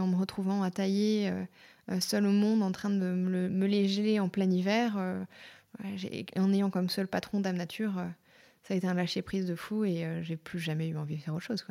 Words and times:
en 0.00 0.06
me 0.06 0.16
retrouvant 0.16 0.62
à 0.62 0.70
tailler 0.70 1.32
seule 2.00 2.26
au 2.26 2.32
monde 2.32 2.62
en 2.62 2.72
train 2.72 2.90
de 2.90 2.96
me, 2.96 3.48
me 3.48 3.66
les 3.66 3.88
geler 3.88 4.20
en 4.20 4.28
plein 4.28 4.50
hiver, 4.50 4.96
en 6.36 6.52
ayant 6.52 6.70
comme 6.70 6.88
seul 6.88 7.06
patron 7.06 7.40
Dame 7.40 7.56
Nature, 7.56 7.92
ça 8.62 8.74
a 8.74 8.76
été 8.76 8.86
un 8.86 8.94
lâcher 8.94 9.22
prise 9.22 9.46
de 9.46 9.54
fou 9.54 9.84
et 9.84 10.06
j'ai 10.22 10.36
plus 10.36 10.58
jamais 10.58 10.88
eu 10.88 10.96
envie 10.96 11.16
de 11.16 11.22
faire 11.22 11.34
autre 11.34 11.46
chose. 11.46 11.66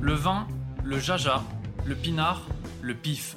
Le 0.00 0.14
vin, 0.14 0.46
le 0.84 0.98
jaja, 0.98 1.42
le 1.86 1.94
pinard, 1.94 2.48
le 2.82 2.94
pif. 2.94 3.36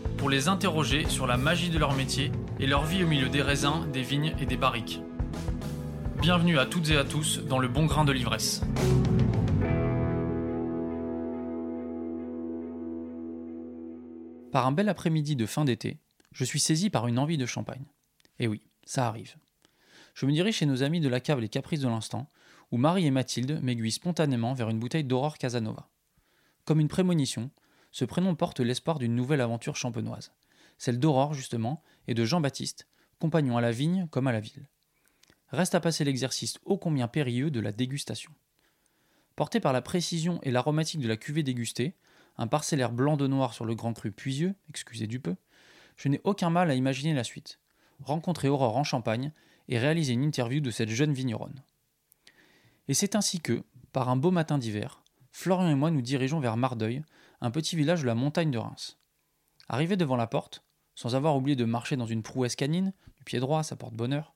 pour 0.21 0.29
les 0.29 0.49
interroger 0.49 1.09
sur 1.09 1.25
la 1.25 1.35
magie 1.35 1.71
de 1.71 1.79
leur 1.79 1.95
métier 1.95 2.31
et 2.59 2.67
leur 2.67 2.85
vie 2.85 3.03
au 3.03 3.07
milieu 3.07 3.27
des 3.27 3.41
raisins, 3.41 3.89
des 3.91 4.03
vignes 4.03 4.35
et 4.39 4.45
des 4.45 4.55
barriques. 4.55 5.01
Bienvenue 6.21 6.59
à 6.59 6.67
toutes 6.67 6.91
et 6.91 6.95
à 6.95 7.03
tous 7.03 7.39
dans 7.39 7.57
le 7.57 7.67
bon 7.67 7.87
grain 7.87 8.05
de 8.05 8.11
l'ivresse. 8.11 8.61
Par 14.51 14.67
un 14.67 14.71
bel 14.71 14.89
après-midi 14.89 15.35
de 15.35 15.47
fin 15.47 15.65
d'été, 15.65 15.97
je 16.33 16.45
suis 16.45 16.59
saisi 16.59 16.91
par 16.91 17.07
une 17.07 17.17
envie 17.17 17.39
de 17.39 17.47
champagne. 17.47 17.87
Et 18.37 18.47
oui, 18.47 18.61
ça 18.85 19.07
arrive. 19.07 19.37
Je 20.13 20.27
me 20.27 20.31
dirige 20.33 20.57
chez 20.57 20.67
nos 20.67 20.83
amis 20.83 20.99
de 20.99 21.09
la 21.09 21.19
cave 21.19 21.39
Les 21.39 21.49
Caprices 21.49 21.79
de 21.79 21.87
l'instant, 21.87 22.29
où 22.69 22.77
Marie 22.77 23.07
et 23.07 23.11
Mathilde 23.11 23.59
m'aiguillent 23.63 23.89
spontanément 23.89 24.53
vers 24.53 24.69
une 24.69 24.77
bouteille 24.77 25.03
d'Aurore 25.03 25.39
Casanova. 25.39 25.89
Comme 26.63 26.79
une 26.79 26.89
prémonition, 26.89 27.49
ce 27.91 28.05
prénom 28.05 28.35
porte 28.35 28.59
l'espoir 28.59 28.99
d'une 28.99 29.15
nouvelle 29.15 29.41
aventure 29.41 29.75
champenoise, 29.75 30.31
celle 30.77 30.99
d'Aurore 30.99 31.33
justement, 31.33 31.83
et 32.07 32.13
de 32.13 32.25
Jean-Baptiste, 32.25 32.87
compagnon 33.19 33.57
à 33.57 33.61
la 33.61 33.71
vigne 33.71 34.07
comme 34.09 34.27
à 34.27 34.31
la 34.31 34.39
ville. 34.39 34.67
Reste 35.49 35.75
à 35.75 35.79
passer 35.81 36.03
l'exercice 36.03 36.57
ô 36.65 36.77
combien 36.77 37.07
périlleux 37.07 37.51
de 37.51 37.59
la 37.59 37.71
dégustation. 37.71 38.31
Porté 39.35 39.59
par 39.59 39.73
la 39.73 39.81
précision 39.81 40.39
et 40.43 40.51
l'aromatique 40.51 41.01
de 41.01 41.07
la 41.07 41.17
cuvée 41.17 41.43
dégustée, 41.43 41.95
un 42.37 42.47
parcellaire 42.47 42.91
blanc 42.91 43.17
de 43.17 43.27
noir 43.27 43.53
sur 43.53 43.65
le 43.65 43.75
grand 43.75 43.93
cru 43.93 44.11
puisieux, 44.11 44.55
excusez 44.69 45.07
du 45.07 45.19
peu, 45.19 45.35
je 45.97 46.07
n'ai 46.07 46.21
aucun 46.23 46.49
mal 46.49 46.71
à 46.71 46.75
imaginer 46.75 47.13
la 47.13 47.23
suite. 47.23 47.59
Rencontrer 48.01 48.47
Aurore 48.47 48.77
en 48.77 48.83
Champagne 48.83 49.31
et 49.67 49.77
réaliser 49.77 50.13
une 50.13 50.23
interview 50.23 50.61
de 50.61 50.71
cette 50.71 50.89
jeune 50.89 51.13
vigneronne. 51.13 51.61
Et 52.87 52.93
c'est 52.93 53.15
ainsi 53.15 53.39
que, 53.39 53.63
par 53.91 54.09
un 54.09 54.15
beau 54.15 54.31
matin 54.31 54.57
d'hiver, 54.57 55.03
Florian 55.31 55.69
et 55.69 55.75
moi 55.75 55.91
nous 55.91 56.01
dirigeons 56.01 56.39
vers 56.39 56.57
Mardeuil, 56.57 57.03
un 57.41 57.51
petit 57.51 57.75
village 57.75 58.01
de 58.01 58.07
la 58.07 58.15
montagne 58.15 58.51
de 58.51 58.57
Reims. 58.57 58.97
Arrivé 59.67 59.97
devant 59.97 60.15
la 60.15 60.27
porte, 60.27 60.63
sans 60.95 61.15
avoir 61.15 61.35
oublié 61.35 61.55
de 61.55 61.65
marcher 61.65 61.97
dans 61.97 62.05
une 62.05 62.23
prouesse 62.23 62.55
canine, 62.55 62.93
du 63.17 63.23
pied 63.23 63.39
droit, 63.39 63.63
ça 63.63 63.75
porte 63.75 63.95
bonheur, 63.95 64.33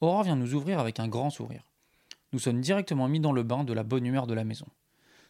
Aurore 0.00 0.22
vient 0.22 0.36
nous 0.36 0.54
ouvrir 0.54 0.78
avec 0.78 1.00
un 1.00 1.08
grand 1.08 1.30
sourire. 1.30 1.64
Nous 2.32 2.38
sommes 2.38 2.60
directement 2.60 3.08
mis 3.08 3.20
dans 3.20 3.32
le 3.32 3.42
bain 3.42 3.64
de 3.64 3.72
la 3.72 3.82
bonne 3.82 4.06
humeur 4.06 4.26
de 4.26 4.34
la 4.34 4.44
maison. 4.44 4.66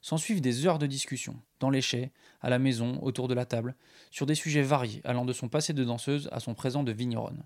S'ensuivent 0.03 0.43
des 0.43 0.67
heures 0.67 0.79
de 0.79 0.87
discussion, 0.87 1.41
dans 1.59 1.71
les 1.71 1.81
chais, 1.81 2.13
à 2.41 2.51
la 2.51 2.59
maison, 2.59 2.99
autour 3.03 3.29
de 3.29 3.35
la 3.35 3.47
table, 3.47 3.75
sur 4.11 4.27
des 4.27 4.35
sujets 4.35 4.63
variés 4.63 5.01
allant 5.05 5.25
de 5.25 5.33
son 5.33 5.49
passé 5.49 5.73
de 5.73 5.85
danseuse 5.85 6.29
à 6.33 6.41
son 6.41 6.55
présent 6.55 6.83
de 6.83 6.93
vigneronne. 6.93 7.45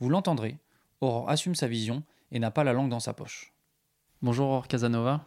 Vous 0.00 0.10
l'entendrez, 0.10 0.58
Aurore 1.00 1.30
assume 1.30 1.54
sa 1.54 1.68
vision 1.68 2.02
et 2.32 2.38
n'a 2.38 2.50
pas 2.50 2.64
la 2.64 2.72
langue 2.72 2.90
dans 2.90 3.00
sa 3.00 3.14
poche. 3.14 3.52
Bonjour 4.20 4.48
Aurore 4.48 4.68
Casanova. 4.68 5.24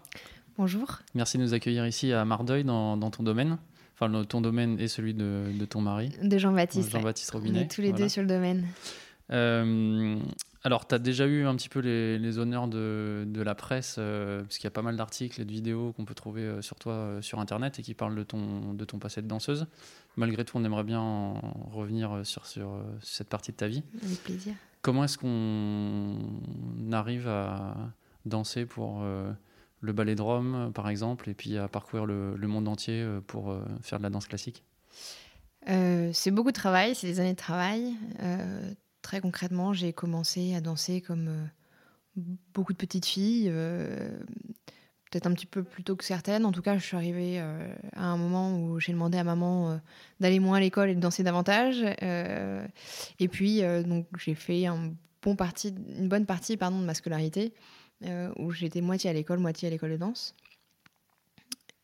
Bonjour. 0.62 1.00
Merci 1.16 1.40
de 1.40 1.42
nous 1.42 1.56
accueillir 1.56 1.88
ici 1.88 2.14
à 2.14 2.24
Mardeuil 2.24 2.64
dans, 2.64 3.10
ton 3.10 3.24
domaine. 3.24 3.58
Enfin, 3.96 4.24
ton 4.26 4.42
domaine 4.42 4.80
et 4.80 4.88
celui 4.88 5.16
de, 5.16 5.66
ton 5.68 5.82
mari. 5.82 6.12
De 6.22 6.38
Jean-Baptiste. 6.38 6.92
Jean-Baptiste 6.92 7.32
Robinet. 7.32 7.58
On 7.58 7.62
est 7.64 7.68
tous 7.68 7.82
les 7.82 7.94
deux 7.94 8.08
sur 8.08 8.22
le 8.22 8.28
domaine. 8.28 8.68
Euh, 9.32 10.20
alors, 10.64 10.88
tu 10.88 10.94
as 10.94 11.00
déjà 11.00 11.26
eu 11.26 11.48
un 11.48 11.56
petit 11.56 11.68
peu 11.68 11.80
les, 11.80 12.38
honneurs 12.38 12.68
de, 12.68 13.42
la 13.44 13.56
presse, 13.56 13.96
euh, 13.98 14.44
parce 14.44 14.58
qu'il 14.58 14.66
y 14.66 14.68
a 14.68 14.72
pas 14.72 14.84
mal 14.84 14.96
d'articles 14.96 15.42
et 15.42 15.46
de 15.46 15.52
vidéos 15.52 15.94
qu'on 15.94 16.06
peut 16.06 16.14
trouver 16.14 16.44
euh, 16.44 16.62
sur 16.62 16.78
toi 16.78 17.18
sur 17.22 17.40
Internet 17.40 17.80
et 17.80 17.82
qui 17.82 17.96
parlent 17.96 18.14
de 18.14 18.22
ton, 18.22 18.76
de 18.76 18.86
ton 18.86 19.00
passé 19.00 19.24
de 19.24 19.28
danseuse. 19.28 19.66
Malgré 20.16 20.46
tout, 20.46 20.60
on 20.60 20.64
aimerait 20.64 20.84
bien 20.84 21.34
revenir 21.72 22.24
sur, 22.24 22.46
sur 22.46 22.70
cette 23.02 23.30
partie 23.30 23.52
de 23.52 23.58
ta 23.58 23.68
vie. 23.68 23.82
Avec 24.04 24.24
plaisir. 24.24 24.54
Comment 24.84 25.06
est-ce 25.06 25.18
qu'on 25.18 26.20
arrive 26.92 27.28
à 27.28 27.76
danser 28.28 28.68
pour 28.68 29.04
le 29.82 29.94
ballet 29.94 30.16
de 30.16 30.22
Rome, 30.22 30.72
par 30.74 30.90
exemple, 30.90 31.30
et 31.30 31.34
puis 31.34 31.58
à 31.58 31.68
parcourir 31.68 32.06
le, 32.06 32.48
monde 32.48 32.68
entier 32.68 33.02
euh, 33.02 33.20
pour 33.20 33.52
euh, 33.52 33.64
faire 33.82 33.98
de 33.98 34.04
la 34.04 34.10
danse 34.10 34.28
classique 34.28 34.64
euh, 35.70 36.12
C'est 36.14 36.32
beaucoup 36.32 36.52
de 36.52 36.56
travail, 36.56 36.96
c'est 36.96 37.08
des 37.08 37.20
années 37.20 37.34
de 37.34 37.38
travail. 37.38 37.96
très 39.02 39.20
concrètement, 39.20 39.74
j'ai 39.74 39.92
commencé 39.92 40.56
à 40.56 40.62
danser 40.62 41.02
comme 41.02 41.50
beaucoup 42.54 42.74
de 42.74 42.78
petites 42.78 43.06
filles, 43.06 43.50
peut-être 45.10 45.28
un 45.28 45.34
petit 45.34 45.48
peu 45.48 45.64
plus 45.64 45.84
tôt 45.84 45.96
que 45.96 46.04
certaines. 46.04 46.46
En 46.46 46.52
tout 46.52 46.62
cas, 46.62 46.78
je 46.78 46.84
suis 46.84 46.98
arrivée 46.98 47.40
à 47.40 48.06
un 48.06 48.18
moment 48.18 48.56
où 48.58 48.80
j'ai 48.80 48.92
demandé 48.92 49.18
à 49.18 49.24
maman 49.24 49.80
d'aller 50.20 50.40
moins 50.40 50.58
à 50.58 50.60
l'école 50.60 50.90
et 50.90 50.96
de 50.96 51.00
danser 51.00 51.24
davantage. 51.24 51.84
et 51.84 53.28
puis, 53.28 53.62
donc, 53.86 54.06
j'ai 54.18 54.36
fait 54.36 54.66
une 54.66 54.96
bonne 55.24 56.26
partie 56.26 56.58
de 56.58 56.86
ma 56.86 56.94
scolarité 56.94 57.54
euh, 57.54 57.56
où 58.38 58.52
j'étais 58.52 58.82
moitié 58.82 59.10
à 59.10 59.14
l'école, 59.14 59.40
moitié 59.40 59.68
à 59.68 59.72
l'école 59.72 59.92
de 59.92 59.98
danse. 59.98 60.36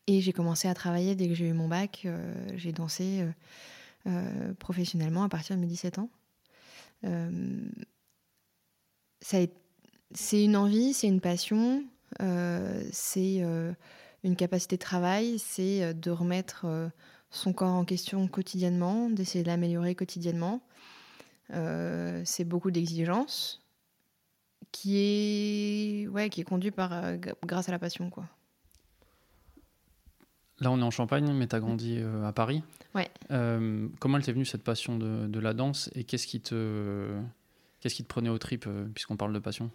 Et 0.08 0.22
j'ai 0.22 0.32
commencé 0.32 0.68
à 0.68 0.74
travailler 0.74 1.14
dès 1.14 1.28
que 1.28 1.34
j'ai 1.34 1.46
eu 1.46 1.52
mon 1.52 1.68
bac. 1.68 2.02
Euh, 2.06 2.34
j'ai 2.56 2.72
dansé 2.72 3.26
euh, 4.06 4.54
professionnellement 4.54 5.22
à 5.22 5.28
partir 5.28 5.54
de 5.54 5.60
mes 5.60 5.66
17 5.66 5.98
ans. 5.98 6.08
c'est 9.20 10.44
une 10.44 10.56
envie, 10.56 10.94
c'est 10.94 11.08
une 11.08 11.20
passion, 11.20 11.84
c'est 12.90 13.44
une 14.24 14.36
capacité 14.36 14.76
de 14.76 14.80
travail, 14.80 15.38
c'est 15.38 15.92
de 15.92 16.10
remettre 16.10 16.90
son 17.30 17.52
corps 17.52 17.74
en 17.74 17.84
question 17.84 18.26
quotidiennement, 18.28 19.10
d'essayer 19.10 19.44
de 19.44 19.48
l'améliorer 19.48 19.94
quotidiennement. 19.94 20.62
c'est 21.50 22.44
beaucoup 22.44 22.70
d'exigences, 22.70 23.60
qui 24.72 24.96
est, 24.96 26.08
ouais, 26.08 26.30
qui 26.30 26.40
est 26.40 26.44
conduit 26.44 26.70
par, 26.70 26.92
euh, 26.92 27.16
grâce 27.44 27.68
à 27.68 27.72
la 27.72 27.78
passion. 27.78 28.10
Quoi. 28.10 28.24
Là, 30.60 30.70
on 30.70 30.78
est 30.78 30.84
en 30.84 30.90
Champagne, 30.90 31.32
mais 31.32 31.46
tu 31.46 31.56
as 31.56 31.60
grandi 31.60 31.98
euh, 31.98 32.24
à 32.24 32.32
Paris. 32.32 32.62
Ouais. 32.94 33.10
Euh, 33.30 33.88
comment 34.00 34.16
elle 34.16 34.24
t'est 34.24 34.32
venue 34.32 34.46
cette 34.46 34.64
passion 34.64 34.98
de, 34.98 35.26
de 35.26 35.40
la 35.40 35.54
danse 35.54 35.90
et 35.94 36.04
qu'est-ce 36.04 36.26
qui 36.26 36.40
te, 36.40 37.20
qu'est-ce 37.80 37.94
qui 37.94 38.02
te 38.02 38.08
prenait 38.08 38.30
au 38.30 38.38
trip 38.38 38.68
puisqu'on 38.94 39.16
parle 39.16 39.32
de 39.32 39.38
passion? 39.38 39.70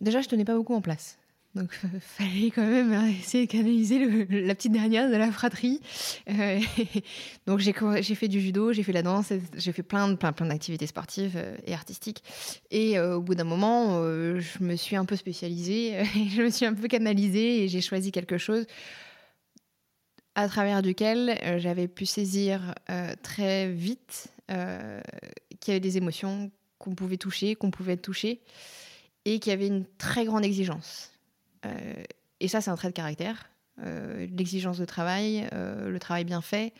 Déjà, 0.00 0.20
je 0.20 0.28
tenais 0.28 0.44
pas 0.44 0.56
beaucoup 0.56 0.74
en 0.74 0.80
place. 0.80 1.18
Donc, 1.54 1.70
il 1.84 2.00
fallait 2.00 2.50
quand 2.50 2.66
même 2.66 2.92
essayer 3.08 3.46
de 3.46 3.50
canaliser 3.50 4.26
la 4.28 4.54
petite 4.54 4.72
dernière 4.72 5.08
de 5.08 5.16
la 5.16 5.30
fratrie. 5.30 5.80
Euh, 6.28 6.60
donc, 7.46 7.60
j'ai 7.60 8.14
fait 8.14 8.28
du 8.28 8.40
judo, 8.40 8.72
j'ai 8.72 8.82
fait 8.82 8.92
la 8.92 9.02
danse, 9.02 9.32
j'ai 9.56 9.72
fait 9.72 9.82
plein, 9.82 10.14
plein, 10.16 10.32
plein 10.32 10.46
d'activités 10.46 10.86
sportives 10.86 11.36
euh, 11.36 11.56
et 11.66 11.74
artistiques. 11.74 12.22
Et 12.70 12.98
euh, 12.98 13.16
au 13.16 13.20
bout 13.20 13.34
d'un 13.34 13.44
moment, 13.44 14.02
je 14.02 14.62
me 14.62 14.74
suis 14.74 14.96
un 14.96 15.04
peu 15.04 15.16
spécialisée, 15.16 16.04
je 16.34 16.42
me 16.42 16.50
suis 16.50 16.66
un 16.66 16.74
peu 16.74 16.88
canalisée 16.88 17.64
et 17.64 17.68
j'ai 17.68 17.80
choisi 17.80 18.10
quelque 18.10 18.38
chose 18.38 18.66
à 20.34 20.48
travers 20.48 20.82
duquel 20.82 21.38
j'avais 21.58 21.86
pu 21.86 22.06
saisir 22.06 22.74
très 23.22 23.70
vite 23.70 24.26
qu'il 24.48 25.68
y 25.68 25.70
avait 25.70 25.78
des 25.78 25.96
émotions 25.96 26.50
qu'on 26.78 26.96
pouvait 26.96 27.18
toucher, 27.18 27.54
qu'on 27.54 27.70
pouvait 27.70 27.96
toucher 27.96 28.40
et 29.24 29.38
qu'il 29.38 29.50
y 29.50 29.54
avait 29.54 29.68
une 29.68 29.86
très 29.96 30.24
grande 30.24 30.44
exigence. 30.44 31.13
Euh, 31.64 32.02
et 32.40 32.48
ça, 32.48 32.60
c'est 32.60 32.70
un 32.70 32.76
trait 32.76 32.88
de 32.88 32.94
caractère. 32.94 33.50
Euh, 33.82 34.26
l'exigence 34.36 34.78
de 34.78 34.84
travail, 34.84 35.48
euh, 35.52 35.90
le 35.90 35.98
travail 35.98 36.24
bien 36.24 36.40
fait, 36.40 36.72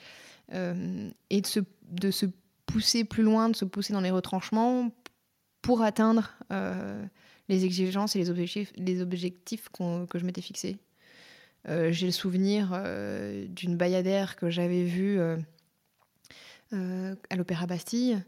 et 1.31 1.41
de 1.41 1.47
se, 1.47 1.61
de 1.89 2.11
se 2.11 2.27
pousser 2.67 3.05
plus 3.05 3.23
loin, 3.23 3.49
de 3.49 3.57
se 3.57 3.65
pousser 3.65 3.95
dans 3.95 4.03
les 4.03 4.11
retranchements 4.11 4.91
pour 5.63 5.81
atteindre 5.81 6.37
les 7.49 7.65
exigences 7.65 8.15
et 8.15 8.19
les 8.19 8.29
objectifs, 8.29 8.71
les 8.77 9.01
objectifs 9.01 9.71
que 9.71 10.19
je 10.19 10.25
m'étais 10.27 10.43
fixés. 10.43 10.77
J'ai 11.67 12.07
le 12.07 12.13
souvenir 12.13 12.79
d'une 13.49 13.79
bayadère 13.79 14.37
que 14.37 14.51
j'avais 14.51 14.85
vue 14.85 15.19
à 16.73 17.37
l'Opéra 17.37 17.67
Bastille, 17.67 18.23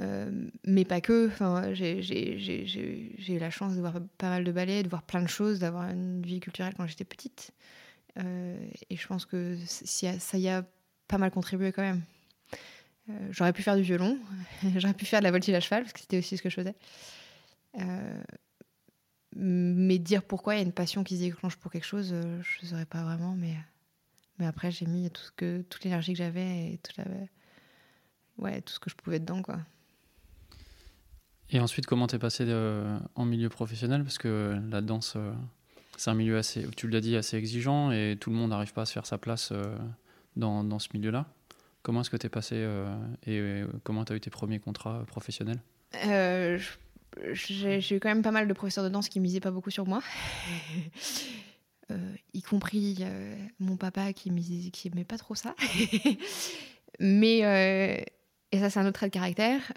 Euh, 0.00 0.30
mais 0.66 0.84
pas 0.84 1.00
que. 1.00 1.28
Enfin, 1.28 1.74
j'ai- 1.74 2.00
eu 2.02 3.38
la 3.38 3.50
chance 3.50 3.74
de 3.74 3.80
voir 3.80 3.94
pas 4.18 4.28
mal 4.30 4.44
de 4.44 4.52
ballets, 4.52 4.82
de 4.82 4.88
voir 4.88 5.02
plein 5.02 5.22
de 5.22 5.28
choses, 5.28 5.58
d'avoir 5.60 5.90
une 5.90 6.22
vie 6.22 6.40
culturelle 6.40 6.74
quand 6.76 6.86
j'étais 6.86 7.04
petite. 7.04 7.52
Euh, 8.18 8.58
et 8.88 8.96
je 8.96 9.06
pense 9.06 9.26
que 9.26 9.56
ça 9.66 10.38
y 10.38 10.48
a 10.48 10.64
pas 11.08 11.18
mal 11.18 11.30
contribué 11.30 11.70
quand 11.72 11.82
même. 11.82 12.02
Euh, 13.08 13.28
J'aurais 13.30 13.52
pu 13.52 13.62
faire 13.62 13.76
du 13.76 13.82
violon, 13.82 14.18
j'aurais 14.76 14.94
pu 14.94 15.04
faire 15.04 15.20
de 15.20 15.24
la 15.24 15.30
voltige 15.30 15.54
à 15.54 15.60
cheval, 15.60 15.82
parce 15.82 15.92
que 15.92 16.00
c'était 16.00 16.18
aussi 16.18 16.36
ce 16.36 16.42
que 16.42 16.48
je 16.50 16.54
faisais. 16.56 16.74
Mais 19.36 19.98
dire 19.98 20.22
pourquoi 20.24 20.54
il 20.54 20.58
y 20.58 20.60
a 20.60 20.64
une 20.64 20.72
passion 20.72 21.04
qui 21.04 21.16
se 21.16 21.22
déclenche 21.22 21.56
pour 21.56 21.70
quelque 21.70 21.86
chose, 21.86 22.08
je 22.08 22.64
ne 22.64 22.68
saurais 22.68 22.86
pas 22.86 23.02
vraiment. 23.04 23.34
Mais, 23.36 23.54
mais 24.38 24.46
après, 24.46 24.70
j'ai 24.70 24.86
mis 24.86 25.08
tout 25.10 25.22
ce 25.22 25.30
que, 25.32 25.62
toute 25.68 25.84
l'énergie 25.84 26.12
que 26.12 26.18
j'avais 26.18 26.72
et 26.72 26.78
toute 26.78 26.96
la- 26.96 27.04
ouais, 28.38 28.60
tout 28.62 28.72
ce 28.74 28.80
que 28.80 28.90
je 28.90 28.96
pouvais 28.96 29.20
dedans. 29.20 29.40
Quoi. 29.42 29.60
Et 31.52 31.60
ensuite, 31.60 31.86
comment 31.86 32.06
t'es 32.06 32.18
passé 32.18 32.44
euh, 32.46 32.98
en 33.16 33.24
milieu 33.24 33.48
professionnel? 33.48 34.04
Parce 34.04 34.18
que 34.18 34.56
la 34.70 34.80
danse, 34.80 35.14
euh, 35.16 35.32
c'est 35.96 36.10
un 36.10 36.14
milieu 36.14 36.38
assez, 36.38 36.64
tu 36.76 36.88
l'as 36.88 37.00
dit, 37.00 37.16
assez 37.16 37.36
exigeant 37.36 37.90
et 37.90 38.16
tout 38.18 38.30
le 38.30 38.36
monde 38.36 38.50
n'arrive 38.50 38.72
pas 38.72 38.82
à 38.82 38.86
se 38.86 38.92
faire 38.92 39.06
sa 39.06 39.18
place 39.18 39.50
euh, 39.50 39.76
dans, 40.36 40.62
dans 40.62 40.78
ce 40.78 40.88
milieu-là. 40.94 41.26
Comment 41.82 42.02
est-ce 42.02 42.10
que 42.10 42.16
t'es 42.16 42.28
passé 42.28 42.62
et 43.26 43.62
comment 43.84 44.04
t'as 44.04 44.14
eu 44.14 44.20
tes 44.20 44.28
premiers 44.28 44.58
contrats 44.58 45.02
professionnels? 45.06 45.60
J'ai 47.32 47.96
eu 47.96 48.00
quand 48.00 48.10
même 48.10 48.20
pas 48.20 48.32
mal 48.32 48.46
de 48.46 48.52
professeurs 48.52 48.84
de 48.84 48.90
danse 48.90 49.08
qui 49.08 49.18
misaient 49.18 49.40
pas 49.40 49.50
beaucoup 49.50 49.70
sur 49.70 49.86
moi. 49.86 50.02
Y 52.34 52.42
compris 52.42 53.02
mon 53.60 53.78
papa 53.78 54.12
qui 54.12 54.30
misait, 54.30 54.70
qui 54.70 54.90
pas 54.90 55.16
trop 55.16 55.34
ça. 55.34 55.56
Mais, 57.00 57.38
et 58.52 58.58
ça 58.58 58.68
c'est 58.68 58.78
un 58.78 58.84
autre 58.84 58.92
trait 58.92 59.06
de 59.06 59.14
caractère, 59.14 59.72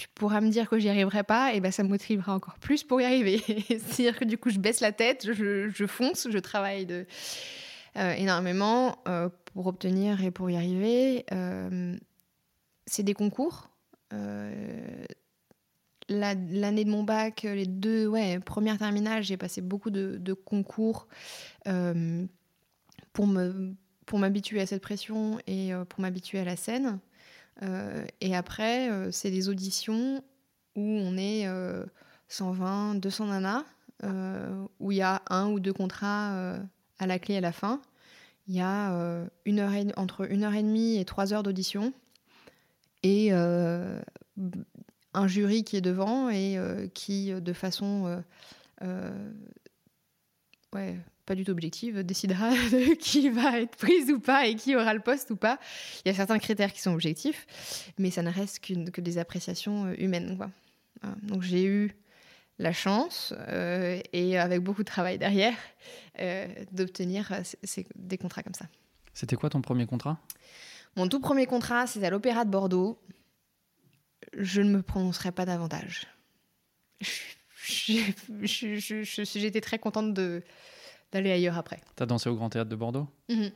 tu 0.00 0.08
pourras 0.14 0.40
me 0.40 0.48
dire 0.48 0.66
que 0.70 0.78
j'y 0.78 0.88
arriverai 0.88 1.24
pas, 1.24 1.52
et 1.52 1.60
ben 1.60 1.70
ça 1.70 1.82
me 1.82 1.90
motivera 1.90 2.34
encore 2.34 2.58
plus 2.58 2.84
pour 2.84 3.02
y 3.02 3.04
arriver. 3.04 3.38
C'est-à-dire 3.68 4.18
que 4.18 4.24
du 4.24 4.38
coup 4.38 4.48
je 4.48 4.58
baisse 4.58 4.80
la 4.80 4.92
tête, 4.92 5.30
je, 5.30 5.86
fonce, 5.86 6.26
je 6.30 6.38
travaille 6.38 6.86
euh, 7.96 8.12
énormément 8.14 8.96
euh, 9.06 9.28
pour 9.52 9.66
obtenir 9.66 10.24
et 10.24 10.30
pour 10.30 10.48
y 10.48 10.56
arriver. 10.56 11.26
Euh, 11.32 11.98
c'est 12.86 13.02
des 13.02 13.12
concours. 13.12 13.68
La- 16.08 16.34
L'année 16.34 16.84
de 16.84 16.90
mon 16.90 17.04
bac, 17.04 17.42
les 17.42 17.66
deux 17.66 18.06
ouais, 18.06 18.40
premières 18.40 18.78
terminales, 18.78 19.22
j'ai 19.22 19.36
passé 19.36 19.60
beaucoup 19.60 19.90
de, 19.90 20.16
de 20.18 20.32
concours 20.32 21.06
pour 23.12 23.28
pour 24.06 24.18
m'habituer 24.18 24.60
à 24.60 24.66
cette 24.66 24.82
pression 24.82 25.38
et 25.46 25.70
pour 25.88 26.00
m'habituer 26.00 26.38
à 26.40 26.44
la 26.44 26.56
scène. 26.56 26.98
Euh, 27.62 28.04
et 28.20 28.34
après, 28.34 28.90
euh, 28.90 29.10
c'est 29.10 29.30
des 29.30 29.48
auditions 29.48 30.22
où 30.76 30.82
on 30.82 31.16
est 31.16 31.46
euh, 31.46 31.84
120, 32.28 32.96
200 32.96 33.26
nanas, 33.26 33.64
euh, 34.04 34.64
où 34.78 34.92
il 34.92 34.98
y 34.98 35.02
a 35.02 35.22
un 35.28 35.48
ou 35.50 35.60
deux 35.60 35.72
contrats 35.72 36.32
euh, 36.34 36.58
à 36.98 37.06
la 37.06 37.18
clé 37.18 37.36
à 37.36 37.40
la 37.40 37.52
fin. 37.52 37.80
Il 38.48 38.54
y 38.54 38.60
a 38.60 38.92
euh, 38.94 39.26
une 39.44 39.58
heure 39.60 39.72
et- 39.74 39.86
entre 39.96 40.30
une 40.30 40.44
heure 40.44 40.54
et 40.54 40.62
demie 40.62 40.96
et 40.98 41.04
trois 41.04 41.32
heures 41.32 41.42
d'audition. 41.42 41.92
Et 43.02 43.28
euh, 43.32 44.00
un 45.14 45.26
jury 45.26 45.64
qui 45.64 45.76
est 45.76 45.80
devant 45.80 46.28
et 46.30 46.56
euh, 46.58 46.86
qui, 46.88 47.32
euh, 47.32 47.40
de 47.40 47.52
façon 47.52 48.06
euh, 48.06 48.20
euh, 48.82 49.32
ouais, 50.74 50.98
pas 51.26 51.34
du 51.34 51.44
tout 51.44 51.52
objective, 51.52 52.02
décidera 52.02 52.50
de 52.70 52.94
qui 52.94 53.28
va 53.28 53.60
être 53.60 53.76
prise 53.76 54.10
ou 54.10 54.18
pas 54.20 54.46
et 54.46 54.54
qui 54.56 54.74
aura 54.76 54.94
le 54.94 55.00
poste 55.00 55.30
ou 55.30 55.36
pas. 55.36 55.58
Il 56.04 56.08
y 56.08 56.12
a 56.12 56.14
certains 56.14 56.38
critères 56.38 56.72
qui 56.72 56.80
sont 56.80 56.92
objectifs, 56.92 57.46
mais 57.98 58.10
ça 58.10 58.22
ne 58.22 58.30
reste 58.30 58.60
que 58.60 59.00
des 59.00 59.18
appréciations 59.18 59.86
euh, 59.86 59.94
humaines. 59.98 60.36
Quoi. 60.36 60.50
Voilà. 61.02 61.16
Donc 61.22 61.42
j'ai 61.42 61.64
eu 61.64 61.92
la 62.58 62.72
chance, 62.72 63.32
euh, 63.48 64.00
et 64.12 64.38
avec 64.38 64.60
beaucoup 64.60 64.82
de 64.82 64.88
travail 64.88 65.18
derrière, 65.18 65.54
euh, 66.18 66.46
d'obtenir 66.72 67.32
des 67.96 68.18
contrats 68.18 68.42
comme 68.42 68.54
ça. 68.54 68.66
C'était 69.14 69.36
quoi 69.36 69.48
ton 69.48 69.62
premier 69.62 69.86
contrat? 69.86 70.18
Mon 70.96 71.08
tout 71.08 71.20
premier 71.20 71.46
contrat, 71.46 71.86
c'est 71.86 72.04
à 72.04 72.10
l'Opéra 72.10 72.44
de 72.44 72.50
Bordeaux. 72.50 73.00
Je 74.36 74.60
ne 74.60 74.70
me 74.70 74.82
prononcerai 74.82 75.32
pas 75.32 75.46
davantage. 75.46 76.06
J'étais 78.42 79.60
très 79.60 79.78
contente 79.78 80.12
de- 80.14 80.42
d'aller 81.12 81.32
ailleurs 81.32 81.58
après. 81.58 81.80
T'as 81.96 82.06
dansé 82.06 82.28
au 82.28 82.34
Grand 82.34 82.50
Théâtre 82.50 82.70
de 82.70 82.76
Bordeaux 82.76 83.08
Mhm. 83.28 83.50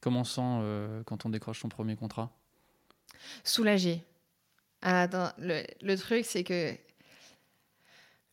Comment 0.00 0.20
on 0.20 0.24
sent 0.24 0.40
euh, 0.42 1.02
quand 1.04 1.26
on 1.26 1.28
décroche 1.28 1.60
son 1.60 1.68
premier 1.68 1.94
contrat? 1.94 2.30
Soulagée. 3.44 4.02
Ah, 4.82 5.02
Attends, 5.02 5.30
le, 5.38 5.62
le 5.80 5.96
truc, 5.96 6.24
c'est 6.24 6.42
que 6.42 6.72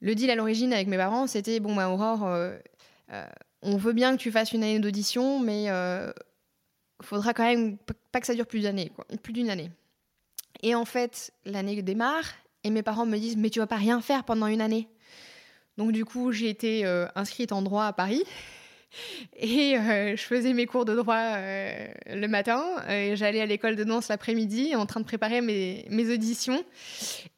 le 0.02 0.16
deal 0.16 0.32
à 0.32 0.36
l'origine 0.36 0.74
avec 0.74 0.88
mes 0.88 0.98
parents, 0.98 1.28
c'était 1.28 1.60
bon, 1.60 1.76
bah, 1.76 1.90
Aurore, 1.90 2.26
euh, 2.26 2.58
euh, 3.12 3.28
on 3.62 3.78
veut 3.78 3.94
bien 3.94 4.16
que 4.18 4.22
tu 4.22 4.32
fasses 4.32 4.52
une 4.52 4.64
année 4.64 4.80
d'audition, 4.80 5.40
mais 5.40 5.68
faudra 7.02 7.34
quand 7.34 7.44
même 7.44 7.78
pas 8.12 8.20
que 8.20 8.26
ça 8.28 8.34
dure 8.34 8.48
plus 8.48 8.62
d'années, 8.64 8.90
quoi, 8.96 9.06
plus 9.22 9.34
d'une 9.34 9.50
année. 9.50 9.70
Et 10.64 10.76
en 10.76 10.86
fait, 10.86 11.32
l'année 11.46 11.82
démarre 11.82 12.26
et 12.64 12.70
mes 12.72 12.84
parents 12.84 13.06
me 13.06 13.18
disent 13.18 13.38
mais 13.38 13.50
tu 13.50 13.60
vas 13.60 13.68
pas 13.68 13.78
rien 13.78 14.02
faire 14.02 14.24
pendant 14.24 14.48
une 14.48 14.62
année. 14.62 14.90
Donc 15.80 15.94
du 15.94 16.04
coup, 16.04 16.34
j'ai 16.34 16.50
été 16.50 16.86
euh, 16.86 17.08
inscrite 17.16 17.54
en 17.54 17.62
droit 17.62 17.86
à 17.86 17.94
Paris. 17.94 18.24
Et 19.38 19.78
euh, 19.78 20.18
je 20.18 20.22
faisais 20.22 20.52
mes 20.52 20.66
cours 20.66 20.84
de 20.84 20.94
droit 20.94 21.16
euh, 21.16 21.88
le 22.08 22.28
matin, 22.28 22.66
j'allais 23.14 23.40
à 23.40 23.46
l'école 23.46 23.76
de 23.76 23.84
danse 23.86 24.10
l'après-midi 24.10 24.76
en 24.76 24.86
train 24.86 25.00
de 25.00 25.06
préparer 25.06 25.40
mes, 25.40 25.86
mes 25.90 26.12
auditions. 26.12 26.62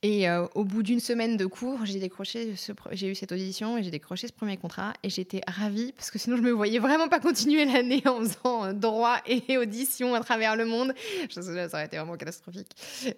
Et 0.02 0.28
au 0.56 0.64
bout 0.64 0.82
d'une 0.82 1.02
semaine 1.02 1.38
de 1.38 1.46
cours, 1.46 1.86
j'ai 1.86 2.00
décroché, 2.00 2.56
j'ai 2.94 3.10
eu 3.10 3.16
cette 3.16 3.32
audition 3.32 3.78
et 3.78 3.84
j'ai 3.84 3.92
décroché 3.92 4.28
ce 4.28 4.34
premier 4.34 4.58
contrat. 4.58 4.94
Et 5.04 5.10
j'étais 5.10 5.42
ravie 5.46 5.92
parce 5.92 6.10
que 6.10 6.18
sinon 6.18 6.38
je 6.38 6.42
me 6.42 6.52
voyais 6.52 6.80
vraiment 6.80 7.10
pas 7.10 7.20
continuer 7.20 7.66
l'année 7.66 8.02
en 8.08 8.22
faisant 8.22 8.74
droit 8.74 9.18
et 9.28 9.58
audition 9.58 10.16
à 10.16 10.22
travers 10.22 10.56
le 10.56 10.66
monde. 10.66 10.94
Je 11.30 11.42
ça 11.42 11.68
aurait 11.68 11.86
été 11.86 11.98
vraiment 11.98 12.18
catastrophique. 12.18 12.72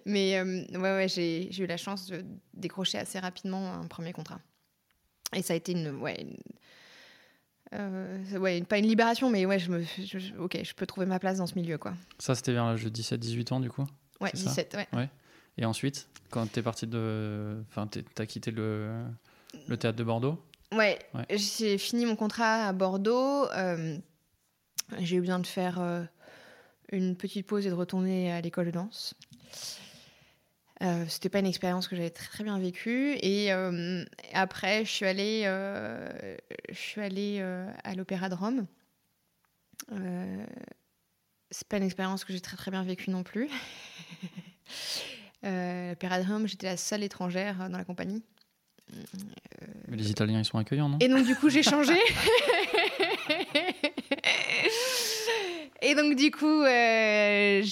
Mais 0.04 0.42
ouais, 0.42 1.06
j'ai 1.08 1.48
eu 1.56 1.66
la 1.66 1.78
chance 1.78 2.08
de 2.08 2.22
décrocher 2.52 2.98
assez 2.98 3.20
rapidement 3.20 3.72
un 3.72 3.86
premier 3.86 4.12
contrat. 4.12 4.40
Et 5.34 5.42
ça 5.42 5.54
a 5.54 5.56
été 5.56 5.72
une, 5.72 5.88
ouais, 6.00 6.20
une- 6.20 6.36
euh, 7.72 8.38
ouais, 8.38 8.62
pas 8.62 8.78
une 8.78 8.86
libération, 8.86 9.30
mais 9.30 9.46
ouais, 9.46 9.58
je 9.58 9.70
me, 9.70 9.82
je- 9.98 10.18
je- 10.18 10.34
ok, 10.36 10.58
je 10.62 10.74
peux 10.74 10.86
trouver 10.86 11.06
ma 11.06 11.18
place 11.18 11.38
dans 11.38 11.46
ce 11.46 11.56
milieu, 11.56 11.78
quoi. 11.78 11.94
Ça, 12.18 12.34
c'était 12.34 12.52
vers 12.52 12.64
l'âge 12.66 12.84
de 12.84 12.88
17-18 12.88 13.50
ans, 13.52 13.60
du 13.60 13.70
coup 13.70 13.84
Ouais, 14.20 14.30
C'est 14.34 14.44
ça 14.44 14.50
17, 14.50 14.76
ouais. 14.92 15.08
Et 15.58 15.64
ensuite, 15.64 16.08
quand 16.30 16.46
t'es 16.50 16.62
parti 16.62 16.86
de. 16.86 17.62
Enfin, 17.70 17.88
t'as 18.14 18.26
quitté 18.26 18.50
le, 18.50 19.04
le 19.68 19.76
théâtre 19.76 19.96
de 19.98 20.04
Bordeaux 20.04 20.42
Ouais, 20.72 20.98
Ouais. 21.14 21.24
j'ai 21.36 21.78
fini 21.78 22.06
mon 22.06 22.16
contrat 22.16 22.66
à 22.66 22.72
Bordeaux. 22.72 23.46
euh, 23.52 23.96
j'ai 24.98 25.16
eu 25.16 25.20
besoin 25.20 25.38
de 25.38 25.46
faire 25.46 25.80
euh, 25.80 26.02
une 26.90 27.16
petite 27.16 27.46
pause 27.46 27.66
et 27.66 27.70
de 27.70 27.74
retourner 27.74 28.32
à 28.32 28.40
l'école 28.40 28.66
de 28.66 28.70
danse. 28.72 29.14
Euh, 30.82 31.04
C'était 31.08 31.28
pas 31.28 31.38
une 31.38 31.46
expérience 31.46 31.86
que 31.88 31.94
j'avais 31.96 32.10
très, 32.10 32.26
très 32.26 32.44
bien 32.44 32.58
vécue. 32.58 33.16
Et 33.22 33.52
euh, 33.52 34.04
après, 34.32 34.84
je 34.84 34.90
suis 34.90 35.06
allée, 35.06 35.42
euh, 35.46 36.36
je 36.68 36.78
suis 36.78 37.00
allée 37.00 37.38
euh, 37.40 37.70
à 37.84 37.94
l'Opéra 37.94 38.28
de 38.28 38.34
Rome. 38.34 38.66
C'est 41.50 41.68
pas 41.68 41.76
une 41.76 41.84
expérience 41.84 42.24
que 42.24 42.32
j'ai 42.32 42.40
très 42.40 42.56
très 42.56 42.70
bien 42.70 42.82
vécue 42.82 43.10
non 43.10 43.22
plus. 43.22 43.48
L'Opéra 45.42 46.20
de 46.20 46.26
Rome, 46.26 46.48
j'étais 46.48 46.66
la 46.66 46.76
seule 46.76 47.02
étrangère 47.04 47.68
dans 47.70 47.78
la 47.78 47.84
compagnie. 47.84 48.24
Mais 49.88 49.96
les 49.96 50.10
Italiens, 50.10 50.40
ils 50.40 50.44
sont 50.44 50.58
accueillants, 50.58 50.88
non? 50.88 50.98
Et 51.00 51.08
donc, 51.08 51.24
du 51.24 51.36
coup, 51.36 51.48
j'ai 51.50 51.62
changé. 51.62 51.96
Et 55.82 55.94
donc, 55.94 56.16
du 56.16 56.30
coup, 56.30 56.64
j'ai. 56.64 57.62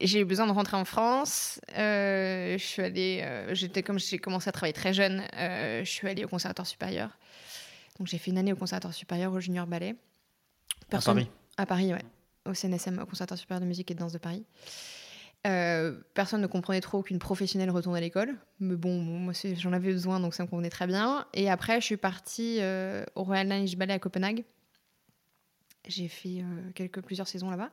J'ai 0.00 0.20
eu 0.20 0.24
besoin 0.24 0.46
de 0.46 0.52
rentrer 0.52 0.76
en 0.76 0.84
France. 0.84 1.58
Euh, 1.76 2.58
je 2.58 2.62
suis 2.62 2.82
allée, 2.82 3.20
euh, 3.22 3.54
j'étais 3.54 3.82
comme 3.82 3.98
j'ai 3.98 4.18
commencé 4.18 4.48
à 4.48 4.52
travailler 4.52 4.74
très 4.74 4.92
jeune, 4.92 5.22
euh, 5.34 5.84
je 5.84 5.90
suis 5.90 6.06
allée 6.06 6.24
au 6.24 6.28
conservatoire 6.28 6.66
supérieur. 6.66 7.16
Donc 7.98 8.06
j'ai 8.06 8.18
fait 8.18 8.30
une 8.30 8.38
année 8.38 8.52
au 8.52 8.56
conservatoire 8.56 8.92
supérieur 8.92 9.32
au 9.32 9.40
junior 9.40 9.66
ballet. 9.66 9.94
À 10.92 11.00
Paris 11.00 11.30
À 11.56 11.66
Paris, 11.66 11.94
ouais. 11.94 12.04
Au 12.44 12.52
CNSM, 12.52 12.98
au 12.98 13.06
conservatoire 13.06 13.38
supérieur 13.38 13.62
de 13.62 13.66
musique 13.66 13.90
et 13.90 13.94
de 13.94 13.98
danse 13.98 14.12
de 14.12 14.18
Paris. 14.18 14.44
Euh, 15.46 15.98
personne 16.12 16.42
ne 16.42 16.46
comprenait 16.46 16.80
trop 16.80 17.02
qu'une 17.02 17.18
professionnelle 17.18 17.70
retourne 17.70 17.96
à 17.96 18.00
l'école. 18.00 18.36
Mais 18.60 18.76
bon, 18.76 19.00
moi 19.00 19.32
j'en 19.56 19.72
avais 19.72 19.92
besoin, 19.92 20.20
donc 20.20 20.34
ça 20.34 20.42
me 20.42 20.48
convenait 20.48 20.70
très 20.70 20.86
bien. 20.86 21.26
Et 21.32 21.48
après, 21.48 21.80
je 21.80 21.86
suis 21.86 21.96
partie 21.96 22.60
au 23.14 23.22
Royal 23.22 23.48
Danish 23.48 23.76
Ballet 23.76 23.94
à 23.94 23.98
Copenhague. 23.98 24.44
J'ai 25.88 26.08
fait 26.08 26.44
quelques, 26.74 27.00
plusieurs 27.00 27.28
saisons 27.28 27.48
là-bas. 27.48 27.70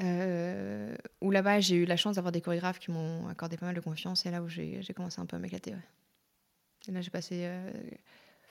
Euh, 0.00 0.96
où 1.20 1.30
là-bas, 1.30 1.60
j'ai 1.60 1.76
eu 1.76 1.84
la 1.84 1.96
chance 1.96 2.16
d'avoir 2.16 2.32
des 2.32 2.40
chorégraphes 2.40 2.78
qui 2.78 2.90
m'ont 2.90 3.28
accordé 3.28 3.56
pas 3.56 3.66
mal 3.66 3.74
de 3.74 3.80
confiance. 3.80 4.26
Et 4.26 4.30
là 4.30 4.42
où 4.42 4.48
j'ai 4.48 4.82
commencé 4.94 5.20
un 5.20 5.26
peu 5.26 5.36
à 5.36 5.38
m'éclater. 5.38 5.72
ouais. 5.72 5.78
Et 6.88 6.92
là, 6.92 7.00
j'ai 7.00 7.10
passé. 7.10 7.40
euh, 7.44 7.70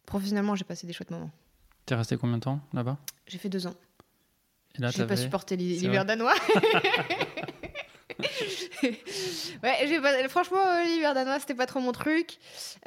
professionnellement, 0.05 0.55
j'ai 0.55 0.63
passé 0.63 0.87
des 0.87 0.93
chouettes 0.93 1.11
moments. 1.11 1.31
T'es 1.85 1.95
resté 1.95 2.17
combien 2.17 2.37
de 2.37 2.43
temps 2.43 2.61
là-bas? 2.73 2.97
J'ai 3.27 3.37
fait 3.37 3.49
deux 3.49 3.67
ans. 3.67 3.75
Et 4.77 4.81
là, 4.81 4.89
J'ai 4.89 5.05
pas 5.05 5.15
supporté 5.17 5.55
l'hiver 5.55 6.05
danois. 6.05 6.33
ouais, 9.63 10.27
franchement, 10.27 10.65
euh, 10.65 10.83
l'hiver 10.83 11.13
danois, 11.13 11.39
c'était 11.39 11.53
pas 11.53 11.65
trop 11.65 11.79
mon 11.79 11.91
truc. 11.91 12.37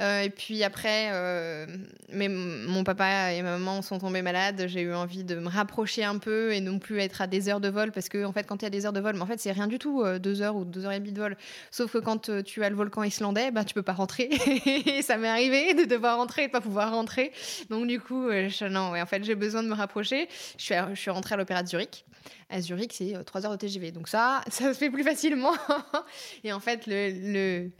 Euh, 0.00 0.22
et 0.22 0.30
puis 0.30 0.62
après, 0.62 1.10
euh, 1.12 1.66
mais 2.12 2.28
mon 2.28 2.84
papa 2.84 3.32
et 3.32 3.42
ma 3.42 3.58
maman 3.58 3.82
sont 3.82 3.98
tombés 3.98 4.22
malades. 4.22 4.66
J'ai 4.68 4.82
eu 4.82 4.94
envie 4.94 5.24
de 5.24 5.36
me 5.36 5.48
rapprocher 5.48 6.04
un 6.04 6.18
peu 6.18 6.52
et 6.52 6.60
non 6.60 6.78
plus 6.78 7.00
être 7.00 7.22
à 7.22 7.26
des 7.26 7.48
heures 7.48 7.60
de 7.60 7.68
vol 7.68 7.92
parce 7.92 8.08
que, 8.08 8.24
en 8.24 8.32
fait, 8.32 8.44
quand 8.44 8.62
il 8.62 8.64
y 8.64 8.66
a 8.66 8.70
des 8.70 8.86
heures 8.86 8.92
de 8.92 9.00
vol, 9.00 9.14
mais 9.14 9.22
en 9.22 9.26
fait, 9.26 9.40
c'est 9.40 9.52
rien 9.52 9.66
du 9.66 9.78
tout, 9.78 10.04
deux 10.18 10.42
heures 10.42 10.56
ou 10.56 10.64
deux 10.64 10.84
heures 10.84 10.92
et 10.92 11.00
demie 11.00 11.12
de 11.12 11.20
vol. 11.20 11.36
Sauf 11.70 11.92
que 11.92 11.98
quand 11.98 12.30
tu 12.44 12.62
as 12.62 12.70
le 12.70 12.76
volcan 12.76 13.02
islandais, 13.02 13.50
bah, 13.50 13.64
tu 13.64 13.74
peux 13.74 13.82
pas 13.82 13.92
rentrer. 13.92 14.30
et 14.66 15.02
ça 15.02 15.16
m'est 15.16 15.28
arrivé 15.28 15.74
de 15.74 15.84
devoir 15.84 16.16
rentrer 16.18 16.44
et 16.44 16.46
de 16.48 16.52
pas 16.52 16.60
pouvoir 16.60 16.92
rentrer. 16.92 17.32
Donc, 17.70 17.86
du 17.86 18.00
coup, 18.00 18.30
je... 18.30 18.66
non, 18.66 18.90
ouais, 18.92 19.00
en 19.00 19.06
fait, 19.06 19.24
j'ai 19.24 19.34
besoin 19.34 19.62
de 19.62 19.68
me 19.68 19.74
rapprocher. 19.74 20.28
Je 20.58 20.64
suis, 20.64 20.74
je 20.94 21.00
suis 21.00 21.10
rentrée 21.10 21.34
à 21.34 21.38
l'Opéra 21.38 21.62
de 21.62 21.68
Zurich. 21.68 22.04
À 22.48 22.60
Zurich, 22.60 22.92
c'est 22.92 23.12
3 23.24 23.46
heures 23.46 23.52
de 23.52 23.56
TGV. 23.56 23.90
Donc 23.90 24.08
ça, 24.08 24.40
ça 24.48 24.72
se 24.72 24.78
fait 24.78 24.90
plus 24.90 25.02
facilement. 25.02 25.54
et 26.44 26.52
en 26.52 26.60
fait, 26.60 26.86
le, 26.86 27.70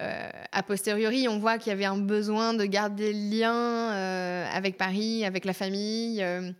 euh, 0.00 0.30
a 0.52 0.62
posteriori, 0.62 1.28
on 1.28 1.38
voit 1.38 1.58
qu'il 1.58 1.70
y 1.70 1.72
avait 1.72 1.84
un 1.84 1.98
besoin 1.98 2.54
de 2.54 2.64
garder 2.64 3.12
le 3.12 3.38
lien 3.38 3.54
euh, 3.54 4.46
avec 4.50 4.78
Paris, 4.78 5.24
avec 5.24 5.44
la 5.44 5.52
famille. 5.52 6.22
Euh, 6.22 6.50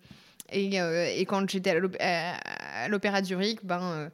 et, 0.52 1.24
quand 1.26 1.48
j'étais 1.48 1.70
à 2.00 2.88
l'Opéra 2.88 3.20
de 3.22 3.26
Zurich, 3.26 3.64
ben, 3.64 4.10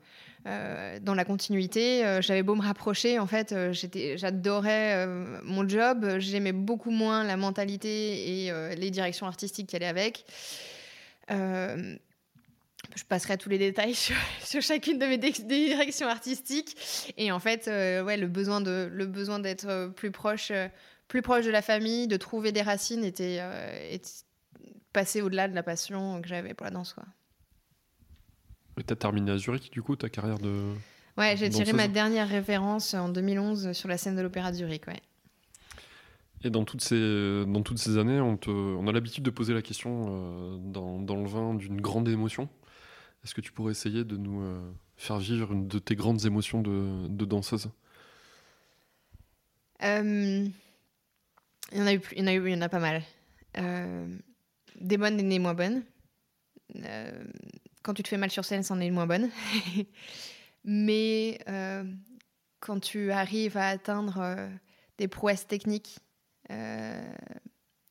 dans 1.00 1.14
la 1.14 1.24
continuité, 1.24 2.04
j'avais 2.20 2.42
beau 2.42 2.54
me 2.54 2.62
rapprocher, 2.62 3.18
en 3.18 3.26
fait, 3.26 3.54
j'adorais 4.16 5.06
mon 5.42 5.66
job, 5.66 6.18
j'aimais 6.18 6.52
beaucoup 6.52 6.90
moins 6.90 7.24
la 7.24 7.38
mentalité 7.38 8.44
et 8.44 8.76
les 8.76 8.90
directions 8.90 9.26
artistiques 9.26 9.68
qui 9.68 9.76
allaient 9.76 9.86
avec 9.86 10.26
je 12.96 13.04
passerai 13.04 13.36
tous 13.36 13.48
les 13.48 13.58
détails 13.58 13.94
sur, 14.42 14.62
chacune 14.62 14.98
de 14.98 15.06
mes 15.06 15.18
directions 15.18 16.08
artistiques. 16.08 17.12
Et 17.16 17.30
en 17.30 17.38
fait, 17.38 17.68
euh, 17.68 18.02
ouais, 18.02 18.16
le 18.16 18.26
besoin 18.26 18.60
de 18.60 18.90
le 18.92 19.06
besoin 19.06 19.38
d'être 19.38 19.68
euh, 19.68 19.88
plus 19.88 20.10
proche, 20.10 20.50
euh, 20.50 20.68
plus 21.06 21.22
proche 21.22 21.44
de 21.44 21.50
la 21.50 21.62
famille, 21.62 22.08
de 22.08 22.16
trouver 22.16 22.52
des 22.52 22.62
racines, 22.62 23.04
était, 23.04 23.40
passé 24.92 25.20
au-delà 25.20 25.46
de 25.46 25.54
la 25.54 25.62
passion 25.62 26.20
que 26.22 26.28
j'avais 26.28 26.54
pour 26.54 26.64
la 26.64 26.70
danse. 26.70 26.94
Quoi. 26.94 27.04
Et 28.78 28.92
as 28.92 28.96
terminé 28.96 29.30
à 29.30 29.38
Zurich, 29.38 29.70
du 29.70 29.82
coup, 29.82 29.94
ta 29.94 30.08
carrière 30.08 30.38
de. 30.38 30.72
Ouais, 31.16 31.36
j'ai 31.36 31.48
tiré 31.48 31.72
ma 31.72 31.88
dernière 31.88 32.28
référence 32.28 32.92
en 32.92 33.08
2011 33.08 33.72
sur 33.72 33.88
la 33.88 33.96
scène 33.96 34.16
de 34.16 34.22
l'Opéra 34.22 34.50
de 34.50 34.56
Zurich. 34.56 34.86
Ouais. 34.86 35.00
Et 36.44 36.50
dans 36.50 36.64
toutes 36.64 36.82
ces, 36.82 37.44
dans 37.46 37.62
toutes 37.62 37.78
ces 37.78 37.96
années, 37.96 38.20
on, 38.20 38.36
te, 38.36 38.50
on 38.50 38.86
a 38.86 38.92
l'habitude 38.92 39.24
de 39.24 39.30
poser 39.30 39.54
la 39.54 39.62
question 39.62 40.58
dans, 40.58 41.00
dans, 41.00 41.16
le 41.16 41.26
vin 41.26 41.54
d'une 41.54 41.80
grande 41.80 42.08
émotion. 42.08 42.50
Est-ce 43.26 43.34
que 43.34 43.40
tu 43.40 43.50
pourrais 43.50 43.72
essayer 43.72 44.04
de 44.04 44.16
nous 44.16 44.40
euh, 44.40 44.72
faire 44.96 45.18
vivre 45.18 45.52
une 45.52 45.66
de 45.66 45.80
tes 45.80 45.96
grandes 45.96 46.24
émotions 46.26 46.62
de, 46.62 47.24
danseuse? 47.24 47.68
Euh, 49.82 50.46
il, 51.72 51.78
y 51.78 51.82
en 51.82 51.86
a 51.88 51.94
eu, 51.94 52.00
il, 52.12 52.20
y 52.20 52.22
en 52.22 52.26
a 52.28 52.34
eu, 52.34 52.46
il 52.46 52.54
y 52.54 52.56
en 52.56 52.60
a 52.60 52.68
pas 52.68 52.78
mal. 52.78 53.02
Euh, 53.58 54.06
des 54.80 54.96
bonnes 54.96 55.18
et 55.18 55.24
des 55.24 55.40
moins 55.40 55.54
bonnes. 55.54 55.82
quand 57.82 57.94
tu 57.94 58.04
te 58.04 58.08
fais 58.08 58.16
mal 58.16 58.30
sur 58.30 58.44
scène, 58.44 58.62
c'en 58.62 58.80
est 58.80 58.86
une 58.86 58.94
moins 58.94 59.08
bonne. 59.08 59.28
Mais 60.64 61.40
quand 62.60 62.78
tu 62.78 63.10
arrives 63.10 63.56
à 63.56 63.70
atteindre 63.70 64.38
des 64.98 65.08
prouesses 65.08 65.48
techniques, 65.48 65.98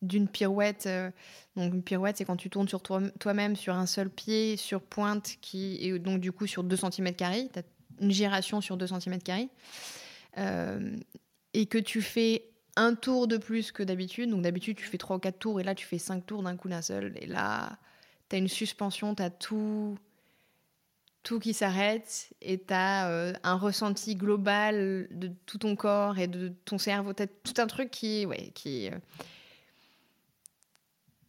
d'une 0.01 0.27
pirouette. 0.27 0.85
Euh, 0.87 1.11
donc 1.55 1.73
une 1.73 1.83
pirouette, 1.83 2.17
c'est 2.17 2.25
quand 2.25 2.35
tu 2.35 2.49
tournes 2.49 2.67
sur 2.67 2.81
toi-même 2.81 3.55
sur 3.55 3.75
un 3.75 3.85
seul 3.85 4.09
pied, 4.09 4.57
sur 4.57 4.81
pointe, 4.81 5.37
qui 5.41 5.77
et 5.81 5.97
donc 5.99 6.19
du 6.19 6.31
coup 6.31 6.47
sur 6.47 6.63
2 6.63 6.75
cm. 6.75 7.15
Tu 7.15 7.23
as 7.23 7.63
une 7.99 8.11
giration 8.11 8.61
sur 8.61 8.77
2 8.77 8.87
cm. 8.87 9.19
Euh, 10.37 10.95
et 11.53 11.65
que 11.65 11.77
tu 11.77 12.01
fais 12.01 12.49
un 12.75 12.93
tour 12.93 13.27
de 13.27 13.37
plus 13.37 13.71
que 13.71 13.83
d'habitude. 13.83 14.29
Donc 14.29 14.41
d'habitude, 14.41 14.77
tu 14.77 14.85
fais 14.85 14.97
3 14.97 15.17
ou 15.17 15.19
4 15.19 15.39
tours 15.39 15.59
et 15.61 15.63
là, 15.63 15.75
tu 15.75 15.85
fais 15.85 15.97
5 15.97 16.25
tours 16.25 16.43
d'un 16.43 16.57
coup 16.57 16.69
d'un 16.69 16.81
seul. 16.81 17.13
Et 17.21 17.25
là, 17.25 17.77
tu 18.29 18.35
as 18.35 18.39
une 18.39 18.49
suspension, 18.49 19.15
tu 19.15 19.23
as 19.23 19.29
tout, 19.29 19.97
tout 21.23 21.39
qui 21.39 21.53
s'arrête 21.53 22.33
et 22.41 22.59
tu 22.59 22.73
as 22.73 23.09
euh, 23.09 23.33
un 23.43 23.55
ressenti 23.55 24.15
global 24.15 25.07
de 25.11 25.31
tout 25.45 25.57
ton 25.57 25.75
corps 25.75 26.19
et 26.19 26.27
de 26.27 26.49
ton 26.65 26.77
cerveau. 26.77 27.13
Tu 27.13 27.23
tout 27.43 27.61
un 27.61 27.67
truc 27.67 27.91
qui, 27.91 28.25
ouais, 28.25 28.51
qui, 28.53 28.89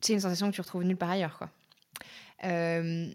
c'est 0.00 0.12
une 0.12 0.20
sensation 0.20 0.50
que 0.50 0.54
tu 0.54 0.60
retrouves 0.60 0.84
nulle 0.84 0.96
part 0.96 1.10
ailleurs. 1.10 1.38
Quoi. 1.38 1.50
Euh, 2.44 3.08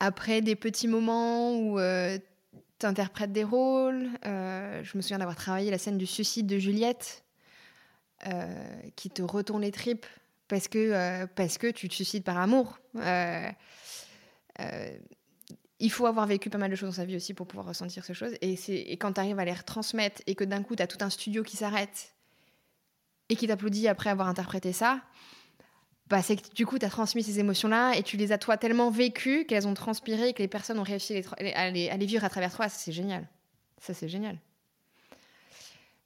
après 0.00 0.40
des 0.42 0.56
petits 0.56 0.88
moments 0.88 1.56
où 1.56 1.78
euh, 1.78 2.18
tu 2.78 2.86
interprètes 2.86 3.32
des 3.32 3.44
rôles, 3.44 4.08
euh, 4.26 4.82
je 4.82 4.96
me 4.96 5.02
souviens 5.02 5.18
d'avoir 5.18 5.36
travaillé 5.36 5.70
la 5.70 5.78
scène 5.78 5.98
du 5.98 6.06
suicide 6.06 6.46
de 6.46 6.58
Juliette, 6.58 7.22
qui 8.96 9.10
te 9.10 9.20
retourne 9.20 9.60
les 9.60 9.70
tripes 9.70 10.06
parce 10.48 10.66
que, 10.66 11.26
parce 11.34 11.58
que 11.58 11.70
tu 11.70 11.90
te 11.90 11.94
suicides 11.94 12.24
par 12.24 12.38
amour. 12.38 12.78
il 15.78 15.90
faut 15.90 16.06
avoir 16.06 16.26
vécu 16.26 16.48
pas 16.48 16.56
mal 16.56 16.70
de 16.70 16.76
choses 16.76 16.88
dans 16.88 16.94
sa 16.94 17.04
vie 17.04 17.16
aussi 17.16 17.34
pour 17.34 17.46
pouvoir 17.46 17.66
ressentir 17.66 18.02
ces 18.02 18.14
choses. 18.14 18.32
Et, 18.40 18.54
et 18.68 18.96
quand 18.96 19.12
tu 19.12 19.20
arrives 19.20 19.38
à 19.38 19.44
les 19.44 19.52
retransmettre 19.52 20.22
et 20.26 20.34
que 20.34 20.44
d'un 20.44 20.62
coup, 20.62 20.74
tu 20.74 20.82
as 20.82 20.86
tout 20.86 20.96
un 21.02 21.10
studio 21.10 21.42
qui 21.42 21.58
s'arrête 21.58 22.13
et 23.28 23.36
qui 23.36 23.46
t'applaudit 23.46 23.88
après 23.88 24.10
avoir 24.10 24.28
interprété 24.28 24.72
ça, 24.72 25.00
bah, 26.08 26.22
c'est 26.22 26.36
que 26.36 26.54
du 26.54 26.66
coup, 26.66 26.78
tu 26.78 26.84
as 26.84 26.90
transmis 26.90 27.22
ces 27.22 27.38
émotions-là 27.40 27.94
et 27.96 28.02
tu 28.02 28.16
les 28.16 28.32
as 28.32 28.38
toi 28.38 28.56
tellement 28.56 28.90
vécues 28.90 29.46
qu'elles 29.46 29.66
ont 29.66 29.74
transpiré 29.74 30.28
et 30.28 30.32
que 30.34 30.42
les 30.42 30.48
personnes 30.48 30.78
ont 30.78 30.84
réussi 30.84 31.22
à 31.54 31.70
les, 31.70 31.88
à 31.88 31.96
vivre 31.96 32.24
à 32.24 32.28
travers 32.28 32.54
toi. 32.54 32.68
C'est 32.68 32.92
génial. 32.92 33.26
Ça, 33.78 33.94
c'est 33.94 34.08
génial. 34.08 34.38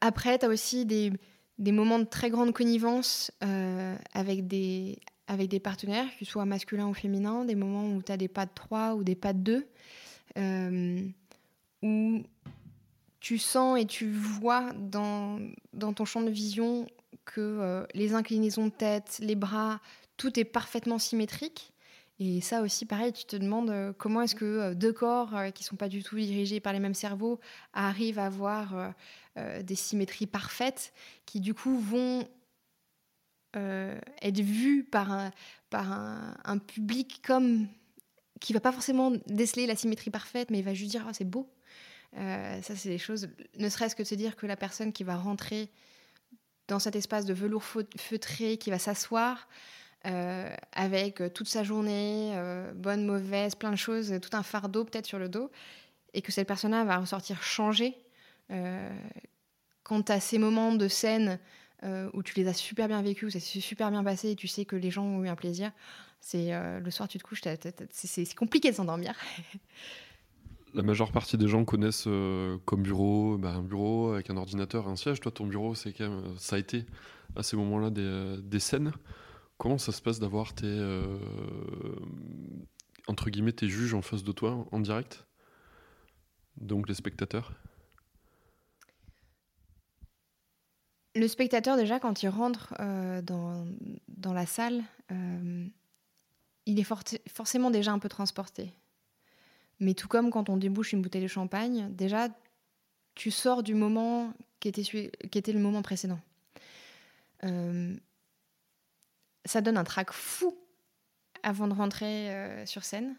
Après, 0.01 0.39
tu 0.39 0.47
as 0.47 0.49
aussi 0.49 0.87
des, 0.87 1.13
des, 1.59 1.73
moments 1.73 1.99
de 1.99 2.05
très 2.05 2.31
grande 2.31 2.53
connivence 2.53 3.33
euh, 3.43 3.97
avec, 4.13 4.47
des, 4.47 5.01
avec 5.27 5.49
des 5.49 5.59
partenaires, 5.59 6.07
que 6.19 6.25
ce 6.25 6.31
soit 6.31 6.45
masculin 6.45 6.87
ou 6.87 6.95
féminin, 6.95 7.45
des 7.45 7.57
moments 7.57 7.89
où 7.89 8.01
tu 8.01 8.13
as 8.13 8.17
des 8.17 8.29
pas 8.29 8.47
de 8.47 8.53
3 8.55 8.95
ou 8.95 9.03
des 9.03 9.17
pas 9.17 9.33
de 9.33 9.39
2, 9.41 9.69
euh, 10.39 11.01
où 11.83 12.23
tu 13.19 13.39
sens 13.39 13.81
et 13.81 13.85
tu 13.87 14.09
vois 14.09 14.73
dans, 14.75 15.41
dans 15.73 15.93
ton 15.93 16.05
champ 16.05 16.23
de 16.23 16.31
vision 16.31 16.87
que 17.29 17.41
euh, 17.41 17.87
les 17.95 18.15
inclinaisons 18.15 18.67
de 18.67 18.73
tête, 18.73 19.19
les 19.21 19.35
bras, 19.35 19.81
tout 20.17 20.39
est 20.39 20.45
parfaitement 20.45 20.99
symétrique. 20.99 21.73
Et 22.21 22.41
ça 22.41 22.63
aussi, 22.63 22.85
pareil, 22.85 23.13
tu 23.13 23.25
te 23.25 23.37
demandes 23.37 23.71
euh, 23.71 23.93
comment 23.97 24.23
est-ce 24.23 24.35
que 24.35 24.45
euh, 24.45 24.75
deux 24.75 24.93
corps 24.93 25.35
qui 25.55 25.63
sont 25.63 25.77
pas 25.77 25.89
du 25.89 26.03
tout 26.03 26.17
dirigés 26.17 26.59
par 26.59 26.73
les 26.73 26.81
mêmes 26.81 26.95
cerveaux 26.95 27.39
arrivent 27.73 28.19
à 28.19 28.27
avoir 28.27 28.95
des 29.63 29.77
symétries 29.77 30.27
parfaites 30.27 30.93
qui 31.25 31.39
du 31.39 31.55
coup 31.55 31.79
vont 31.79 32.27
être 33.55 34.41
vues 34.41 34.83
par 34.83 35.31
un, 35.73 36.59
public 36.59 37.23
comme 37.25 37.69
qui 38.41 38.53
va 38.53 38.59
pas 38.59 38.73
forcément 38.73 39.13
déceler 39.27 39.67
la 39.67 39.77
symétrie 39.77 40.11
parfaite, 40.11 40.51
mais 40.51 40.59
il 40.59 40.65
va 40.65 40.75
juste 40.75 40.91
dire 40.91 41.05
oh, 41.09 41.13
c'est 41.13 41.25
beau. 41.25 41.49
ça, 42.15 42.75
c'est 42.75 42.89
des 42.89 42.99
choses, 42.99 43.29
ne 43.57 43.69
serait-ce 43.69 43.95
que 43.95 44.03
de 44.03 44.09
se 44.09 44.17
dire 44.17 44.35
que 44.35 44.47
la 44.47 44.57
personne 44.57 44.93
qui 44.93 45.05
va 45.05 45.17
rentrer 45.17 45.71
dans 46.69 46.79
cet 46.79 46.97
espace 46.97 47.25
de 47.25 47.35
velours 47.35 47.65
feutré 47.65 48.59
qui 48.59 48.71
va 48.71 48.79
s'asseoir 48.79 49.49
euh, 50.07 50.49
avec 50.73 51.21
euh, 51.21 51.29
toute 51.29 51.49
sa 51.49 51.65
journée, 51.65 52.33
euh, 52.35 52.73
bonne, 52.73 53.05
mauvaise, 53.05 53.57
plein 53.57 53.73
de 53.73 53.77
choses, 53.77 54.15
tout 54.23 54.37
un 54.37 54.45
fardeau 54.45 54.85
peut-être 54.85 55.07
sur 55.07 55.19
le 55.19 55.29
dos, 55.29 55.51
et 56.15 56.23
que 56.23 56.31
cette 56.31 56.47
personne-là 56.47 56.85
va 56.85 56.99
ressortir 56.99 57.43
changée. 57.43 57.97
quand 59.83 60.03
tu 60.03 60.13
as 60.13 60.21
ces 60.21 60.39
moments 60.39 60.75
de 60.75 60.89
scène 60.89 61.39
où 62.15 62.23
tu 62.23 62.35
les 62.35 62.49
as 62.49 62.55
super 62.55 62.89
bien 62.89 63.03
vécus, 63.03 63.29
où 63.29 63.31
ça 63.31 63.41
s'est 63.41 63.61
super 63.61 63.91
bien 63.91 64.03
passé, 64.03 64.31
et 64.31 64.37
tu 64.37 64.49
sais 64.49 64.65
que 64.65 64.77
les 64.77 64.91
gens 64.91 65.05
ont 65.05 65.25
eu 65.25 65.29
un 65.29 65.37
plaisir, 65.37 65.71
c'est 66.21 66.51
le 66.81 66.91
soir 66.91 67.09
tu 67.09 67.19
te 67.19 67.23
couches, 67.23 67.43
c'est 67.93 68.35
compliqué 68.35 68.71
de 68.71 68.77
s'endormir. 68.77 69.15
la 70.75 70.83
majeure 70.83 71.13
partie 71.13 71.37
des 71.37 71.49
gens 71.49 71.65
connaissent 71.65 72.07
euh, 72.07 72.59
comme 72.65 72.83
bureau 72.83 73.39
bah, 73.39 73.51
un 73.51 73.63
bureau 73.63 74.13
avec 74.13 74.31
un 74.31 74.37
ordinateur, 74.37 74.89
un 74.89 74.97
siège. 74.97 75.21
Toi, 75.21 75.33
ton 75.33 75.47
bureau, 75.47 75.75
c'est 75.75 75.93
quand 75.93 76.09
même, 76.09 76.39
ça 76.39 76.57
a 76.57 76.59
été 76.59 76.85
à 77.37 77.43
ces 77.43 77.57
moments-là 77.57 77.91
des, 77.91 78.03
euh, 78.03 78.59
scènes. 78.59 78.93
Comment 79.57 79.79
ça 79.79 79.93
se 79.93 80.01
passe 80.01 80.21
d'avoir 80.21 80.55
tes 80.55 80.67
euh, 80.67 81.19
entre 83.07 83.31
guillemets 83.31 83.53
tes 83.53 83.69
juges 83.69 83.95
en 83.95 84.03
face 84.03 84.23
de 84.23 84.33
toi 84.33 84.67
en 84.71 84.81
direct, 84.81 85.27
donc 86.57 86.89
les 86.89 86.95
spectateurs? 86.95 87.53
Le 91.17 91.27
spectateur 91.27 91.77
déjà 91.77 91.99
quand 91.99 92.23
il 92.23 92.29
rentre 92.29 92.75
dans, 93.23 93.67
dans, 94.07 94.33
la 94.33 94.47
salle, 94.47 94.85
il 95.11 96.79
est 96.79 96.87
forcément 97.29 97.73
déjà 97.73 97.91
un 97.91 97.99
peu 97.99 98.09
transporté. 98.09 98.73
Mais 99.81 99.95
tout 99.95 100.09
comme 100.09 100.31
quand 100.31 100.49
on 100.49 100.57
débouche 100.57 100.93
une 100.93 101.03
bouteille 101.03 101.23
de 101.23 101.29
champagne, 101.29 101.89
déjà, 101.95 102.29
tu 103.15 103.31
sors 103.31 103.63
du 103.63 103.75
moment 103.75 104.33
qui 104.61 104.69
était, 104.69 105.53
le 105.53 105.61
moment 105.61 105.83
précédent. 105.83 106.19
Euh, 107.45 107.97
ça 109.45 109.61
donne 109.61 109.77
un 109.77 109.85
trac 109.85 110.13
fou 110.13 110.57
avant 111.43 111.69
de 111.69 111.75
rentrer 111.75 112.31
euh, 112.31 112.67
sur 112.67 112.85
scène. 112.85 113.15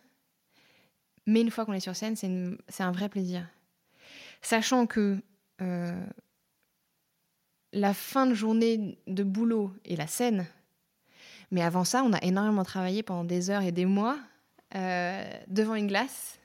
Mais 1.26 1.42
une 1.42 1.52
fois 1.52 1.66
qu'on 1.66 1.74
est 1.74 1.80
sur 1.80 1.96
scène, 1.96 2.16
c'est 2.16 2.84
un 2.84 2.92
vrai 2.92 3.08
plaisir. 3.08 3.48
Sachant 4.42 4.88
que 4.88 5.18
euh, 5.62 6.06
la 7.72 7.94
fin 7.94 8.26
de 8.26 8.34
journée 8.34 8.98
de 9.08 9.24
boulot 9.24 9.74
est 9.86 9.96
la 9.96 10.08
scène. 10.08 10.46
Mais 11.52 11.62
avant 11.62 11.84
ça, 11.84 12.04
on 12.04 12.14
a 12.14 12.22
énormément 12.24 12.64
travaillé 12.64 13.04
pendant 13.04 13.24
des 13.24 13.50
heures 13.50 13.64
et 13.64 13.72
des 13.72 13.86
mois 13.86 14.18
devant 15.48 15.74
une 15.74 15.88
glace 15.88 16.39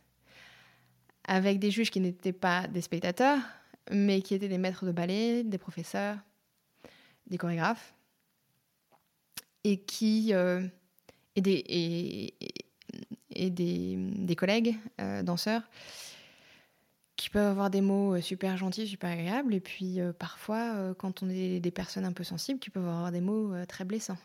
avec 1.24 1.58
des 1.58 1.70
juges 1.70 1.90
qui 1.90 2.00
n'étaient 2.00 2.32
pas 2.32 2.66
des 2.68 2.80
spectateurs, 2.80 3.40
mais 3.90 4.22
qui 4.22 4.34
étaient 4.34 4.48
des 4.48 4.58
maîtres 4.58 4.86
de 4.86 4.92
ballet, 4.92 5.42
des 5.44 5.58
professeurs, 5.58 6.18
des 7.26 7.38
chorégraphes, 7.38 7.94
et 9.64 9.78
qui 9.78 10.32
euh, 10.32 10.66
et 11.36 11.40
des 11.40 12.34
et, 13.36 13.50
des, 13.50 13.96
des 13.96 14.36
collègues 14.36 14.76
euh, 15.00 15.22
danseurs 15.22 15.62
qui 17.16 17.30
peuvent 17.30 17.50
avoir 17.50 17.70
des 17.70 17.80
mots 17.80 18.14
euh, 18.14 18.20
super 18.20 18.56
gentils, 18.56 18.86
super 18.86 19.10
agréables, 19.10 19.54
et 19.54 19.60
puis 19.60 19.98
parfois, 20.18 20.94
quand 20.98 21.22
on 21.22 21.30
est 21.30 21.60
des 21.60 21.70
personnes 21.70 22.04
un 22.04 22.12
peu 22.12 22.24
sensibles, 22.24 22.60
qui 22.60 22.70
peuvent 22.70 22.86
avoir 22.86 23.10
des 23.10 23.20
mots 23.20 23.52
très 23.66 23.84
blessants. 23.84 24.18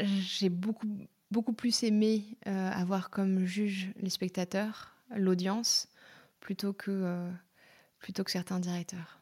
J'ai 0.00 0.48
beaucoup, 0.48 0.86
beaucoup 1.30 1.52
plus 1.52 1.82
aimé 1.82 2.24
euh, 2.46 2.70
avoir 2.70 3.10
comme 3.10 3.44
juge 3.44 3.90
les 3.96 4.10
spectateurs, 4.10 4.94
l'audience, 5.14 5.88
plutôt 6.40 6.72
que, 6.72 6.90
euh, 6.90 7.30
plutôt 7.98 8.24
que 8.24 8.30
certains 8.30 8.60
directeurs. 8.60 9.20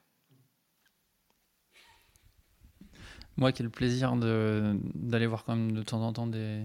Moi 3.36 3.52
le 3.62 3.68
plaisir 3.68 4.16
d'aller 4.16 5.26
voir 5.26 5.44
quand 5.44 5.54
même 5.54 5.72
de 5.72 5.82
temps 5.82 6.00
en 6.00 6.12
temps 6.12 6.26
des, 6.26 6.62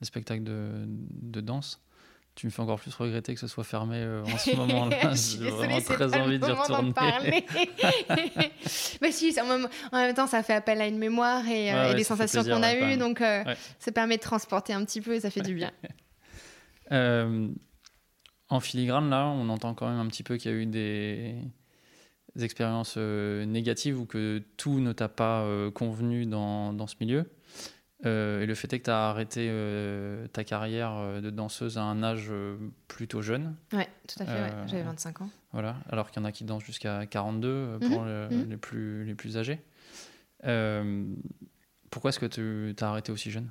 des 0.00 0.06
spectacles 0.06 0.44
de, 0.44 0.84
de 0.86 1.40
danse, 1.40 1.82
tu 2.36 2.46
me 2.46 2.50
fais 2.50 2.62
encore 2.62 2.80
plus 2.80 2.92
regretter 2.94 3.32
que 3.34 3.40
ce 3.40 3.46
soit 3.46 3.62
fermé 3.64 3.96
euh, 3.98 4.24
en 4.24 4.38
ce 4.38 4.56
moment-là. 4.56 5.14
J'ai 5.14 5.50
vraiment 5.50 5.80
très 5.80 6.14
envie 6.20 6.38
d'y 6.40 6.50
retourner. 6.50 6.92
parler. 6.92 7.44
Mais 9.00 9.12
si, 9.12 9.38
un 9.38 9.44
moment- 9.44 9.68
en 9.92 9.96
même 9.98 10.14
temps, 10.14 10.26
ça 10.26 10.42
fait 10.42 10.54
appel 10.54 10.80
à 10.80 10.86
une 10.88 10.98
mémoire 10.98 11.46
et, 11.48 11.72
euh, 11.72 11.74
Ouais, 11.74 11.92
et 11.92 11.96
fait 11.98 12.04
sensations 12.04 12.42
qu'on 12.42 12.62
a 12.64 12.74
eues, 12.74 12.80
même. 12.80 12.98
donc 12.98 13.20
euh, 13.20 13.44
Ouais. 13.44 13.56
ça 13.78 13.92
permet 13.92 14.16
de 14.16 14.22
transporter 14.22 14.72
un 14.72 14.84
petit 14.84 15.00
peu 15.00 15.14
et 15.14 15.20
ça 15.20 15.30
fait 15.30 15.42
du 15.42 15.54
bien. 15.54 15.70
En 18.50 18.60
filigrane, 18.60 19.08
là, 19.10 19.26
on 19.26 19.48
entend 19.48 19.74
quand 19.74 19.88
même 19.88 19.98
un 19.98 20.06
petit 20.06 20.22
peu 20.22 20.36
qu'il 20.36 20.50
y 20.50 20.54
a 20.54 20.56
eu 20.56 20.66
des, 20.66 21.34
des 22.36 22.44
expériences 22.44 22.96
négatives 22.98 23.98
ou 23.98 24.04
que 24.06 24.42
tout 24.56 24.80
ne 24.80 24.92
t'a 24.92 25.08
pas 25.08 25.46
convenu 25.74 26.26
dans, 26.26 26.72
dans 26.72 26.86
ce 26.86 26.94
milieu. 27.00 27.24
Euh, 28.04 28.42
et 28.42 28.46
le 28.46 28.54
fait 28.54 28.72
est 28.72 28.80
que 28.80 28.84
tu 28.84 28.90
as 28.90 29.08
arrêté 29.08 29.46
euh, 29.50 30.26
ta 30.28 30.44
carrière 30.44 30.92
euh, 30.94 31.20
de 31.20 31.30
danseuse 31.30 31.78
à 31.78 31.82
un 31.82 32.02
âge 32.02 32.26
euh, 32.30 32.56
plutôt 32.88 33.22
jeune. 33.22 33.56
Ouais, 33.72 33.88
tout 34.06 34.22
à 34.22 34.26
fait, 34.26 34.40
ouais. 34.42 34.52
J'avais 34.66 34.82
25 34.82 35.22
ans. 35.22 35.30
Voilà, 35.52 35.76
alors 35.88 36.10
qu'il 36.10 36.20
y 36.20 36.24
en 36.24 36.26
a 36.26 36.32
qui 36.32 36.44
dansent 36.44 36.64
jusqu'à 36.64 37.06
42 37.06 37.48
euh, 37.48 37.78
pour 37.78 38.02
le- 38.04 38.28
mhm. 38.28 38.50
les, 38.50 38.56
plus, 38.56 39.04
les 39.04 39.14
plus 39.14 39.36
âgés. 39.38 39.60
Pourquoi 41.90 42.10
est-ce 42.10 42.18
que 42.18 42.26
tu 42.26 42.74
as 42.84 42.88
arrêté 42.88 43.12
aussi 43.12 43.30
jeune? 43.30 43.50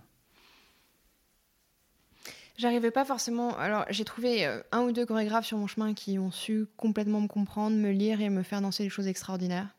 J'arrivais 2.57 2.91
pas 2.91 3.05
forcément. 3.05 3.57
Alors, 3.57 3.86
j'ai 3.89 4.05
trouvé 4.05 4.45
un 4.72 4.81
ou 4.81 4.91
deux 4.91 5.07
chorégraphes 5.07 5.48
sur 5.48 5.57
mon 5.57 5.65
chemin 5.65 5.95
qui 5.95 6.19
ont 6.19 6.29
su 6.29 6.67
complètement 6.77 7.22
me 7.22 7.27
comprendre, 7.27 7.75
me 7.75 7.89
lire 7.89 8.22
et 8.22 8.29
me 8.29 8.43
faire 8.43 8.62
danser 8.62 8.83
des 8.83 8.89
choses 8.89 9.07
extraordinaires. 9.07 9.69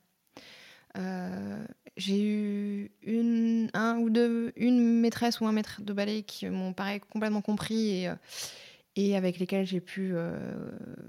Euh, 0.97 1.65
j'ai 1.97 2.23
eu 2.25 2.91
une, 3.03 3.71
un 3.73 3.99
ou 3.99 4.11
deux, 4.11 4.53
une 4.57 5.01
maîtresse 5.01 5.41
ou 5.41 5.47
un 5.47 5.53
maître 5.53 5.81
de 5.81 5.93
ballet 5.93 6.23
qui 6.23 6.47
m'ont 6.49 6.73
pareil 6.73 7.01
complètement 7.01 7.41
compris 7.41 7.91
et, 7.91 8.09
euh, 8.09 9.17
avec 9.17 9.39
lesquels 9.39 9.67
j'ai 9.67 9.81
pu 9.81 10.11
euh, 10.13 10.37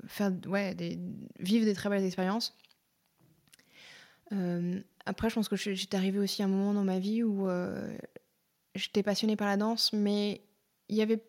faire, 0.07 0.31
ouais, 0.47 0.75
vivre 1.39 1.65
des 1.65 1.73
très 1.73 1.89
belles 1.89 2.05
expériences. 2.05 2.55
Euh, 4.31 4.79
après, 5.05 5.29
je 5.29 5.35
pense 5.35 5.49
que 5.49 5.55
j'étais 5.55 5.97
arrivée 5.97 6.19
aussi 6.19 6.41
à 6.41 6.45
un 6.45 6.49
moment 6.49 6.73
dans 6.73 6.83
ma 6.83 6.99
vie 6.99 7.23
où 7.23 7.47
j'étais 8.75 9.03
passionnée 9.03 9.35
par 9.35 9.47
la 9.47 9.57
danse, 9.57 9.91
mais 9.93 10.41
il 10.89 10.95
y 10.95 11.01
avait 11.01 11.23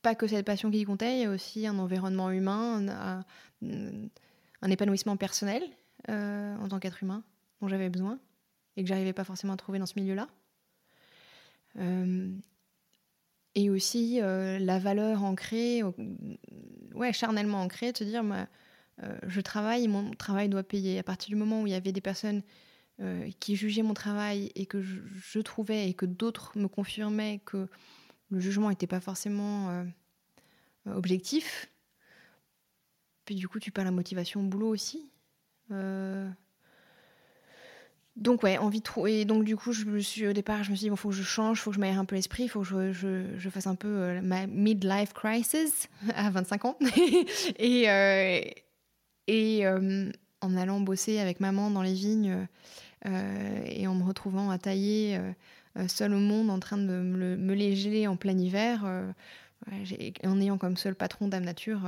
pas 0.00 0.14
que 0.14 0.26
cette 0.26 0.46
passion 0.46 0.70
qui 0.70 0.84
comptait, 0.84 1.18
il 1.18 1.22
y 1.22 1.24
a 1.26 1.30
aussi 1.30 1.66
un 1.66 1.78
environnement 1.78 2.30
humain, 2.30 3.24
un, 3.62 4.70
épanouissement 4.70 5.16
personnel 5.16 5.62
en 6.08 6.68
tant 6.68 6.78
qu'être 6.78 7.02
humain 7.02 7.22
dont 7.60 7.68
j'avais 7.68 7.88
besoin 7.88 8.18
et 8.76 8.82
que 8.82 8.88
j'arrivais 8.88 9.12
pas 9.12 9.24
forcément 9.24 9.52
à 9.52 9.56
trouver 9.56 9.78
dans 9.78 9.86
ce 9.86 9.98
milieu-là. 9.98 10.28
Euh, 11.78 12.30
et 13.54 13.70
aussi 13.70 14.20
euh, 14.20 14.58
la 14.58 14.78
valeur 14.78 15.24
ancrée, 15.24 15.82
ouais, 16.94 17.12
charnellement 17.12 17.60
ancrée, 17.60 17.92
de 17.92 17.98
se 17.98 18.04
dire, 18.04 18.22
moi, 18.22 18.46
euh, 19.02 19.16
je 19.26 19.40
travaille, 19.40 19.88
mon 19.88 20.10
travail 20.12 20.48
doit 20.48 20.62
payer. 20.62 20.98
À 20.98 21.02
partir 21.02 21.28
du 21.28 21.36
moment 21.36 21.62
où 21.62 21.66
il 21.66 21.72
y 21.72 21.76
avait 21.76 21.92
des 21.92 22.00
personnes 22.00 22.42
qui 23.40 23.56
jugeaient 23.56 23.82
mon 23.82 23.94
travail 23.94 24.52
et 24.54 24.64
que 24.64 24.80
je, 24.80 25.40
trouvais 25.40 25.88
et 25.88 25.94
que 25.94 26.06
d'autres 26.06 26.56
me 26.56 26.68
confirmaient 26.68 27.40
que 27.44 27.66
le 28.30 28.38
jugement 28.38 28.68
n'était 28.68 28.86
pas 28.86 29.00
forcément 29.00 29.84
objectif. 30.86 31.68
Puis 33.24 33.34
du 33.34 33.48
coup, 33.48 33.58
tu 33.58 33.72
perds 33.72 33.86
la 33.86 33.90
motivation 33.90 34.40
au 34.40 34.44
boulot 34.44 34.68
aussi. 34.68 35.10
Donc 38.16 38.42
ouais, 38.42 38.58
envie 38.58 38.80
de 38.80 38.84
trouver. 38.84 39.20
Et 39.22 39.24
donc 39.24 39.44
du 39.44 39.56
coup, 39.56 39.72
je 39.72 39.86
me 39.86 39.98
suis 39.98 40.26
au 40.26 40.32
départ, 40.32 40.64
je 40.64 40.70
me 40.70 40.76
suis 40.76 40.84
dit 40.84 40.90
bon, 40.90 40.96
faut 40.96 41.08
que 41.08 41.14
je 41.14 41.22
change, 41.22 41.60
faut 41.60 41.70
que 41.70 41.76
je 41.76 41.80
m'aère 41.80 41.98
un 41.98 42.04
peu 42.04 42.14
l'esprit, 42.14 42.46
faut 42.46 42.60
que 42.60 42.66
je, 42.66 42.92
je, 43.36 43.48
fasse 43.48 43.66
un 43.66 43.74
peu 43.74 43.88
euh, 43.88 44.20
ma 44.20 44.46
midlife 44.46 45.14
crisis 45.14 45.88
à 46.14 46.30
25 46.30 46.64
ans. 46.66 46.78
et 47.58 47.88
euh, 47.88 48.40
et 49.28 49.66
euh, 49.66 50.10
en 50.42 50.56
allant 50.56 50.80
bosser 50.80 51.20
avec 51.20 51.40
maman 51.40 51.70
dans 51.70 51.82
les 51.82 51.94
vignes 51.94 52.46
euh, 53.06 53.62
et 53.64 53.86
en 53.86 53.94
me 53.94 54.04
retrouvant 54.04 54.50
à 54.50 54.58
tailler 54.58 55.18
seule 55.88 56.12
au 56.12 56.18
monde, 56.18 56.50
en 56.50 56.58
train 56.58 56.76
de 56.76 56.84
me, 56.84 57.36
me 57.36 57.54
les 57.54 57.74
geler 57.76 58.06
en 58.06 58.16
plein 58.16 58.36
hiver, 58.36 58.84
en 60.24 60.40
ayant 60.40 60.58
comme 60.58 60.76
seul 60.76 60.94
patron 60.94 61.28
Dame 61.28 61.44
Nature, 61.44 61.80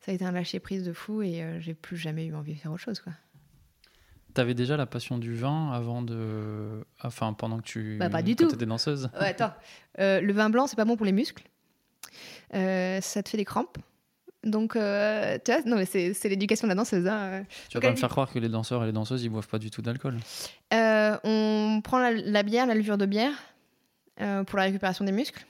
ça 0.00 0.10
a 0.10 0.14
été 0.14 0.24
un 0.24 0.32
lâcher 0.32 0.58
prise 0.58 0.82
de 0.82 0.92
fou 0.92 1.22
et 1.22 1.44
j'ai 1.60 1.74
plus 1.74 1.96
jamais 1.96 2.26
eu 2.26 2.34
envie 2.34 2.54
de 2.54 2.58
faire 2.58 2.72
autre 2.72 2.82
chose 2.82 3.00
quoi. 3.00 3.12
T'avais 4.34 4.54
déjà 4.54 4.76
la 4.76 4.86
passion 4.86 5.18
du 5.18 5.34
vin 5.34 5.72
avant 5.72 6.02
de. 6.02 6.84
Enfin, 7.02 7.32
pendant 7.32 7.58
que 7.58 7.64
tu. 7.64 7.96
Bah, 7.98 8.08
pas 8.10 8.22
du 8.22 8.34
quand 8.36 8.44
tout. 8.44 8.50
t'étais 8.52 8.66
danseuse 8.66 9.10
Ouais, 9.20 9.28
attends. 9.28 9.52
Euh, 9.98 10.20
le 10.20 10.32
vin 10.32 10.48
blanc, 10.50 10.66
c'est 10.66 10.76
pas 10.76 10.84
bon 10.84 10.96
pour 10.96 11.04
les 11.06 11.12
muscles. 11.12 11.44
Euh, 12.54 13.00
ça 13.00 13.22
te 13.22 13.28
fait 13.28 13.36
des 13.36 13.44
crampes. 13.44 13.78
Donc, 14.44 14.74
euh, 14.74 15.38
tu 15.44 15.52
vois, 15.52 15.60
non, 15.66 15.76
mais 15.76 15.84
c'est 15.84 16.14
c'est 16.14 16.28
l'éducation 16.28 16.66
de 16.66 16.70
la 16.70 16.74
danseuse. 16.74 17.06
hein. 17.06 17.44
Tu 17.68 17.74
vas 17.74 17.80
Donc, 17.80 17.82
pas 17.82 17.90
me 17.92 17.96
faire 17.96 18.08
croire 18.08 18.30
que 18.32 18.38
les 18.38 18.48
danseurs 18.48 18.82
et 18.82 18.86
les 18.86 18.92
danseuses, 18.92 19.22
ils 19.22 19.28
boivent 19.28 19.46
pas 19.48 19.58
du 19.58 19.70
tout 19.70 19.82
d'alcool. 19.82 20.16
On 20.72 21.80
prend 21.84 21.98
la, 21.98 22.12
la 22.12 22.42
bière, 22.42 22.66
la 22.66 22.74
levure 22.74 22.98
de 22.98 23.06
bière, 23.06 23.34
pour 24.16 24.58
la 24.58 24.64
récupération 24.64 25.04
des 25.04 25.12
muscles. 25.12 25.44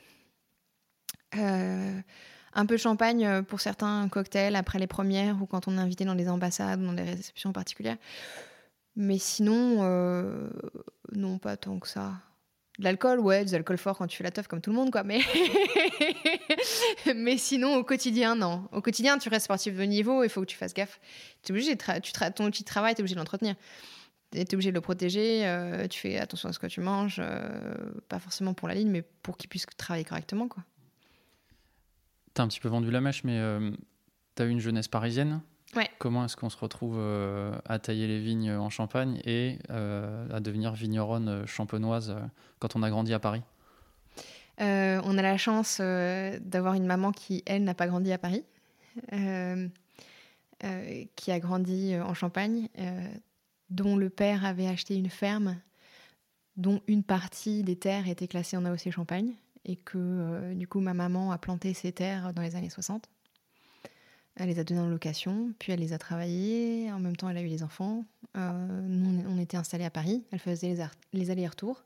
Un 2.55 2.66
peu 2.66 2.75
de 2.75 2.81
champagne 2.81 3.42
pour 3.45 3.61
certains 3.62 4.09
cocktails 4.09 4.57
après 4.57 4.79
les 4.79 4.87
premières 4.87 5.40
ou 5.40 5.47
quand 5.47 5.68
on 5.68 5.79
est 5.79 5.81
invité 5.81 6.05
dans 6.05 6.14
des 6.14 6.29
ambassades 6.29 6.81
ou 6.83 6.85
dans 6.87 6.92
des 6.92 7.03
réceptions 7.05 7.53
particulières. 7.53 7.97
Mais 8.96 9.18
sinon, 9.18 9.78
euh, 9.81 10.50
non, 11.12 11.38
pas 11.38 11.57
tant 11.57 11.78
que 11.78 11.88
ça. 11.88 12.14
De 12.78 12.85
l'alcool, 12.85 13.20
ouais, 13.20 13.44
des 13.44 13.55
alcools 13.55 13.78
forts 13.78 13.98
quand 13.98 14.07
tu 14.07 14.16
fais 14.16 14.24
la 14.24 14.31
teuf 14.31 14.48
comme 14.48 14.61
tout 14.61 14.70
le 14.70 14.76
monde, 14.76 14.90
quoi. 14.90 15.02
Mais, 15.02 15.20
mais 17.14 17.37
sinon, 17.37 17.76
au 17.76 17.85
quotidien, 17.85 18.35
non. 18.35 18.68
Au 18.72 18.81
quotidien, 18.81 19.18
tu 19.18 19.28
restes 19.28 19.44
sportif 19.44 19.76
de 19.76 19.83
niveau, 19.83 20.24
il 20.24 20.31
faut 20.31 20.40
que 20.40 20.46
tu 20.46 20.57
fasses 20.57 20.74
gaffe. 20.74 21.00
Es 21.44 21.50
obligé 21.50 21.74
de 21.74 22.00
tu 22.00 22.12
ton 22.12 22.46
outil 22.46 22.62
de 22.62 22.68
travail, 22.68 22.94
tu 22.94 23.00
es 23.00 23.02
obligé 23.02 23.14
de 23.14 23.20
l'entretenir. 23.20 23.57
Tu 24.31 24.38
es 24.38 24.55
obligé 24.55 24.70
de 24.70 24.74
le 24.74 24.81
protéger, 24.81 25.46
euh, 25.46 25.87
tu 25.87 26.00
fais 26.00 26.18
attention 26.18 26.48
à 26.48 26.52
ce 26.52 26.59
que 26.59 26.66
tu 26.66 26.81
manges, 26.81 27.16
euh, 27.18 27.74
pas 28.09 28.18
forcément 28.18 28.55
pour 28.55 28.68
la 28.68 28.74
ligne, 28.74 28.90
mais 28.90 29.02
pour 29.02 29.37
qu'il 29.37 29.50
puisse 29.50 29.66
travailler 29.76 30.05
correctement, 30.05 30.48
quoi. 30.48 30.64
T'as 32.35 32.42
un 32.42 32.48
petit 32.48 32.61
peu 32.61 32.68
vendu 32.68 32.90
la 32.90 33.02
mèche, 33.02 33.24
mais 33.24 33.38
t'as 34.35 34.46
eu 34.46 34.48
une 34.48 34.61
jeunesse 34.61 34.88
parisienne? 34.88 35.42
Ouais. 35.75 35.89
Comment 35.99 36.27
est-ce 36.27 36.37
qu'on 36.37 36.51
se 36.51 36.59
retrouve 36.59 36.97
euh, 36.99 37.57
à 37.65 37.79
tailler 37.79 38.07
les 38.07 38.21
vignes 38.21 38.53
en 38.53 38.69
Champagne 38.69 39.23
et 39.25 39.59
euh, 39.71 40.29
à 40.31 40.41
devenir 40.41 40.75
vigneronne 40.75 41.29
euh, 41.29 41.47
champenoise 41.47 42.11
euh, 42.11 42.21
quand 42.59 42.77
on 42.77 42.83
a 42.83 42.91
grandi 42.91 43.15
à 43.15 43.19
Paris? 43.19 43.43
On 44.59 45.19
a 45.19 45.23
la 45.23 45.39
chance 45.39 45.81
d'avoir 45.81 46.75
une 46.75 46.87
maman 46.87 47.11
qui, 47.11 47.43
elle, 47.47 47.65
n'a 47.65 47.75
pas 47.75 47.89
grandi 47.89 48.13
à 48.13 48.19
Paris, 48.19 48.45
qui 51.17 51.33
a 51.33 51.41
grandi 51.41 51.97
en 51.97 52.15
Champagne, 52.15 52.69
dont 53.71 53.97
le 53.97 54.09
père 54.09 54.45
avait 54.45 54.69
acheté 54.69 54.95
une 54.95 55.11
ferme, 55.11 55.57
dont 56.57 56.81
une 56.87 57.03
partie 57.03 57.65
des 57.65 57.75
terres 57.75 58.07
était 58.07 58.29
classée 58.29 58.57
en 58.57 58.65
AOC 58.65 58.91
Champagne, 58.93 59.33
et 59.65 59.75
que 59.75 60.55
du 60.55 60.69
coup 60.69 60.79
ma 60.79 60.95
maman 60.95 61.33
a 61.33 61.39
planté 61.39 61.75
ses 61.75 61.91
terres 61.91 62.33
dans 62.33 62.43
les 62.43 62.55
années 62.55 62.71
60. 62.71 63.09
Elle 64.37 64.49
les 64.49 64.59
a 64.59 64.64
données 64.64 64.81
en 64.81 64.88
location, 64.88 65.53
puis 65.59 65.73
elle 65.73 65.81
les 65.81 65.92
a 65.92 65.99
travaillées, 65.99 66.90
en 66.90 66.99
même 66.99 67.16
temps 67.16 67.29
elle 67.29 67.37
a 67.37 67.42
eu 67.42 67.49
les 67.49 67.62
enfants. 67.62 68.05
Euh, 68.37 68.81
nous, 68.88 69.23
on- 69.29 69.38
était 69.38 69.59
installés 69.59 69.85
à 69.85 69.90
Paris, 69.90 70.25
elle 70.31 70.38
faisait 70.38 70.75
les, 71.12 71.31
allers-retours. 71.31 71.85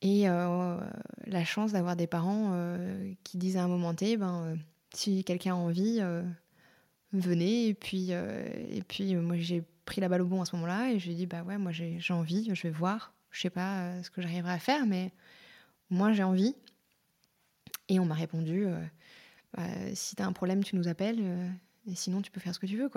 Et 0.00 0.26
la 0.26 1.44
chance 1.44 1.72
d'avoir 1.72 1.96
des 1.96 2.06
parents 2.06 2.52
qui 3.24 3.36
disent 3.36 3.56
à 3.56 3.64
un 3.64 3.68
moment 3.68 3.94
T, 3.94 4.16
ben, 4.16 4.56
si 4.94 5.24
quelqu'un 5.24 5.54
a 5.54 5.56
envie, 5.56 6.00
venez. 7.12 7.66
Et 7.66 7.74
puis, 7.74 8.12
et 8.12 8.82
puis 8.86 9.16
moi, 9.16 9.36
j'ai 9.38 9.64
pris 9.86 10.00
la 10.00 10.08
balle 10.08 10.22
au 10.22 10.26
bon 10.26 10.40
à 10.40 10.44
ce 10.44 10.54
moment-là 10.54 10.92
et 10.92 11.00
je 11.00 11.06
lui 11.06 11.14
ai 11.14 11.16
dit, 11.16 11.26
bah 11.26 11.42
ouais, 11.42 11.58
moi 11.58 11.72
j'ai 11.72 11.98
envie, 12.10 12.48
je 12.54 12.62
vais 12.62 12.70
voir. 12.70 13.12
Je 13.32 13.40
sais 13.40 13.50
pas 13.50 14.02
ce 14.02 14.10
que 14.10 14.22
j'arriverai 14.22 14.52
à 14.52 14.58
faire, 14.60 14.86
mais 14.86 15.10
moi 15.90 16.12
j'ai 16.12 16.22
envie. 16.22 16.54
Et 17.88 17.98
on 17.98 18.04
m'a 18.04 18.14
répondu, 18.14 18.66
bah, 19.56 19.64
si 19.94 20.16
tu 20.16 20.22
as 20.22 20.26
un 20.26 20.32
problème, 20.32 20.62
tu 20.62 20.76
nous 20.76 20.88
appelles. 20.88 21.20
et 21.86 21.94
sinon, 21.94 22.22
tu 22.22 22.30
peux 22.30 22.40
faire 22.40 22.54
ce 22.54 22.58
que 22.58 22.66
tu 22.66 22.76
veux. 22.76 22.90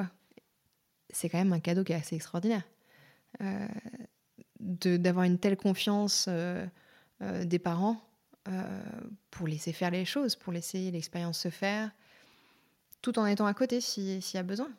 C'est 1.10 1.30
quand 1.30 1.38
même 1.38 1.54
un 1.54 1.60
cadeau 1.60 1.84
qui 1.84 1.94
est 1.94 1.96
assez 1.96 2.16
extraordinaire. 2.16 2.64
d'avoir 4.60 5.26
une 5.26 5.40
telle 5.40 5.58
confiance 5.58 6.30
euh, 7.22 7.46
des 7.46 7.60
parents 7.60 8.02
euh, 8.48 8.82
pour 9.30 9.48
laisser 9.48 9.74
faire 9.74 9.92
les 9.92 10.06
choses, 10.06 10.36
pour 10.36 10.52
laisser 10.52 10.90
l'expérience 10.90 11.38
se 11.38 11.50
faire, 11.50 11.92
tout 13.04 13.20
en 13.20 13.28
étant 13.28 13.46
à 13.46 13.54
côté 13.54 13.80
s'il 13.80 14.18
y 14.34 14.38
a 14.38 14.44
besoin. 14.44 14.72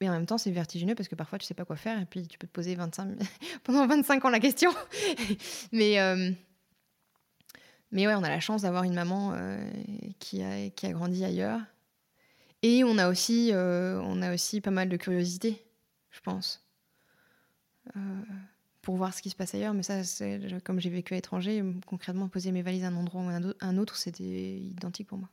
Mais 0.00 0.08
en 0.08 0.12
même 0.12 0.24
temps, 0.24 0.38
c'est 0.38 0.50
vertigineux 0.50 0.94
parce 0.94 1.08
que 1.08 1.14
parfois, 1.14 1.38
tu 1.38 1.44
sais 1.44 1.52
pas 1.52 1.66
quoi 1.66 1.76
faire 1.76 2.00
et 2.00 2.06
puis 2.06 2.26
tu 2.26 2.38
peux 2.38 2.46
te 2.46 2.52
poser 2.52 2.74
25, 2.76 3.18
pendant 3.64 3.86
25 3.86 4.24
ans 4.24 4.30
la 4.30 4.40
question. 4.40 4.70
mais, 5.72 6.00
euh, 6.00 6.30
mais 7.90 8.06
ouais, 8.06 8.14
on 8.14 8.22
a 8.22 8.28
la 8.28 8.40
chance 8.40 8.62
d'avoir 8.62 8.84
une 8.84 8.94
maman 8.94 9.34
qui, 10.18 10.42
a, 10.42 10.70
qui 10.70 10.86
a 10.86 10.92
grandi 10.92 11.24
ailleurs. 11.24 11.60
Et 12.62 12.84
on 12.84 12.98
a 12.98 13.08
aussi, 13.08 13.50
on 13.54 14.22
a 14.22 14.34
aussi 14.34 14.60
pas 14.60 14.70
mal 14.70 14.88
de 14.88 14.96
curiosité, 14.96 15.64
je 16.10 16.20
pense 16.20 16.64
pour 18.82 18.96
voir 18.96 19.12
ce 19.12 19.20
qui 19.20 19.28
se 19.28 19.36
passe 19.36 19.54
ailleurs. 19.54 19.74
Mais 19.74 19.82
ça, 19.82 20.00
comme 20.64 20.80
j'ai 20.80 20.88
vécu 20.88 21.12
à 21.12 21.16
l'étranger, 21.16 21.62
concrètement, 21.86 22.28
poser 22.28 22.52
mes 22.52 22.62
valises 22.62 22.84
à 22.84 22.88
un 22.88 22.96
endroit 22.96 23.20
ou 23.22 23.28
à 23.28 23.66
un 23.66 23.76
autre, 23.76 23.96
c'était 23.96 24.24
identique 24.24 25.08
pour 25.08 25.18
moi. 25.18 25.28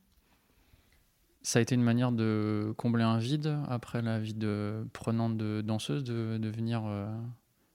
Ça 1.41 1.59
a 1.59 1.61
été 1.61 1.73
une 1.73 1.83
manière 1.83 2.11
de 2.11 2.73
combler 2.75 3.03
un 3.03 3.17
vide 3.17 3.55
après 3.69 4.01
la 4.01 4.19
vie 4.19 4.33
de 4.33 4.85
prenante 4.91 5.37
de 5.37 5.61
danseuse, 5.61 6.03
de, 6.03 6.37
de 6.37 6.49
venir, 6.49 6.83
euh, 6.85 7.05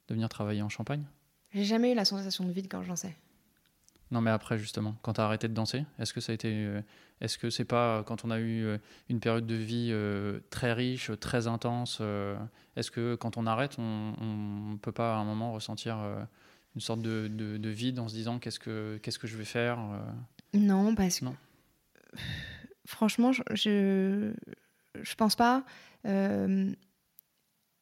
de 0.09 0.15
venir 0.15 0.29
travailler 0.29 0.61
en 0.61 0.69
Champagne? 0.69 1.05
J'ai 1.55 1.65
jamais 1.65 1.93
eu 1.93 1.95
la 1.95 2.05
sensation 2.05 2.45
de 2.45 2.53
vide 2.53 2.67
quand 2.69 2.83
j'en 2.83 2.97
sais. 2.97 3.17
Non, 4.11 4.21
mais 4.21 4.31
après, 4.31 4.59
justement, 4.59 4.97
quand 5.03 5.15
tu 5.15 5.21
as 5.21 5.25
arrêté 5.25 5.47
de 5.47 5.55
danser, 5.55 5.85
est-ce 5.99 6.13
que 6.13 6.21
ça 6.21 6.33
a 6.33 6.35
été. 6.35 6.49
Euh, 6.53 6.81
est-ce 7.21 7.39
que 7.39 7.51
c'est 7.51 7.65
pas 7.65 8.03
quand 8.05 8.25
on 8.25 8.31
a 8.31 8.39
eu 8.39 8.65
euh, 8.65 8.79
une 9.09 9.21
période 9.21 9.47
de 9.47 9.55
vie 9.55 9.91
euh, 9.93 10.41
très 10.51 10.73
riche, 10.73 11.11
très 11.21 11.47
intense, 11.47 12.03
est-ce 12.77 12.91
que 12.91 13.15
quand 13.15 13.37
on 13.37 13.47
arrête, 13.47 13.79
on 13.79 14.73
ne 14.73 14.77
peut 14.79 14.93
pas 14.93 15.15
à 15.15 15.19
un 15.19 15.25
moment 15.25 15.53
ressentir 15.53 15.99
une 16.75 16.81
sorte 16.81 17.03
de, 17.03 17.29
de, 17.29 17.69
vide 17.69 17.99
en 17.99 18.09
se 18.09 18.15
disant 18.15 18.39
qu'est-ce 18.39 18.59
que, 18.59 18.99
qu'est-ce 19.03 19.19
que 19.19 19.27
je 19.27 19.37
vais 19.37 19.45
faire 19.45 19.79
Non, 20.55 20.95
parce 20.95 21.21
que. 21.21 21.27
Franchement, 22.87 23.33
je. 23.33 24.33
Je 25.01 25.15
pense 25.15 25.37
pas. 25.37 25.65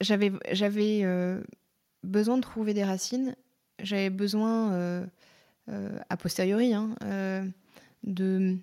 j'avais 0.01 0.33
j'avais 0.53 1.05
besoin 2.03 2.37
de 2.37 2.43
trouver 2.43 2.75
des 2.75 2.85
racines. 2.85 3.37
J'avais 3.83 4.11
besoin 4.11 4.73
euh, 4.73 5.07
a 6.09 6.17
posteriori, 6.17 6.73
hein, 6.73 6.95
euh, 7.05 7.45
de, 8.03 8.57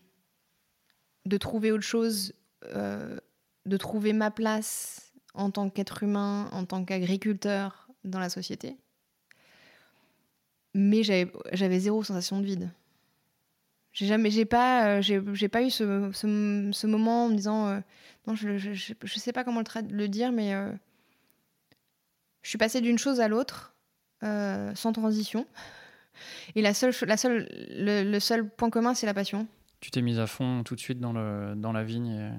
de 1.26 1.38
trouver 1.38 1.72
autre 1.72 1.84
chose, 1.84 2.34
euh, 2.74 3.20
de 3.66 3.78
trouver 3.78 4.14
ma 4.14 4.32
place 4.32 5.14
en 5.34 5.52
tant 5.52 5.70
qu'être 5.70 6.04
humain, 6.04 6.50
en 6.52 6.66
tant 6.66 6.84
qu'agriculteur 6.84 7.90
dans 8.04 8.20
la 8.20 8.30
société. 8.30 8.78
Mais 10.74 11.04
j'avais 11.04 11.80
zéro 11.80 12.04
sensation 12.04 12.40
de 12.40 12.46
vide. 12.46 12.70
J'ai 13.94 14.08
jamais, 14.08 14.30
j'ai 14.30 14.46
pas, 14.46 15.00
j'ai 15.00 15.48
pas 15.48 15.64
eu 15.64 15.70
ce, 15.70 16.10
ce, 16.12 16.88
moment 16.88 17.26
en 17.26 17.30
me 17.30 17.36
disant, 17.36 17.82
non, 18.28 18.36
je, 18.36 18.58
je, 18.58 18.74
je, 18.74 19.20
sais 19.20 19.32
pas 19.32 19.46
comment 19.46 19.62
le, 19.62 19.82
le 19.90 20.08
dire, 20.10 20.34
mais 20.34 20.52
je 22.42 22.50
suis 22.50 22.58
passée 22.58 22.82
d'une 22.82 22.98
chose 22.98 23.22
à 23.22 23.30
l'autre 23.30 23.74
sans 24.22 24.92
transition. 24.92 25.48
Et 26.56 26.62
la 26.62 26.74
seule, 26.74 26.94
la 27.06 27.18
seule, 27.18 27.48
le, 27.70 28.20
seul 28.20 28.48
point 28.48 28.70
commun, 28.70 28.94
c'est 28.94 29.06
la 29.06 29.14
passion. 29.14 29.48
Tu 29.80 29.92
t'es 29.92 30.02
mise 30.02 30.20
à 30.20 30.28
fond 30.28 30.64
tout 30.64 30.76
de 30.76 30.80
suite 30.80 31.00
dans, 31.00 31.14
le, 31.14 31.54
dans 31.56 31.72
la 31.72 31.84
vigne 31.84 32.32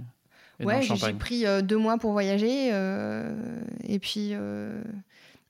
et, 0.58 0.64
ouais, 0.64 0.82
j'ai 0.82 1.12
pris 1.14 1.46
euh, 1.46 1.60
deux 1.60 1.76
mois 1.76 1.98
pour 1.98 2.12
voyager. 2.12 2.70
Euh, 2.72 3.60
et 3.84 3.98
puis, 3.98 4.30
euh, 4.32 4.82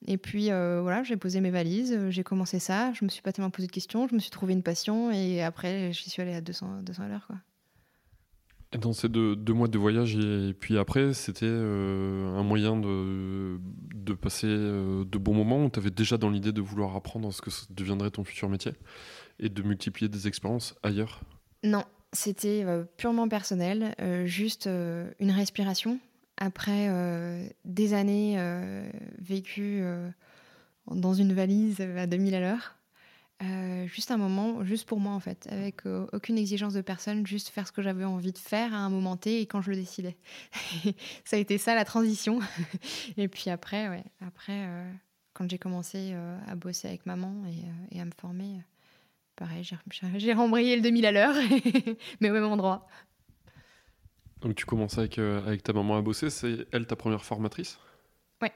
et 0.07 0.19
puis 0.19 0.49
voilà, 0.49 1.03
j'ai 1.03 1.17
posé 1.17 1.41
mes 1.41 1.51
valises, 1.51 1.99
j'ai 2.11 2.23
commencé 2.23 2.59
ça. 2.59 2.93
Je 2.93 3.05
me 3.05 3.11
suis 3.11 3.23
pas 3.23 3.33
tellement 3.33 3.51
posé 3.51 3.67
de 3.67 3.73
questions, 3.73 4.09
je 4.09 4.15
me 4.15 4.21
suis 4.21 4.31
trouvé 4.31 4.53
une 4.53 4.63
passion. 4.63 5.11
Et 5.11 5.43
après, 5.43 5.93
j'y 5.93 6.11
suis 6.11 6.23
allée 6.23 6.35
à 6.35 6.41
200, 6.41 6.83
200 6.83 7.05
à 7.05 7.09
l'heure. 7.09 7.27
Quoi. 7.27 7.37
Dans 8.73 8.93
ces 8.93 9.09
deux, 9.09 9.37
mois 9.53 9.69
de 9.69 9.79
voyage 9.79 10.17
et, 10.17 10.53
puis 10.53 10.77
après, 10.77 11.15
c'était 11.15 11.47
euh, 11.47 12.37
un 12.37 12.43
moyen 12.43 12.77
de, 12.77 13.59
passer 14.21 14.49
euh, 14.49 15.05
de 15.05 15.19
bons 15.19 15.35
moments. 15.35 15.65
Où 15.65 15.71
tu 15.71 15.79
avais 15.79 15.91
déjà 15.91 16.19
dans 16.19 16.31
l'idée 16.31 16.53
de 16.53 16.61
vouloir 16.61 16.97
apprendre 16.97 17.33
ce 17.33 17.41
que 17.41 17.51
deviendrait 17.71 18.11
ton 18.11 18.25
futur 18.25 18.49
métier 18.49 18.73
et 19.39 19.49
de 19.49 19.63
multiplier 19.63 20.09
des 20.09 20.27
expériences 20.27 20.75
ailleurs. 20.83 21.21
Non, 21.63 21.85
c'était 22.13 22.65
euh, 22.65 22.85
purement 22.97 23.29
personnel, 23.29 23.95
juste 24.25 24.67
une 24.67 25.31
respiration. 25.31 26.01
Après 26.39 26.91
des 27.65 27.95
années 27.95 28.37
vécues 29.19 29.83
dans 30.91 31.15
une 31.15 31.33
valise 31.33 31.81
à 31.81 32.07
2000 32.07 32.35
à 32.35 32.41
l'heure. 32.41 32.76
Euh, 33.43 33.87
juste 33.87 34.11
un 34.11 34.17
moment, 34.17 34.65
juste 34.65 34.89
pour 34.89 34.99
moi 34.99 35.13
en 35.13 35.21
fait, 35.21 35.47
avec 35.51 35.85
euh, 35.85 36.07
aucune 36.15 36.39
exigence 36.39 36.73
de 36.73 36.81
personne, 36.81 37.27
juste 37.27 37.51
faire 37.51 37.67
ce 37.67 37.73
que 37.73 37.83
j'avais 37.83 38.05
envie 38.05 38.33
de 38.33 38.39
faire 38.39 38.73
à 38.73 38.79
un 38.79 38.89
moment 38.89 39.19
T 39.19 39.43
et 39.43 39.47
quand 39.47 39.61
je 39.61 39.71
le 39.71 39.77
décidais. 39.77 40.17
ça 41.25 41.37
a 41.37 41.39
été 41.39 41.59
ça 41.59 41.75
la 41.75 41.85
transition. 41.85 42.41
et 43.19 43.29
puis 43.29 43.51
après, 43.51 43.91
ouais, 43.91 44.05
après 44.27 44.65
euh, 44.67 44.91
quand 45.35 45.51
j'ai 45.51 45.59
commencé 45.59 46.15
à 46.47 46.55
bosser 46.55 46.89
avec 46.89 47.05
maman 47.05 47.43
et, 47.93 48.01
à 48.01 48.07
me 48.07 48.11
former, 48.19 48.63
pareil, 49.37 49.69
j'ai 50.17 50.33
rembrayé 50.33 50.77
le 50.77 50.81
2000 50.81 51.05
à 51.05 51.13
l'heure, 51.13 51.35
mais 52.21 52.31
au 52.31 52.33
même 52.33 52.45
endroit. 52.45 52.87
Donc 54.41 54.55
tu 54.55 54.65
commences 54.65 54.97
avec, 54.97 55.19
avec 55.19 55.63
ta 55.63 55.75
maman 55.75 55.99
à 55.99 56.01
bosser, 56.01 56.31
c'est 56.31 56.67
elle 56.73 56.87
ta 56.87 56.97
première 56.97 57.23
formatrice? 57.23 57.79
Ouais. 58.41 58.53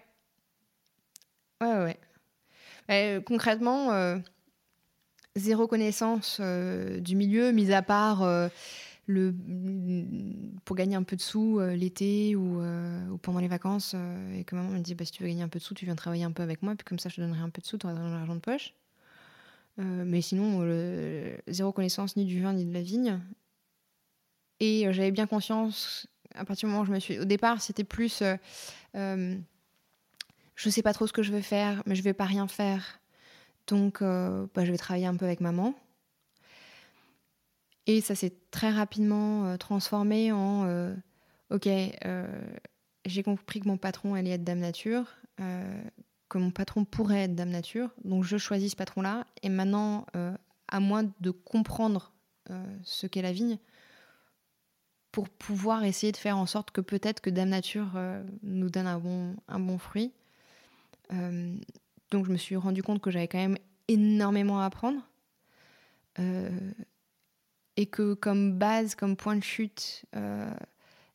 Ouais, 1.60 1.98
ouais. 2.88 3.22
concrètement 3.26 4.22
zéro 5.36 5.66
connaissance 5.66 6.38
euh, 6.40 7.00
du 7.00 7.16
milieu, 7.16 7.52
mis 7.52 7.72
à 7.72 7.82
part 7.82 8.22
euh, 8.22 8.48
le, 9.06 9.34
pour 10.64 10.76
gagner 10.76 10.96
un 10.96 11.02
peu 11.02 11.16
de 11.16 11.20
sous 11.20 11.58
euh, 11.58 11.74
l'été 11.74 12.36
ou, 12.36 12.62
pendant 13.22 13.40
les 13.40 13.48
vacances. 13.48 13.94
et 14.34 14.44
que 14.44 14.54
maman 14.54 14.70
me 14.70 14.80
dit 14.80 14.94
bah, 14.94 15.04
si 15.04 15.12
tu 15.12 15.22
veux 15.22 15.28
gagner 15.28 15.42
un 15.42 15.48
peu 15.48 15.58
de 15.58 15.64
sous, 15.64 15.74
tu 15.74 15.84
viens 15.84 15.96
travailler 15.96 16.24
un 16.24 16.32
peu 16.32 16.42
avec 16.42 16.62
moi, 16.62 16.74
puis 16.74 16.84
comme 16.84 16.98
ça 16.98 17.08
je 17.08 17.16
te 17.16 17.20
donnerai 17.20 17.40
un 17.40 17.50
peu 17.50 17.60
de 17.60 17.66
sous, 17.66 17.78
tu 17.78 17.86
auras 17.86 17.94
de 17.94 18.00
l'argent 18.00 18.34
de 18.34 18.40
poche. 18.40 18.74
mais 19.78 20.20
sinon, 20.20 20.60
zéro 21.48 21.72
connaissance 21.72 22.16
ni 22.16 22.24
du 22.24 22.42
vin 22.42 22.52
ni 22.52 22.64
de 22.64 22.72
la 22.72 22.82
vigne. 22.82 23.20
Et 24.62 24.92
j'avais 24.92 25.10
bien 25.10 25.26
conscience, 25.26 26.06
à 26.34 26.44
partir 26.44 26.68
du 26.68 26.72
moment 26.72 26.82
où 26.82 26.86
je 26.86 26.92
me 26.92 27.00
suis. 27.00 27.18
Au 27.18 27.24
départ, 27.24 27.62
c'était 27.62 27.84
plus. 27.84 28.22
je 28.94 29.38
sais 30.56 30.82
pas 30.82 30.92
trop 30.92 31.06
ce 31.06 31.12
que 31.12 31.22
je 31.22 31.32
veux 31.32 31.40
faire, 31.40 31.82
mais 31.86 31.94
je 31.94 32.02
vais 32.02 32.12
pas 32.12 32.26
rien 32.26 32.46
faire. 32.46 32.99
Donc, 33.70 34.02
euh, 34.02 34.46
bah, 34.54 34.64
je 34.64 34.72
vais 34.72 34.76
travailler 34.78 35.06
un 35.06 35.16
peu 35.16 35.24
avec 35.24 35.40
maman. 35.40 35.74
Et 37.86 38.00
ça 38.00 38.14
s'est 38.14 38.34
très 38.50 38.70
rapidement 38.70 39.46
euh, 39.46 39.56
transformé 39.56 40.32
en 40.32 40.66
euh, 40.66 40.94
Ok, 41.50 41.68
j'ai 43.06 43.22
compris 43.24 43.60
que 43.60 43.66
mon 43.66 43.76
patron 43.76 44.14
allait 44.14 44.30
être 44.30 44.44
Dame 44.44 44.60
Nature, 44.60 45.16
que 45.36 46.38
mon 46.38 46.52
patron 46.52 46.84
pourrait 46.84 47.22
être 47.22 47.34
Dame 47.34 47.50
Nature. 47.50 47.90
Donc, 48.04 48.22
je 48.22 48.36
choisis 48.36 48.70
ce 48.70 48.76
patron-là. 48.76 49.26
Et 49.42 49.48
maintenant, 49.48 50.06
à 50.68 50.78
moi 50.78 51.02
de 51.18 51.32
comprendre 51.32 52.12
ce 52.84 53.08
qu'est 53.08 53.22
la 53.22 53.32
vigne 53.32 53.58
pour 55.10 55.28
pouvoir 55.28 55.82
essayer 55.82 56.12
de 56.12 56.16
faire 56.16 56.38
en 56.38 56.46
sorte 56.46 56.70
que 56.70 56.80
peut-être 56.80 57.20
que 57.20 57.30
Dame 57.30 57.48
Nature 57.48 57.98
nous 58.44 58.70
donne 58.70 58.86
un 58.86 59.00
bon, 59.00 59.34
un 59.48 59.58
bon 59.58 59.78
fruit. 59.78 60.12
Donc 62.10 62.26
je 62.26 62.32
me 62.32 62.36
suis 62.36 62.56
rendu 62.56 62.82
compte 62.82 63.00
que 63.00 63.10
j'avais 63.10 63.28
quand 63.28 63.38
même 63.38 63.58
énormément 63.88 64.60
à 64.60 64.66
apprendre. 64.66 65.00
Euh, 66.18 66.50
et 67.76 67.86
que 67.86 68.14
comme 68.14 68.58
base, 68.58 68.94
comme 68.94 69.16
point 69.16 69.36
de 69.36 69.42
chute, 69.42 70.04
euh, 70.16 70.52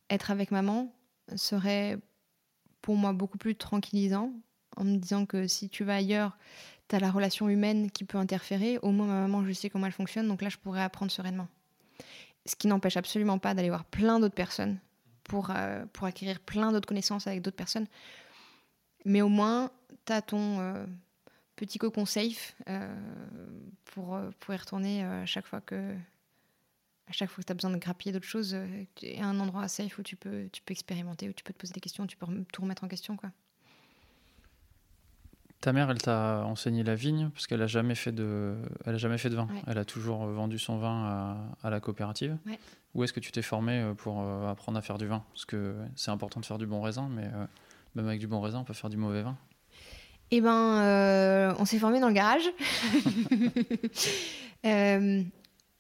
être 0.10 0.32
avec 0.32 0.52
maman 0.52 0.92
serait 1.36 1.98
pour 2.82 2.96
moi 2.96 3.14
beaucoup 3.14 3.38
plus 3.38 3.56
tranquillisant 3.56 4.32
en 4.78 4.84
me 4.84 4.98
disant 4.98 5.26
que 5.26 5.48
si 5.48 5.70
tu 5.70 5.84
vas 5.84 5.96
ailleurs, 5.96 6.38
tu 6.88 6.96
as 6.96 7.00
la 7.00 7.12
relation 7.12 7.50
humaine 7.50 7.92
qui 7.92 8.04
peut 8.04 8.18
interférer. 8.18 8.78
Au 8.80 8.92
moins, 8.92 9.08
ma 9.08 9.22
maman, 9.22 9.46
je 9.46 9.52
sais 9.54 9.70
comment 9.70 9.86
elle 9.86 9.92
fonctionne, 9.92 10.28
donc 10.28 10.42
là, 10.42 10.50
je 10.50 10.58
pourrais 10.58 10.82
apprendre 10.82 11.12
sereinement. 11.12 11.48
Ce 12.46 12.56
qui 12.56 12.68
n'empêche 12.68 12.98
absolument 12.98 13.40
pas 13.40 13.54
d'aller 13.54 13.70
voir 13.70 13.86
plein 13.86 14.20
d'autres 14.20 14.36
personnes 14.36 14.78
pour, 15.24 15.50
euh, 15.50 15.86
pour 15.94 16.06
acquérir 16.06 16.40
plein 16.40 16.72
d'autres 16.72 16.88
connaissances 16.88 17.28
avec 17.28 17.42
d'autres 17.42 17.58
personnes. 17.58 17.88
Mais 19.06 19.22
au 19.22 19.30
moins, 19.30 19.72
tu 20.06 20.14
as 20.14 20.22
ton, 20.22 20.88
petit 21.56 21.78
cocon 21.78 22.06
safe 22.06 22.56
pour, 23.86 24.20
pour 24.40 24.54
y 24.54 24.58
retourner 24.58 25.04
à 25.04 25.26
chaque 25.26 25.46
fois 25.46 25.62
que 25.62 25.96
à 27.08 27.12
chaque 27.12 27.30
fois 27.30 27.44
que 27.44 27.46
tu 27.46 27.52
as 27.52 27.56
besoin 27.56 27.70
de 27.70 27.78
grappiller 27.78 28.12
d'autres 28.12 28.26
choses, 28.26 28.58
il 29.04 29.10
y 29.18 29.22
a 29.22 29.28
un 29.28 29.40
endroit 29.40 29.68
safe 29.68 30.00
où 30.00 30.04
tu 30.04 30.16
peux, 30.16 30.50
tu 30.52 30.64
peux 30.64 30.72
expérimenter, 30.72 31.30
où 31.30 31.34
tu 31.34 31.44
peux 31.44 31.54
te 31.54 31.60
poser 31.60 31.72
des 31.72 31.80
questions, 31.80 32.08
tu 32.08 32.18
peux 32.18 32.26
tout 32.52 32.64
remettre 32.64 32.84
en 32.84 32.88
question. 32.88 33.16
Quoi. 33.16 33.30
Ta 35.62 35.74
mère, 35.74 35.90
elle 35.90 36.02
t'a 36.02 36.44
enseigné 36.46 36.84
la 36.84 36.96
vigne 36.96 37.30
parce 37.30 37.48
qu'elle 37.48 37.62
a 37.62 37.68
jamais 37.68 37.96
fait 37.96 38.12
de, 38.12 38.56
elle 38.86 38.96
a 38.96 38.98
jamais 38.98 39.18
fait 39.18 39.30
de 39.30 39.36
vin. 39.36 39.48
Ouais. 39.48 39.62
Elle 39.68 39.78
a 39.78 39.86
toujours 39.86 40.26
vendu 40.28 40.60
son 40.60 40.78
vin 40.78 41.06
à, 41.06 41.68
à 41.68 41.70
la 41.70 41.80
coopérative. 41.80 42.38
Ouais. 42.46 42.60
Où 42.94 43.04
est-ce 43.04 43.14
que 43.14 43.20
tu 43.20 43.32
t'es 43.32 43.42
formé 43.42 43.82
euh, 43.82 43.94
pour 43.94 44.22
euh, 44.22 44.48
apprendre 44.50 44.78
à 44.78 44.82
faire 44.82 44.98
du 44.98 45.08
vin? 45.08 45.24
Parce 45.34 45.46
que 45.46 45.76
c'est 45.96 46.12
important 46.12 46.40
de 46.40 46.46
faire 46.46 46.58
du 46.58 46.68
bon 46.68 46.82
raisin, 46.82 47.10
mais 47.10 47.26
euh, 47.34 47.46
même 47.96 48.08
avec 48.08 48.20
du 48.20 48.28
bon 48.28 48.42
raisin, 48.42 48.60
on 48.60 48.64
peut 48.64 48.74
faire 48.74 48.90
du 48.90 48.98
mauvais 48.98 49.22
vin. 49.22 49.38
Eh 50.32 50.42
ben, 50.42 50.82
euh, 50.82 51.54
on 51.60 51.66
s'est 51.66 51.78
formé 51.80 52.00
dans 52.00 52.08
le 52.08 52.14
garage. 52.14 52.50
Euh, 54.66 55.22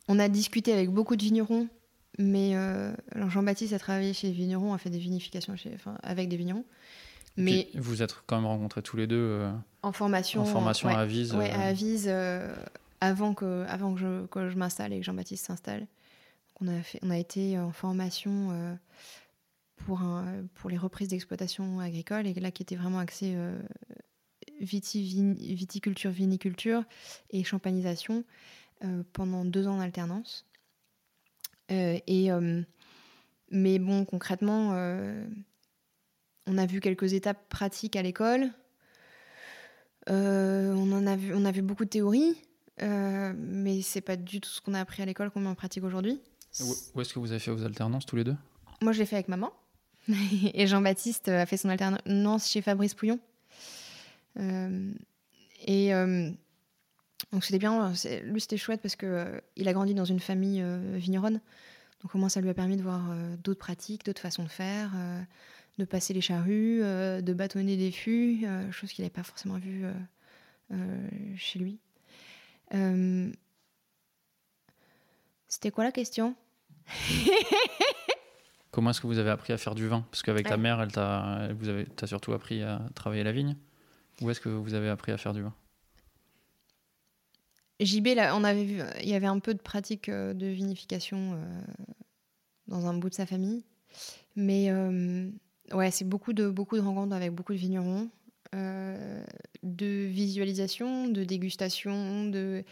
on 0.08 0.20
a 0.20 0.30
discuté 0.30 0.72
avec 0.72 0.92
beaucoup 0.92 1.16
de 1.16 1.24
vignerons, 1.24 1.68
mais 2.20 2.52
euh, 2.54 2.94
Jean-Baptiste 3.16 3.74
a 3.74 3.80
travaillé 3.80 4.14
chez 4.14 4.28
les 4.28 4.34
vignerons, 4.34 4.76
a 4.76 4.78
fait 4.78 4.92
des 4.92 5.00
vinifications 5.00 5.56
chez, 5.56 5.72
enfin, 5.74 5.98
avec 6.04 6.30
des 6.30 6.38
vignerons. 6.38 6.66
Mais 7.36 7.68
Puis, 7.72 7.80
vous 7.80 8.04
êtes 8.04 8.14
quand 8.28 8.36
même 8.36 8.46
rencontrés 8.46 8.84
tous 8.84 8.96
les 8.96 9.08
deux 9.08 9.50
en 9.82 9.92
formation, 9.92 10.44
en 10.44 10.46
formation 10.46 10.90
ouais, 10.90 10.94
à 10.94 11.00
Avise. 11.00 11.34
ouais, 11.34 11.50
à 11.50 11.62
Avise, 11.62 12.14
avant 13.02 13.34
que, 13.34 13.66
avant 13.68 13.96
que 13.96 14.02
je, 14.02 14.26
que 14.28 14.50
je 14.52 14.56
m'installe 14.56 14.94
et 14.94 15.00
que 15.00 15.04
Jean-Baptiste 15.06 15.48
s'installe. 15.48 15.88
On 16.62 16.68
a, 16.68 16.80
fait, 16.84 17.00
on 17.02 17.10
a 17.10 17.18
été 17.18 17.58
en 17.58 17.72
formation 17.72 18.78
pour, 19.76 20.02
un, 20.02 20.46
pour 20.56 20.70
les 20.70 20.78
reprises 20.78 21.10
d'exploitation 21.10 21.80
agricole, 21.80 22.28
et 22.28 22.34
là 22.34 22.52
qui 22.52 22.64
était 22.64 22.76
vraiment 22.76 23.00
axé 23.00 23.34
euh, 23.36 23.60
viti- 24.62 25.34
viticulture, 25.56 26.12
viniculture 26.12 26.84
et 27.30 27.44
champagnisation 27.44 28.24
euh, 28.84 29.04
pendant 29.14 29.46
deux 29.46 29.68
ans 29.68 29.76
en 29.76 29.80
alternance. 29.80 30.46
Euh, 31.72 32.00
et, 32.08 32.30
mais 33.50 33.80
bon, 33.80 34.06
concrètement, 34.06 34.72
on 36.48 36.58
a 36.58 36.66
vu 36.66 36.80
quelques 36.80 37.14
étapes 37.14 37.50
pratiques 37.50 37.96
à 37.96 38.02
l'école. 38.02 38.52
On 40.08 40.92
en 40.92 41.08
a 41.08 41.16
vu, 41.16 41.34
on 41.34 41.46
a 41.46 41.52
vu 41.52 41.64
beaucoup 41.64 41.86
de 41.86 41.90
théories, 41.90 42.36
euh, 42.84 43.34
mais 43.36 43.82
c'est 43.82 44.02
pas 44.02 44.16
du 44.16 44.40
tout 44.40 44.50
ce 44.50 44.62
qu'on 44.62 44.76
a 44.76 44.80
appris 44.80 45.02
à 45.02 45.06
l'école 45.06 45.32
qu'on 45.32 45.40
met 45.40 45.50
en 45.50 45.56
pratique 45.56 45.84
aujourd'hui. 45.84 46.22
Où 46.94 47.02
est-ce 47.02 47.14
que 47.14 47.20
vous 47.20 47.32
avez 47.32 47.40
fait 47.40 47.52
vos 47.52 47.66
alternances 47.66 48.06
tous 48.06 48.16
les 48.16 48.24
deux? 48.24 48.36
Moi, 48.82 48.92
je 48.92 49.00
l'ai 49.00 49.06
fait 49.06 49.16
avec 49.16 49.28
maman. 49.28 49.52
et 50.54 50.68
Jean-Baptiste 50.68 51.30
a 51.30 51.46
fait 51.46 51.58
son 51.58 51.70
alternance 51.70 52.50
chez 52.50 52.62
Fabrice 52.62 52.94
Pouillon. 52.94 53.20
Euh, 54.40 54.92
et 55.66 55.94
euh, 55.94 56.30
donc, 57.32 57.44
c'était 57.44 57.60
bien. 57.60 57.92
Lui, 58.24 58.42
c'était 58.42 58.58
chouette 58.58 58.82
parce 58.82 58.96
que 58.96 59.06
euh, 59.06 59.40
il 59.56 59.68
a 59.68 59.74
grandi 59.74 59.94
dans 59.94 60.06
une 60.06 60.20
famille 60.20 60.62
euh, 60.62 60.96
vigneronne. 60.98 61.42
Donc, 62.02 62.14
au 62.14 62.18
moins, 62.18 62.30
ça 62.30 62.42
lui 62.42 62.50
a 62.50 62.54
permis 62.54 62.78
de 62.78 62.84
voir 62.84 63.12
euh, 63.12 63.36
d'autres 63.44 63.60
pratiques, 63.60 64.06
d'autres 64.06 64.22
façons 64.22 64.44
de 64.44 64.50
faire, 64.50 64.92
euh, 64.96 65.22
de 65.80 65.86
passer 65.86 66.14
les 66.14 66.22
charrues, 66.22 66.84
euh, 66.84 67.22
de 67.22 67.34
bâtonner 67.34 67.78
des 67.78 67.92
fûts, 67.92 68.42
euh, 68.46 68.72
chose 68.72 68.92
qu'il 68.92 69.04
n'avait 69.04 69.14
pas 69.14 69.24
forcément 69.24 69.58
vue 69.58 69.86
euh, 69.86 69.94
euh, 70.74 71.08
chez 71.36 71.60
lui. 71.60 71.80
Euh, 72.74 73.32
C'était 75.48 75.72
quoi 75.72 75.84
la 75.84 75.92
question? 75.92 76.36
Comment 78.76 78.90
est-ce 78.90 79.00
que 79.00 79.08
vous 79.08 79.20
avez 79.20 79.30
appris 79.30 79.54
à 79.54 79.58
faire 79.58 79.74
du 79.74 79.88
vin? 79.88 80.06
Parce 80.12 80.22
qu'avec 80.22 80.48
ta 80.48 80.58
mère, 80.58 80.82
elle 80.82 80.92
t'a, 80.92 81.44
elle 81.44 81.54
vous 81.54 81.70
avez, 81.70 81.86
t'as 81.86 82.08
surtout 82.08 82.34
appris 82.34 82.62
à 82.62 82.82
travailler 82.94 83.24
la 83.24 83.32
vigne. 83.32 83.56
Où 84.20 84.30
est-ce 84.30 84.42
que 84.42 84.50
vous 84.50 84.74
avez 84.74 84.90
appris 84.90 85.14
à 85.14 85.18
faire 85.18 85.32
du 85.32 85.44
vin? 85.44 85.54
JB, 87.80 88.08
là, 88.18 88.36
on 88.36 88.44
avait 88.44 88.66
vu, 88.66 88.82
il 89.02 89.08
y 89.08 89.14
avait 89.14 89.28
un 89.28 89.40
peu 89.40 89.54
de 89.54 89.62
pratique 89.62 90.10
euh, 90.10 90.34
de 90.34 90.48
vinification 90.48 91.36
euh, 91.36 91.62
dans 92.68 92.86
un 92.86 92.94
bout 92.96 93.10
de 93.10 93.16
sa 93.16 93.26
famille. 93.26 93.64
Mais 94.36 94.70
euh, 94.70 95.32
ouais, 95.72 95.90
c'est 95.90 96.04
beaucoup 96.04 96.34
de, 96.34 96.50
beaucoup 96.50 96.76
de 96.76 96.82
rencontres 96.82 97.16
avec 97.16 97.32
beaucoup 97.32 97.54
de 97.54 97.58
vignerons, 97.58 98.10
de 98.54 100.06
visualisation, 100.06 101.08
de 101.08 101.24
dégustation, 101.24 102.26
de, 102.30 102.64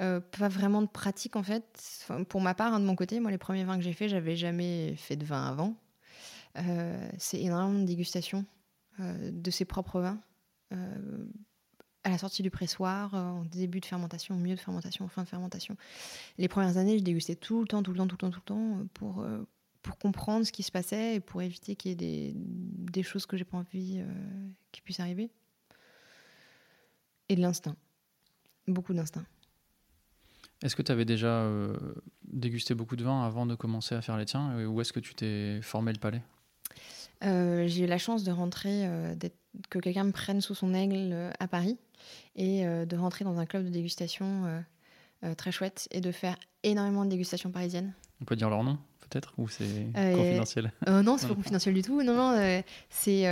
euh, 0.00 0.20
pas 0.20 0.48
vraiment 0.48 0.82
de 0.82 0.88
pratique 0.88 1.36
en 1.36 1.42
fait. 1.42 2.04
Pour 2.28 2.40
ma 2.40 2.54
part, 2.54 2.74
hein, 2.74 2.80
de 2.80 2.84
mon 2.84 2.96
côté, 2.96 3.20
moi, 3.20 3.30
les 3.30 3.38
premiers 3.38 3.64
vins 3.64 3.76
que 3.76 3.82
j'ai 3.84 3.92
faits, 3.92 4.10
j'avais 4.10 4.36
jamais 4.36 4.94
fait 4.96 5.16
de 5.16 5.24
vin 5.24 5.46
avant. 5.46 5.76
Euh, 6.56 7.10
c'est 7.18 7.40
énormément 7.40 7.80
de 7.80 7.84
dégustation 7.84 8.44
euh, 9.00 9.30
de 9.32 9.50
ses 9.50 9.64
propres 9.64 10.00
vins. 10.00 10.20
Euh, 10.72 11.26
à 12.04 12.10
la 12.10 12.18
sortie 12.18 12.42
du 12.42 12.50
pressoir, 12.50 13.14
euh, 13.14 13.18
en 13.18 13.44
début 13.44 13.80
de 13.80 13.86
fermentation, 13.86 14.34
au 14.34 14.38
milieu 14.38 14.54
de 14.54 14.60
fermentation, 14.60 15.04
en 15.04 15.08
fin 15.08 15.22
de 15.22 15.28
fermentation. 15.28 15.76
Les 16.38 16.48
premières 16.48 16.76
années, 16.76 16.98
je 16.98 17.04
dégustais 17.04 17.34
tout 17.34 17.60
le 17.60 17.66
temps, 17.66 17.82
tout 17.82 17.92
le 17.92 17.98
temps, 17.98 18.06
tout 18.06 18.14
le 18.14 18.18
temps, 18.18 18.30
tout 18.30 18.40
le 18.40 18.44
temps, 18.44 18.78
euh, 18.78 18.84
pour, 18.94 19.20
euh, 19.20 19.44
pour 19.88 19.96
comprendre 19.96 20.44
ce 20.44 20.52
qui 20.52 20.62
se 20.62 20.70
passait 20.70 21.14
et 21.14 21.20
pour 21.20 21.40
éviter 21.40 21.74
qu'il 21.74 21.90
y 21.90 21.92
ait 21.92 21.96
des, 21.96 22.32
des 22.36 23.02
choses 23.02 23.24
que 23.24 23.38
j'ai 23.38 23.44
pas 23.44 23.56
envie 23.56 24.00
euh, 24.00 24.04
qui 24.70 24.82
puissent 24.82 25.00
arriver. 25.00 25.30
Et 27.30 27.36
de 27.36 27.40
l'instinct. 27.40 27.74
Beaucoup 28.66 28.92
d'instinct. 28.92 29.24
Est-ce 30.62 30.76
que 30.76 30.82
tu 30.82 30.92
avais 30.92 31.06
déjà 31.06 31.28
euh, 31.28 31.74
dégusté 32.24 32.74
beaucoup 32.74 32.96
de 32.96 33.04
vin 33.04 33.24
avant 33.24 33.46
de 33.46 33.54
commencer 33.54 33.94
à 33.94 34.02
faire 34.02 34.18
les 34.18 34.26
tiens 34.26 34.66
Où 34.66 34.78
est-ce 34.82 34.92
que 34.92 35.00
tu 35.00 35.14
t'es 35.14 35.60
formé 35.62 35.90
le 35.90 35.98
palais? 35.98 36.22
Euh, 37.24 37.66
j'ai 37.66 37.84
eu 37.84 37.86
la 37.86 37.96
chance 37.96 38.24
de 38.24 38.30
rentrer, 38.30 38.86
euh, 38.86 39.14
que 39.70 39.78
quelqu'un 39.78 40.04
me 40.04 40.12
prenne 40.12 40.42
sous 40.42 40.54
son 40.54 40.74
aigle 40.74 41.32
à 41.40 41.48
Paris 41.48 41.78
et 42.36 42.64
de 42.64 42.96
rentrer 42.96 43.24
dans 43.24 43.38
un 43.38 43.46
club 43.46 43.64
de 43.64 43.70
dégustation 43.70 44.62
très 45.36 45.50
chouette 45.50 45.88
et 45.90 46.00
de 46.00 46.12
faire 46.12 46.36
énormément 46.62 47.04
de 47.04 47.10
dégustations 47.10 47.50
parisiennes. 47.50 47.94
On 48.20 48.24
peut 48.24 48.36
dire 48.36 48.50
leur 48.50 48.62
nom, 48.62 48.78
peut-être 49.08 49.32
Ou 49.38 49.48
c'est 49.48 49.64
Euh, 49.96 50.14
confidentiel? 50.14 50.72
Euh, 50.88 51.02
non, 51.02 51.16
c'est 51.18 51.28
pas 51.28 51.34
confidentiel 51.34 51.74
du 51.74 51.82
tout. 51.82 52.02
Non, 52.02 52.14
non, 52.14 52.30
euh, 52.36 52.60
c'est 52.90 53.22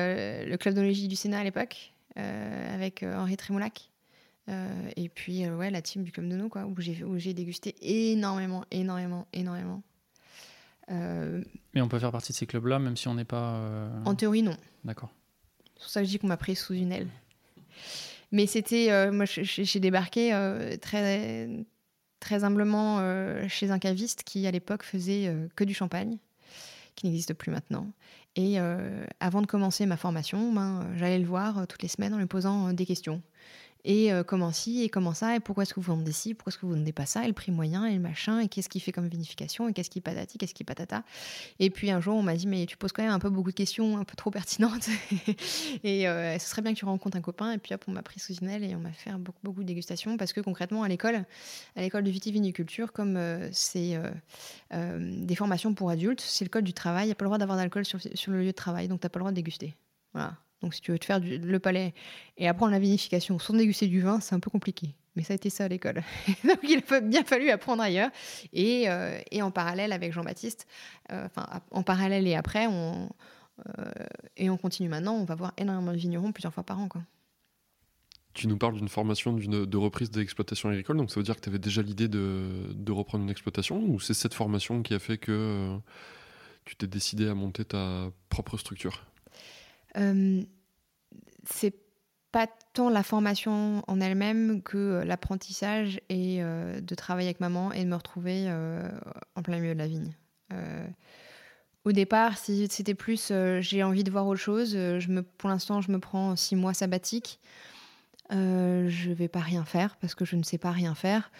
le 0.46 0.56
club 0.56 0.74
d'onologie 0.74 1.08
du 1.08 1.16
Sénat 1.16 1.40
à 1.40 1.44
l'époque, 1.44 1.92
avec 2.16 3.02
Henri 3.02 3.36
Trémoulac. 3.36 3.90
Euh, 4.48 4.90
et 4.94 5.08
puis, 5.08 5.48
ouais, 5.48 5.70
la 5.70 5.82
team 5.82 6.04
du 6.04 6.12
club 6.12 6.28
de 6.28 6.36
nous, 6.36 6.48
quoi, 6.48 6.66
où 6.66 6.74
j'ai, 6.80 7.02
où 7.02 7.18
j'ai 7.18 7.34
dégusté 7.34 7.74
énormément, 7.82 8.64
énormément, 8.70 9.26
énormément. 9.32 9.82
Mais 10.88 11.80
on 11.80 11.88
peut 11.88 11.98
faire 11.98 12.12
partie 12.12 12.32
de 12.32 12.36
ces 12.36 12.46
clubs-là, 12.46 12.78
même 12.78 12.96
si 12.96 13.08
on 13.08 13.14
n'est 13.14 13.24
pas. 13.24 13.90
en 14.04 14.14
théorie, 14.14 14.42
non. 14.42 14.56
D'accord. 14.84 15.10
C'est 15.76 15.82
pour 15.82 15.90
ça 15.90 16.00
que 16.00 16.06
je 16.06 16.10
dis 16.12 16.18
qu'on 16.18 16.28
m'a 16.28 16.36
pris 16.36 16.56
sous 16.56 16.74
une 16.74 16.92
aile. 16.92 17.08
Mais 18.32 18.46
c'était. 18.46 19.10
moi, 19.10 19.24
j'ai 19.26 19.80
débarqué 19.80 20.30
très, 20.80 21.48
très 22.20 22.44
humblement 22.44 22.98
euh, 23.00 23.46
chez 23.48 23.70
un 23.70 23.78
caviste 23.78 24.22
qui, 24.24 24.46
à 24.46 24.50
l'époque, 24.50 24.82
faisait 24.82 25.28
euh, 25.28 25.48
que 25.56 25.64
du 25.64 25.74
champagne, 25.74 26.18
qui 26.94 27.06
n'existe 27.06 27.34
plus 27.34 27.50
maintenant. 27.50 27.86
Et 28.36 28.60
euh, 28.60 29.04
avant 29.20 29.40
de 29.40 29.46
commencer 29.46 29.86
ma 29.86 29.96
formation, 29.96 30.52
ben, 30.52 30.86
j'allais 30.96 31.18
le 31.18 31.26
voir 31.26 31.66
toutes 31.66 31.82
les 31.82 31.88
semaines 31.88 32.14
en 32.14 32.18
lui 32.18 32.26
posant 32.26 32.72
des 32.72 32.86
questions. 32.86 33.22
Et 33.88 34.12
euh, 34.12 34.24
comment 34.24 34.50
ci, 34.50 34.82
et 34.82 34.88
comment 34.88 35.14
ça, 35.14 35.36
et 35.36 35.40
pourquoi 35.40 35.62
est-ce 35.62 35.72
que 35.72 35.78
vous 35.78 35.94
vendez 35.94 36.10
ci, 36.10 36.34
pourquoi 36.34 36.50
est-ce 36.50 36.58
que 36.58 36.66
vous 36.66 36.72
vendez 36.72 36.92
pas 36.92 37.06
ça, 37.06 37.22
et 37.22 37.28
le 37.28 37.32
prix 37.32 37.52
moyen, 37.52 37.86
et 37.86 37.94
le 37.94 38.00
machin, 38.00 38.40
et 38.40 38.48
qu'est-ce 38.48 38.68
qu'il 38.68 38.82
fait 38.82 38.90
comme 38.90 39.06
vinification, 39.06 39.68
et 39.68 39.72
qu'est-ce 39.72 39.90
qui 39.90 40.00
patati, 40.00 40.38
qu'est-ce 40.38 40.54
qui 40.54 40.64
patata. 40.64 41.04
Et 41.60 41.70
puis 41.70 41.92
un 41.92 42.00
jour, 42.00 42.16
on 42.16 42.22
m'a 42.22 42.34
dit, 42.34 42.48
mais 42.48 42.66
tu 42.66 42.76
poses 42.76 42.90
quand 42.90 43.04
même 43.04 43.12
un 43.12 43.20
peu 43.20 43.30
beaucoup 43.30 43.52
de 43.52 43.56
questions 43.56 43.96
un 43.96 44.02
peu 44.02 44.16
trop 44.16 44.32
pertinentes. 44.32 44.88
et 45.84 46.08
euh, 46.08 46.36
ce 46.36 46.48
serait 46.48 46.62
bien 46.62 46.74
que 46.74 46.78
tu 46.80 46.84
rencontres 46.84 47.16
un 47.16 47.20
copain. 47.20 47.52
Et 47.52 47.58
puis 47.58 47.74
hop, 47.74 47.84
on 47.86 47.92
m'a 47.92 48.02
pris 48.02 48.18
sous 48.18 48.34
une 48.34 48.48
aile 48.48 48.64
et 48.64 48.74
on 48.74 48.80
m'a 48.80 48.90
fait 48.90 49.12
beaucoup, 49.12 49.62
de 49.62 49.68
dégustations. 49.68 50.16
Parce 50.16 50.32
que 50.32 50.40
concrètement, 50.40 50.82
à 50.82 50.88
l'école, 50.88 51.24
à 51.76 51.80
l'école 51.80 52.02
de 52.02 52.10
vitiviniculture, 52.10 52.92
comme 52.92 53.16
euh, 53.16 53.48
c'est 53.52 53.96
des 54.72 55.36
formations 55.36 55.74
pour 55.74 55.90
adultes, 55.90 56.20
c'est 56.20 56.44
le 56.44 56.50
code 56.50 56.64
du 56.64 56.72
travail. 56.72 57.04
Il 57.04 57.08
n'y 57.08 57.12
a 57.12 57.14
pas 57.14 57.24
le 57.24 57.28
droit 57.28 57.38
d'avoir 57.38 57.56
d'alcool 57.56 57.84
sur, 57.84 58.00
sur 58.00 58.32
le 58.32 58.40
lieu 58.40 58.46
de 58.46 58.50
travail. 58.50 58.88
Donc, 58.88 59.00
tu 59.00 59.06
n'as 59.06 59.10
pas 59.10 59.20
le 59.20 59.22
droit 59.22 59.30
de 59.30 59.36
déguster. 59.36 59.76
Voilà. 60.12 60.34
Donc, 60.62 60.74
si 60.74 60.80
tu 60.80 60.92
veux 60.92 60.98
te 60.98 61.04
faire 61.04 61.20
le 61.20 61.58
palais 61.58 61.94
et 62.38 62.48
apprendre 62.48 62.72
la 62.72 62.78
vinification 62.78 63.38
sans 63.38 63.54
déguster 63.54 63.88
du 63.88 64.00
vin, 64.00 64.20
c'est 64.20 64.34
un 64.34 64.40
peu 64.40 64.50
compliqué. 64.50 64.94
Mais 65.14 65.22
ça 65.22 65.32
a 65.32 65.36
été 65.36 65.50
ça 65.50 65.64
à 65.64 65.68
l'école. 65.68 66.02
Donc, 66.44 66.58
il 66.62 66.82
a 66.90 67.00
bien 67.00 67.24
fallu 67.24 67.50
apprendre 67.50 67.82
ailleurs. 67.82 68.10
Et, 68.52 68.88
euh, 68.88 69.18
en 69.40 69.50
parallèle 69.50 69.92
avec 69.92 70.12
Jean-Baptiste, 70.12 70.66
euh, 71.12 71.26
enfin, 71.26 71.46
en 71.70 71.82
parallèle 71.82 72.26
et 72.26 72.34
après, 72.34 72.68
euh, 72.68 73.06
et 74.36 74.50
on 74.50 74.56
continue 74.56 74.88
maintenant, 74.88 75.14
on 75.14 75.24
va 75.24 75.34
voir 75.34 75.52
énormément 75.56 75.92
de 75.92 75.98
vignerons 75.98 76.32
plusieurs 76.32 76.52
fois 76.52 76.64
par 76.64 76.78
an. 76.78 76.88
Tu 78.34 78.48
nous 78.48 78.58
parles 78.58 78.74
d'une 78.74 78.90
formation 78.90 79.32
de 79.32 79.76
reprise 79.78 80.10
d'exploitation 80.10 80.68
agricole, 80.68 80.98
donc 80.98 81.10
ça 81.10 81.18
veut 81.18 81.24
dire 81.24 81.36
que 81.36 81.40
tu 81.40 81.48
avais 81.48 81.58
déjà 81.58 81.80
l'idée 81.80 82.06
de, 82.06 82.92
reprendre 82.92 83.24
une 83.24 83.30
exploitation 83.30 83.82
ou 83.82 83.98
c'est 83.98 84.12
cette 84.12 84.34
formation 84.34 84.82
qui 84.82 84.92
a 84.92 84.98
fait 84.98 85.16
que 85.16 85.78
tu 86.66 86.76
t'es 86.76 86.86
décidé 86.86 87.28
à 87.28 87.34
monter 87.34 87.64
ta 87.64 88.10
propre 88.28 88.58
structure? 88.58 89.06
Euh, 89.98 90.42
c'est 91.44 91.74
pas 92.32 92.46
tant 92.74 92.90
la 92.90 93.02
formation 93.02 93.82
en 93.86 94.00
elle-même 94.00 94.62
que 94.62 94.76
euh, 94.76 95.04
l'apprentissage 95.04 96.00
et 96.08 96.42
euh, 96.42 96.80
de 96.80 96.94
travailler 96.94 97.28
avec 97.28 97.40
maman 97.40 97.72
et 97.72 97.84
de 97.84 97.88
me 97.88 97.94
retrouver 97.94 98.50
en 99.34 99.42
plein 99.42 99.58
milieu 99.58 99.74
de 99.74 99.78
la 99.78 99.86
vigne. 99.86 100.12
Au 101.84 101.92
départ, 101.92 102.36
si 102.36 102.66
c'était 102.68 102.94
plus 102.94 103.32
j'ai 103.60 103.82
envie 103.82 104.02
de 104.02 104.10
voir 104.10 104.26
autre 104.26 104.40
chose, 104.40 104.72
je 104.72 105.08
me, 105.08 105.22
pour 105.22 105.48
l'instant, 105.48 105.80
je 105.80 105.92
me 105.92 106.00
prends 106.00 106.34
six 106.36 106.56
mois 106.56 106.74
sabbatiques 106.74 107.40
je 108.30 109.12
vais 109.12 109.28
pas 109.28 109.40
rien 109.40 109.64
faire 109.64 109.96
parce 110.00 110.16
que 110.16 110.24
je 110.24 110.34
ne 110.34 110.42
sais 110.42 110.58
pas 110.58 110.72
rien 110.72 110.96
faire. 110.96 111.30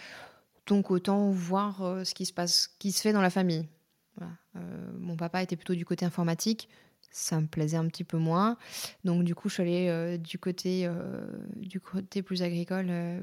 Donc 0.68 0.92
autant 0.92 1.30
voir 1.30 2.00
ce 2.04 2.14
qui 2.14 2.26
se 2.26 2.32
passe, 2.32 2.68
qui 2.78 2.92
se 2.92 3.00
fait 3.00 3.12
dans 3.12 3.20
la 3.20 3.30
famille. 3.30 3.66
Mon 4.98 5.16
papa 5.16 5.42
était 5.42 5.56
plutôt 5.56 5.74
du 5.74 5.84
côté 5.84 6.04
informatique, 6.04 6.68
ça 7.16 7.40
me 7.40 7.46
plaisait 7.46 7.78
un 7.78 7.86
petit 7.88 8.04
peu 8.04 8.18
moins. 8.18 8.58
Donc 9.04 9.24
du 9.24 9.34
coup, 9.34 9.48
je 9.48 9.54
suis 9.54 9.62
allée 9.62 9.88
euh, 9.88 10.18
du 10.18 10.38
côté 10.38 10.82
euh, 10.84 11.26
du 11.56 11.80
côté 11.80 12.22
plus 12.22 12.42
agricole. 12.42 12.86
euh, 12.90 13.20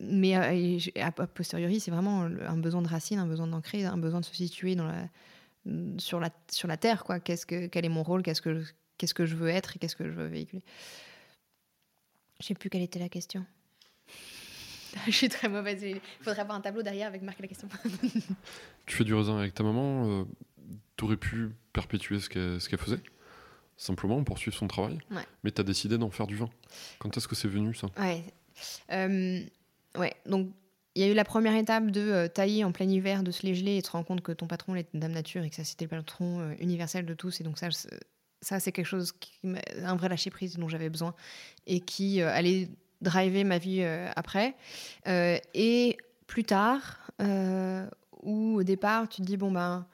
mais 0.00 0.34
a, 0.34 1.12
posteriori, 1.12 1.80
c'est 1.80 1.90
vraiment 1.90 2.22
un 2.22 2.56
besoin 2.58 2.82
de 2.82 2.88
racine, 2.88 3.18
un 3.18 3.26
besoin 3.26 3.46
d'ancrer, 3.46 3.84
un 3.84 3.96
besoin 3.96 4.20
de 4.20 4.26
se 4.26 4.34
situer 4.34 4.74
dans 4.74 4.86
la, 4.86 5.08
sur, 5.98 6.20
la, 6.20 6.30
sur 6.50 6.68
la 6.68 6.76
terre. 6.76 7.04
Quoi. 7.04 7.18
Qu'est-ce 7.18 7.46
que, 7.46 7.66
quel 7.66 7.86
est 7.86 7.90
mon 7.90 8.02
rôle? 8.02 8.22
Qu'est-ce 8.22 8.42
que, 8.42 8.62
que 8.98 9.26
je 9.26 9.36
veux 9.36 9.48
être 9.48 9.76
et 9.76 9.78
qu'est-ce 9.78 9.96
que 9.96 10.04
je 10.04 10.10
veux 10.10 10.26
véhiculer? 10.26 10.62
Je 12.40 12.46
sais 12.46 12.54
plus 12.54 12.68
quelle 12.68 12.82
était 12.82 12.98
la 12.98 13.08
question. 13.08 13.46
je 15.06 15.12
suis 15.12 15.30
très 15.30 15.48
mauvaise. 15.48 15.82
Il 15.82 16.00
faudrait 16.20 16.42
avoir 16.42 16.58
un 16.58 16.62
tableau 16.62 16.82
derrière 16.82 17.08
avec 17.08 17.22
marqué 17.22 17.42
la 17.42 17.48
question. 17.48 17.68
Tu 18.86 18.96
fais 18.96 19.04
du 19.04 19.14
raisin 19.14 19.38
avec 19.38 19.54
ta 19.54 19.62
maman, 19.62 20.26
t'aurais 20.96 21.16
pu 21.16 21.50
perpétuer 21.72 22.20
ce 22.20 22.28
qu'elle 22.28 22.78
faisait, 22.78 23.00
simplement 23.76 24.22
poursuivre 24.24 24.56
son 24.56 24.66
travail, 24.68 24.98
Ouais. 25.10 25.22
mais 25.44 25.50
t'as 25.50 25.62
décidé 25.62 25.98
d'en 25.98 26.10
faire 26.10 26.26
du 26.26 26.36
vin. 26.36 26.48
Quand 26.98 27.14
est-ce 27.16 27.28
que 27.28 27.34
c'est 27.34 27.48
venu 27.48 27.74
ça? 27.74 27.88
Ouais. 27.98 28.24
Euh, 28.92 29.40
ouais. 29.98 30.14
Donc, 30.26 30.48
il 30.94 31.02
y 31.02 31.04
a 31.04 31.08
eu 31.08 31.14
la 31.14 31.24
première 31.24 31.54
étape 31.54 31.90
de 31.90 32.00
euh, 32.00 32.28
tailler 32.28 32.64
en 32.64 32.72
plein 32.72 32.88
hiver, 32.88 33.22
de 33.22 33.30
se 33.30 33.44
les 33.44 33.54
geler 33.54 33.76
et 33.76 33.82
se 33.84 33.90
rendre 33.90 34.06
compte 34.06 34.22
que 34.22 34.32
ton 34.32 34.46
patron 34.46 34.74
était 34.76 34.88
une 34.94 35.00
dame 35.00 35.12
nature 35.12 35.44
et 35.44 35.50
que 35.50 35.56
ça, 35.56 35.64
c'était 35.64 35.84
le 35.84 35.90
patron 35.90 36.40
euh, 36.40 36.54
universel 36.58 37.04
de 37.04 37.12
tous. 37.12 37.38
Et 37.42 37.44
donc, 37.44 37.58
ça, 37.58 37.68
ça 38.40 38.60
c'est 38.60 38.72
quelque 38.72 38.86
chose, 38.86 39.12
qui 39.12 39.30
un 39.82 39.96
vrai 39.96 40.08
lâcher 40.08 40.30
prise 40.30 40.56
dont 40.56 40.68
j'avais 40.68 40.88
besoin 40.88 41.14
et 41.66 41.80
qui 41.80 42.22
allait 42.22 42.70
driver 43.02 43.44
ma 43.44 43.58
vie 43.58 43.82
après. 44.16 44.54
Et 45.06 45.98
plus 46.26 46.44
tard, 46.44 47.10
où 48.22 48.54
au 48.56 48.62
départ, 48.62 49.06
tu 49.10 49.20
te 49.20 49.26
dis, 49.26 49.36
bon, 49.36 49.52
ben. 49.52 49.86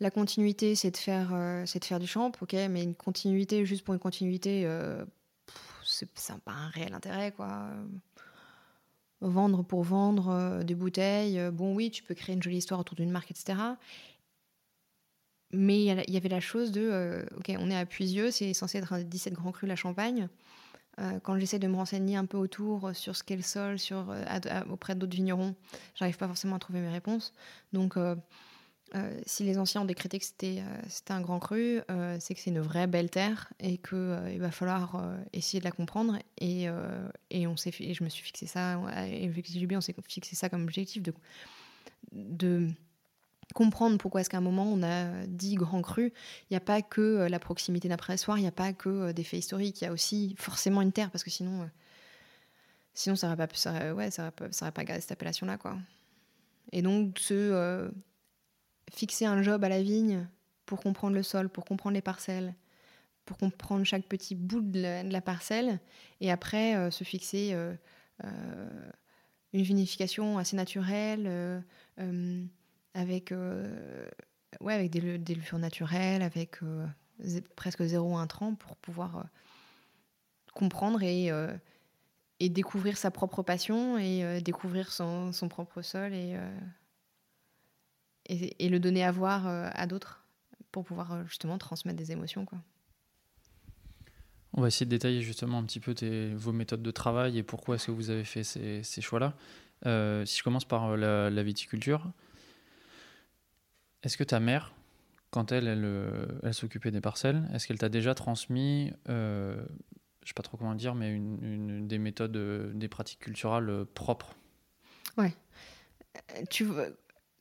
La 0.00 0.10
continuité, 0.10 0.76
c'est 0.76 0.92
de 0.92 0.96
faire, 0.96 1.30
euh, 1.34 1.64
c'est 1.66 1.80
de 1.80 1.84
faire 1.84 1.98
du 1.98 2.06
champ, 2.06 2.30
ok, 2.40 2.52
mais 2.70 2.84
une 2.84 2.94
continuité 2.94 3.66
juste 3.66 3.84
pour 3.84 3.94
une 3.94 4.00
continuité, 4.00 4.62
euh, 4.64 5.04
pff, 5.46 5.82
c'est 5.82 6.40
pas 6.42 6.52
un 6.52 6.68
réel 6.68 6.94
intérêt, 6.94 7.32
quoi. 7.32 7.68
Vendre 9.20 9.64
pour 9.64 9.82
vendre 9.82 10.28
euh, 10.28 10.62
des 10.62 10.76
bouteilles, 10.76 11.40
euh, 11.40 11.50
bon 11.50 11.74
oui, 11.74 11.90
tu 11.90 12.04
peux 12.04 12.14
créer 12.14 12.36
une 12.36 12.42
jolie 12.42 12.58
histoire 12.58 12.78
autour 12.78 12.94
d'une 12.94 13.10
marque, 13.10 13.32
etc. 13.32 13.58
Mais 15.50 15.80
il 15.80 16.12
y 16.12 16.16
avait 16.16 16.28
la 16.28 16.40
chose 16.40 16.70
de, 16.72 17.26
ok, 17.38 17.56
on 17.58 17.70
est 17.70 17.76
à 17.76 17.86
Puisieux, 17.86 18.30
c'est 18.30 18.52
censé 18.52 18.78
être 18.78 18.92
un 18.92 18.98
des 18.98 19.04
17 19.04 19.32
grands 19.32 19.50
crus 19.50 19.66
la 19.66 19.76
Champagne. 19.76 20.28
Quand 21.22 21.38
j'essaie 21.38 21.58
de 21.58 21.66
me 21.68 21.76
renseigner 21.76 22.16
un 22.16 22.26
peu 22.26 22.36
autour 22.36 22.90
sur 22.94 23.16
ce 23.16 23.22
qu'est 23.22 23.36
le 23.36 23.42
sol, 23.42 23.78
auprès 24.70 24.94
d'autres 24.94 25.14
vignerons, 25.14 25.54
j'arrive 25.94 26.18
pas 26.18 26.26
forcément 26.26 26.56
à 26.56 26.58
trouver 26.58 26.80
mes 26.80 26.90
réponses. 26.90 27.32
Donc, 27.72 27.96
euh, 28.94 29.20
si 29.26 29.44
les 29.44 29.58
anciens 29.58 29.82
ont 29.82 29.84
décrété 29.84 30.18
que 30.18 30.24
c'était 30.24 30.60
euh, 30.60 31.12
un 31.14 31.20
grand 31.20 31.38
cru, 31.38 31.80
euh, 31.90 32.16
c'est 32.20 32.34
que 32.34 32.40
c'est 32.40 32.50
une 32.50 32.60
vraie 32.60 32.86
belle 32.86 33.10
terre 33.10 33.52
et 33.60 33.76
qu'il 33.78 34.38
va 34.38 34.50
falloir 34.50 35.02
essayer 35.32 35.58
de 35.58 35.64
la 35.64 35.72
comprendre. 35.72 36.18
Et, 36.38 36.68
on 36.70 37.54
et 37.80 37.94
je 37.94 38.04
me 38.04 38.08
suis 38.08 38.22
fixé 38.22 38.46
ça, 38.46 38.80
et 39.06 39.30
JB, 39.30 39.72
on 39.74 39.80
s'est 39.80 39.94
fixé 40.08 40.36
ça 40.36 40.48
comme 40.48 40.62
objectif 40.62 41.02
de, 42.12 42.68
comprendre 43.54 43.96
pourquoi 43.96 44.20
est-ce 44.20 44.28
qu'à 44.28 44.36
un 44.36 44.42
moment 44.42 44.70
on 44.70 44.82
a 44.82 45.26
dit 45.26 45.54
grand 45.54 45.80
cru. 45.80 46.12
Il 46.42 46.52
n'y 46.52 46.56
a 46.56 46.60
pas 46.60 46.82
que 46.82 47.26
la 47.30 47.38
proximité 47.38 47.88
d'un 47.88 47.96
pressoir, 47.96 48.38
il 48.38 48.42
n'y 48.42 48.46
a 48.46 48.52
pas 48.52 48.72
que 48.72 49.12
des 49.12 49.24
faits 49.24 49.40
historiques, 49.40 49.80
il 49.80 49.84
y 49.84 49.86
a 49.86 49.92
aussi 49.92 50.34
forcément 50.38 50.82
une 50.82 50.92
terre 50.92 51.10
parce 51.10 51.24
que 51.24 51.30
sinon, 51.30 51.68
sinon 52.94 53.16
ça 53.16 53.28
n'aurait 53.28 53.46
pas, 53.46 53.92
ouais, 53.94 54.10
pas, 54.10 54.70
pas 54.70 54.84
gardé 54.84 55.00
cette 55.00 55.12
appellation-là. 55.12 55.56
quoi. 55.56 55.78
Et 56.72 56.82
donc, 56.82 57.18
ce, 57.18 57.90
fixer 58.92 59.26
un 59.26 59.42
job 59.42 59.64
à 59.64 59.68
la 59.68 59.82
vigne 59.82 60.26
pour 60.66 60.80
comprendre 60.80 61.14
le 61.14 61.22
sol, 61.22 61.48
pour 61.48 61.64
comprendre 61.64 61.94
les 61.94 62.02
parcelles, 62.02 62.54
pour 63.24 63.36
comprendre 63.36 63.84
chaque 63.84 64.04
petit 64.04 64.34
bout 64.34 64.60
de 64.60 65.10
la, 65.10 65.20
parcelle, 65.20 65.80
et 66.20 66.30
après 66.30 66.76
euh, 66.76 66.90
se 66.90 67.04
fixer 67.04 67.50
euh, 67.52 67.74
euh, 68.24 68.90
une 69.52 69.62
vinification 69.62 70.38
assez 70.38 70.56
naturelle, 70.56 71.62
avec, 72.94 73.32
ouais, 74.60 74.74
avec 74.74 74.90
des, 74.90 75.18
des 75.18 75.34
levures 75.34 75.58
naturelles, 75.58 76.22
avec 76.22 76.60
presque 77.56 77.82
zéro 77.82 78.16
intrant 78.16 78.54
pour 78.54 78.76
pouvoir 78.76 79.26
comprendre 80.54 81.02
et, 81.02 81.30
et 82.40 82.48
découvrir 82.48 82.96
sa 82.96 83.10
propre 83.10 83.42
passion 83.42 83.98
et 83.98 84.40
découvrir 84.42 84.92
son, 84.92 85.32
son 85.32 85.48
propre 85.48 85.82
sol 85.82 86.12
et, 86.14 86.36
et, 88.28 88.64
et 88.64 88.68
le 88.68 88.80
donner 88.80 89.04
à 89.04 89.10
voir 89.12 89.46
euh, 89.46 89.68
à 89.72 89.86
d'autres 89.86 90.24
pour 90.72 90.84
pouvoir 90.84 91.12
euh, 91.12 91.24
justement 91.24 91.58
transmettre 91.58 91.96
des 91.98 92.12
émotions. 92.12 92.44
Quoi. 92.44 92.58
On 94.54 94.60
va 94.60 94.68
essayer 94.68 94.86
de 94.86 94.90
détailler 94.90 95.22
justement 95.22 95.58
un 95.58 95.64
petit 95.64 95.80
peu 95.80 95.94
tes- 95.94 96.34
vos 96.34 96.52
méthodes 96.52 96.82
de 96.82 96.90
travail 96.90 97.38
et 97.38 97.42
pourquoi 97.42 97.76
est-ce 97.76 97.86
que 97.86 97.92
vous 97.92 98.10
avez 98.10 98.24
fait 98.24 98.42
ces, 98.44 98.82
ces 98.82 99.00
choix-là. 99.00 99.34
Euh, 99.86 100.24
si 100.24 100.38
je 100.38 100.42
commence 100.42 100.64
par 100.64 100.96
la, 100.96 101.30
la 101.30 101.42
viticulture, 101.42 102.10
est-ce 104.02 104.16
que 104.16 104.24
ta 104.24 104.40
mère, 104.40 104.72
quand 105.30 105.52
elle, 105.52 105.68
elle, 105.68 106.40
elle 106.42 106.54
s'occupait 106.54 106.90
des 106.90 107.00
parcelles, 107.00 107.48
est-ce 107.52 107.66
qu'elle 107.66 107.78
t'a 107.78 107.88
déjà 107.88 108.14
transmis, 108.14 108.92
euh, 109.08 109.62
je 110.22 110.28
sais 110.28 110.34
pas 110.34 110.42
trop 110.42 110.56
comment 110.56 110.74
dire, 110.74 110.94
mais 110.94 111.14
une, 111.14 111.38
une- 111.42 111.88
des 111.88 111.98
méthodes, 111.98 112.72
des 112.76 112.88
pratiques 112.88 113.20
culturales 113.20 113.68
euh, 113.70 113.84
propres? 113.84 114.34
Euh, 115.18 115.28
Tu 116.50 116.64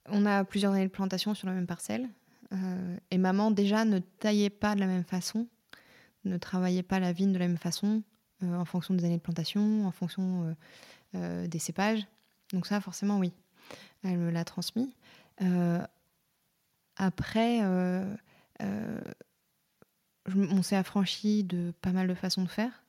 on 0.07 0.25
a 0.25 0.43
plusieurs 0.43 0.73
années 0.73 0.85
de 0.85 0.91
plantation 0.91 1.33
sur 1.33 1.47
la 1.47 1.53
même 1.53 1.67
parcelle. 1.67 2.09
euh, 2.53 2.97
et 3.11 3.17
maman, 3.17 3.51
déjà, 3.51 3.85
ne 3.85 3.99
taillait 3.99 4.49
pas 4.49 4.75
de 4.75 4.79
la 4.79 4.87
même 4.87 5.03
façon, 5.03 5.47
ne 6.25 6.37
travaillait 6.37 6.83
pas 6.83 6.99
la 6.99 7.11
vigne 7.11 7.33
de 7.33 7.37
la 7.37 7.47
même 7.47 7.57
façon, 7.57 8.03
euh, 8.43 8.55
en 8.55 8.65
fonction 8.65 8.93
des 8.93 9.05
années 9.05 9.17
de 9.17 9.21
plantation, 9.21 9.85
en 9.85 9.91
fonction 9.91 10.55
euh, 11.15 11.47
des 11.47 11.59
cépages. 11.59 12.07
Donc, 12.53 12.65
ça, 12.67 12.79
forcément, 12.79 13.19
oui. 13.19 13.33
Elle 14.03 14.17
me 14.17 14.29
l'a 14.29 14.45
transmis. 14.45 14.93
Après, 16.95 17.61
on 20.35 20.61
s'est 20.61 20.75
affranchi 20.75 21.43
de 21.43 21.73
pas 21.81 21.91
mal 21.91 22.07
de 22.07 22.13
façons 22.13 22.43
de 22.43 22.47
faire, 22.47 22.83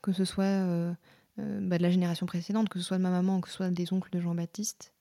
que 0.00 0.12
ce 0.12 0.24
soit 0.24 0.94
bah, 1.36 1.78
de 1.78 1.82
la 1.82 1.90
génération 1.90 2.26
précédente, 2.26 2.68
que 2.68 2.78
ce 2.78 2.84
soit 2.84 2.98
de 2.98 3.02
ma 3.02 3.10
maman, 3.10 3.40
que 3.40 3.48
ce 3.48 3.54
soit 3.54 3.70
des 3.70 3.92
oncles 3.92 4.10
de 4.10 4.20
Jean-Baptiste, 4.20 4.92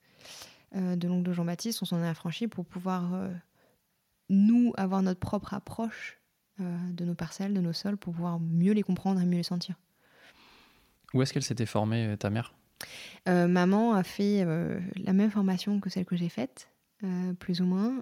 euh, 0.75 0.95
de 0.95 1.07
l'oncle 1.07 1.23
de 1.23 1.33
Jean-Baptiste, 1.33 1.81
on 1.81 1.85
s'en 1.85 2.01
est 2.01 2.07
affranchi 2.07 2.47
pour 2.47 2.65
pouvoir, 2.65 3.13
euh, 3.13 3.29
nous, 4.29 4.73
avoir 4.77 5.01
notre 5.01 5.19
propre 5.19 5.53
approche 5.53 6.19
euh, 6.61 6.77
de 6.91 7.03
nos 7.03 7.15
parcelles, 7.15 7.53
de 7.53 7.59
nos 7.59 7.73
sols, 7.73 7.97
pour 7.97 8.13
pouvoir 8.13 8.39
mieux 8.39 8.71
les 8.71 8.83
comprendre 8.83 9.19
et 9.19 9.25
mieux 9.25 9.37
les 9.37 9.43
sentir. 9.43 9.75
Où 11.13 11.21
est-ce 11.21 11.33
qu'elle 11.33 11.43
s'était 11.43 11.65
formée, 11.65 12.15
ta 12.17 12.29
mère? 12.29 12.53
Maman 13.27 13.93
a 13.93 14.01
fait 14.01 14.43
la 14.95 15.13
même 15.13 15.29
formation 15.29 15.79
que 15.79 15.89
celle 15.89 16.05
que 16.05 16.15
j'ai 16.15 16.29
faite, 16.29 16.69
plus 17.37 17.61
ou 17.61 17.65
moins, 17.65 18.01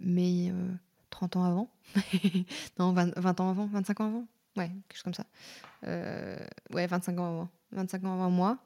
mais 0.00 0.50
euh, 0.50 0.68
30 1.10 1.36
ans 1.36 1.44
avant. 1.44 1.70
non, 2.78 2.92
20, 2.92 3.18
20 3.18 3.40
ans 3.40 3.50
avant, 3.50 3.66
25 3.66 4.00
ans 4.00 4.06
avant. 4.06 4.26
Ouais, 4.56 4.68
quelque 4.88 4.94
chose 4.94 5.02
comme 5.02 5.14
ça. 5.14 5.26
Ouais, 5.82 6.86
25 6.86 7.18
ans 7.18 7.26
avant. 7.26 7.48
25 7.72 8.04
ans 8.04 8.14
avant 8.14 8.30
moi. 8.30 8.58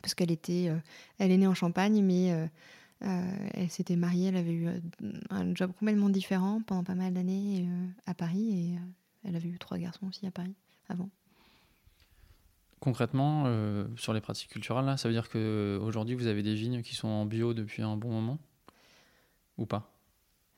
Parce 0.00 0.14
qu'elle 0.14 0.30
était, 0.30 0.68
euh, 0.68 0.78
elle 1.18 1.30
est 1.30 1.36
née 1.36 1.46
en 1.46 1.54
Champagne, 1.54 2.02
mais 2.02 2.32
euh, 2.32 2.46
euh, 3.04 3.48
elle 3.54 3.70
s'était 3.70 3.96
mariée, 3.96 4.28
elle 4.28 4.36
avait 4.36 4.52
eu 4.52 4.68
un 5.30 5.54
job 5.54 5.72
complètement 5.78 6.08
différent 6.08 6.60
pendant 6.66 6.84
pas 6.84 6.94
mal 6.94 7.12
d'années 7.12 7.68
à 8.06 8.14
Paris, 8.14 8.50
et 8.52 8.78
elle 9.24 9.36
avait 9.36 9.48
eu 9.48 9.58
trois 9.58 9.78
garçons 9.78 10.06
aussi 10.08 10.26
à 10.26 10.30
Paris 10.30 10.54
avant. 10.88 11.10
Concrètement, 12.82 13.44
euh, 13.46 13.86
sur 13.96 14.12
les 14.12 14.20
pratiques 14.20 14.50
culturelles, 14.50 14.84
là, 14.84 14.96
ça 14.96 15.08
veut 15.08 15.14
dire 15.14 15.28
qu'aujourd'hui, 15.28 16.16
vous 16.16 16.26
avez 16.26 16.42
des 16.42 16.56
vignes 16.56 16.82
qui 16.82 16.96
sont 16.96 17.06
en 17.06 17.26
bio 17.26 17.54
depuis 17.54 17.80
un 17.80 17.96
bon 17.96 18.10
moment? 18.10 18.38
Ou 19.56 19.66
pas? 19.66 19.88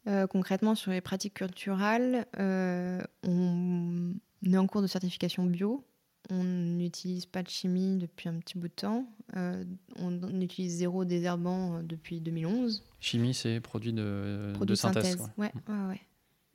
Euh, 0.07 0.27
concrètement, 0.27 0.75
sur 0.75 0.91
les 0.91 1.03
pratiques 1.03 1.35
culturelles, 1.35 2.27
euh, 2.39 3.03
on 3.25 4.15
est 4.43 4.57
en 4.57 4.67
cours 4.67 4.81
de 4.81 4.87
certification 4.87 5.45
bio. 5.45 5.85
On 6.31 6.43
n'utilise 6.43 7.27
pas 7.27 7.43
de 7.43 7.49
chimie 7.49 7.99
depuis 7.99 8.29
un 8.31 8.39
petit 8.39 8.57
bout 8.59 8.69
de 8.69 8.73
temps. 8.75 9.07
Euh, 9.37 9.63
on, 9.97 10.19
on 10.23 10.41
utilise 10.41 10.73
zéro 10.77 11.05
désherbant 11.05 11.77
euh, 11.77 11.83
depuis 11.83 12.21
2011. 12.21 12.83
Chimie, 13.01 13.35
c'est 13.35 13.61
produit 13.61 13.93
de, 13.93 14.53
Produit 14.55 14.73
de 14.73 14.75
synthèse. 14.75 15.17
synthèse. 15.19 15.31
Ouais, 15.37 15.53
ouais, 15.69 15.87
ouais. 15.89 16.01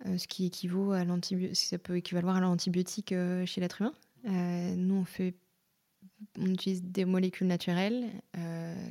Euh, 0.08 0.18
ce 0.18 0.28
qui 0.28 0.46
équivaut 0.46 0.92
à 0.94 1.04
l'antibio- 1.04 1.54
ça 1.54 1.78
peut 1.78 1.98
équivaloir 1.98 2.38
à 2.38 2.42
l'antibiotique 2.42 3.12
euh, 3.12 3.46
chez 3.46 3.62
l'être 3.62 3.82
humain. 3.82 3.94
Nous, 4.26 4.96
on 4.96 5.06
fait, 5.06 5.36
on 6.38 6.48
utilise 6.48 6.82
des 6.84 7.06
molécules 7.06 7.48
naturelles, 7.48 8.10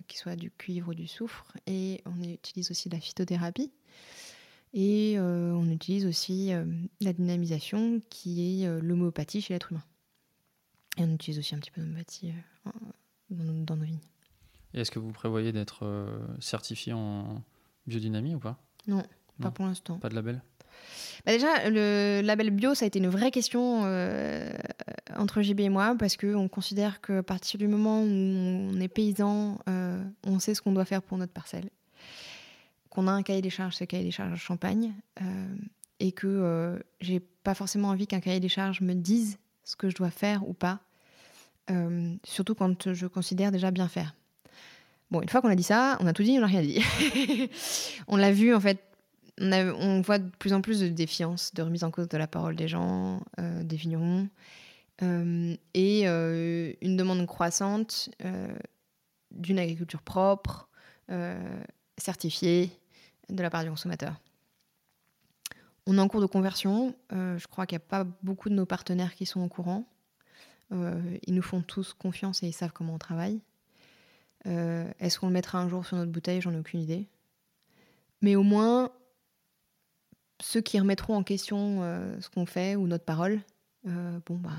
qui 0.06 0.16
soient 0.16 0.36
du 0.36 0.50
cuivre 0.50 0.90
ou 0.90 0.94
du 0.94 1.06
soufre, 1.06 1.52
et 1.66 2.00
on 2.06 2.22
utilise 2.22 2.70
aussi 2.70 2.88
de 2.88 2.94
la 2.94 3.00
phytothérapie. 3.00 3.70
Et 4.72 5.16
on 5.18 5.68
utilise 5.70 6.06
aussi 6.06 6.50
la 7.02 7.12
dynamisation, 7.12 8.00
qui 8.08 8.62
est 8.62 8.80
l'homéopathie 8.80 9.42
chez 9.42 9.52
l'être 9.54 9.72
humain. 9.72 9.82
Et 10.98 11.04
on 11.04 11.14
utilise 11.14 11.38
aussi 11.38 11.54
un 11.54 11.58
petit 11.58 11.70
peu 11.70 11.80
de 11.80 11.86
bâti 11.92 12.30
euh, 12.30 12.70
dans, 13.30 13.44
nos- 13.44 13.76
nos 13.76 13.84
vignes. 13.84 13.98
Et 14.74 14.80
est-ce 14.80 14.90
que 14.90 14.98
vous 14.98 15.12
prévoyez 15.12 15.52
d'être 15.52 15.80
euh, 15.86 16.18
certifié 16.40 16.92
en 16.92 17.42
biodynamie 17.86 18.34
ou 18.34 18.38
pas? 18.38 18.58
Non, 18.86 19.02
pas 19.40 19.46
Non. 19.46 19.50
pour 19.52 19.64
l'instant. 19.66 19.98
Pas 19.98 20.08
de 20.10 20.14
label? 20.14 20.42
Bah 21.26 21.32
déjà, 21.32 21.68
le 21.70 22.20
label 22.22 22.50
bio, 22.50 22.74
ça 22.74 22.84
a 22.84 22.88
été 22.88 22.98
une 22.98 23.08
vraie 23.08 23.30
question 23.30 23.82
euh, 23.84 24.50
entre 25.16 25.42
JB 25.42 25.60
et 25.60 25.68
moi, 25.68 25.96
parce 25.98 26.16
qu'on 26.16 26.48
considère 26.48 27.00
qu'à 27.00 27.22
partir 27.22 27.58
du 27.58 27.66
moment 27.66 28.02
où 28.02 28.06
on 28.06 28.78
est 28.80 28.88
paysan, 28.88 29.58
euh, 29.68 30.02
on 30.24 30.38
sait 30.38 30.54
ce 30.54 30.62
qu'on 30.62 30.72
doit 30.72 30.84
faire 30.84 31.02
pour 31.02 31.18
notre 31.18 31.32
parcelle. 31.32 31.70
Qu'on 32.90 33.06
a 33.08 33.12
un 33.12 33.22
cahier 33.22 33.42
des 33.42 33.50
charges, 33.50 33.74
ce 33.76 33.84
cahier 33.84 34.04
des 34.04 34.10
charges 34.10 34.38
Champagne, 34.40 34.92
euh, 35.20 35.56
et 36.00 36.12
que 36.12 36.80
j'ai 37.00 37.20
pas 37.20 37.54
forcément 37.54 37.88
envie 37.88 38.06
qu'un 38.06 38.20
cahier 38.20 38.40
des 38.40 38.48
charges 38.48 38.80
me 38.80 38.94
dise 38.94 39.38
ce 39.64 39.74
que 39.76 39.90
je 39.90 39.96
dois 39.96 40.10
faire 40.10 40.48
ou 40.48 40.52
pas, 40.54 40.80
euh, 41.70 42.14
surtout 42.24 42.54
quand 42.54 42.92
je 42.92 43.06
considère 43.06 43.52
déjà 43.52 43.70
bien 43.70 43.88
faire. 43.88 44.14
Bon, 45.10 45.22
une 45.22 45.28
fois 45.28 45.40
qu'on 45.40 45.48
a 45.48 45.54
dit 45.54 45.62
ça, 45.62 45.96
on 46.00 46.06
a 46.06 46.12
tout 46.12 46.22
dit, 46.22 46.36
on 46.38 46.40
n'a 46.40 46.46
rien 46.46 46.62
dit. 46.62 46.82
on 48.08 48.16
l'a 48.16 48.32
vu 48.32 48.54
en 48.54 48.60
fait 48.60 48.84
on, 49.40 50.00
voit 50.00 50.18
de 50.18 50.28
plus 50.38 50.52
en 50.52 50.60
plus 50.60 50.80
de 50.80 50.88
défiance, 50.88 51.54
de 51.54 51.62
remise 51.62 51.84
en 51.84 51.92
cause 51.92 52.08
de 52.08 52.16
la 52.18 52.26
parole 52.26 52.56
des 52.56 52.66
gens, 52.66 53.22
euh, 53.38 53.62
des 53.62 53.76
vignerons, 53.76 54.28
euh, 55.02 55.56
et 55.74 56.06
une 56.06 56.96
demande 56.96 57.24
croissante 57.26 58.10
d'une 59.30 59.58
agriculture 59.60 60.02
propre, 60.02 60.68
certifiée, 61.96 62.72
de 63.28 63.40
la 63.40 63.48
part 63.48 63.62
du 63.62 63.70
consommateur. 63.70 64.20
On 65.86 65.96
est 65.96 66.00
en 66.00 66.08
cours 66.08 66.20
de 66.20 66.26
conversion. 66.26 66.96
je 67.12 67.46
crois 67.46 67.64
qu'il 67.64 67.78
n'y 67.78 67.84
a 67.84 67.86
pas 67.88 68.04
beaucoup 68.24 68.48
de 68.48 68.54
nos 68.54 68.66
partenaires 68.66 69.14
qui 69.14 69.24
sont 69.24 69.40
au 69.40 69.48
courant. 69.48 69.86
Euh, 70.72 71.00
ils 71.26 71.34
nous 71.34 71.42
font 71.42 71.62
tous 71.62 71.94
confiance 71.94 72.42
et 72.42 72.48
ils 72.48 72.52
savent 72.52 72.72
comment 72.72 72.94
on 72.94 72.98
travaille. 72.98 73.40
Euh, 74.46 74.90
Est-ce 75.00 75.18
qu'on 75.18 75.28
le 75.28 75.32
mettra 75.32 75.58
un 75.58 75.68
jour 75.68 75.86
sur 75.86 75.96
notre 75.96 76.12
bouteille? 76.12 76.40
J'en 76.40 76.52
ai 76.52 76.58
aucune 76.58 76.80
idée. 76.80 77.06
Mais 78.20 78.36
au 78.36 78.42
moins, 78.42 78.90
ceux 80.40 80.60
qui 80.60 80.78
remettront 80.78 81.14
en 81.14 81.22
question 81.22 81.82
euh, 81.82 82.20
ce 82.20 82.28
qu'on 82.28 82.46
fait 82.46 82.76
ou 82.76 82.86
notre 82.86 83.04
parole, 83.04 83.40
bon 83.84 84.36
bah, 84.36 84.50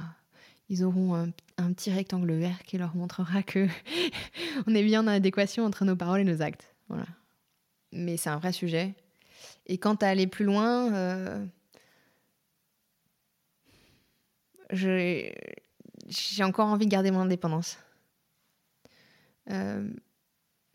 ils 0.69 0.83
auront 0.83 1.13
un, 1.13 1.73
petit 1.73 1.91
rectangle 1.91 2.31
vert 2.33 2.63
qui 2.63 2.79
leur 2.79 2.95
montrera 2.95 3.43
que 3.43 3.67
on 4.67 4.73
est 4.73 4.83
bien 4.83 5.01
en 5.01 5.07
adéquation 5.07 5.65
entre 5.65 5.85
nos 5.85 5.95
paroles 5.95 6.21
et 6.21 6.23
nos 6.23 6.41
actes. 6.41 6.73
Voilà. 6.87 7.05
Mais 7.91 8.17
c'est 8.17 8.29
un 8.29 8.37
vrai 8.37 8.51
sujet. 8.51 8.95
Et 9.65 9.77
quant 9.77 9.95
à 9.95 10.07
aller 10.07 10.27
plus 10.27 10.45
loin, 10.45 10.93
euh, 10.93 11.45
j'ai 16.09 16.43
encore 16.43 16.67
envie 16.67 16.85
de 16.85 16.91
garder 16.91 17.11
mon 17.11 17.21
indépendance. 17.21 17.77
Euh, 19.51 19.89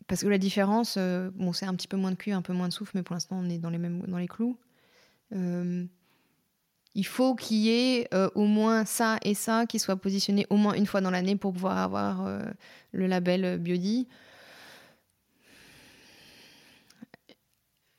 parce 0.07 0.21
que 0.21 0.27
la 0.27 0.37
différence, 0.37 0.95
euh, 0.97 1.29
bon, 1.33 1.53
c'est 1.53 1.65
un 1.65 1.73
petit 1.75 1.87
peu 1.87 1.97
moins 1.97 2.11
de 2.11 2.15
cul, 2.15 2.31
un 2.31 2.41
peu 2.41 2.53
moins 2.53 2.67
de 2.67 2.73
souffle, 2.73 2.91
mais 2.95 3.03
pour 3.03 3.13
l'instant, 3.15 3.37
on 3.41 3.49
est 3.49 3.57
dans 3.57 3.69
les, 3.69 3.77
mêmes, 3.77 4.01
dans 4.07 4.17
les 4.17 4.27
clous. 4.27 4.57
Euh, 5.33 5.85
il 6.93 7.05
faut 7.05 7.35
qu'il 7.35 7.57
y 7.57 7.69
ait 7.69 8.09
au 8.35 8.45
moins 8.45 8.85
ça 8.85 9.17
et 9.21 9.33
ça 9.33 9.65
qui 9.65 9.79
soit 9.79 9.97
positionné 9.97 10.47
au 10.49 10.55
moins 10.55 10.75
une 10.75 10.85
fois 10.85 11.01
dans 11.01 11.11
l'année 11.11 11.35
pour 11.35 11.51
pouvoir 11.51 11.77
avoir 11.77 12.25
le 12.93 13.07
label 13.07 13.59
Biodi. 13.59 14.07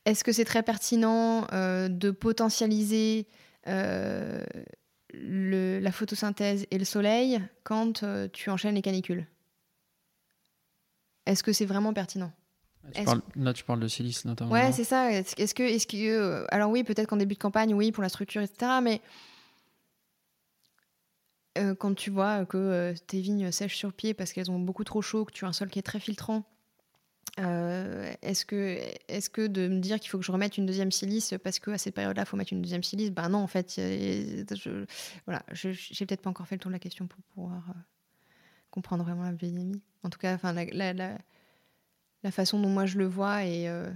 Est-ce 0.05 0.23
que 0.23 0.31
c'est 0.31 0.45
très 0.45 0.63
pertinent 0.63 1.41
de 1.51 2.09
potentialiser 2.09 3.27
le- 5.21 5.79
la 5.79 5.91
photosynthèse 5.91 6.65
et 6.71 6.77
le 6.77 6.85
soleil 6.85 7.41
quand 7.63 8.03
euh, 8.03 8.27
tu 8.31 8.49
enchaînes 8.49 8.75
les 8.75 8.81
canicules 8.81 9.25
Est-ce 11.25 11.43
que 11.43 11.53
c'est 11.53 11.65
vraiment 11.65 11.93
pertinent? 11.93 12.31
Là, 12.83 12.89
tu 12.91 12.97
Est-ce- 12.99 13.05
parles, 13.05 13.21
là, 13.35 13.53
tu 13.53 13.63
parles 13.63 13.79
de 13.79 13.87
silice 13.87 14.25
notamment. 14.25 14.51
Ouais, 14.51 14.71
c'est 14.71 14.83
ça. 14.85 15.11
Est-ce 15.11 15.53
que, 15.53 15.63
est-ce 15.63 15.87
que, 15.87 15.97
euh, 15.97 16.45
alors 16.49 16.69
oui, 16.71 16.83
peut-être 16.83 17.07
qu'en 17.07 17.17
début 17.17 17.33
de 17.35 17.39
campagne, 17.39 17.73
oui, 17.73 17.91
pour 17.91 18.01
la 18.03 18.09
structure, 18.09 18.41
etc. 18.41 18.79
Mais 18.81 19.01
euh, 21.57 21.75
quand 21.75 21.93
tu 21.95 22.11
vois 22.11 22.45
que 22.45 22.93
tes 23.07 23.19
vignes 23.19 23.51
sèchent 23.51 23.75
sur 23.77 23.91
pied 23.93 24.13
parce 24.13 24.31
qu'elles 24.31 24.51
ont 24.51 24.59
beaucoup 24.59 24.83
trop 24.83 25.01
chaud, 25.01 25.25
que 25.25 25.31
tu 25.31 25.43
as 25.45 25.47
un 25.47 25.53
sol 25.53 25.69
qui 25.69 25.79
est 25.79 25.83
très 25.83 25.99
filtrant, 25.99 26.43
euh, 27.39 28.13
est-ce 28.21 28.45
que, 28.45 28.79
est-ce 29.07 29.29
que 29.29 29.45
de 29.45 29.67
me 29.67 29.79
dire 29.79 29.99
qu'il 29.99 30.09
faut 30.09 30.17
que 30.17 30.25
je 30.25 30.31
remette 30.31 30.57
une 30.57 30.65
deuxième 30.65 30.91
silice 30.91 31.35
parce 31.43 31.59
qu'à 31.59 31.77
cette 31.77 31.93
période-là, 31.93 32.23
il 32.23 32.25
faut 32.25 32.37
mettre 32.37 32.53
une 32.53 32.61
deuxième 32.61 32.83
silice 32.83 33.11
Ben 33.11 33.29
non, 33.29 33.39
en 33.39 33.47
fait, 33.47 33.73
je, 33.75 34.85
voilà, 35.25 35.43
je, 35.51 35.69
j'ai 35.71 36.05
peut-être 36.05 36.21
pas 36.21 36.29
encore 36.29 36.47
fait 36.47 36.55
le 36.55 36.59
tour 36.59 36.69
de 36.69 36.75
la 36.75 36.79
question 36.79 37.07
pour 37.07 37.21
pouvoir 37.33 37.63
euh, 37.69 37.79
comprendre 38.71 39.03
vraiment 39.03 39.23
la 39.23 39.33
biodynamie. 39.33 39.81
En 40.03 40.09
tout 40.09 40.19
cas, 40.19 40.33
enfin, 40.33 40.53
la, 40.53 41.17
façon 42.31 42.59
dont 42.59 42.69
moi 42.69 42.85
je 42.85 42.97
le 42.97 43.05
vois 43.05 43.45
et 43.45 43.69
euh, 43.69 43.89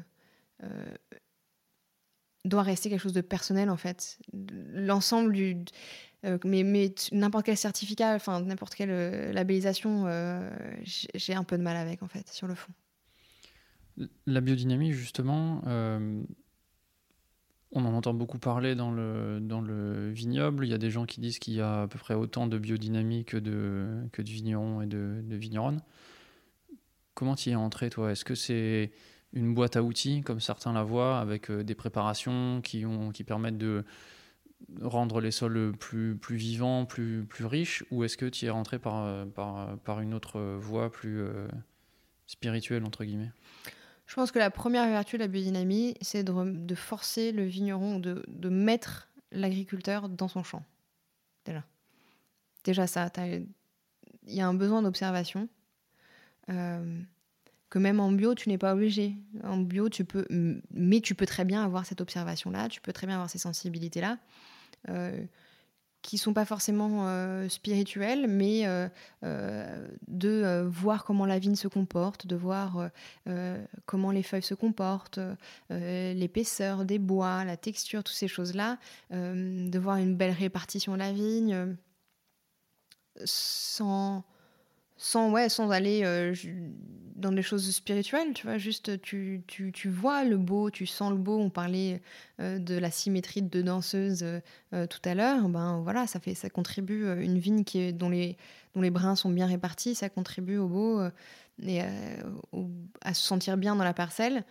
doit 2.45 2.63
rester 2.63 2.89
quelque 2.89 3.01
chose 3.01 3.13
de 3.13 3.21
personnel 3.21 3.69
en 3.69 3.77
fait. 3.77 4.19
L'ensemble 4.33 5.33
du 5.33 5.65
mais, 6.45 6.93
n'importe 7.11 7.47
quel 7.47 7.57
certificat, 7.57 8.13
enfin 8.13 8.41
n'importe 8.41 8.75
quelle 8.75 9.31
labellisation, 9.31 10.05
j'ai 10.85 11.33
un 11.33 11.43
peu 11.43 11.57
de 11.57 11.63
mal 11.63 11.75
avec 11.75 12.03
en 12.03 12.07
fait 12.07 12.29
sur 12.29 12.47
le 12.47 12.55
fond. 12.55 12.71
La 14.25 14.41
biodynamie, 14.41 14.91
justement, 14.91 15.61
euh, 15.67 16.23
on 17.71 17.85
en 17.85 17.93
entend 17.93 18.13
beaucoup 18.13 18.39
parler 18.39 18.75
dans 18.75 18.91
le, 18.91 20.11
vignoble. 20.11 20.65
Il 20.65 20.69
y 20.69 20.73
a 20.73 20.77
des 20.77 20.91
gens 20.91 21.05
qui 21.05 21.21
disent 21.21 21.39
qu'il 21.39 21.53
y 21.53 21.61
a 21.61 21.83
à 21.83 21.87
peu 21.87 21.99
près 21.99 22.13
autant 22.13 22.47
de 22.47 22.57
biodynamie 22.57 23.25
que 23.25 23.37
de, 23.37 24.07
que 24.11 24.21
vignerons 24.21 24.81
et 24.81 24.87
de, 24.87 25.21
de 25.23 25.35
vigneronnes. 25.35 25.81
Comment 27.13 27.35
tu 27.35 27.49
y 27.49 27.51
es 27.51 27.55
entré, 27.55 27.89
toi? 27.89 28.11
Est-ce 28.11 28.25
que 28.25 28.35
c'est 28.35 28.91
une 29.33 29.53
boîte 29.53 29.75
à 29.75 29.83
outils, 29.83 30.21
comme 30.21 30.39
certains 30.39 30.73
la 30.73 30.83
voient, 30.83 31.19
avec 31.19 31.49
euh, 31.49 31.63
des 31.63 31.75
préparations 31.75 32.61
qui, 32.61 32.83
permettent 33.25 33.57
de 33.57 33.83
rendre 34.81 35.21
les 35.21 35.31
sols 35.31 35.73
plus, 35.77 36.17
vivants, 36.29 36.85
plus, 36.85 37.27
riches? 37.39 37.83
Ou 37.91 38.03
est-ce 38.03 38.17
que 38.17 38.25
tu 38.25 38.45
y 38.45 38.47
es 38.47 38.51
rentré 38.51 38.79
par 38.79 39.99
une 40.01 40.13
autre 40.13 40.39
voie 40.57 40.91
plus 40.91 41.21
euh, 41.21 41.47
spirituelle, 42.27 42.83
entre 42.83 43.03
guillemets? 43.03 43.31
Je 44.11 44.15
pense 44.17 44.33
que 44.33 44.39
la 44.39 44.51
première 44.51 44.85
vertu 44.89 45.15
de 45.15 45.21
la 45.21 45.29
biodynamie, 45.29 45.95
c'est 46.01 46.21
de, 46.21 46.75
forcer 46.75 47.31
le 47.31 47.45
vigneron, 47.45 47.97
de, 47.97 48.25
de 48.27 48.49
mettre 48.49 49.07
l'agriculteur 49.31 50.09
dans 50.09 50.27
son 50.27 50.43
champ. 50.43 50.65
Déjà. 51.45 51.63
Déjà 52.65 52.87
ça, 52.87 53.09
il 53.19 53.47
y 54.27 54.41
a 54.41 54.47
un 54.49 54.53
besoin 54.53 54.81
d'observation. 54.81 55.47
euh, 56.49 56.99
que 57.69 57.79
même 57.79 58.01
en 58.01 58.11
bio, 58.11 58.35
tu 58.35 58.49
n'es 58.49 58.57
pas 58.57 58.73
obligé. 58.73 59.15
En 59.45 59.55
bio, 59.55 59.87
tu 59.87 60.03
peux, 60.03 60.27
mais 60.71 60.99
tu 60.99 61.15
peux 61.15 61.25
très 61.25 61.45
bien 61.45 61.63
avoir 61.63 61.85
cette 61.85 62.01
observation-là, 62.01 62.67
tu 62.67 62.81
peux 62.81 62.91
très 62.91 63.07
bien 63.07 63.15
avoir 63.15 63.29
ces 63.29 63.39
sensibilités-là, 63.39 64.17
euh, 64.89 65.25
qui 66.01 66.17
sont 66.17 66.33
pas 66.33 66.45
forcément 66.45 67.07
euh, 67.07 67.47
spirituelles, 67.47 68.27
mais 68.27 68.65
euh, 68.65 68.87
euh, 69.23 69.87
de 70.07 70.29
euh, 70.29 70.67
voir 70.67 71.03
comment 71.03 71.25
la 71.25 71.39
vigne 71.39 71.55
se 71.55 71.67
comporte, 71.67 72.25
de 72.27 72.35
voir 72.35 72.89
comment 73.85 74.11
les 74.11 74.23
feuilles 74.23 74.41
se 74.41 74.53
comportent, 74.53 75.19
l'épaisseur 75.69 76.85
des 76.85 76.99
bois, 76.99 77.43
la 77.45 77.57
texture, 77.57 78.03
toutes 78.03 78.15
ces 78.15 78.27
choses-là, 78.27 78.77
de 79.11 79.79
voir 79.79 79.97
une 79.97 80.15
belle 80.15 80.33
répartition 80.33 80.93
de 80.93 80.97
la 80.99 81.11
vigne, 81.11 81.75
sans, 83.25 84.23
sans, 85.01 85.31
ouais, 85.31 85.49
sans 85.49 85.71
aller 85.71 86.01
euh, 86.03 86.31
dans 87.15 87.31
des 87.31 87.41
choses 87.41 87.67
spirituelles, 87.71 88.33
tu 88.35 88.45
vois, 88.45 88.59
juste 88.59 89.01
tu, 89.01 89.41
tu, 89.47 89.71
tu 89.71 89.89
vois 89.89 90.23
le 90.23 90.37
beau, 90.37 90.69
tu 90.69 90.85
sens 90.85 91.09
le 91.09 91.17
beau, 91.17 91.39
on 91.39 91.49
parlait 91.49 92.03
euh, 92.39 92.59
de 92.59 92.75
la 92.77 92.91
symétrie 92.91 93.41
de 93.41 93.61
danseuse 93.63 94.21
euh, 94.21 94.39
euh, 94.73 94.85
tout 94.85 94.99
à 95.03 95.15
l'heure, 95.15 95.49
ben 95.49 95.81
voilà, 95.81 96.05
ça, 96.05 96.19
fait, 96.19 96.35
ça 96.35 96.51
contribue, 96.51 97.03
une 97.19 97.39
vigne 97.39 97.63
qui 97.63 97.79
est, 97.79 97.93
dont, 97.93 98.09
les, 98.09 98.37
dont 98.75 98.81
les 98.81 98.91
brins 98.91 99.15
sont 99.15 99.31
bien 99.31 99.47
répartis, 99.47 99.95
ça 99.95 100.07
contribue 100.07 100.57
au 100.57 100.67
beau 100.67 101.01
et 101.63 101.81
à 101.81 103.13
se 103.15 103.23
sentir 103.23 103.57
bien 103.57 103.75
dans 103.75 103.83
la 103.83 103.95
parcelle. 103.95 104.45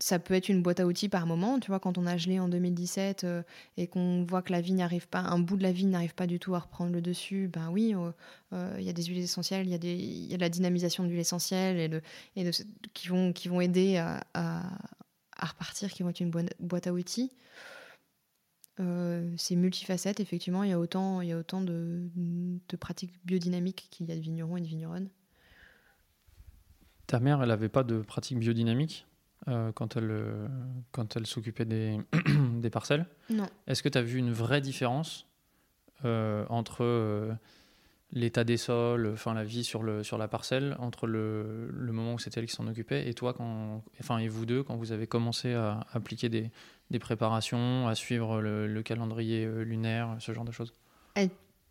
Ça 0.00 0.20
peut 0.20 0.34
être 0.34 0.48
une 0.48 0.62
boîte 0.62 0.78
à 0.78 0.86
outils 0.86 1.08
par 1.08 1.26
moment, 1.26 1.58
tu 1.58 1.72
vois, 1.72 1.80
quand 1.80 1.98
on 1.98 2.06
a 2.06 2.16
gelé 2.16 2.38
en 2.38 2.48
2017 2.48 3.24
euh, 3.24 3.42
et 3.76 3.88
qu'on 3.88 4.22
voit 4.22 4.42
que 4.42 4.52
la 4.52 4.60
vigne 4.60 4.76
n'arrive 4.76 5.08
pas, 5.08 5.18
un 5.18 5.40
bout 5.40 5.56
de 5.56 5.64
la 5.64 5.72
vigne 5.72 5.90
n'arrive 5.90 6.14
pas 6.14 6.28
du 6.28 6.38
tout 6.38 6.54
à 6.54 6.60
reprendre 6.60 6.92
le 6.92 7.02
dessus, 7.02 7.48
ben 7.52 7.68
oui, 7.70 7.96
euh, 7.96 8.12
euh, 8.52 8.76
il 8.78 8.84
y 8.84 8.90
a 8.90 8.92
des 8.92 9.02
huiles 9.02 9.18
essentielles, 9.18 9.66
il 9.66 9.70
y, 9.70 10.28
y 10.28 10.34
a 10.34 10.36
de 10.36 10.40
la 10.40 10.48
dynamisation 10.48 11.02
d'huile 11.02 11.18
essentielle 11.18 11.78
et 11.80 11.88
de, 11.88 12.00
et 12.36 12.44
de, 12.44 12.52
qui, 12.94 13.08
vont, 13.08 13.32
qui 13.32 13.48
vont 13.48 13.60
aider 13.60 13.96
à, 13.96 14.24
à, 14.34 14.62
repartir, 15.36 15.90
qui 15.90 16.04
vont 16.04 16.10
être 16.10 16.20
une 16.20 16.30
boîte, 16.30 16.86
à 16.86 16.92
outils. 16.92 17.32
C'est 19.36 19.56
multifacette, 19.56 20.20
effectivement, 20.20 20.62
il 20.62 20.70
y 20.70 20.72
a 20.72 20.78
autant, 20.78 21.22
y 21.22 21.32
a 21.32 21.38
autant 21.38 21.60
de, 21.60 22.08
de 22.14 22.76
pratiques 22.76 23.14
biodynamiques 23.24 23.88
qu'il 23.90 24.06
y 24.08 24.12
a 24.12 24.14
de 24.14 24.20
vignerons 24.20 24.56
et 24.56 24.60
de 24.60 24.66
vigneronnes. 24.66 25.08
Ta 27.08 27.18
mère, 27.18 27.42
elle 27.42 27.48
n'avait 27.48 27.68
pas 27.68 27.82
de 27.82 28.00
pratique 28.00 28.38
biodynamique 28.38 29.07
euh, 29.48 29.72
quand 29.72 29.96
elle, 29.96 30.10
euh, 30.10 30.46
quand 30.92 31.16
elle 31.16 31.26
s'occupait 31.26 31.64
des, 31.64 31.98
des 32.58 32.70
parcelles. 32.70 33.06
Non. 33.30 33.48
Est-ce 33.66 33.82
que 33.82 33.88
tu 33.88 33.96
as 33.96 34.02
vu 34.02 34.18
une 34.18 34.32
vraie 34.32 34.60
différence 34.60 35.26
euh, 36.04 36.44
entre 36.48 37.36
l'état 38.12 38.44
des 38.44 38.56
sols, 38.56 39.10
enfin 39.12 39.34
la 39.34 39.44
vie 39.44 39.64
sur, 39.64 39.82
le, 39.82 40.02
sur 40.02 40.18
la 40.18 40.28
parcelle, 40.28 40.76
entre 40.78 41.06
le, 41.06 41.68
le 41.72 41.92
moment 41.92 42.14
où 42.14 42.18
c'était 42.18 42.40
elle 42.40 42.46
qui 42.46 42.54
s'en 42.54 42.66
occupait 42.66 43.08
et 43.08 43.14
toi, 43.14 43.32
quand, 43.32 43.82
enfin 44.00 44.18
et 44.18 44.28
vous 44.28 44.46
deux, 44.46 44.62
quand 44.62 44.76
vous 44.76 44.92
avez 44.92 45.06
commencé 45.06 45.54
à 45.54 45.86
appliquer 45.92 46.28
des, 46.28 46.50
des 46.90 46.98
préparations, 46.98 47.88
à 47.88 47.94
suivre 47.94 48.40
le, 48.40 48.66
le 48.66 48.82
calendrier 48.82 49.46
lunaire, 49.64 50.16
ce 50.20 50.32
genre 50.32 50.44
de 50.44 50.52
choses? 50.52 50.72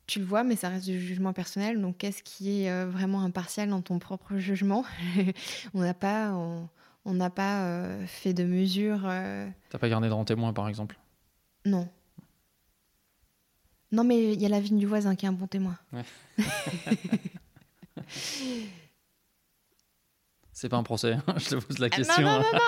Tu 0.07 0.19
le 0.19 0.25
vois, 0.25 0.45
mais 0.45 0.55
ça 0.55 0.69
reste 0.69 0.85
du 0.85 1.01
jugement 1.01 1.33
personnel. 1.33 1.81
Donc, 1.81 1.97
qu'est-ce 1.97 2.23
qui 2.23 2.63
est 2.63 2.85
vraiment 2.85 3.23
impartial 3.23 3.69
dans 3.69 3.81
ton 3.81 3.99
propre 3.99 4.37
jugement? 4.37 4.85
On 5.73 5.81
n'a 5.81 5.93
pas, 5.93 6.31
on 6.31 6.69
n'a 7.13 7.29
pas 7.29 7.63
euh, 7.65 8.05
fait 8.07 8.33
de 8.33 8.43
mesures. 8.43 9.01
euh, 9.05 9.47
T'as 9.69 9.77
pas 9.79 9.89
gardé 9.89 10.07
de 10.07 10.13
rang 10.13 10.25
témoin, 10.25 10.53
par 10.53 10.67
exemple? 10.67 10.97
Non. 11.65 11.87
Non, 13.91 14.03
mais 14.03 14.33
il 14.33 14.41
y 14.41 14.45
a 14.45 14.49
la 14.49 14.59
vigne 14.59 14.77
du 14.79 14.85
voisin 14.85 15.15
qui 15.15 15.25
est 15.25 15.29
un 15.29 15.33
bon 15.33 15.47
témoin. 15.47 15.77
C'est 20.53 20.69
pas 20.69 20.77
un 20.77 20.83
procès, 20.83 21.13
hein, 21.13 21.23
je 21.37 21.49
te 21.49 21.55
pose 21.55 21.77
la 21.77 21.85
Ah, 21.87 21.89
question. 21.97 22.23
non, 22.23 22.31
non, 22.31 22.39
hein. 22.39 22.43
non, 22.53 22.59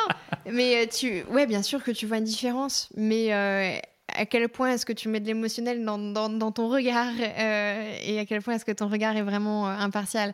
non. 0.45 0.51
mais 0.53 0.83
euh, 0.83 0.87
tu, 0.87 1.23
ouais, 1.31 1.47
bien 1.47 1.63
sûr 1.63 1.83
que 1.83 1.89
tu 1.91 2.05
vois 2.05 2.17
une 2.19 2.23
différence, 2.23 2.89
mais 2.95 3.33
euh, 3.33 3.79
à 4.15 4.25
quel 4.25 4.49
point 4.49 4.73
est-ce 4.73 4.85
que 4.85 4.93
tu 4.93 5.09
mets 5.09 5.19
de 5.19 5.25
l'émotionnel 5.25 5.83
dans, 5.83 6.51
ton 6.51 6.69
regard 6.69 7.13
euh, 7.19 7.97
et 8.03 8.19
à 8.19 8.25
quel 8.25 8.41
point 8.41 8.55
est-ce 8.55 8.65
que 8.65 8.71
ton 8.71 8.87
regard 8.87 9.15
est 9.15 9.21
vraiment 9.21 9.67
euh, 9.67 9.71
impartial 9.71 10.33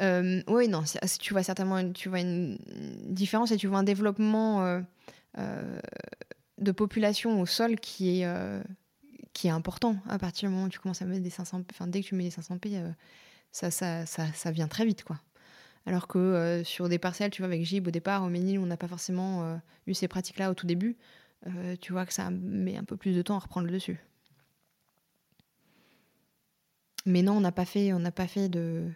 Euh, 0.00 0.42
Oui, 0.48 0.68
non, 0.68 0.82
tu 1.20 1.32
vois 1.32 1.42
certainement 1.42 1.92
tu 1.92 2.08
vois 2.08 2.20
une 2.20 2.58
différence 3.04 3.50
et 3.50 3.56
tu 3.56 3.66
vois 3.66 3.78
un 3.78 3.84
développement 3.84 4.82
de 5.36 6.72
population 6.72 7.40
au 7.40 7.46
sol 7.46 7.76
qui 7.76 8.22
est, 8.22 8.62
qui 9.32 9.48
est 9.48 9.50
important 9.50 9.96
à 10.08 10.18
partir 10.18 10.48
du 10.48 10.54
moment 10.54 10.66
où 10.66 10.70
tu 10.70 10.78
commences 10.78 11.02
à 11.02 11.06
mettre 11.06 11.22
des 11.22 11.30
500 11.30 11.62
p. 11.62 11.66
Enfin, 11.72 11.86
dès 11.86 12.02
que 12.02 12.06
tu 12.08 12.14
mets 12.14 12.24
des 12.24 12.30
500 12.30 12.58
p, 12.58 12.76
euh, 12.76 12.90
ça, 13.52 13.70
ça, 13.70 14.06
ça, 14.06 14.26
ça 14.34 14.50
vient 14.50 14.68
très 14.68 14.84
vite, 14.84 15.04
quoi. 15.04 15.18
Alors 15.88 16.08
que 16.08 16.62
sur 16.64 16.88
des 16.88 16.98
parcelles, 16.98 17.30
tu 17.30 17.42
vois, 17.42 17.46
avec 17.46 17.62
Gib 17.62 17.86
au 17.86 17.92
départ, 17.92 18.24
au 18.24 18.28
Ménil, 18.28 18.58
on 18.58 18.66
n'a 18.66 18.76
pas 18.76 18.88
forcément 18.88 19.56
eu 19.86 19.94
ces 19.94 20.08
pratiques-là 20.08 20.50
au 20.50 20.54
tout 20.54 20.66
début. 20.66 20.96
Euh, 21.46 21.76
tu 21.80 21.92
vois 21.92 22.06
que 22.06 22.12
ça 22.12 22.30
met 22.30 22.76
un 22.76 22.84
peu 22.84 22.96
plus 22.96 23.14
de 23.14 23.22
temps 23.22 23.36
à 23.36 23.40
reprendre 23.40 23.66
le 23.66 23.72
dessus. 23.72 23.98
Mais 27.04 27.22
non, 27.22 27.34
on 27.34 27.40
n'a 27.40 27.52
pas 27.52 27.64
fait, 27.64 27.92
on 27.92 28.00
n'a 28.00 28.10
pas 28.10 28.26
fait 28.26 28.48
de, 28.48 28.90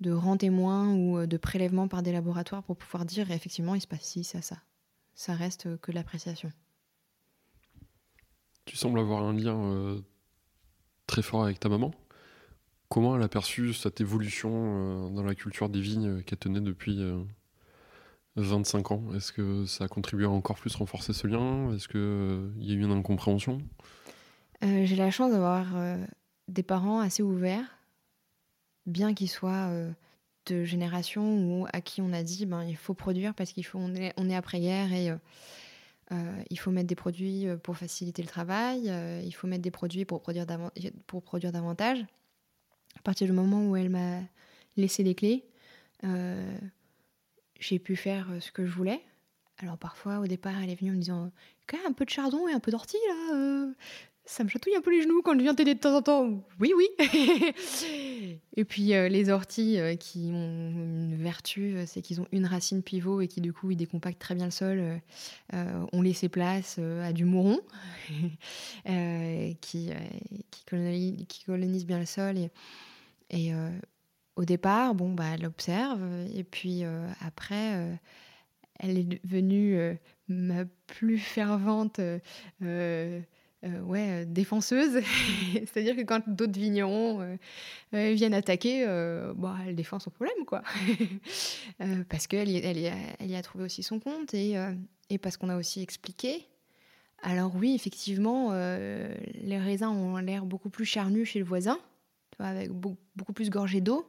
de 0.00 0.12
rang 0.12 0.36
témoin 0.36 0.94
ou 0.94 1.18
euh, 1.18 1.26
de 1.26 1.36
prélèvement 1.36 1.88
par 1.88 2.02
des 2.02 2.12
laboratoires 2.12 2.62
pour 2.62 2.76
pouvoir 2.76 3.06
dire 3.06 3.30
effectivement 3.30 3.74
il 3.74 3.80
se 3.80 3.86
passe 3.86 4.02
ci, 4.02 4.24
ça, 4.24 4.42
ça. 4.42 4.58
Ça 5.14 5.34
reste 5.34 5.66
euh, 5.66 5.78
que 5.78 5.92
l'appréciation. 5.92 6.52
Tu 8.66 8.76
sembles 8.76 8.98
avoir 8.98 9.22
un 9.22 9.32
lien 9.32 10.02
très 11.06 11.22
fort 11.22 11.44
avec 11.44 11.60
ta 11.60 11.68
maman. 11.68 11.94
Comment 12.88 13.14
elle 13.14 13.22
a 13.22 13.28
perçu 13.28 13.72
cette 13.72 14.00
évolution 14.00 15.08
dans 15.10 15.22
la 15.22 15.36
culture 15.36 15.68
des 15.68 15.80
vignes 15.80 16.22
qu'elle 16.24 16.38
tenait 16.38 16.60
depuis 16.60 17.00
25 18.36 18.92
ans 18.92 19.02
Est-ce 19.14 19.32
que 19.32 19.66
ça 19.66 19.84
a 19.84 19.88
contribué 19.88 20.26
à 20.26 20.30
encore 20.30 20.56
plus 20.56 20.74
renforcer 20.76 21.12
ce 21.12 21.26
lien? 21.26 21.72
Est-ce 21.74 21.88
qu'il 21.88 22.66
y 22.66 22.72
a 22.72 22.74
eu 22.74 22.82
une 22.82 22.92
incompréhension? 22.92 23.58
Euh, 24.62 24.84
J'ai 24.84 24.96
la 24.96 25.10
chance 25.10 25.32
d'avoir 25.32 25.76
euh, 25.76 26.04
des 26.48 26.62
parents 26.62 27.00
assez 27.00 27.22
ouverts, 27.22 27.78
bien 28.86 29.14
qu'ils 29.14 29.30
soient 29.30 29.68
euh, 29.70 29.90
de 30.46 30.64
génération 30.64 31.22
où, 31.62 31.66
à 31.72 31.80
qui 31.80 32.00
on 32.00 32.12
a 32.12 32.22
dit 32.22 32.46
ben, 32.46 32.64
il 32.64 32.76
faut 32.76 32.94
produire 32.94 33.34
parce 33.34 33.52
qu'il 33.52 33.64
faut 33.64 33.78
on 33.78 33.94
est, 33.94 34.34
après-guerre 34.34 34.92
et 34.92 35.10
euh, 35.10 35.16
euh, 36.12 36.42
il 36.50 36.58
faut 36.58 36.70
mettre 36.70 36.86
des 36.86 36.94
produits 36.94 37.48
euh, 37.48 37.56
pour 37.56 37.76
faciliter 37.76 38.22
le 38.22 38.28
travail, 38.28 38.84
euh, 38.88 39.20
il 39.24 39.32
faut 39.32 39.46
mettre 39.46 39.62
des 39.62 39.70
produits 39.70 40.04
pour 40.04 40.20
produire, 40.20 40.46
pour 41.06 41.22
produire 41.22 41.52
davantage. 41.52 42.04
À 42.96 43.02
partir 43.02 43.26
du 43.26 43.32
moment 43.32 43.68
où 43.68 43.76
elle 43.76 43.90
m'a 43.90 44.20
laissé 44.76 45.02
les 45.02 45.14
clés, 45.14 45.44
euh, 46.04 46.58
j'ai 47.60 47.78
pu 47.78 47.96
faire 47.96 48.28
euh, 48.30 48.40
ce 48.40 48.52
que 48.52 48.64
je 48.64 48.72
voulais. 48.72 49.00
Alors 49.58 49.78
parfois, 49.78 50.18
au 50.18 50.26
départ, 50.26 50.54
elle 50.62 50.70
est 50.70 50.78
venue 50.78 50.90
en 50.90 50.94
me 50.94 51.00
disant 51.00 51.32
quand 51.66 51.78
un 51.86 51.92
peu 51.92 52.04
de 52.04 52.10
chardon 52.10 52.46
et 52.48 52.52
un 52.52 52.60
peu 52.60 52.70
d'ortie 52.70 52.98
là. 53.08 53.34
euh, 53.34 53.72
ça 54.28 54.42
me 54.42 54.48
chatouille 54.48 54.74
un 54.74 54.80
peu 54.80 54.90
les 54.90 55.02
genoux 55.02 55.22
quand 55.22 55.34
je 55.34 55.42
viens 55.42 55.54
t'aider 55.54 55.74
de 55.74 55.78
temps 55.78 55.96
en 55.96 56.02
temps. 56.02 56.44
Oui, 56.58 56.72
oui. 56.76 56.88
et 58.56 58.64
puis 58.64 58.92
euh, 58.92 59.08
les 59.08 59.30
orties 59.30 59.78
qui 60.00 60.30
ont 60.32 60.70
une 60.70 61.16
vertu, 61.16 61.76
c'est 61.86 62.02
qu'ils 62.02 62.20
ont 62.20 62.26
une 62.32 62.44
racine 62.44 62.82
pivot 62.82 63.20
et 63.20 63.28
qui 63.28 63.40
du 63.40 63.52
coup 63.52 63.70
ils 63.70 63.76
décompactent 63.76 64.18
très 64.20 64.34
bien 64.34 64.46
le 64.46 64.50
sol, 64.50 65.00
ont 65.52 66.02
laissé 66.02 66.28
place 66.28 66.80
à 67.04 67.12
du 67.12 67.24
mouron 67.24 67.60
qui, 69.60 69.90
qui, 70.50 70.64
colonise, 71.44 71.86
bien 71.86 72.00
le 72.00 72.06
sol. 72.06 72.50
Au 74.36 74.44
départ, 74.44 74.94
bon, 74.94 75.12
bah, 75.14 75.24
elle 75.34 75.46
observe 75.46 76.02
et 76.34 76.44
puis 76.44 76.84
euh, 76.84 77.08
après, 77.20 77.74
euh, 77.74 77.94
elle 78.78 78.98
est 78.98 79.20
devenue 79.24 79.76
euh, 79.76 79.94
ma 80.28 80.64
plus 80.86 81.18
fervente. 81.18 82.00
ouais, 82.60 84.26
défenseuse. 84.26 85.02
C'est-à-dire 85.54 85.96
que 85.96 86.02
quand 86.02 86.28
d'autres 86.28 86.58
vignerons 86.60 87.36
viennent 87.92 88.34
attaquer, 88.34 88.84
bah, 89.34 89.56
elle 89.66 89.74
défend 89.74 89.98
son 89.98 90.10
problème, 90.10 90.44
quoi. 90.46 90.62
Parce 92.08 92.26
qu'elle 92.26 92.48
y, 92.50 92.58
elle 92.58 93.34
a- 93.34 93.42
trouvé 93.42 93.64
aussi 93.64 93.82
son 93.82 93.98
compte 93.98 94.34
et, 94.34 94.54
et 95.10 95.18
parce 95.18 95.36
qu'on 95.36 95.48
a 95.48 95.56
aussi 95.56 95.82
expliqué. 95.82 96.46
Alors 97.22 97.56
oui, 97.56 97.74
effectivement, 97.74 98.52
les 98.52 99.58
raisins 99.58 99.88
ont 99.88 100.16
l'air 100.18 100.44
beaucoup 100.44 100.70
plus 100.70 100.84
charnus 100.84 101.30
chez 101.30 101.38
le 101.38 101.44
voisin, 101.44 101.78
avec 102.38 102.70
beau- 102.70 102.98
beaucoup 103.16 103.32
plus 103.32 103.50
gorgé 103.50 103.80
d'eau. 103.80 104.06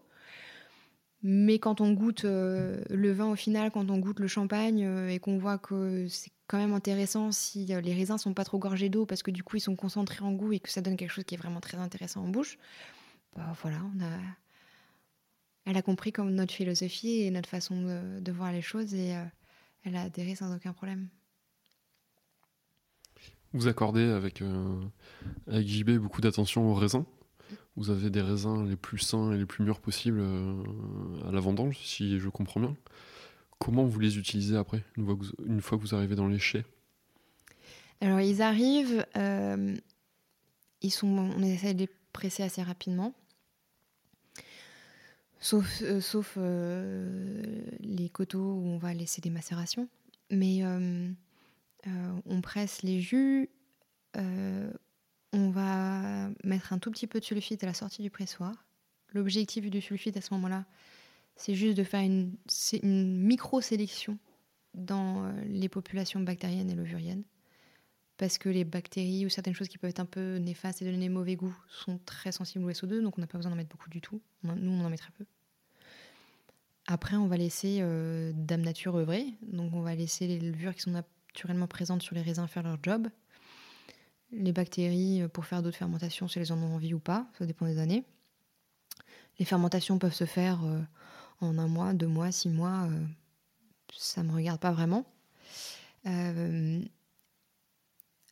Mais 1.30 1.60
quand 1.60 1.82
on 1.82 1.92
goûte 1.92 2.24
euh, 2.24 2.82
le 2.90 3.12
vin 3.12 3.26
au 3.26 3.36
final, 3.36 3.70
quand 3.70 3.90
on 3.90 3.98
goûte 3.98 4.22
le 4.22 4.28
champagne 4.28 4.86
euh, 4.86 5.10
et 5.10 5.20
qu'on 5.20 5.38
voit 5.38 5.58
que 5.58 6.08
c'est 6.08 6.32
quand 6.48 6.58
même 6.58 6.72
intéressant 6.72 7.34
si 7.34 7.74
euh, 7.74 7.82
les 7.82 7.94
raisins 7.94 8.18
sont 8.18 8.34
pas 8.34 8.46
trop 8.46 8.58
gorgés 8.58 8.88
d'eau 8.88 9.06
parce 9.06 9.24
que 9.24 9.32
du 9.32 9.44
coup 9.44 9.58
ils 9.58 9.62
sont 9.62 9.76
concentrés 9.76 10.24
en 10.24 10.32
goût 10.32 10.54
et 10.54 10.62
que 10.62 10.70
ça 10.70 10.80
donne 10.80 10.96
quelque 10.96 11.12
chose 11.12 11.26
qui 11.26 11.36
est 11.36 11.38
vraiment 11.38 11.60
très 11.60 11.80
intéressant 11.80 12.24
en 12.24 12.30
bouche, 12.30 12.58
bah 13.36 13.54
voilà, 13.62 13.82
elle 15.66 15.76
a 15.76 15.82
compris 15.82 16.14
comme 16.14 16.34
notre 16.34 16.54
philosophie 16.54 17.24
et 17.24 17.30
notre 17.30 17.50
façon 17.50 17.76
de, 18.22 18.32
voir 18.32 18.54
les 18.54 18.62
choses 18.62 18.94
et 18.94 19.14
elle 19.84 19.98
a 19.98 20.04
adhéré 20.04 20.34
sans 20.34 20.56
aucun 20.56 20.72
problème. 20.72 21.10
Vous 23.52 23.68
accordez 23.68 24.04
avec, 24.04 24.42
avec 25.48 25.68
JB 25.68 25.98
beaucoup 25.98 26.22
d'attention 26.22 26.72
aux 26.72 26.74
raisins? 26.74 27.04
Vous 27.78 27.92
avez 27.92 28.10
des 28.10 28.22
raisins 28.22 28.68
les 28.68 28.76
plus 28.76 28.98
sains 28.98 29.32
et 29.34 29.38
les 29.38 29.46
plus 29.46 29.64
mûrs 29.64 29.80
possibles 29.80 30.20
euh, 30.20 30.64
à 31.28 31.32
la 31.32 31.40
vendange, 31.40 31.78
si 31.84 32.18
je 32.18 32.28
comprends 32.28 32.60
bien. 32.60 32.76
Comment 33.60 33.86
vous 33.86 34.00
les 34.00 34.18
utilisez 34.18 34.58
après, 34.58 34.84
une 34.98 35.62
fois 35.62 35.78
que 35.78 35.84
vous, 35.84 35.94
arrivez 35.94 36.16
dans 36.16 36.28
les 36.28 36.40
chais? 36.40 36.66
Alors 38.02 38.20
ils 38.20 38.42
arrivent, 38.42 39.06
euh, 39.16 39.76
ils 40.82 40.90
sont, 40.90 41.08
on 41.08 41.42
essaie 41.44 41.76
de 41.76 41.82
les 41.82 41.90
presser 42.14 42.42
assez 42.42 42.64
rapidement, 42.64 43.14
sauf, 45.40 45.82
euh, 45.84 46.02
sauf 46.02 46.36
les 46.36 48.10
coteaux 48.10 48.54
où 48.54 48.66
on 48.66 48.78
va 48.80 48.96
laisser 48.96 49.22
des 49.22 49.30
macérations. 49.30 49.88
Mais 50.32 50.64
on 52.26 52.42
presse 52.42 52.82
les 52.82 53.02
jus, 53.02 53.50
on 55.34 55.50
va 55.50 56.30
mettre 56.44 56.74
un 56.74 56.80
tout 56.80 56.92
petit 56.92 57.08
peu 57.08 57.20
de 57.20 57.26
sulfite 57.26 57.64
à 57.64 57.68
la 57.68 57.74
sortie 57.74 58.02
du 58.02 58.10
pressoir. 58.10 58.66
L'objectif 59.14 59.70
du 59.70 59.82
sulfite 59.82 60.18
à 60.18 60.22
ce 60.22 60.34
moment-là, 60.34 60.66
c'est 61.36 61.56
juste 61.56 61.78
de 61.78 61.84
faire 61.84 62.02
une, 62.02 62.36
micro-sélection 62.84 64.18
dans 64.74 65.26
euh, 65.26 65.32
les 65.46 65.70
populations 65.70 66.20
bactériennes 66.20 66.70
et 66.70 66.76
levuriennes 66.76 67.24
parce 68.18 68.38
que 68.38 68.50
les 68.50 68.66
bactéries 68.66 69.26
ou 69.26 69.30
certaines 69.30 69.54
choses 69.54 69.68
qui 69.68 69.78
peuvent 69.78 69.92
être 69.92 70.00
un 70.00 70.06
peu 70.06 70.38
néfastes 70.38 70.82
et 70.82 70.86
donner 70.86 71.08
mauvais 71.08 71.36
goût 71.36 71.56
sont 71.70 72.00
très 72.00 72.32
sensibles 72.32 72.66
au 72.66 72.72
SO2, 72.72 73.02
donc 73.02 73.18
on 73.18 73.22
n'a 73.22 73.28
pas 73.28 73.38
besoin 73.38 73.52
d'en 73.52 73.56
mettre 73.56 73.70
beaucoup 73.70 73.90
du 73.90 74.02
tout. 74.02 74.22
Nous, 74.44 74.72
on 74.72 74.84
en 74.84 74.90
met 74.90 74.98
très 74.98 75.12
peu. 75.12 75.26
Après, 76.88 77.16
on 77.16 77.28
va 77.28 77.38
laisser 77.38 77.80
euh, 77.82 78.32
Dame 78.34 78.62
Nature 78.62 78.96
œuvrer, 78.96 79.26
donc 79.44 79.74
on 79.74 79.82
va 79.82 79.94
laisser 79.94 80.26
les 80.26 80.40
levures 80.40 80.74
qui 80.74 80.82
sont 80.82 80.92
naturellement 80.92 81.68
présentes 81.68 82.02
sur 82.02 82.16
les 82.16 82.22
raisins 82.22 82.48
faire 82.48 82.64
leur 82.64 82.78
job. 82.82 83.08
Les 84.32 84.52
bactéries, 84.52 85.22
euh, 85.22 85.28
pour 85.28 85.46
faire 85.46 85.64
d'autres 85.64 85.78
fermentations, 85.78 86.28
si 86.28 86.40
elles 86.40 86.52
en 86.52 86.62
ont 86.62 86.76
envie 86.76 86.94
ou 86.94 87.00
pas, 87.00 87.28
ça 87.38 87.46
dépend 87.46 87.66
des 87.66 87.80
années. 87.80 88.04
Les 89.40 89.46
fermentations 89.46 90.00
peuvent 90.00 90.14
se 90.14 90.26
faire 90.26 90.64
euh, 90.66 90.82
en 91.40 91.58
un 91.58 91.68
mois, 91.68 91.94
deux 91.94 92.08
mois, 92.08 92.32
six 92.32 92.50
mois, 92.50 92.90
euh, 92.90 93.06
ça 93.94 94.24
ne 94.24 94.30
me 94.30 94.34
regarde 94.34 94.60
pas 94.60 94.72
vraiment. 94.72 95.06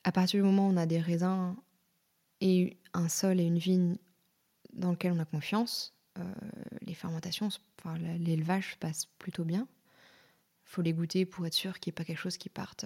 À 0.06 0.12
partir 0.14 0.40
du 0.40 0.46
moment 0.46 0.68
où 0.68 0.72
on 0.72 0.78
a 0.78 0.86
des 0.86 1.02
raisins 1.02 1.56
et 2.40 2.78
un 2.94 3.10
sol 3.10 3.42
et 3.42 3.44
une 3.44 3.58
vigne 3.58 3.98
dans 4.72 4.92
lequel 4.92 5.12
on 5.12 5.20
a 5.20 5.26
confiance, 5.26 5.94
les 6.84 6.94
fermentations, 6.94 7.50
enfin, 7.78 7.98
l'élevage 7.98 8.74
se 8.74 8.78
passe 8.78 9.08
plutôt 9.20 9.44
bien. 9.44 9.68
Il 10.64 10.70
faut 10.70 10.82
les 10.82 10.94
goûter 10.94 11.26
pour 11.26 11.46
être 11.46 11.54
sûr 11.54 11.82
qu'il 11.82 11.92
n'y 11.92 11.96
ait 11.96 11.98
pas 11.98 12.06
quelque 12.06 12.20
chose 12.20 12.38
qui 12.38 12.48
parte, 12.48 12.86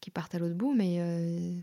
qui 0.00 0.10
parte 0.10 0.34
à 0.34 0.38
l'autre 0.38 0.54
bout, 0.54 0.74
mais 0.74 0.96
euh, 0.98 1.60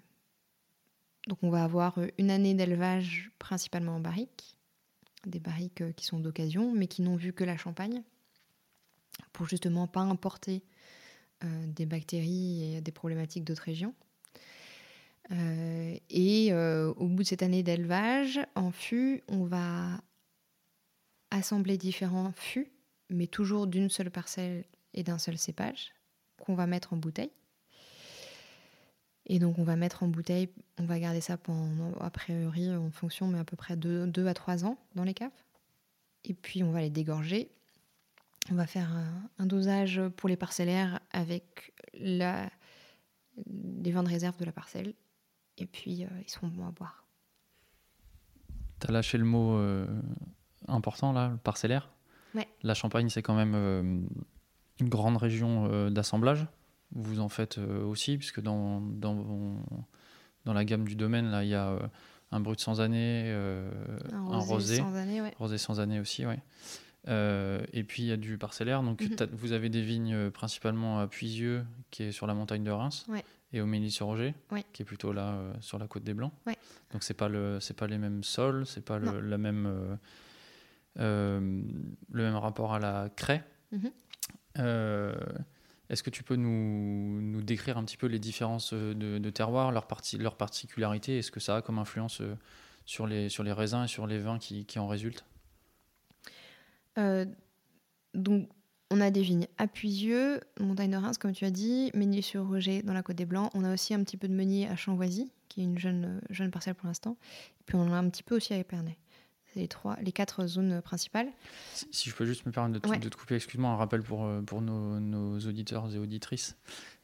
Donc 1.28 1.40
on 1.42 1.50
va 1.50 1.64
avoir 1.64 1.98
euh, 1.98 2.08
une 2.18 2.32
année 2.32 2.54
d'élevage 2.54 3.32
principalement 3.40 3.96
en 3.96 4.00
barrique, 4.00 4.58
des 5.26 5.40
barriques 5.40 5.82
euh, 5.82 5.92
qui 5.92 6.06
sont 6.06 6.20
d'occasion, 6.20 6.72
mais 6.74 6.88
qui 6.88 7.02
n'ont 7.02 7.16
vu 7.16 7.34
que 7.34 7.44
la 7.44 7.58
Champagne, 7.58 8.04
pour 9.34 9.48
justement 9.48 9.88
pas 9.88 10.02
importer 10.02 10.64
des 11.44 11.86
bactéries 11.86 12.78
et 12.78 12.82
des 12.82 12.92
problématiques 12.92 13.44
d'autres 13.44 13.62
régions. 13.62 13.94
Et 15.30 16.52
au 16.52 17.08
bout 17.08 17.22
de 17.22 17.28
cette 17.28 17.44
année 17.44 17.62
d'élevage, 17.62 18.40
en 18.56 18.72
fût, 18.72 19.22
on 19.28 19.44
va 19.44 20.02
assembler 21.30 21.78
différents 21.78 22.32
fûts, 22.32 22.72
mais 23.12 23.28
toujours 23.28 23.68
d'une 23.68 23.90
seule 23.90 24.10
parcelle 24.10 24.66
et 24.96 25.04
d'un 25.04 25.20
seul 25.20 25.38
cépage, 25.38 25.94
qu'on 26.40 26.56
va 26.56 26.66
mettre 26.66 26.94
en 26.94 26.98
bouteille. 26.98 27.32
Et 29.28 29.40
donc 29.40 29.60
on 29.60 29.64
va 29.64 29.76
mettre 29.76 30.04
en 30.04 30.08
bouteille, 30.08 30.50
on 30.80 30.86
va 30.86 31.00
garder 31.00 31.20
ça 31.20 31.38
pendant, 31.38 31.94
a 32.00 32.10
priori, 32.10 32.74
en 32.74 32.90
fonction, 32.92 33.28
mais 33.28 33.40
à 33.40 33.44
peu 33.44 33.58
près 33.58 33.76
2 33.76 34.28
à 34.28 34.34
3 34.34 34.66
ans 34.66 34.78
dans 34.96 35.04
les 35.04 35.14
caves. 35.14 35.32
Et 36.24 36.34
puis 36.34 36.64
on 36.64 36.72
va 36.72 36.80
les 36.80 36.90
dégorger. 36.90 37.52
On 38.50 38.56
va 38.56 38.66
faire 38.66 38.90
un, 38.94 39.30
un 39.40 39.46
dosage 39.46 40.02
pour 40.16 40.30
les 40.30 40.38
parcellaires 40.38 41.02
avec 41.12 41.74
la, 41.94 42.50
les 43.46 43.92
vins 43.92 44.04
de 44.04 44.10
réserve 44.10 44.38
de 44.38 44.46
la 44.46 44.54
parcelle. 44.54 44.94
Et 45.58 45.66
puis 45.66 46.06
euh, 46.06 46.08
ils 46.26 46.30
seront 46.30 46.48
bons 46.48 46.66
à 46.66 46.72
boire. 46.72 47.04
Tu 48.80 48.88
as 48.88 48.92
lâché 48.92 49.18
le 49.18 49.26
mot 49.26 49.58
euh, 49.58 49.88
important 50.68 51.12
là, 51.12 51.30
le 51.30 51.38
parcellaire? 51.38 51.90
Ouais. 52.34 52.48
La 52.64 52.76
Champagne, 52.76 53.10
c'est 53.10 53.22
quand 53.22 53.36
même 53.36 53.56
euh, 53.56 53.82
une 54.80 54.90
grande 54.90 55.18
région 55.18 55.90
d'assemblage. 55.90 56.48
Vous 56.94 57.20
en 57.20 57.30
faites 57.30 57.58
euh, 57.58 57.84
aussi, 57.84 58.18
puisque 58.18 58.40
dans, 58.42 58.80
dans, 58.82 59.16
dans 60.46 60.54
la 60.54 60.64
gamme 60.66 60.86
du 60.86 60.96
domaine, 60.96 61.30
là, 61.30 61.44
il 61.44 61.50
y 61.50 61.56
a 61.56 61.70
euh, 61.72 61.80
un 62.32 62.40
brut 62.40 62.60
sans 62.60 62.80
année, 62.82 63.24
euh, 63.28 63.70
un 64.14 64.40
rosé, 64.40 64.78
sans 64.78 64.96
année, 64.96 65.22
ouais. 65.22 65.34
rosé 65.38 65.58
sans 65.58 65.80
année 65.80 66.00
aussi. 66.00 66.24
Euh, 67.10 67.62
et 67.74 67.84
puis 67.84 68.04
il 68.04 68.06
y 68.08 68.12
a 68.12 68.18
du 68.18 68.38
parcellaire. 68.38 68.84
Donc 68.84 69.02
Mhm. 69.02 69.30
vous 69.34 69.52
avez 69.52 69.70
des 69.70 69.82
vignes 69.82 70.30
principalement 70.32 71.00
à 71.00 71.08
Puisieux, 71.08 71.66
qui 71.92 72.04
est 72.04 72.12
sur 72.12 72.26
la 72.28 72.34
montagne 72.34 72.64
de 72.64 72.72
Reims, 72.72 73.06
Ouais. 73.10 73.24
et 73.54 73.62
au 73.62 73.66
Mélis-sur-Roger, 73.66 74.34
Ouais. 74.52 74.66
qui 74.74 74.82
est 74.82 74.86
plutôt 74.86 75.12
là 75.14 75.34
euh, 75.34 75.54
sur 75.62 75.80
la 75.80 75.88
côte 75.88 76.04
des 76.04 76.14
Blancs. 76.14 76.34
Donc 76.92 77.04
c'est 77.04 77.14
pas 77.14 77.28
le, 77.30 77.60
c'est 77.62 77.76
pas 77.76 77.88
les 77.88 77.98
mêmes 77.98 78.24
sols, 78.24 78.66
c'est 78.66 78.84
pas 78.84 78.98
le, 78.98 79.20
la 79.22 79.38
même, 79.38 79.98
le 80.96 81.40
même 82.12 82.36
rapport 82.36 82.74
à 82.74 82.80
la 82.80 83.10
craie. 83.16 83.44
Mhm. 83.72 83.92
Est-ce 85.90 86.04
que 86.04 86.10
tu 86.10 86.24
peux 86.24 86.36
nous, 86.36 87.42
décrire 87.42 87.78
un 87.78 87.84
petit 87.84 87.98
peu 87.98 88.08
les 88.08 88.20
différences 88.20 88.74
euh, 88.74 88.94
de, 88.94 89.30
terroirs, 89.30 89.72
leurs 89.72 89.88
parti- 89.88 90.18
leurs 90.18 90.36
particularités, 90.36 91.18
et 91.18 91.22
ce 91.22 91.32
que 91.32 91.40
ça 91.40 91.58
a 91.58 91.62
comme 91.62 91.80
influence 91.80 92.22
euh, 92.22 92.36
sur 92.86 93.08
les, 93.08 93.30
raisins 93.54 93.84
et 93.84 93.88
sur 93.88 94.08
les 94.08 94.20
vins 94.20 94.38
qui, 94.38 94.80
en 94.80 94.88
résultent? 94.88 95.26
Euh, 96.98 97.26
donc, 98.14 98.50
on 98.90 99.02
a 99.02 99.12
des 99.12 99.22
vignes 99.22 99.48
à 99.58 99.68
Puisieux, 99.68 100.40
montagne 100.60 100.92
de 100.92 100.98
Reims, 100.98 101.18
comme 101.18 101.34
tu 101.34 101.46
as 101.46 101.52
dit, 101.52 101.92
Ménier-sur-Roger 101.94 102.84
dans 102.84 102.94
la 102.94 103.04
Côte 103.04 103.18
des 103.18 103.26
Blancs. 103.26 103.50
On 103.54 103.64
a 103.64 103.74
aussi 103.74 103.94
un 103.94 104.04
petit 104.04 104.18
peu 104.18 104.28
de 104.28 104.34
Meunier 104.34 104.68
à 104.68 104.76
Chamboisy, 104.76 105.32
qui 105.50 105.62
est 105.62 105.64
une 105.64 105.78
jeune, 105.78 106.22
jeune 106.30 106.52
parcelle 106.52 106.76
pour 106.76 106.88
l'instant. 106.88 107.18
Et 107.60 107.64
puis, 107.66 107.76
on 107.76 107.82
en 107.82 107.94
a 107.94 107.98
un 107.98 108.10
petit 108.10 108.24
peu 108.24 108.36
aussi 108.36 108.54
à 108.54 108.58
Épernay. 108.58 108.98
C'est 109.58 109.62
les, 109.62 109.68
trois, 109.68 109.98
les 110.04 110.12
quatre 110.12 110.46
zones 110.46 110.82
principales. 110.84 111.30
Si, 111.74 111.88
si 111.92 112.10
je 112.12 112.16
peux 112.16 112.26
juste 112.28 112.46
me 112.46 112.52
permettre 112.52 112.76
de 112.76 112.80
te, 112.80 112.88
Ouais. 112.90 113.00
de 113.00 113.10
te 113.10 113.18
couper, 113.18 113.34
excuse-moi, 113.36 113.72
un 113.72 113.76
rappel 113.76 114.04
pour, 114.04 114.24
euh, 114.24 114.42
pour 114.44 114.62
nos, 114.62 115.00
nos 115.00 115.40
auditeurs 115.40 115.92
et 115.92 115.98
auditrices. 115.98 116.56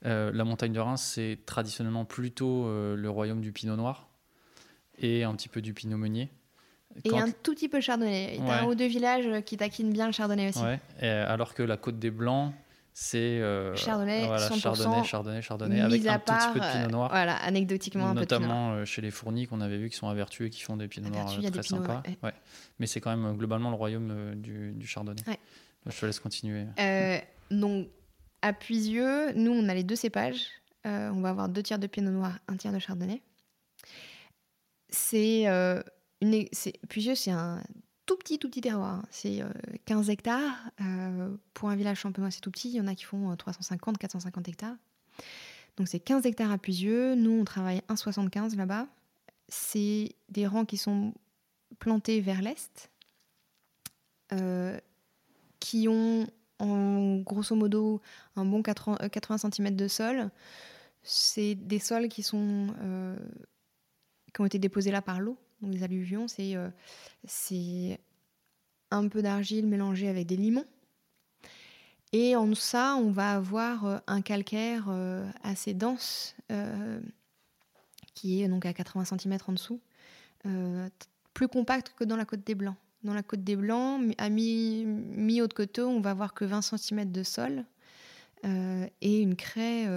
Euh, 0.05 0.31
la 0.31 0.43
montagne 0.43 0.71
de 0.71 0.79
Reims, 0.79 1.01
c'est 1.01 1.39
traditionnellement 1.47 2.05
plutôt 2.05 2.67
euh, 2.67 2.95
le 2.95 3.09
royaume 3.09 3.41
du 3.41 3.51
pinot 3.51 3.75
noir 3.75 4.07
et 4.99 5.23
un 5.23 5.33
petit 5.33 5.49
peu 5.49 5.63
du 5.63 5.73
pinot 5.73 5.97
meunier. 5.97 6.29
Et 7.05 7.17
un 7.17 7.31
tout 7.31 7.55
petit 7.55 7.69
peu 7.69 7.81
chardonnay. 7.81 8.35
T'as 8.45 8.59
un 8.59 8.65
Ouais. 8.65 8.69
ou 8.69 8.75
deux 8.75 8.85
villages 8.85 9.43
qui 9.45 9.57
taquinent 9.57 9.91
bien 9.91 10.05
le 10.05 10.11
chardonnay 10.13 10.49
aussi. 10.49 10.61
Ouais, 10.61 10.79
alors 11.07 11.55
que 11.55 11.63
la 11.63 11.75
côte 11.75 11.97
des 11.97 12.11
Blancs, 12.11 12.53
c'est 12.93 13.17
euh, 13.41 13.75
Chardonnay, 13.75 14.25
voilà, 14.27 14.47
100%, 14.49 14.59
chardonnay, 14.59 15.03
chardonnay, 15.03 15.41
chardonnay, 15.41 15.81
avec 15.81 16.05
un 16.05 16.19
part, 16.19 16.53
petit 16.53 16.59
peu 16.59 16.65
de 16.65 16.71
pinot 16.71 16.89
noir. 16.91 17.09
voilà, 17.09 17.35
anecdotiquement 17.37 18.05
un 18.09 18.09
peu 18.09 18.15
de 18.15 18.19
notamment 18.21 18.73
euh, 18.73 18.85
chez 18.85 19.01
les 19.01 19.09
fournis 19.11 19.47
qu'on 19.47 19.61
avait 19.61 19.77
vu 19.77 19.89
qui 19.89 19.95
sont 19.95 20.07
à 20.07 20.13
Vertu 20.13 20.45
et 20.45 20.49
qui 20.51 20.61
font 20.61 20.77
des 20.77 20.87
pinots 20.87 21.07
À 21.07 21.11
noirs 21.11 21.27
euh, 21.33 21.41
très 21.41 21.49
pinots, 21.49 21.63
sympas. 21.63 22.03
ouais. 22.07 22.17
Ouais. 22.21 22.33
Mais 22.79 22.85
c'est 22.87 23.01
quand 23.01 23.15
même 23.15 23.35
globalement 23.35 23.69
le 23.71 23.75
royaume 23.75 24.35
du, 24.35 24.71
du 24.73 24.85
chardonnay. 24.87 25.21
Ouais. 25.27 25.39
Je 25.87 25.99
te 25.99 26.05
laisse 26.05 26.19
continuer. 26.19 26.65
Euh, 26.79 27.17
donc, 27.51 27.87
à 28.41 28.53
Puisieux, 28.53 29.33
nous, 29.33 29.51
on 29.51 29.67
a 29.69 29.73
les 29.73 29.83
deux 29.83 29.95
cépages. 29.95 30.45
Euh, 30.85 31.09
on 31.11 31.21
va 31.21 31.29
avoir 31.29 31.49
deux 31.49 31.63
tiers 31.63 31.79
de 31.79 31.87
pinot 31.87 32.11
noir, 32.11 32.37
un 32.47 32.57
tiers 32.57 32.71
de 32.73 32.79
chardonnay. 32.79 33.21
C'est- 34.89 35.47
Puisieux, 36.87 37.15
c'est 37.15 37.31
un 37.31 37.61
tout 38.05 38.17
petit, 38.17 38.39
tout 38.39 38.49
petit 38.49 38.61
terroir. 38.61 38.95
hein. 38.95 39.03
C'est 39.09 39.41
euh, 39.41 39.49
15 39.85 40.09
hectares. 40.09 40.55
Euh, 40.81 41.35
pour 41.53 41.69
un 41.69 41.75
village 41.75 41.99
champenois, 41.99 42.31
c'est 42.31 42.41
tout 42.41 42.51
petit. 42.51 42.69
Il 42.69 42.75
y 42.75 42.81
en 42.81 42.87
a 42.87 42.95
qui 42.95 43.03
font 43.05 43.31
euh, 43.31 43.35
350, 43.35 43.97
450 43.97 44.47
hectares. 44.47 44.75
Donc, 45.77 45.87
c'est 45.87 45.99
15 45.99 46.25
hectares 46.25 46.51
à 46.51 46.57
Puisieux. 46.57 47.15
Nous, 47.15 47.31
on 47.31 47.45
travaille 47.45 47.81
1,75 47.89 48.55
là-bas. 48.55 48.87
C'est 49.47 50.15
des 50.29 50.47
rangs 50.47 50.65
qui 50.65 50.77
sont 50.77 51.13
plantés 51.79 52.21
vers 52.21 52.41
l'est, 52.41 52.91
euh, 54.31 54.79
qui 55.59 55.87
ont 55.87 56.27
en 56.59 57.17
grosso 57.17 57.55
modo 57.55 58.01
un 58.35 58.45
bon 58.45 58.61
80, 58.61 58.97
euh, 59.01 59.09
80 59.09 59.49
cm 59.51 59.75
de 59.75 59.87
sol. 59.87 60.29
C'est 61.03 61.55
des 61.55 61.79
sols 61.79 62.07
euh, 62.33 63.17
qui 64.33 64.41
ont 64.41 64.45
été 64.45 64.59
déposés 64.59 64.91
là 64.91 65.01
par 65.01 65.19
l'eau, 65.19 65.37
donc 65.63 65.71
des 65.71 65.83
alluvions. 65.83 66.27
C'est 66.27 66.55
euh, 66.55 66.69
c'est 67.25 67.99
un 68.91 69.07
peu 69.07 69.21
d'argile 69.21 69.65
mélangée 69.65 70.07
avec 70.07 70.27
des 70.27 70.37
limons. 70.37 70.65
Et 72.11 72.35
en 72.35 72.53
ça, 72.53 72.95
on 72.95 73.09
va 73.09 73.33
avoir 73.33 73.85
euh, 73.85 73.97
un 74.05 74.21
calcaire 74.21 74.85
euh, 74.89 75.27
assez 75.41 75.73
dense 75.73 76.35
qui 78.13 78.43
est 78.43 78.47
donc 78.47 78.65
à 78.67 78.73
80 78.73 79.05
cm 79.05 79.37
en 79.47 79.53
dessous, 79.53 79.79
plus 81.33 81.47
compact 81.47 81.93
que 81.97 82.03
dans 82.03 82.15
la 82.15 82.25
côte 82.25 82.43
des 82.45 82.53
Blancs. 82.53 82.75
Dans 83.03 83.15
la 83.15 83.23
côte 83.23 83.43
des 83.43 83.55
Blancs, 83.55 84.13
à 84.19 84.29
mi- 84.29 84.85
mi-haut 84.85 85.47
de 85.47 85.53
coteau, 85.53 85.87
on 85.87 85.99
va 85.99 86.11
avoir 86.11 86.35
que 86.35 86.45
20 86.45 86.61
cm 86.61 87.11
de 87.11 87.23
sol 87.23 87.65
et 88.43 89.19
une 89.19 89.35
craie 89.35 89.87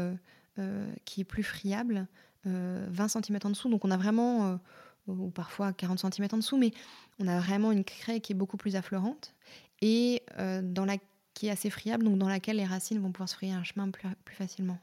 qui 1.04 1.20
est 1.20 1.24
plus 1.24 1.42
friable, 1.42 2.06
euh, 2.46 2.86
20 2.90 3.08
cm 3.08 3.38
en 3.44 3.50
dessous. 3.50 3.68
Donc 3.68 3.84
on 3.84 3.90
a 3.90 3.96
vraiment, 3.96 4.58
ou 5.07 5.30
parfois 5.30 5.72
40 5.72 6.00
cm 6.00 6.28
en 6.32 6.36
dessous, 6.38 6.59
mais 6.59 6.72
on 7.18 7.28
a 7.28 7.38
vraiment 7.38 7.72
une 7.72 7.84
craie 7.84 8.20
qui 8.20 8.32
est 8.32 8.36
beaucoup 8.36 8.57
plus 8.57 8.76
affleurante 8.76 9.34
et 9.82 10.22
euh, 10.38 10.61
dans 10.62 10.84
la, 10.84 10.96
qui 11.34 11.48
est 11.48 11.50
assez 11.50 11.70
friable, 11.70 12.04
donc 12.04 12.18
dans 12.18 12.28
laquelle 12.28 12.57
les 12.57 12.64
racines 12.64 12.98
vont 12.98 13.12
pouvoir 13.12 13.28
se 13.28 13.34
frayer 13.34 13.52
un 13.52 13.64
chemin 13.64 13.90
plus, 13.90 14.09
plus 14.24 14.34
facilement. 14.34 14.78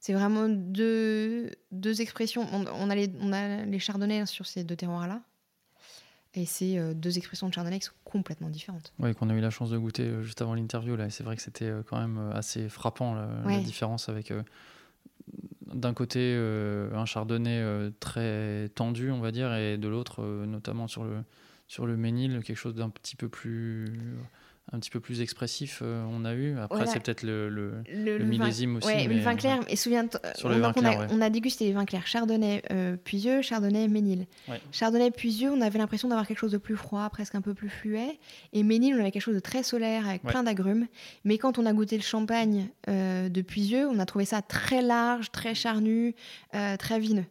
C'est 0.00 0.12
vraiment 0.12 0.48
deux, 0.48 1.50
deux 1.72 2.00
expressions. 2.00 2.46
On, 2.52 2.66
on 2.66 2.90
a 2.90 2.94
les, 2.94 3.10
on 3.20 3.32
a 3.32 3.64
les 3.64 3.78
chardonnays 3.80 4.26
sur 4.26 4.46
ces 4.46 4.62
deux 4.62 4.76
terroirs-là. 4.76 5.22
Et 6.34 6.46
c'est 6.46 6.78
euh, 6.78 6.94
deux 6.94 7.16
expressions 7.18 7.48
de 7.48 7.54
chardonnay 7.54 7.80
qui 7.80 7.86
sont 7.86 7.94
complètement 8.04 8.48
différentes. 8.48 8.92
Ouais, 9.00 9.12
qu'on 9.14 9.28
a 9.28 9.34
eu 9.34 9.40
la 9.40 9.50
chance 9.50 9.70
de 9.70 9.78
goûter 9.78 10.04
euh, 10.04 10.22
juste 10.22 10.40
avant 10.40 10.54
l'interview 10.54 10.94
là. 10.94 11.06
et 11.06 11.10
C'est 11.10 11.24
vrai 11.24 11.34
que 11.34 11.42
c'était 11.42 11.72
quand 11.88 11.98
même 11.98 12.30
assez 12.32 12.68
frappant 12.68 13.14
la, 13.14 13.58
différence 13.60 14.08
avec 14.08 14.32
d'un 15.72 15.94
côté 15.94 16.20
euh, 16.20 16.92
un 16.94 17.04
chardonnay 17.04 17.60
euh, 17.60 17.90
très 18.00 18.68
tendu, 18.74 19.10
on 19.10 19.20
va 19.20 19.30
dire, 19.32 19.54
et 19.54 19.76
de 19.78 19.88
l'autre, 19.88 20.22
euh, 20.22 20.46
notamment 20.46 20.88
sur 20.88 21.04
le 21.04 21.22
sur 21.66 21.84
le 21.86 21.98
Ménil, 21.98 22.42
quelque 22.42 22.56
chose 22.56 22.74
d'un 22.74 22.88
petit 22.88 23.14
peu 23.14 23.28
plus 23.28 23.86
un 24.72 24.78
petit 24.80 24.90
peu 24.90 25.00
plus 25.00 25.20
expressif. 25.20 25.80
euh, 25.82 26.04
on 26.10 26.24
a 26.24 26.34
eu. 26.34 26.58
Après, 26.58 26.76
Voilà. 26.78 26.90
c'est 26.92 27.00
peut-être 27.00 27.22
le, 27.22 27.48
le- 27.48 27.74
Le, 27.92 28.18
Le 28.18 28.24
vin- 28.24 28.24
millésime 28.24 28.76
aussi, 28.76 28.88
mais- 28.88 29.06
le 29.06 29.20
vin 29.20 29.34
clair. 29.34 29.60
Et 29.68 29.76
souviens 29.76 30.06
Sur 30.36 30.48
on, 30.48 30.52
a- 30.52 30.58
vins 30.58 30.72
on 30.76 30.84
a, 30.84 30.88
clairs, 30.90 31.00
ouais. 31.00 31.06
on 31.10 31.20
a 31.20 31.30
dégusté 31.30 31.64
les 31.64 31.72
vins 31.72 31.84
clairs 31.86 32.06
Chardonnay 32.06 32.62
euh, 32.70 32.96
Puisieux, 32.96 33.40
Chardonnay 33.42 33.88
Ménil. 33.88 34.26
Ouais. 34.48 34.60
Chardonnay 34.72 35.10
Puisieux, 35.10 35.50
on 35.50 35.60
avait 35.62 35.78
l'impression 35.78 36.08
d'avoir 36.08 36.26
quelque 36.26 36.38
chose 36.38 36.52
de 36.52 36.58
plus 36.58 36.76
froid, 36.76 37.08
presque 37.10 37.34
un 37.34 37.40
peu 37.40 37.54
plus 37.54 37.70
fluet. 37.70 38.18
Et 38.52 38.62
Ménil, 38.62 38.94
on 38.94 39.00
avait 39.00 39.10
quelque 39.10 39.22
chose 39.22 39.34
de 39.36 39.40
très 39.40 39.62
solaire 39.62 40.06
avec 40.06 40.22
plein 40.22 40.42
d'agrumes. 40.42 40.86
Mais 41.24 41.38
quand 41.38 41.58
on 41.58 41.64
a 41.66 41.72
goûté 41.72 41.96
le 41.96 42.02
champagne 42.02 42.68
euh, 42.88 43.28
de 43.28 43.42
Puisieux, 43.42 43.88
on 43.88 43.98
a 43.98 44.04
trouvé 44.06 44.24
ça 44.26 44.42
très 44.42 44.82
large, 44.82 45.30
très 45.32 45.54
charnu, 45.54 46.14
très 46.78 46.98
vineux. 47.00 47.24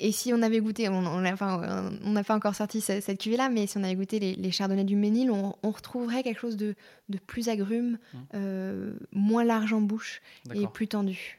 Et 0.00 0.12
si 0.12 0.32
on 0.32 0.42
avait 0.42 0.60
goûté, 0.60 0.88
on 0.88 0.94
on 1.04 1.24
a- 1.24 1.32
enfin, 1.32 1.90
on 2.04 2.10
n'a 2.10 2.22
pas 2.22 2.36
encore 2.36 2.54
sorti 2.54 2.80
ce- 2.80 3.00
cette 3.00 3.20
cuvée-là, 3.20 3.48
mais 3.48 3.66
si 3.66 3.78
on 3.78 3.82
avait 3.82 3.96
goûté 3.96 4.20
les, 4.20 4.34
les 4.36 4.50
chardonnays 4.52 4.84
du 4.84 4.94
Ménil, 4.94 5.30
on, 5.30 5.56
on 5.62 5.70
retrouverait 5.70 6.22
quelque 6.22 6.38
chose 6.40 6.56
de, 6.56 6.74
de 7.08 7.18
plus 7.18 7.48
agrume, 7.48 7.98
Mhm. 8.14 8.20
euh, 8.34 8.92
moins 9.12 9.42
large 9.44 9.72
en 9.72 9.80
bouche 9.80 10.22
et 10.54 10.66
plus 10.68 10.86
tendu. 10.86 11.38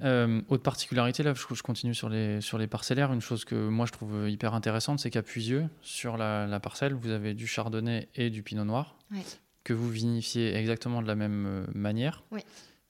Euh, 0.00 0.40
autre 0.48 0.62
particularité, 0.62 1.24
là, 1.24 1.34
je, 1.34 1.42
je 1.54 1.62
continue 1.62 1.94
sur 1.94 2.08
les, 2.08 2.40
sur 2.40 2.56
les 2.56 2.68
parcellaires. 2.68 3.12
Une 3.12 3.20
chose 3.20 3.44
que 3.44 3.56
moi 3.68 3.84
je 3.86 3.92
trouve 3.92 4.28
hyper 4.30 4.54
intéressante, 4.54 5.00
c'est 5.00 5.10
qu'à 5.10 5.22
Puisieux, 5.22 5.66
sur 5.82 6.16
la, 6.16 6.46
la 6.46 6.60
parcelle, 6.60 6.94
vous 6.94 7.10
avez 7.10 7.34
du 7.34 7.46
chardonnay 7.48 8.08
et 8.14 8.30
du 8.30 8.42
pinot 8.44 8.64
noir 8.64 8.96
Ouais. 9.12 9.22
que 9.64 9.72
vous 9.72 9.90
vinifiez 9.90 10.54
exactement 10.54 11.02
de 11.02 11.08
la 11.08 11.16
même 11.16 11.46
euh, 11.46 11.64
manière. 11.74 12.22
Ouais. 12.30 12.44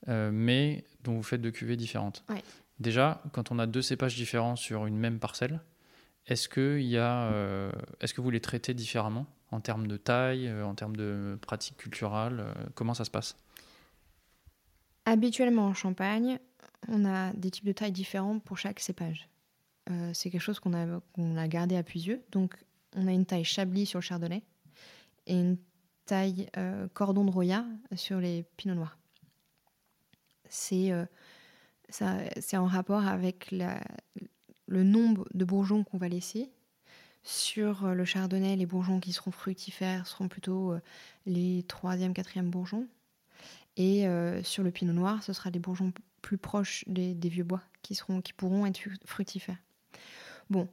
euh, 0.08 0.30
mais 0.32 0.84
dont 1.04 1.14
vous 1.14 1.22
faites 1.22 1.40
deux 1.40 1.50
cuvées 1.50 1.76
différentes. 1.76 2.24
Ouais. 2.28 2.42
Déjà, 2.80 3.22
quand 3.32 3.50
on 3.50 3.58
a 3.58 3.66
deux 3.66 3.82
cépages 3.82 4.14
différents 4.14 4.56
sur 4.56 4.86
une 4.86 4.96
même 4.96 5.18
parcelle, 5.18 5.60
est-ce 6.28 6.48
que, 6.48 6.78
y 6.78 6.98
a, 6.98 7.24
euh, 7.32 7.72
est-ce 8.00 8.12
que 8.14 8.20
vous 8.20 8.30
les 8.30 8.40
traitez 8.40 8.74
différemment 8.74 9.26
en 9.50 9.60
termes 9.60 9.86
de 9.86 9.96
taille, 9.96 10.46
euh, 10.46 10.64
en 10.64 10.74
termes 10.74 10.94
de 10.94 11.38
pratiques 11.40 11.78
culturelles 11.78 12.40
euh, 12.40 12.54
Comment 12.74 12.94
ça 12.94 13.04
se 13.04 13.10
passe? 13.10 13.36
Habituellement 15.06 15.66
en 15.66 15.74
Champagne, 15.74 16.38
on 16.88 17.06
a 17.06 17.32
des 17.32 17.50
types 17.50 17.64
de 17.64 17.72
tailles 17.72 17.92
différents 17.92 18.38
pour 18.38 18.58
chaque 18.58 18.80
cépage. 18.80 19.28
C'est 20.12 20.28
quelque 20.28 20.42
chose 20.42 20.60
qu'on 20.60 20.74
a, 20.74 21.00
qu'on 21.14 21.38
a 21.38 21.48
gardé 21.48 21.74
à 21.74 21.82
Puisieux. 21.82 22.22
Donc, 22.30 22.54
on 22.94 23.06
a 23.06 23.10
une 23.10 23.24
taille 23.24 23.44
Chablis 23.44 23.86
sur 23.86 24.00
le 24.00 24.02
Chardonnay 24.02 24.42
et 25.26 25.32
une 25.32 25.56
taille 26.04 26.46
Cordon 26.92 27.24
de 27.24 27.30
Roya 27.30 27.64
sur 27.96 28.20
les 28.20 28.44
Pinots 28.58 28.74
Noirs. 28.74 28.98
C'est 30.50 30.92
c'est 31.88 32.56
en 32.56 32.66
rapport 32.66 33.06
avec 33.06 33.50
le 33.50 34.82
nombre 34.82 35.26
de 35.34 35.44
bourgeons 35.44 35.84
qu'on 35.84 35.98
va 35.98 36.08
laisser. 36.08 36.50
Sur 37.22 37.84
euh, 37.84 37.94
le 37.94 38.04
Chardonnay, 38.04 38.56
les 38.56 38.66
bourgeons 38.66 39.00
qui 39.00 39.12
seront 39.12 39.32
fructifères 39.32 40.06
seront 40.06 40.28
plutôt 40.28 40.72
euh, 40.72 40.80
les 41.26 41.64
troisième, 41.64 42.14
quatrième 42.14 42.48
bourgeons. 42.48 42.86
Et 43.76 44.06
euh, 44.06 44.42
sur 44.42 44.62
le 44.62 44.70
pinot 44.70 44.92
noir, 44.92 45.22
ce 45.22 45.32
sera 45.32 45.50
des 45.50 45.58
bourgeons 45.58 45.92
plus 46.22 46.38
proches 46.38 46.84
des, 46.86 47.14
vieux 47.28 47.44
bois 47.44 47.62
qui, 47.82 47.94
seront, 47.94 48.20
qui 48.20 48.32
pourront 48.32 48.66
être 48.66 48.80
fructifères. 49.04 49.58
Bon, 50.50 50.68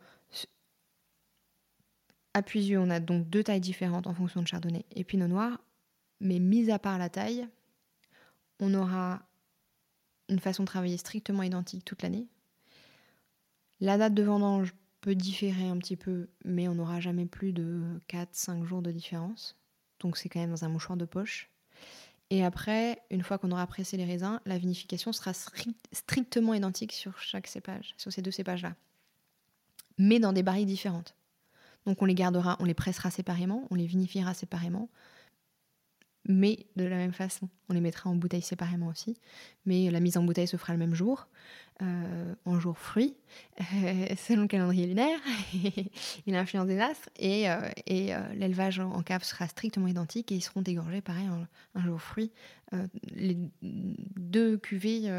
à 2.33 2.41
Puisieux, 2.41 2.79
on 2.79 2.89
a 2.89 2.99
donc 2.99 3.29
deux 3.29 3.43
tailles 3.43 3.61
différentes 3.61 4.07
en 4.07 4.13
fonction 4.13 4.41
de 4.41 4.47
chardonnay 4.47 4.85
et 4.95 5.03
pinot 5.03 5.27
noir, 5.27 5.59
mais 6.19 6.39
mis 6.39 6.71
à 6.71 6.79
part 6.79 6.97
la 6.97 7.09
taille, 7.09 7.47
on 8.59 8.73
aura 8.73 9.21
une 10.29 10.39
façon 10.39 10.63
de 10.63 10.67
travailler 10.67 10.97
strictement 10.97 11.43
identique 11.43 11.85
toute 11.85 12.01
l'année. 12.01 12.27
La 13.79 13.97
date 13.97 14.13
de 14.13 14.23
vendange 14.23 14.73
peut 15.01 15.15
différer 15.15 15.67
un 15.67 15.77
petit 15.77 15.97
peu, 15.97 16.27
mais 16.43 16.67
on 16.67 16.75
n'aura 16.75 16.99
jamais 16.99 17.25
plus 17.25 17.53
de 17.53 17.99
4-5 18.09 18.63
jours 18.63 18.81
de 18.81 18.91
différence. 18.91 19.57
Donc 19.99 20.17
c'est 20.17 20.29
quand 20.29 20.39
même 20.39 20.49
dans 20.49 20.65
un 20.65 20.69
mouchoir 20.69 20.97
de 20.97 21.05
poche. 21.05 21.49
Et 22.31 22.43
après, 22.43 23.01
une 23.11 23.21
fois 23.21 23.37
qu'on 23.37 23.51
aura 23.51 23.67
pressé 23.67 23.97
les 23.97 24.05
raisins, 24.05 24.39
la 24.45 24.57
vinification 24.57 25.13
sera 25.13 25.31
stri- 25.31 25.75
strictement 25.91 26.53
identique 26.53 26.91
sur 26.91 27.19
chaque 27.19 27.47
cépage, 27.47 27.93
sur 27.97 28.11
ces 28.11 28.21
deux 28.21 28.31
cépages-là. 28.31 28.75
Mais 29.97 30.19
dans 30.19 30.33
des 30.33 30.41
barriques 30.43 30.65
différentes. 30.65 31.15
Donc 31.85 32.01
on 32.01 32.05
les 32.05 32.15
gardera, 32.15 32.57
on 32.59 32.65
les 32.65 32.73
pressera 32.73 33.11
séparément, 33.11 33.67
on 33.69 33.75
les 33.75 33.85
vinifiera 33.85 34.33
séparément, 34.33 34.89
mais 36.27 36.65
de 36.75 36.85
la 36.85 36.97
même 36.97 37.13
façon. 37.13 37.49
On 37.69 37.73
les 37.73 37.81
mettra 37.81 38.09
en 38.09 38.15
bouteille 38.15 38.41
séparément 38.41 38.87
aussi. 38.87 39.17
Mais 39.65 39.89
la 39.91 39.99
mise 39.99 40.17
en 40.17 40.23
bouteille 40.23 40.47
se 40.47 40.57
fera 40.57 40.73
le 40.73 40.79
même 40.79 40.95
jour, 40.95 41.27
euh, 41.81 42.35
en 42.45 42.59
jour 42.59 42.77
fruit, 42.77 43.15
euh, 43.59 44.05
selon 44.17 44.43
le 44.43 44.47
calendrier 44.47 44.87
lunaire 44.87 45.19
et 45.53 46.31
l'influence 46.31 46.67
des 46.67 46.79
astres. 46.79 47.09
Et, 47.17 47.49
euh, 47.49 47.69
et, 47.85 48.13
l'élevage 48.35 48.79
en 48.79 49.01
cave 49.03 49.23
sera 49.23 49.47
strictement 49.47 49.87
identique 49.87 50.31
et 50.31 50.35
ils 50.35 50.41
seront 50.41 50.61
dégorgés 50.61 51.01
pareil 51.01 51.27
un 51.75 51.85
jour 51.85 52.01
fruit. 52.01 52.31
Les 53.15 53.37
deux 53.61 54.57
cuvées, 54.57 55.09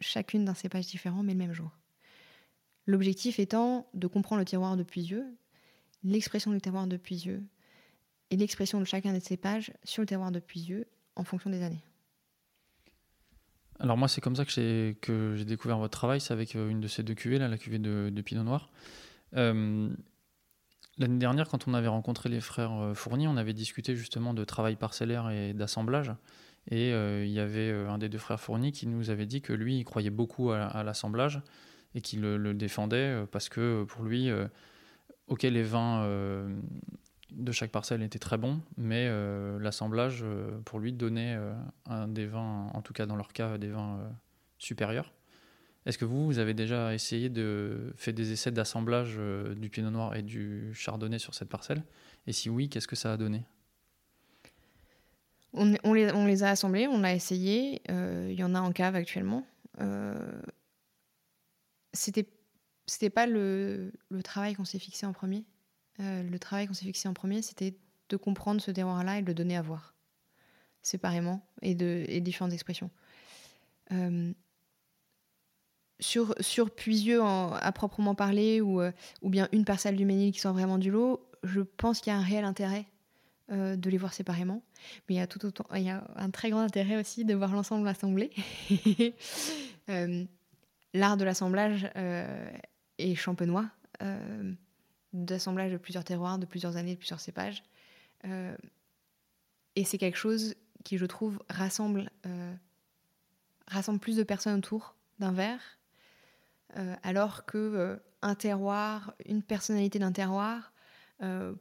chacune 0.00 0.44
d'un 0.44 0.54
cépage 0.54 0.86
différent, 0.86 1.22
mais 1.22 1.32
le 1.32 1.38
même 1.38 1.52
jour. 1.52 1.70
L'objectif 2.86 3.38
étant 3.38 3.88
de 3.94 4.06
comprendre 4.06 4.40
le 4.40 4.44
terroir 4.44 4.76
de 4.76 4.82
Puisieux, 4.82 5.24
l'expression 6.04 6.52
du 6.52 6.60
terroir 6.60 6.86
de 6.86 6.96
Puisieux 6.96 7.42
et 8.30 8.36
l'expression 8.36 8.80
de 8.80 8.84
chacun 8.84 9.12
des 9.12 9.20
cépages 9.20 9.72
sur 9.84 10.02
le 10.02 10.06
terroir 10.06 10.32
de 10.32 10.40
Puisieux 10.40 10.86
en 11.14 11.24
fonction 11.24 11.50
des 11.50 11.62
années. 11.62 11.82
Alors 13.78 13.96
moi, 13.96 14.08
c'est 14.08 14.20
comme 14.20 14.36
ça 14.36 14.44
que 14.44 15.34
j'ai 15.36 15.44
découvert 15.44 15.78
votre 15.78 15.96
travail, 15.96 16.20
c'est 16.20 16.32
avec 16.32 16.56
euh, 16.56 16.68
une 16.68 16.80
de 16.80 16.88
ces 16.88 17.02
deux 17.02 17.14
cuvées, 17.14 17.38
là, 17.38 17.48
la 17.48 17.58
cuvée 17.58 17.78
de, 17.78 18.22
Pinot 18.24 18.42
Noir. 18.42 18.70
Euh, 19.36 19.88
L'année 20.98 21.18
dernière, 21.18 21.46
quand 21.48 21.68
on 21.68 21.74
avait 21.74 21.88
rencontré 21.88 22.30
les 22.30 22.40
frères 22.40 22.72
euh, 22.72 22.94
Fournier, 22.94 23.28
on 23.28 23.36
avait 23.36 23.52
discuté 23.52 23.94
justement 23.94 24.32
de 24.32 24.44
travail 24.44 24.76
parcellaire 24.76 25.28
et 25.28 25.52
d'assemblage. 25.52 26.12
Et 26.70 26.90
il 26.90 27.30
y 27.30 27.38
avait 27.38 27.70
un 27.70 27.96
des 27.96 28.08
deux 28.08 28.18
frères 28.18 28.40
Fournier 28.40 28.72
qui 28.72 28.88
nous 28.88 29.10
avait 29.10 29.26
dit 29.26 29.40
que 29.40 29.52
lui, 29.52 29.78
il 29.78 29.84
croyait 29.84 30.10
beaucoup 30.10 30.50
à, 30.50 30.82
l'assemblage 30.82 31.40
et 31.94 32.00
qu'il 32.00 32.22
le, 32.22 32.54
défendait 32.54 33.24
parce 33.30 33.48
que 33.48 33.84
pour 33.84 34.02
lui, 34.02 34.32
ok, 35.28 35.44
les 35.44 35.62
vins 35.62 36.04
de 37.30 37.52
chaque 37.52 37.70
parcelle 37.70 38.02
étaient 38.02 38.18
très 38.18 38.38
bons, 38.38 38.60
mais 38.76 39.06
euh, 39.08 39.58
l'assemblage, 39.58 40.20
euh, 40.22 40.58
pour 40.64 40.78
lui, 40.78 40.92
donnait 40.92 41.34
euh, 41.36 41.52
un 41.86 42.08
des 42.08 42.26
vins, 42.26 42.70
en 42.72 42.82
tout 42.82 42.92
cas 42.92 43.06
dans 43.06 43.16
leur 43.16 43.32
cas, 43.32 43.58
des 43.58 43.68
vins 43.68 43.98
supérieurs. 44.58 45.12
Est-ce 45.86 45.98
que 45.98 46.04
vous, 46.04 46.26
vous 46.26 46.38
avez 46.38 46.54
déjà 46.54 46.94
essayé 46.94 47.28
de 47.28 47.92
faire 47.96 48.14
des 48.14 48.32
essais 48.32 48.50
d'assemblage 48.50 49.20
du 49.56 49.70
Pinot 49.70 49.90
Noir 49.90 50.16
et 50.16 50.22
du 50.22 50.74
Chardonnay 50.74 51.20
sur 51.20 51.34
cette 51.34 51.48
parcelle? 51.48 51.84
Et 52.26 52.32
si 52.32 52.50
oui, 52.50 52.68
qu'est-ce 52.68 52.88
que 52.88 52.96
ça 52.96 53.12
a 53.12 53.16
donné? 53.16 53.44
On, 55.52 55.94
les, 55.94 56.42
a 56.42 56.50
assemblés, 56.50 56.88
on 56.88 56.98
l'a 56.98 57.14
essayé. 57.14 57.82
Il 57.88 58.34
y 58.34 58.42
en 58.42 58.56
a 58.56 58.60
en 58.60 58.72
cave 58.72 58.96
actuellement. 58.96 59.46
C'était 61.92 62.26
c'était 62.88 63.10
pas 63.10 63.26
le 63.26 63.92
travail 64.24 64.54
qu'on 64.54 64.64
s'est 64.64 64.80
fixé 64.80 65.06
en 65.06 65.12
premier? 65.12 65.44
Euh, 66.00 66.22
le 66.22 66.38
travail 66.38 66.66
qu'on 66.66 66.74
s'est 66.74 66.84
fixé 66.84 67.08
en 67.08 67.14
premier, 67.14 67.42
c'était 67.42 67.76
de 68.08 68.16
comprendre 68.16 68.60
ce 68.60 68.70
terroir-là 68.70 69.18
et 69.18 69.22
de 69.22 69.26
le 69.26 69.34
donner 69.34 69.56
à 69.56 69.62
voir 69.62 69.94
séparément 70.82 71.44
et 71.62 71.74
de 71.74 72.06
différentes 72.20 72.52
expressions. 72.52 72.90
Euh, 73.92 74.32
sur, 75.98 76.34
Puisieux 76.74 77.22
à 77.22 77.72
proprement 77.72 78.14
parler 78.14 78.60
ou, 78.60 78.80
euh, 78.80 78.92
ou 79.22 79.30
bien 79.30 79.48
une 79.52 79.64
parcelle 79.64 79.96
du 79.96 80.04
Ménil 80.04 80.32
qui 80.32 80.40
sort 80.40 80.52
vraiment 80.52 80.78
du 80.78 80.90
lot, 80.90 81.28
je 81.42 81.60
pense 81.60 82.00
qu'il 82.00 82.12
y 82.12 82.16
a 82.16 82.18
un 82.18 82.22
réel 82.22 82.44
intérêt 82.44 82.86
de 83.48 83.90
les 83.90 83.96
voir 83.96 84.12
séparément. 84.12 84.60
Mais 85.08 85.14
il 85.14 85.18
y 85.18 85.20
a 85.20 85.28
tout 85.28 85.46
autant, 85.46 85.66
il 85.76 85.82
y 85.82 85.88
a 85.88 86.04
un 86.16 86.30
très 86.30 86.50
grand 86.50 86.62
intérêt 86.62 86.96
aussi 86.96 87.24
de 87.24 87.32
voir 87.32 87.52
l'ensemble 87.52 87.86
assemblé. 87.86 88.30
L'art 90.94 91.16
de 91.16 91.24
l'assemblage 91.24 91.88
est 92.98 93.14
champenois, 93.14 93.70
d'assemblage 95.12 95.72
de 95.72 95.76
plusieurs 95.76 96.04
terroirs, 96.04 96.38
de 96.38 96.46
plusieurs 96.46 96.76
années, 96.76 96.94
de 96.94 96.98
plusieurs 96.98 97.20
cépages. 97.20 97.62
Euh, 98.24 98.56
et 99.74 99.84
c'est 99.84 99.98
quelque 99.98 100.18
chose 100.18 100.54
qui, 100.84 100.98
je 100.98 101.06
trouve, 101.06 101.42
rassemble, 101.48 102.10
euh, 102.26 102.54
plus 104.00 104.16
de 104.16 104.22
personnes 104.22 104.58
autour 104.58 104.96
d'un 105.18 105.32
verre, 105.32 105.60
euh, 106.76 106.94
alors 107.02 107.44
que 107.46 108.00
un 108.22 108.34
terroir, 108.34 109.14
une 109.26 109.42
personnalité 109.42 109.98
d'un 109.98 110.12
terroir, 110.12 110.72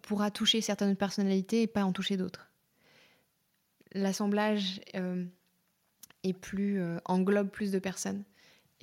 pourra 0.02 0.32
toucher 0.32 0.60
certaines 0.60 0.98
personnalités 0.98 1.62
et 1.62 1.68
pas 1.68 1.86
en 1.86 1.94
toucher 1.94 2.18
d'autres. 2.18 2.52
L'assemblage 3.94 4.82
est 6.24 6.34
plus, 6.34 6.82
englobe 7.06 7.50
plus 7.50 7.72
de 7.72 7.80
personnes 7.80 8.26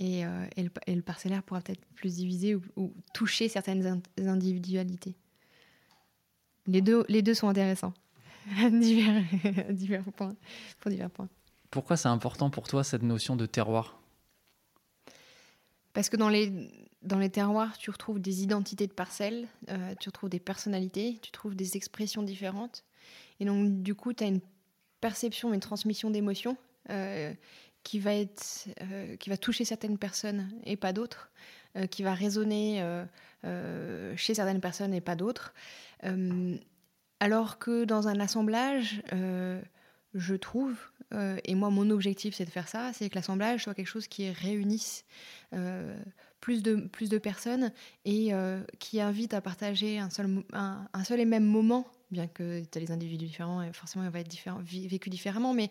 et, 0.03 0.27
euh, 0.27 0.47
et 0.57 0.65
le, 0.65 0.71
et 0.89 0.95
le 0.97 1.03
parcellaire 1.03 1.45
pourra 1.45 1.61
peut-être 1.61 1.85
plus 1.95 2.17
diviser 2.17 2.57
ou, 2.57 2.63
ou 2.77 2.93
toucher 3.15 3.49
certaines 3.49 3.87
in- 3.87 4.27
individualités. 4.27 5.15
Les 6.67 6.81
deux, 6.83 7.05
les 7.09 7.23
deux 7.23 7.35
sont 7.35 7.49
intéressants. 7.49 7.95
divers, 8.71 9.23
divers 9.71 10.03
points, 10.17 10.35
pour 10.81 10.91
divers 10.91 11.11
points. 11.11 11.29
Pourquoi 11.71 11.97
c'est 11.97 12.09
important 12.09 12.51
pour 12.51 12.67
toi 12.67 12.83
cette 12.83 13.05
notion 13.05 13.37
de 13.37 13.47
terroir? 13.47 14.01
Parce 15.93 16.09
que 16.09 16.17
dans 16.17 16.29
les, 16.29 16.51
dans 17.03 17.19
les 17.19 17.31
terroirs, 17.31 17.79
tu 17.79 17.91
retrouves 17.91 18.21
des 18.21 18.43
identités 18.43 18.89
de 18.89 18.93
parcelles, 18.93 19.47
euh, 19.71 19.95
tu 20.01 20.09
retrouves 20.09 20.31
des 20.31 20.41
personnalités, 20.41 21.19
tu 21.23 21.31
trouves 21.31 21.55
des 21.55 21.77
expressions 21.77 22.23
différentes. 22.23 22.85
Et 23.39 23.45
donc, 23.45 23.83
du 23.83 23.95
coup, 23.95 24.13
tu 24.13 24.25
as 24.25 24.27
une 24.27 24.41
perception, 25.01 25.55
une 25.55 25.61
transmission 25.61 26.11
d'émotions 26.11 26.57
euh, 26.91 27.33
qui, 27.83 27.99
va 27.99 28.15
être, 28.15 28.69
euh, 28.81 29.17
qui 29.17 29.31
va 29.31 29.37
toucher 29.37 29.65
certaines 29.65 29.99
personnes 29.99 30.51
et 30.65 30.77
pas 30.77 30.93
d'autres, 30.93 31.31
euh, 31.77 31.87
qui 31.87 32.03
va 32.03 32.15
résonner 32.15 32.83
euh, 33.45 34.17
chez 34.17 34.35
certaines 34.35 34.61
personnes 34.61 34.95
et 34.95 35.01
pas 35.01 35.17
d'autres. 35.17 35.55
Alors 37.21 37.59
que 37.59 37.85
dans 37.85 38.09
un 38.09 38.19
assemblage, 38.19 39.03
je 40.15 40.35
trouve, 40.35 40.75
et 41.13 41.55
moi 41.55 41.71
mon 41.71 41.89
objectif 41.91 42.35
c'est 42.35 42.45
de 42.45 42.51
faire 42.51 42.67
ça, 42.67 42.93
c'est 42.93 43.09
que 43.09 43.15
l'assemblage 43.15 43.63
soit 43.63 43.75
quelque 43.75 43.87
chose 43.87 44.09
qui 44.09 44.29
réunisse 44.31 45.05
plus, 46.41 46.65
de, 46.65 46.75
plus 46.89 47.09
de 47.09 47.19
personnes 47.19 47.71
et 48.05 48.33
qui 48.81 49.01
invite 49.01 49.35
à 49.35 49.41
partager 49.41 50.01
un 50.01 50.11
seul, 50.11 50.43
un, 50.53 51.05
seul 51.05 51.21
et 51.21 51.25
même 51.25 51.45
moment, 51.45 51.87
bien 52.11 52.27
que 52.27 52.65
tu 52.65 52.79
as 52.79 52.81
les 52.81 52.91
individus 52.91 53.27
différents 53.27 53.63
et 53.63 53.73
forcément 53.73 54.05
il 54.05 54.11
va 54.11 54.19
être 54.19 54.35
vécu 54.67 55.09
différemment, 55.09 55.55
mais 55.55 55.71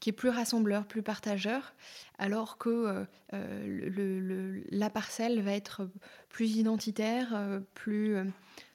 qui 0.00 0.10
est 0.10 0.12
plus 0.12 0.28
rassembleur, 0.28 0.86
plus 0.86 1.02
partageur, 1.02 1.74
alors 2.18 2.58
que 2.58 2.68
euh, 2.68 3.04
euh, 3.34 4.62
la 4.70 4.90
parcelle 4.90 5.40
va 5.40 5.52
être 5.52 5.88
plus 6.28 6.56
identitaire, 6.56 7.28
euh, 7.34 7.60
plus 7.74 8.16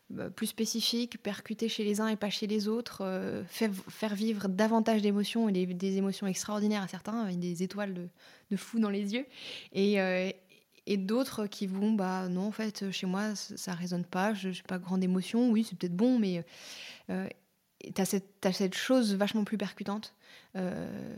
bah, 0.09 0.29
plus 0.29 0.47
spécifiques, 0.47 1.21
percutés 1.23 1.69
chez 1.69 1.83
les 1.83 2.01
uns 2.01 2.07
et 2.07 2.17
pas 2.17 2.29
chez 2.29 2.47
les 2.47 2.67
autres, 2.67 3.43
faire, 3.47 4.13
vivre 4.13 4.49
davantage 4.49 5.01
d'émotions 5.01 5.47
et 5.47 5.65
des, 5.65 5.97
émotions 5.97 6.27
extraordinaires 6.27 6.83
à 6.83 6.87
certains, 6.89 7.21
avec 7.21 7.39
des 7.39 7.63
étoiles 7.63 7.93
de, 7.93 8.09
de 8.49 8.57
fou 8.57 8.79
dans 8.79 8.89
les 8.89 9.13
yeux. 9.13 9.25
Et, 9.71 9.99
et 10.85 10.97
d'autres 10.97 11.45
qui 11.47 11.67
vont, 11.67 11.93
bah 11.93 12.27
non, 12.27 12.47
en 12.47 12.51
fait, 12.51 12.91
chez 12.91 13.05
moi, 13.05 13.35
ça, 13.35 13.71
ne 13.71 13.77
résonne 13.77 14.03
pas, 14.03 14.33
je 14.33 14.49
n'ai 14.49 14.61
pas 14.67 14.79
grande 14.79 15.03
émotion, 15.03 15.49
oui, 15.49 15.63
c'est 15.63 15.77
peut-être 15.77 15.95
bon, 15.95 16.19
mais 16.19 16.43
euh, 17.09 17.27
tu 17.95 18.01
as, 18.01 18.53
cette 18.53 18.75
chose 18.75 19.15
vachement 19.15 19.43
plus 19.43 19.57
percutante. 19.57 20.13
Euh, 20.55 21.17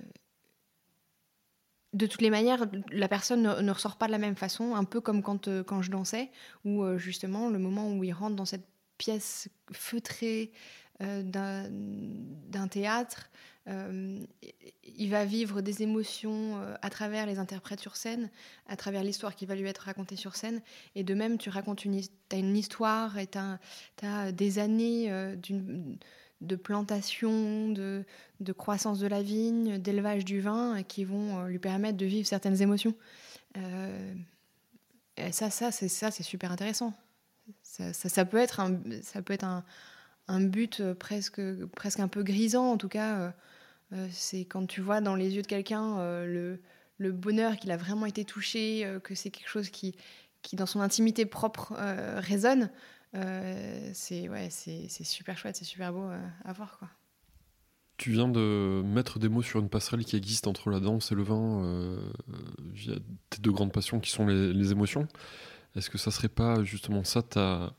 de 1.94 2.08
toutes 2.08 2.22
les 2.22 2.32
manières, 2.32 2.66
la 2.92 3.08
personne 3.08 3.44
ne, 3.44 3.72
ressort 3.72 3.98
pas 3.98 4.08
de 4.08 4.12
la 4.12 4.18
même 4.18 4.36
façon, 4.36 4.76
un 4.76 4.84
peu 4.84 5.00
comme 5.00 5.22
quand, 5.22 5.48
euh, 5.48 5.64
quand 5.64 5.84
je 5.84 5.92
dansais, 5.92 6.32
où 6.66 6.84
euh, 6.84 6.98
justement, 6.98 7.50
le 7.50 7.60
moment 7.60 7.92
où 7.92 8.04
il 8.04 8.14
rentre 8.14 8.36
dans 8.36 8.46
cette 8.46 8.68
pièce 8.98 9.50
feutrée 9.72 10.52
d'un 11.00 12.68
théâtre, 12.70 13.30
il 13.66 15.10
va 15.10 15.26
vivre 15.26 15.62
des 15.62 15.84
émotions 15.84 16.62
à 16.82 16.90
travers 16.90 17.26
les 17.26 17.40
interprètes 17.40 17.80
sur 17.80 17.96
scène, 17.96 18.30
à 18.68 18.78
travers 18.78 19.04
l'histoire 19.04 19.36
qui 19.36 19.46
va 19.46 19.56
lui 19.56 19.68
être 19.68 19.80
racontée 19.80 20.16
sur 20.16 20.36
scène. 20.36 20.62
Et 20.96 21.04
de 21.04 21.14
même, 21.14 21.38
tu 21.38 21.50
racontes 21.50 21.84
une, 21.84 22.00
as 22.32 22.38
une 22.38 22.56
histoire 22.56 23.18
et 23.18 23.28
tu 23.28 23.38
as, 24.06 24.32
des 24.32 24.60
années 24.60 25.12
euh, 25.12 25.36
de 26.44 26.56
plantation, 26.56 27.70
de, 27.70 28.04
de, 28.40 28.54
croissance 28.54 29.00
de 29.00 29.08
la 29.08 29.22
vigne, 29.22 29.80
d'élevage 29.80 30.26
du 30.26 30.42
vin 30.42 30.84
qui 30.84 31.06
vont 31.06 31.46
lui 31.46 31.60
permettre 31.60 31.98
de 31.98 32.06
vivre 32.06 32.28
certaines 32.28 32.62
émotions. 32.62 32.94
et 35.18 35.32
ça, 35.32 35.50
ça 35.50 35.72
c'est 35.72 35.88
ça, 35.88 36.12
c'est 36.12 36.24
super 36.24 36.52
intéressant. 36.52 36.94
Ça, 37.62 37.94
ça, 37.94 38.26
peut 38.26 38.38
être 38.38 38.60
un, 38.60 38.80
ça 39.02 39.22
peut 39.22 39.34
être 39.34 39.44
un, 39.44 39.64
un 40.28 40.42
but 40.42 40.94
presque, 40.94 41.42
presque 41.76 42.00
un 42.00 42.08
peu 42.08 42.24
grisant, 42.24 42.72
en 42.72 42.78
tout 42.78 42.90
cas. 42.90 43.34
Euh, 43.94 44.08
c'est 44.12 44.46
quand 44.46 44.66
tu 44.66 44.82
vois 44.82 45.02
dans 45.02 45.16
les 45.16 45.36
yeux 45.36 45.42
de 45.42 45.48
quelqu'un 45.48 46.00
euh, 46.00 46.58
le, 46.98 47.12
bonheur 47.12 47.58
qu'il 47.58 47.72
a 47.72 47.78
vraiment 47.78 48.06
été 48.06 48.24
touché, 48.24 48.86
euh, 48.86 49.00
que 49.00 49.14
c'est 49.14 49.30
quelque 49.30 49.50
chose 49.50 49.70
qui, 49.70 49.96
qui, 50.42 50.56
dans 50.56 50.66
son 50.66 50.80
intimité 50.80 51.26
propre, 51.26 51.74
résonne. 52.18 52.70
C'est 53.14 54.30
ouais, 54.30 54.50
c'est 54.50 54.88
super 55.04 55.38
chouette, 55.38 55.56
c'est 55.56 55.66
super 55.66 55.94
beau 55.94 56.10
à 56.44 56.54
voir. 56.54 56.78
Quoi. 56.80 56.88
Tu 57.98 58.12
viens 58.12 58.28
de 58.28 58.82
mettre 58.86 59.20
des 59.20 59.30
mots 59.30 59.44
sur 59.44 59.60
une 59.60 59.70
passerelle 59.70 60.04
qui 60.04 60.16
existe 60.16 60.48
entre 60.48 60.70
la 60.70 60.80
danse 60.80 61.12
et 61.12 61.16
le 61.16 61.24
vin 61.24 61.98
via 62.74 62.96
tes 63.30 63.40
deux 63.40 63.52
grandes 63.52 63.72
passions 63.72 64.00
qui 64.00 64.10
sont 64.10 64.26
les, 64.26 64.54
les 64.54 64.72
émotions. 64.72 65.08
Est-ce 65.76 65.90
que 65.90 65.98
ça 65.98 66.12
serait 66.12 66.30
pas 66.30 66.64
justement 66.64 67.04
ça 67.04 67.22
ta 67.22 67.74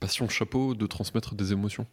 passion 0.00 0.28
chapeau 0.28 0.74
de 0.74 0.86
transmettre 0.86 1.34
des 1.34 1.52
émotions? 1.52 1.86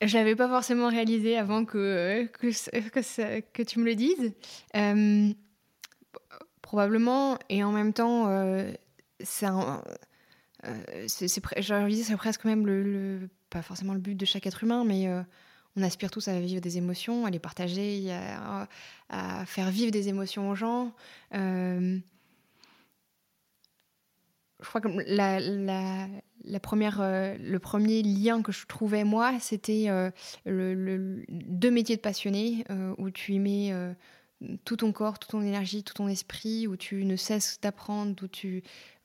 Je 0.00 0.16
l'avais 0.16 0.36
pas 0.36 0.48
forcément 0.48 0.88
réalisé 0.88 1.36
avant 1.36 1.64
que, 1.64 2.26
que, 2.26 2.48
que, 3.40 3.62
tu 3.62 3.78
me 3.80 3.84
le 3.84 3.96
dises. 3.96 4.32
Euh, 4.76 5.32
probablement, 6.62 7.36
et 7.48 7.64
en 7.64 7.72
même 7.72 7.92
temps, 7.92 8.28
euh, 8.28 8.70
c'est 9.18 9.46
euh, 9.46 9.76
c'est 11.06 11.40
presque 11.40 12.44
même 12.44 12.66
le, 12.66 13.28
pas 13.50 13.62
forcément 13.62 13.94
le 13.94 14.00
but 14.00 14.14
de 14.14 14.24
chaque 14.24 14.46
être 14.46 14.64
humain, 14.64 14.84
mais 14.84 15.08
euh, 15.08 15.22
on 15.76 15.82
aspire 15.82 16.10
tous 16.10 16.28
à 16.28 16.38
vivre 16.40 16.60
des 16.60 16.78
émotions, 16.78 17.26
à 17.26 17.30
les 17.30 17.38
partager, 17.38 18.12
à, 18.12 18.68
à 19.08 19.46
faire 19.46 19.70
vivre 19.70 19.92
des 19.92 20.08
émotions 20.08 20.50
aux 20.50 20.54
gens. 20.54 20.92
je 24.60 24.68
crois 24.68 24.80
que 24.80 24.88
la, 25.06 25.38
la, 25.40 26.60
première, 26.60 27.00
euh, 27.00 27.36
le 27.38 27.58
premier 27.58 28.02
lien 28.02 28.42
que 28.42 28.52
je 28.52 28.66
trouvais 28.66 29.04
moi, 29.04 29.34
c'était 29.40 29.86
euh, 29.88 30.10
le, 30.44 31.24
deux 31.28 31.70
métiers 31.70 31.96
de 31.96 32.00
passionné 32.00 32.64
euh, 32.70 32.94
où 32.98 33.10
tu 33.10 33.34
y 33.34 33.38
mets 33.38 33.72
tout 34.64 34.76
ton 34.76 34.92
corps, 34.92 35.18
toute 35.18 35.30
ton 35.30 35.42
énergie, 35.42 35.82
tout 35.82 35.94
ton 35.94 36.08
esprit, 36.08 36.66
où 36.66 36.76
tu 36.76 37.04
ne 37.04 37.16
cesses 37.16 37.60
d'apprendre, 37.60 38.14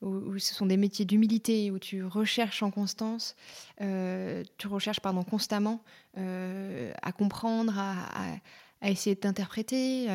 où, 0.02 0.06
où, 0.06 0.38
ce 0.38 0.54
sont 0.54 0.66
des 0.66 0.76
métiers 0.76 1.04
d'humilité, 1.04 1.70
où 1.70 1.78
tu 1.78 2.04
recherches 2.04 2.62
en 2.62 2.70
constance, 2.70 3.34
tu 3.78 4.66
recherches 4.66 5.00
pardon 5.00 5.24
constamment 5.24 5.82
à 6.16 7.12
comprendre, 7.12 7.76
à, 7.76 8.38
à, 8.80 8.90
essayer 8.90 9.16
d'interpréter, 9.16 10.08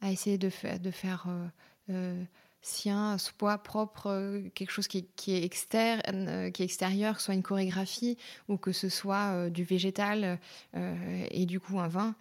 à, 0.00 0.10
essayer 0.10 0.38
de, 0.38 0.48
faire, 0.48 0.80
de 0.80 0.90
faire 0.90 1.26
sien, 2.60 3.18
soit 3.18 3.58
propre, 3.58 4.08
euh, 4.08 4.48
quelque 4.54 4.70
chose 4.70 4.88
qui, 4.88 5.08
est 5.28 5.44
externe, 5.44 6.02
euh, 6.28 6.50
qui 6.50 6.62
est 6.62 6.64
extérieur, 6.64 7.20
soit 7.20 7.34
une 7.34 7.42
chorégraphie, 7.42 8.16
ou 8.48 8.56
que 8.56 8.72
ce 8.72 8.88
soit 8.88 9.32
euh, 9.32 9.50
du 9.50 9.64
végétal 9.64 10.38
et 11.30 11.46
du 11.46 11.60
coup 11.60 11.80
un 11.80 11.88
vin. 11.88 12.14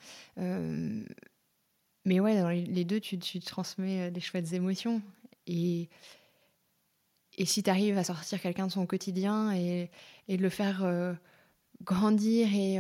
Mais 2.08 2.20
ouais, 2.20 2.42
dans 2.42 2.50
les 2.50 2.86
deux, 2.86 3.00
tu, 3.00 3.18
transmets 3.42 4.10
des 4.10 4.22
chouettes 4.22 4.54
émotions. 4.54 5.02
Et, 5.46 5.90
si 7.46 7.62
tu 7.62 7.70
arrives 7.70 7.98
à 7.98 8.04
sortir 8.04 8.42
quelqu'un 8.42 8.66
de 8.66 8.72
son 8.72 8.88
quotidien 8.88 9.52
et, 9.52 9.92
de 10.28 10.42
le 10.42 10.50
faire 10.50 10.84
grandir 11.84 12.48
et 12.54 12.80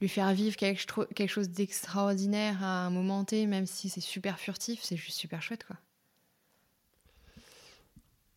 lui 0.00 0.08
faire 0.08 0.32
vivre 0.32 0.56
quelque, 0.56 1.26
chose 1.26 1.50
d'extraordinaire 1.50 2.62
à 2.62 2.86
un 2.86 2.90
moment 2.90 3.24
T, 3.24 3.46
même 3.46 3.66
si 3.66 3.88
c'est 3.88 4.00
super 4.00 4.38
furtif, 4.38 4.80
c'est 4.82 4.96
juste 4.96 5.18
super 5.18 5.42
chouette, 5.42 5.64
quoi. 5.64 5.76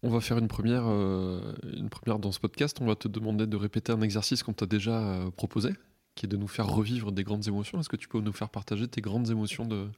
On 0.03 0.09
va 0.09 0.21
faire 0.21 0.37
une 0.37 0.47
première, 0.47 0.83
euh, 0.87 1.55
une 1.75 1.89
première 1.89 2.19
dans 2.19 2.31
ce 2.31 2.39
podcast. 2.39 2.77
On 2.81 2.85
va 2.85 2.95
te 2.95 3.07
demander 3.07 3.47
de 3.47 3.57
répéter 3.57 3.91
un 3.91 4.01
exercice 4.01 4.43
qu'on 4.43 4.53
t'a 4.53 4.67
déjà 4.67 5.01
euh, 5.01 5.31
proposé, 5.31 5.71
qui 6.17 6.25
est 6.25 6.29
de 6.29 6.37
nous 6.37 6.47
faire 6.47 6.67
revivre 6.67 7.11
des 7.11 7.23
grandes 7.23 7.47
émotions. 7.47 7.79
Est-ce 7.79 7.89
que 7.89 7.95
tu 7.95 8.07
peux 8.07 8.19
nous 8.19 8.33
faire 8.33 8.49
partager 8.49 8.87
tes 8.87 9.01
grandes 9.01 9.29
émotions 9.29 9.65
de, 9.65 9.89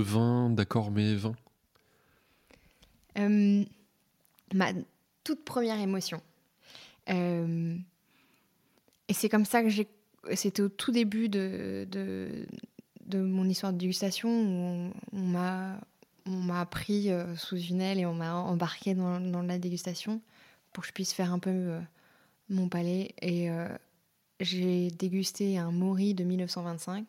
vin, 0.00 0.50
d'accord, 0.50 0.90
mais 0.90 1.14
vin? 1.14 1.34
Euh, 3.18 3.64
Ma 4.52 4.72
toute 5.24 5.44
première 5.44 5.78
émotion. 5.78 6.20
et 7.08 7.74
c'est 9.10 9.28
comme 9.28 9.44
ça 9.44 9.62
que 9.62 9.68
j'ai. 9.68 9.88
C'était 10.34 10.62
au 10.62 10.68
tout 10.68 10.92
début 10.92 11.28
de, 11.28 11.86
de, 11.90 13.18
mon 13.18 13.48
histoire 13.48 13.72
de 13.72 13.78
dégustation 13.78 14.28
où 14.28 14.92
on 15.12 16.40
m'a 16.40 16.66
pris 16.66 17.10
euh, 17.10 17.36
sous 17.36 17.58
une 17.58 17.80
aile 17.80 17.98
et 17.98 18.06
on 18.06 18.14
m'a 18.14 18.34
embarqué 18.34 18.94
dans, 18.94 19.42
la 19.42 19.58
dégustation 19.58 20.20
pour 20.72 20.82
que 20.82 20.88
je 20.88 20.92
puisse 20.92 21.12
faire 21.12 21.32
un 21.32 21.38
peu 21.38 21.50
euh, 21.50 21.80
mon 22.48 22.68
palais. 22.68 23.14
Et 23.22 23.50
euh, 23.50 23.68
j'ai 24.40 24.90
dégusté 24.90 25.58
un 25.58 25.70
Mori 25.70 26.14
de 26.14 26.24
1925. 26.24 27.06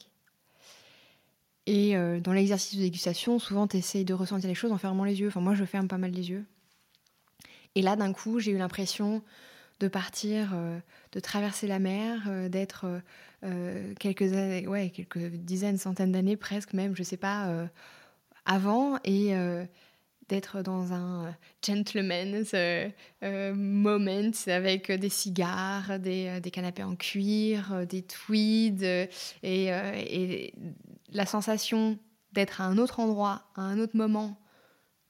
Et 1.67 1.95
dans 2.21 2.33
l'exercice 2.33 2.75
de 2.75 2.83
dégustation, 2.83 3.39
souvent, 3.39 3.67
tu 3.67 3.77
essayes 3.77 4.03
de 4.03 4.13
ressentir 4.13 4.49
les 4.49 4.55
choses 4.55 4.71
en 4.71 4.77
fermant 4.77 5.03
les 5.03 5.21
yeux. 5.21 5.27
Enfin, 5.27 5.41
moi, 5.41 5.53
je 5.53 5.63
ferme 5.63 5.87
pas 5.87 5.99
mal 5.99 6.11
les 6.11 6.29
yeux. 6.29 6.43
Et 7.75 7.81
là, 7.81 7.95
d'un 7.95 8.11
coup, 8.13 8.39
j'ai 8.39 8.51
eu 8.51 8.57
l'impression 8.57 9.21
de 9.79 9.87
partir, 9.87 10.53
de 11.11 11.19
traverser 11.19 11.67
la 11.67 11.79
mer, 11.79 12.49
d'être 12.49 12.87
quelques, 13.99 14.21
ouais, 14.67 14.89
quelques 14.89 15.19
dizaines, 15.19 15.77
centaines 15.77 16.11
d'années 16.11 16.35
presque 16.35 16.73
même, 16.73 16.95
je 16.95 17.03
sais 17.03 17.15
pas 17.15 17.69
avant 18.45 18.97
et 19.03 19.35
euh, 19.35 19.65
d'être 20.31 20.61
dans 20.61 20.93
un 20.93 21.35
gentleman's 21.61 22.51
euh, 22.53 22.89
euh, 23.21 23.53
moment 23.53 24.31
avec 24.47 24.89
des 24.89 25.09
cigares, 25.09 25.99
des, 25.99 26.39
des, 26.39 26.51
canapés 26.51 26.83
en 26.83 26.95
cuir, 26.95 27.85
des 27.85 28.01
tweeds 28.01 29.09
et, 29.43 30.53
la 31.13 31.25
sensation 31.25 31.99
d'être 32.31 32.61
à 32.61 32.63
un 32.63 32.77
autre 32.77 33.01
endroit, 33.01 33.43
à 33.55 33.61
un 33.63 33.77
autre 33.77 33.97
moment, 33.97 34.39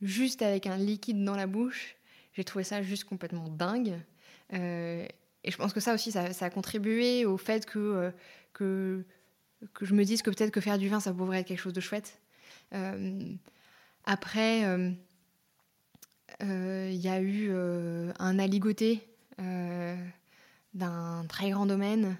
juste 0.01 0.41
avec 0.41 0.65
un 0.65 0.77
liquide 0.77 1.23
dans 1.23 1.35
la 1.35 1.45
bouche. 1.45 1.97
J'ai 2.33 2.43
trouvé 2.43 2.63
ça 2.63 2.81
juste 2.81 3.03
complètement 3.03 3.47
dingue. 3.47 3.93
et 4.51 5.07
je 5.45 5.55
pense 5.55 5.71
que 5.71 5.79
ça 5.79 5.93
aussi, 5.93 6.11
ça, 6.11 6.25
a 6.39 6.49
contribué 6.49 7.27
au 7.27 7.37
fait 7.37 7.67
que, 7.67 8.11
que, 8.53 9.05
je 9.81 9.93
me 9.93 10.03
dise 10.03 10.23
que 10.23 10.31
peut-être 10.31 10.49
que 10.49 10.61
faire 10.61 10.79
du 10.79 10.89
vin, 10.89 10.99
ça 10.99 11.13
pourrait 11.13 11.41
être 11.41 11.47
quelque 11.47 11.59
chose 11.59 11.73
de 11.73 11.81
chouette. 11.81 12.19
Euh, 12.73 13.35
après, 14.05 14.63
il 16.39 16.47
euh, 16.47 16.87
euh, 16.87 16.91
y 16.91 17.07
a 17.07 17.21
eu 17.21 17.51
un 18.19 18.39
aligoté 18.39 19.01
d'un 20.73 21.25
très 21.27 21.49
grand 21.49 21.65
domaine 21.65 22.15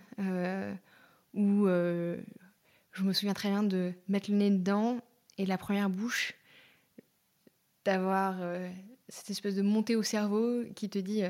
où 1.34 1.68
je 1.68 3.03
me 3.03 3.14
souviens 3.14 3.34
très 3.34 3.49
bien 3.49 3.64
de 3.64 3.93
mettre 4.07 4.32
le 4.32 4.38
nez 4.38 4.49
dedans 4.49 4.99
et 5.38 5.45
la 5.45 5.57
première 5.57 5.89
bouche, 5.89 6.34
d'avoir 7.86 8.38
cette 9.07 9.30
espèce 9.30 9.55
de 9.55 9.62
montée 9.62 9.95
au 9.95 10.03
cerveau 10.03 10.64
qui 10.76 10.89
te 10.89 10.99
dit 10.99 11.22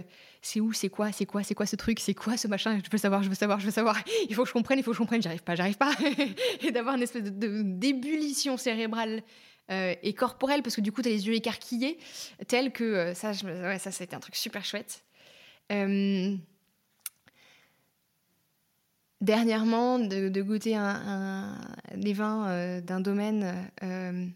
c'est 0.41 0.59
où, 0.59 0.71
c'est 0.73 0.89
quoi, 0.89 1.11
c'est 1.11 1.25
quoi, 1.25 1.43
c'est 1.43 1.55
quoi 1.55 1.65
ce 1.65 1.75
truc, 1.75 1.99
c'est 1.99 2.13
quoi 2.13 2.37
ce 2.37 2.47
machin, 2.47 2.79
je 2.83 2.89
veux 2.89 2.97
savoir, 2.97 3.21
je 3.23 3.29
veux 3.29 3.35
savoir, 3.35 3.59
je 3.59 3.65
veux 3.65 3.71
savoir, 3.71 4.01
il 4.29 4.35
faut 4.35 4.43
que 4.43 4.47
je 4.47 4.53
comprenne, 4.53 4.79
il 4.79 4.83
faut 4.83 4.91
que 4.91 4.95
je 4.95 5.01
comprenne, 5.01 5.21
j'arrive 5.21 5.43
pas, 5.43 5.55
j'arrive 5.55 5.77
pas. 5.77 5.93
et 6.61 6.71
d'avoir 6.71 6.95
une 6.95 7.03
espèce 7.03 7.23
de, 7.23 7.61
d'ébullition 7.61 8.57
cérébrale 8.57 9.23
euh, 9.71 9.95
et 10.03 10.13
corporelle, 10.13 10.61
parce 10.63 10.75
que 10.75 10.81
du 10.81 10.91
coup, 10.91 11.01
tu 11.01 11.07
as 11.07 11.11
les 11.11 11.27
yeux 11.27 11.33
écarquillés, 11.33 11.97
tel 12.47 12.73
que 12.73 12.83
euh, 12.83 13.13
ça, 13.13 13.31
ouais, 13.31 13.79
ça 13.79 13.89
un 14.13 14.19
truc 14.19 14.35
super 14.35 14.65
chouette. 14.65 15.05
dernièrement, 19.21 19.99
de, 19.99 20.41
goûter 20.41 20.75
un, 20.75 21.57
des 21.95 22.11
vins 22.11 22.81
d'un 22.81 22.99
domaine, 22.99 23.71
un, 23.81 24.27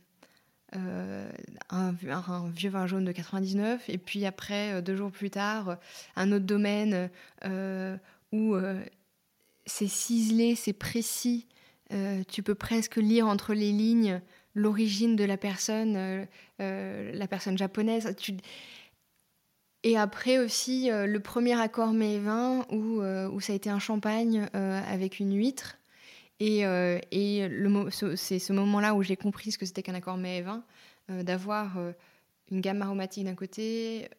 vieux 1.91 2.69
vin 2.69 2.87
jaune 2.87 3.03
de 3.03 3.11
99, 3.11 3.89
et 3.89 3.97
puis 3.97 4.25
après, 4.25 4.81
deux 4.81 4.95
jours 4.95 5.11
plus 5.11 5.31
tard, 5.31 5.75
un 6.15 6.31
autre 6.31 6.45
domaine 6.45 7.09
où 8.31 8.55
c'est 9.65 9.87
ciselé, 9.87 10.55
c'est 10.55 10.71
précis, 10.71 11.45
tu 12.29 12.41
peux 12.41 12.55
presque 12.55 12.95
lire 12.95 13.27
entre 13.27 13.53
les 13.53 13.73
lignes 13.73 14.21
l'origine 14.55 15.15
de 15.15 15.25
la 15.25 15.37
personne, 15.37 15.95
euh, 15.97 16.25
euh, 16.61 17.11
la 17.13 17.27
personne 17.27 17.57
japonaise. 17.57 18.15
Et 19.83 19.97
après 19.97 20.39
aussi, 20.39 20.89
euh, 20.89 21.05
le 21.05 21.19
premier 21.19 21.59
accord 21.59 21.93
mes 21.93 22.17
vins 22.17 22.65
où, 22.71 23.01
où 23.01 23.41
ça 23.41 23.53
a 23.53 23.55
été 23.55 23.69
un 23.69 23.79
champagne 23.79 24.47
avec 24.53 25.19
une 25.19 25.35
huître. 25.35 25.77
Et, 26.39 26.61
et 27.11 27.49
c'est 28.15 28.39
ce 28.39 28.53
moment-là 28.53 28.95
où 28.95 29.03
j'ai 29.03 29.15
compris 29.15 29.51
ce 29.51 29.57
que 29.57 29.65
c'était 29.65 29.83
qu'un 29.83 29.93
accord 29.93 30.17
mets 30.17 30.41
vin, 30.41 30.63
d'avoir 31.07 31.77
une 32.51 32.61
gamme 32.61 32.81
aromatique 32.81 33.25
d'un 33.25 33.35
côté 33.35 34.09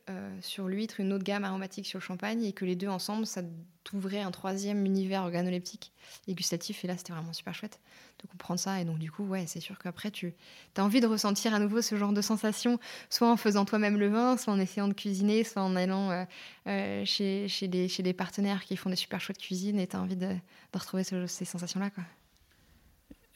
sur 0.40 0.68
l'huître, 0.68 1.00
une 1.00 1.12
autre 1.12 1.24
gamme 1.24 1.44
aromatique 1.44 1.86
sur 1.86 1.98
le 1.98 2.04
champagne, 2.04 2.44
et 2.44 2.52
que 2.52 2.64
les 2.64 2.76
deux 2.76 2.88
ensemble, 2.88 3.26
ça 3.26 3.42
t'ouvrait 3.86 4.20
un 4.20 4.32
troisième 4.32 4.84
univers 4.84 5.22
organoleptique 5.22 5.92
et 6.26 6.34
gustatif. 6.34 6.84
Et 6.84 6.88
là, 6.88 6.96
c'était 6.96 7.12
vraiment 7.12 7.32
super 7.32 7.54
chouette 7.54 7.78
de 8.22 8.28
comprendre 8.28 8.58
ça. 8.58 8.80
Et 8.80 8.84
donc, 8.84 8.98
du 8.98 9.10
coup, 9.12 9.24
ouais, 9.24 9.44
c'est 9.46 9.60
sûr 9.60 9.78
qu'après, 9.78 10.10
tu 10.10 10.34
as 10.76 10.84
envie 10.84 11.00
de 11.00 11.06
ressentir 11.06 11.54
à 11.54 11.60
nouveau 11.60 11.80
ce 11.82 11.96
genre 11.96 12.12
de 12.12 12.20
sensation, 12.20 12.80
soit 13.10 13.30
en 13.30 13.36
faisant 13.36 13.64
toi-même 13.64 13.96
le 13.96 14.08
vin, 14.08 14.36
soit 14.36 14.52
en 14.52 14.58
essayant 14.58 14.88
de 14.88 14.92
cuisiner, 14.92 15.44
soit 15.44 15.62
en 15.62 15.76
allant 15.76 16.10
euh, 16.10 16.24
euh, 16.66 17.04
chez, 17.04 17.68
des, 17.68 18.12
partenaires 18.12 18.64
qui 18.64 18.76
font 18.76 18.90
des 18.90 18.96
super 18.96 19.20
chouettes 19.20 19.38
cuisines 19.38 19.78
et 19.78 19.86
tu 19.86 19.96
as 19.96 20.00
envie 20.00 20.16
de, 20.16 20.34
retrouver 20.74 21.04
ces 21.04 21.44
sensations-là. 21.44 21.90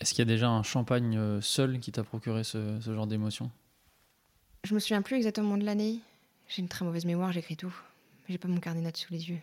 Est-ce 0.00 0.14
qu'il 0.14 0.18
y 0.20 0.28
a 0.28 0.32
déjà 0.32 0.48
un 0.48 0.62
champagne 0.62 1.16
euh, 1.16 1.40
seul 1.40 1.78
qui 1.78 1.92
t'a 1.92 2.02
procuré 2.02 2.42
ce, 2.42 2.80
ce 2.80 2.94
genre 2.94 3.06
d'émotion? 3.06 3.50
Je 4.64 4.74
me 4.74 4.78
souviens 4.78 5.02
plus 5.02 5.16
exactement 5.16 5.56
de 5.56 5.64
l'année. 5.64 6.00
J'ai 6.48 6.62
une 6.62 6.68
très 6.68 6.84
mauvaise 6.84 7.04
mémoire, 7.04 7.32
j'écris 7.32 7.56
tout. 7.56 7.74
J'ai 8.28 8.38
pas 8.38 8.48
mon 8.48 8.60
carnet 8.60 8.80
notes 8.80 8.96
sous 8.96 9.12
les 9.12 9.30
yeux. 9.30 9.40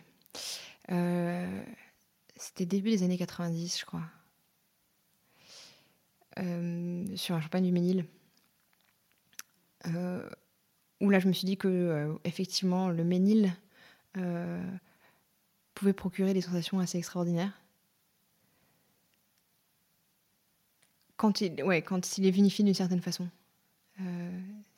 C'était 2.38 2.66
début 2.66 2.90
des 2.90 3.02
années 3.02 3.18
90, 3.18 3.80
je 3.80 3.84
crois. 3.84 4.04
Euh, 6.38 7.04
sur 7.16 7.34
un 7.34 7.40
champagne 7.40 7.64
du 7.64 7.72
Ménil. 7.72 8.04
Euh, 9.86 10.28
où 11.00 11.10
là, 11.10 11.18
je 11.18 11.26
me 11.26 11.32
suis 11.32 11.46
dit 11.46 11.56
que, 11.56 11.66
euh, 11.66 12.14
effectivement, 12.24 12.88
le 12.88 13.04
Ménil 13.04 13.52
pouvait 15.74 15.92
procurer 15.92 16.34
des 16.34 16.40
sensations 16.40 16.80
assez 16.80 16.98
extraordinaires. 16.98 17.52
Quand 21.16 21.40
il, 21.40 21.62
ouais, 21.62 21.82
quand 21.82 22.18
il 22.18 22.26
est 22.26 22.30
vinifié 22.30 22.64
d'une 22.64 22.74
certaine 22.74 23.00
façon. 23.00 23.28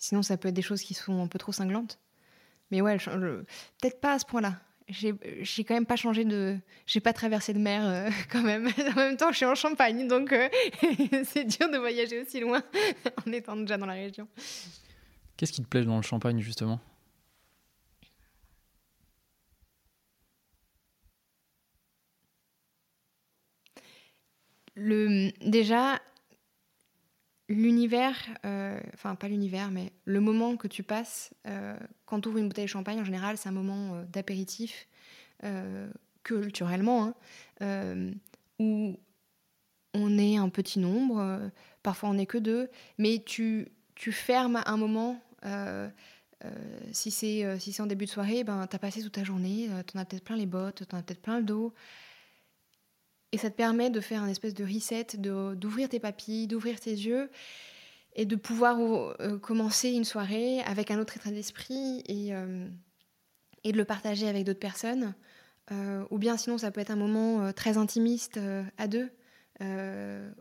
Sinon, 0.00 0.22
ça 0.22 0.36
peut 0.36 0.48
être 0.48 0.54
des 0.54 0.62
choses 0.62 0.82
qui 0.82 0.94
sont 0.94 1.22
un 1.22 1.28
peu 1.28 1.38
trop 1.38 1.52
cinglantes. 1.52 2.00
Mais 2.72 2.80
ouais, 2.80 2.96
peut-être 2.98 4.00
pas 4.00 4.14
à 4.14 4.18
ce 4.18 4.24
point-là 4.24 4.58
j'ai 4.90 5.64
quand 5.64 5.74
même 5.74 5.86
pas 5.86 5.96
changé 5.96 6.24
de. 6.24 6.58
J'ai 6.86 7.00
pas 7.00 7.12
traversé 7.12 7.52
de 7.52 7.58
mer 7.58 7.86
euh, 7.86 8.10
quand 8.30 8.42
même. 8.42 8.66
en 8.66 8.94
même 8.96 9.16
temps, 9.16 9.30
je 9.30 9.36
suis 9.36 9.46
en 9.46 9.54
Champagne, 9.54 10.08
donc 10.08 10.32
euh, 10.32 10.48
c'est 11.24 11.44
dur 11.44 11.70
de 11.70 11.78
voyager 11.78 12.20
aussi 12.20 12.40
loin 12.40 12.62
en 13.26 13.32
étant 13.32 13.56
déjà 13.56 13.76
dans 13.76 13.86
la 13.86 13.94
région. 13.94 14.28
Qu'est-ce 15.36 15.52
qui 15.52 15.62
te 15.62 15.68
plaît 15.68 15.84
dans 15.84 15.96
le 15.96 16.02
Champagne, 16.02 16.40
justement? 16.40 16.80
Le, 24.74 25.30
Déjà, 25.46 26.00
l'univers, 27.50 28.16
euh, 28.46 28.80
enfin 28.94 29.16
pas 29.16 29.28
l'univers, 29.28 29.72
mais 29.72 29.92
le 30.04 30.20
moment 30.20 30.56
que 30.56 30.68
tu 30.68 30.84
passes 30.84 31.34
euh, 31.48 31.76
quand 32.06 32.20
tu 32.20 32.28
ouvres 32.28 32.38
une 32.38 32.46
bouteille 32.46 32.66
de 32.66 32.70
champagne, 32.70 33.00
en 33.00 33.04
général, 33.04 33.36
c'est 33.36 33.48
un 33.48 33.52
moment 33.52 33.96
euh, 33.96 34.04
d'apéritif, 34.04 34.86
culturellement, 36.22 37.14
hein, 37.62 38.10
où 38.58 38.94
on 39.94 40.18
est 40.18 40.36
un 40.36 40.50
petit 40.50 40.78
nombre, 40.78 41.50
parfois 41.82 42.10
on 42.10 42.14
n'est 42.14 42.26
que 42.26 42.36
deux, 42.36 42.68
mais 42.98 43.22
tu, 43.24 43.68
tu 43.94 44.12
fermes 44.12 44.62
un 44.66 44.76
moment. 44.76 45.18
si 46.92 47.10
c'est 47.10 47.58
si 47.58 47.80
en 47.80 47.86
début 47.86 48.04
de 48.04 48.10
soirée, 48.10 48.44
ben, 48.44 48.66
tu 48.66 48.76
as 48.76 48.78
passé 48.78 49.00
toute 49.00 49.12
ta 49.12 49.24
journée, 49.24 49.70
tu 49.86 49.96
en 49.96 50.00
as 50.02 50.04
peut-être 50.04 50.24
plein 50.24 50.36
les 50.36 50.44
bottes, 50.44 50.86
tu 50.86 50.94
en 50.94 50.98
as 50.98 51.02
peut-être 51.02 51.22
plein 51.22 51.38
le 51.38 51.44
dos. 51.44 51.72
Et 53.32 53.38
ça 53.38 53.50
te 53.50 53.56
permet 53.56 53.90
de 53.90 54.00
faire 54.00 54.22
un 54.22 54.28
espèce 54.28 54.54
de 54.54 54.64
reset, 54.64 55.06
d'ouvrir 55.16 55.88
tes 55.88 56.00
papilles, 56.00 56.46
d'ouvrir 56.46 56.80
tes 56.80 56.90
yeux 56.90 57.30
et 58.16 58.24
de 58.24 58.36
pouvoir 58.36 58.78
euh, 58.80 59.38
commencer 59.38 59.90
une 59.90 60.04
soirée 60.04 60.60
avec 60.62 60.90
un 60.90 60.98
autre 60.98 61.16
état 61.16 61.30
d'esprit 61.30 62.02
et, 62.06 62.34
euh, 62.34 62.68
et 63.62 63.72
de 63.72 63.76
le 63.76 63.84
partager 63.84 64.28
avec 64.28 64.44
d'autres 64.44 64.58
personnes. 64.58 65.14
Euh, 65.70 66.04
ou 66.10 66.18
bien 66.18 66.36
sinon, 66.36 66.58
ça 66.58 66.72
peut 66.72 66.80
être 66.80 66.90
un 66.90 66.96
moment 66.96 67.52
très 67.52 67.78
intimiste 67.78 68.40
à 68.76 68.88
deux, 68.88 69.08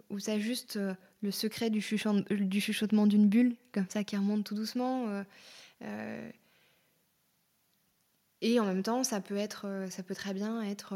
où 0.09 0.19
ça 0.19 0.39
juste 0.39 0.79
le 1.21 1.31
secret 1.31 1.69
du, 1.69 1.85
du 2.31 2.61
chuchotement 2.61 3.05
d'une 3.05 3.27
bulle, 3.27 3.55
comme 3.71 3.85
ça, 3.89 4.03
qui 4.03 4.17
remonte 4.17 4.43
tout 4.43 4.55
doucement. 4.55 5.05
et 8.41 8.59
en 8.59 8.65
même 8.65 8.81
temps, 8.81 9.03
ça 9.03 9.21
peut, 9.21 9.37
être, 9.37 9.85
ça 9.91 10.01
peut 10.01 10.15
très 10.15 10.33
bien 10.33 10.63
être 10.63 10.95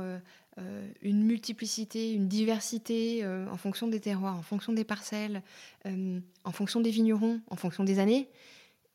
une 1.02 1.24
multiplicité, 1.24 2.14
une 2.14 2.28
diversité 2.28 3.24
euh, 3.24 3.48
en 3.50 3.58
fonction 3.58 3.88
des 3.88 4.00
terroirs, 4.00 4.38
en 4.38 4.42
fonction 4.42 4.74
des 4.74 4.84
parcelles, 4.84 5.42
euh, 5.86 6.20
en 6.44 6.52
fonction 6.52 6.80
des 6.80 6.92
vignerons, 6.92 7.42
en 7.50 7.56
fonction 7.56 7.84
des 7.84 8.00
années, 8.00 8.30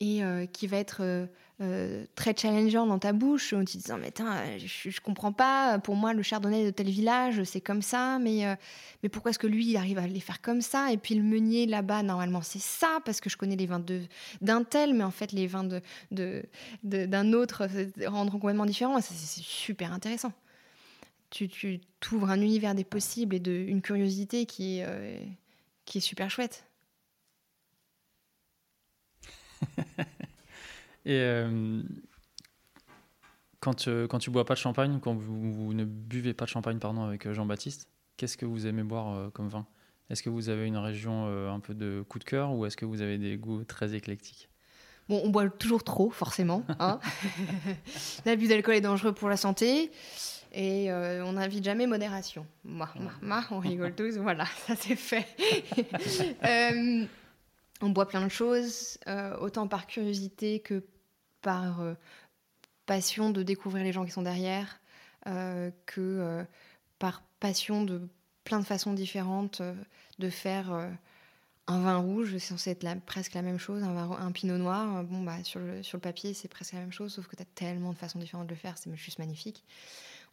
et 0.01 0.23
qui 0.53 0.69
va 0.69 0.77
être 0.77 1.27
très 2.15 2.33
challengeant 2.37 2.87
dans 2.87 3.01
ta 3.01 3.13
bouche, 3.13 3.53
en 3.53 3.65
te 3.65 3.73
disant 3.73 3.99
mais 3.99 4.13
je, 4.61 4.91
je, 4.91 5.01
comprends 5.01 5.33
pas, 5.33 5.81
pour 5.81 5.97
moi 5.97 6.15
le 6.15 6.23
chardonnay 6.23 6.65
de 6.65 6.71
tel 6.71 6.89
village 6.89 7.43
c'est 7.43 7.61
comme 7.61 7.83
ça, 7.83 8.21
mais, 8.21 8.45
mais 9.03 9.09
pourquoi 9.09 9.33
est-ce 9.33 9.41
que 9.41 9.49
lui 9.49 9.67
il 9.67 9.77
arrive 9.77 9.99
à 9.99 10.07
les 10.07 10.21
faire 10.21 10.41
comme 10.41 10.61
ça? 10.61 10.93
Et 10.93 10.99
puis 10.99 11.17
le 11.17 11.25
meunier 11.25 11.67
là-bas 11.67 12.05
normalement 12.05 12.43
c'est 12.43 12.61
ça, 12.61 13.01
parce 13.05 13.21
que 13.21 13.29
je 13.29 13.37
connais 13.37 13.57
les 13.57 13.67
vins 13.67 13.85
d'un 14.41 14.63
tel, 14.63 14.95
mais 14.95 15.03
en 15.03 15.11
fait 15.11 15.33
les 15.33 15.49
vins 15.49 15.65
d'un 15.65 15.81
de, 16.13 16.45
de, 16.85 17.35
autre 17.35 17.67
rendront 18.07 18.39
complètement 18.39 18.67
différents, 18.67 19.01
c'est 19.01 19.43
super 19.43 19.93
intéressant 19.93 20.33
tu, 21.31 21.49
tu 21.49 21.81
t'ouvres 22.01 22.31
un 22.31 22.41
univers 22.41 22.75
des 22.75 22.85
possibles 22.85 23.35
et 23.37 23.41
de, 23.41 23.53
une 23.53 23.83
curiosité 23.83 24.47
qui 24.47 24.79
est, 24.79 24.85
euh, 24.87 25.19
qui 25.85 25.99
est 25.99 26.01
super 26.03 26.31
chouette. 26.31 26.65
et 31.05 31.19
euh, 31.21 31.83
quand, 33.61 33.75
tu, 33.75 33.91
euh, 33.91 34.07
quand 34.07 34.19
tu 34.19 34.31
bois 34.31 34.45
pas 34.45 34.55
de 34.55 34.59
champagne, 34.59 35.01
quand 35.01 35.15
vous, 35.15 35.75
ne 35.75 35.85
buvez 35.85 36.35
pas 36.35 36.45
de 36.45 36.51
champagne 36.51 36.79
pardon, 36.79 37.05
avec 37.05 37.31
Jean-Baptiste, 37.31 37.89
qu'est-ce 38.17 38.37
que 38.37 38.47
vous 38.47 38.67
aimez 38.67 38.83
boire 38.83 39.31
comme 39.33 39.49
vin? 39.49 39.67
Est-ce 40.11 40.23
que 40.23 40.31
vous 40.31 40.49
avez 40.49 40.67
une 40.67 40.79
région 40.79 41.27
un 41.53 41.61
peu 41.61 41.75
de 41.75 42.03
coup 42.09 42.19
de 42.19 42.25
cœur 42.25 42.53
ou 42.53 42.65
est-ce 42.65 42.79
que 42.79 42.87
vous 42.87 43.03
avez 43.03 43.19
des 43.19 43.37
goûts 43.37 43.65
très 43.65 43.95
éclectiques? 43.95 44.49
Bon, 45.09 45.21
on 45.25 45.31
boit 45.31 45.49
toujours 45.49 45.85
trop, 45.85 46.11
forcément. 46.11 46.65
Hein 46.81 46.99
L'abus 48.27 48.49
d'alcool 48.49 48.75
est 48.75 48.81
dangereux 48.81 49.13
pour 49.13 49.29
la 49.29 49.37
santé. 49.39 49.91
Et 50.59 50.91
euh, 50.91 51.25
on 51.25 51.35
n'invite 51.35 51.63
jamais 51.63 51.87
modération. 51.87 52.45
Moi, 52.65 52.89
on 53.53 53.61
rigole 53.61 53.95
tous, 53.95 54.17
voilà, 54.19 54.45
ça 54.67 54.75
c'est 54.75 54.97
fait. 54.97 55.27
Euh, 56.45 57.05
on 57.81 57.91
boit 57.91 58.09
plein 58.09 58.25
de 58.25 58.29
choses, 58.29 58.99
euh, 59.07 59.37
autant 59.39 59.69
par 59.69 59.87
curiosité 59.87 60.59
que 60.59 60.83
par 61.43 61.81
passion 62.87 63.31
de 63.31 63.45
découvrir 63.45 63.85
les 63.85 63.93
gens 63.93 64.05
qui 64.05 64.11
sont 64.11 64.23
derrière, 64.23 64.81
que 65.87 66.45
par 66.99 67.23
passion 67.39 67.85
de 67.85 68.09
plein 68.43 68.59
de 68.59 68.65
façons 68.65 68.95
différentes 68.95 69.63
de 70.19 70.31
faire 70.31 70.73
un 71.69 71.81
vin 71.81 71.99
rouge, 71.99 72.33
c'est 72.33 72.41
censé 72.41 72.71
être 72.71 73.01
presque 73.03 73.35
la 73.35 73.43
même 73.43 73.59
chose, 73.59 73.85
un, 73.85 73.97
un 73.97 74.33
pinot 74.33 74.59
noir, 74.59 75.05
bon, 75.05 75.23
bah, 75.23 75.45
sur, 75.45 75.61
le, 75.61 75.85
sur 75.85 75.99
le 75.99 76.03
papier 76.03 76.35
c'est 76.35 76.49
presque 76.49 76.73
la 76.73 76.81
même 76.81 76.93
chose, 76.93 77.15
sauf 77.15 77.29
que 77.29 77.37
tu 77.37 77.43
as 77.43 77.47
tellement 77.55 77.93
de 77.93 77.99
façons 77.99 78.19
différentes 78.19 78.49
de 78.49 78.55
le 78.55 78.61
faire, 78.61 78.77
c'est 78.77 78.93
juste 78.97 79.21
magnifique. 79.21 79.65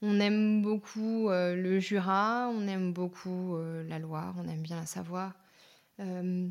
On 0.02 0.20
aime 0.20 0.62
beaucoup 0.62 1.30
euh, 1.30 1.56
le 1.56 1.80
Jura, 1.80 2.50
on 2.54 2.68
aime 2.68 2.92
beaucoup 2.92 3.56
euh, 3.56 3.88
la 3.88 4.00
Loire, 4.00 4.36
on 4.38 4.48
aime 4.48 4.62
bien 4.62 4.76
la 4.78 4.86
Savoie. 4.86 5.34
Euh, 6.02 6.48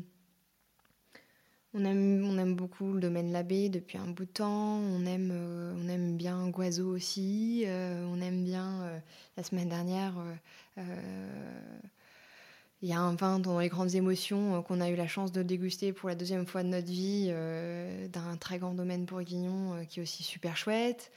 on, 1.73 1.85
aime, 1.85 2.25
on 2.25 2.37
aime 2.39 2.55
beaucoup 2.55 2.93
le 2.93 2.99
domaine 2.99 3.31
Labbé 3.31 3.69
depuis 3.69 3.97
un 3.97 4.07
bout 4.07 4.25
de 4.25 4.31
temps. 4.31 4.77
On 4.77 5.05
aime, 5.05 5.31
on 5.77 5.87
aime 5.87 6.17
bien 6.17 6.49
Guazo 6.49 6.87
aussi. 6.87 7.65
on 7.67 8.19
aime 8.21 8.43
bien, 8.43 9.01
la 9.37 9.43
semaine 9.43 9.69
dernière, 9.69 10.13
il 12.81 12.89
y 12.89 12.93
a 12.93 12.99
un 12.99 13.15
vin 13.15 13.39
dans 13.39 13.59
les 13.59 13.67
grandes 13.67 13.93
émotions 13.93 14.63
qu'on 14.63 14.81
a 14.81 14.89
eu 14.89 14.95
la 14.95 15.07
chance 15.07 15.31
de 15.31 15.43
déguster 15.43 15.91
pour 15.93 16.09
la 16.09 16.15
deuxième 16.15 16.47
fois 16.47 16.63
de 16.63 16.69
notre 16.69 16.87
vie 16.87 17.31
d'un 18.09 18.37
très 18.37 18.57
grand 18.57 18.73
domaine 18.73 19.05
bourguignon 19.05 19.85
qui 19.87 19.99
est 19.99 20.03
aussi 20.03 20.23
super 20.23 20.55
chouette. 20.57 21.11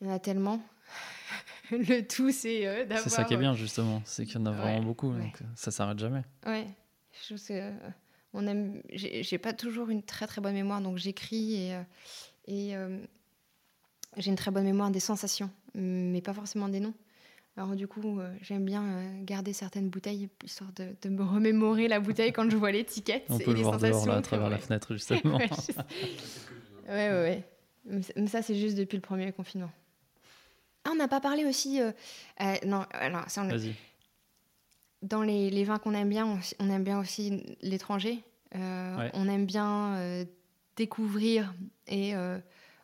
Il 0.00 0.06
y 0.06 0.10
en 0.10 0.14
a 0.14 0.18
tellement. 0.18 0.60
le 1.70 2.06
tout, 2.06 2.30
c'est 2.30 2.66
euh, 2.66 2.80
d'avoir. 2.84 3.00
C'est 3.00 3.10
ça 3.10 3.24
qui 3.24 3.34
est 3.34 3.38
bien, 3.38 3.54
justement. 3.54 4.02
C'est 4.04 4.24
qu'il 4.26 4.36
y 4.36 4.38
en 4.38 4.46
a 4.46 4.52
vraiment 4.52 4.78
Ouais, 4.78 4.84
beaucoup. 4.84 5.10
ouais. 5.12 5.20
Donc, 5.20 5.42
euh, 5.42 5.44
ça 5.54 5.70
s'arrête 5.70 5.98
jamais. 5.98 6.22
Ouais, 6.46 6.66
je 7.20 7.34
trouve 7.34 7.46
que, 7.46 7.52
euh, 7.52 7.72
on 8.34 8.46
aime. 8.46 8.82
J'ai 8.92 9.38
pas 9.38 9.52
toujours 9.52 9.88
une 9.90 10.02
très 10.02 10.26
très 10.26 10.40
bonne 10.40 10.54
mémoire, 10.54 10.80
donc 10.80 10.98
j'écris 10.98 11.54
et, 11.54 11.74
euh, 11.74 11.82
et 12.46 12.76
euh, 12.76 12.98
j'ai 14.16 14.30
une 14.30 14.36
très 14.36 14.50
bonne 14.50 14.64
mémoire 14.64 14.90
des 14.90 15.00
sensations, 15.00 15.50
mais 15.74 16.20
pas 16.20 16.34
forcément 16.34 16.68
des 16.68 16.80
noms. 16.80 16.94
Alors 17.58 17.74
du 17.74 17.88
coup, 17.88 18.20
euh, 18.20 18.30
j'aime 18.42 18.66
bien 18.66 18.84
euh, 18.84 19.22
garder 19.24 19.54
certaines 19.54 19.88
bouteilles 19.88 20.28
histoire 20.44 20.70
de, 20.74 20.94
de 21.00 21.08
me 21.08 21.22
remémorer 21.24 21.88
la 21.88 22.00
bouteille 22.00 22.30
quand 22.30 22.50
je 22.50 22.56
vois 22.58 22.70
l'étiquette 22.70 23.24
On 23.30 23.38
et 23.38 23.44
peut 23.44 23.52
le 23.52 23.56
les 23.56 23.62
voir 23.62 23.78
dehors, 23.78 24.06
là, 24.06 24.16
à 24.16 24.20
travers 24.20 24.50
la 24.50 24.58
fenêtre, 24.58 24.92
justement. 24.94 25.38
Ouais, 25.38 25.48
ouais, 26.88 27.42
ouais, 27.88 28.02
Mais 28.16 28.26
ça, 28.26 28.42
c'est 28.42 28.56
juste 28.56 28.76
depuis 28.76 28.96
le 28.96 29.00
premier 29.02 29.32
confinement. 29.32 29.70
Ah, 30.86 30.90
on 30.92 30.96
n'a 30.96 31.08
pas 31.08 31.20
parlé 31.20 31.44
aussi. 31.44 31.80
euh, 31.80 31.90
euh, 32.40 32.54
non, 32.64 32.84
alors, 32.92 33.28
ça, 33.28 33.42
on- 33.42 33.48
Vas-y. 33.48 33.74
dans 35.02 35.22
les, 35.22 35.50
les 35.50 35.64
vins 35.64 35.78
qu'on 35.78 35.94
aime 35.94 36.08
bien, 36.08 36.26
on, 36.26 36.38
on 36.60 36.70
aime 36.70 36.84
bien 36.84 36.98
aussi 37.00 37.42
l'étranger. 37.60 38.22
Euh, 38.54 38.96
Ouais. 38.96 39.10
On 39.14 39.28
aime 39.28 39.44
bien 39.46 40.24
découvrir 40.76 41.52
et 41.86 42.14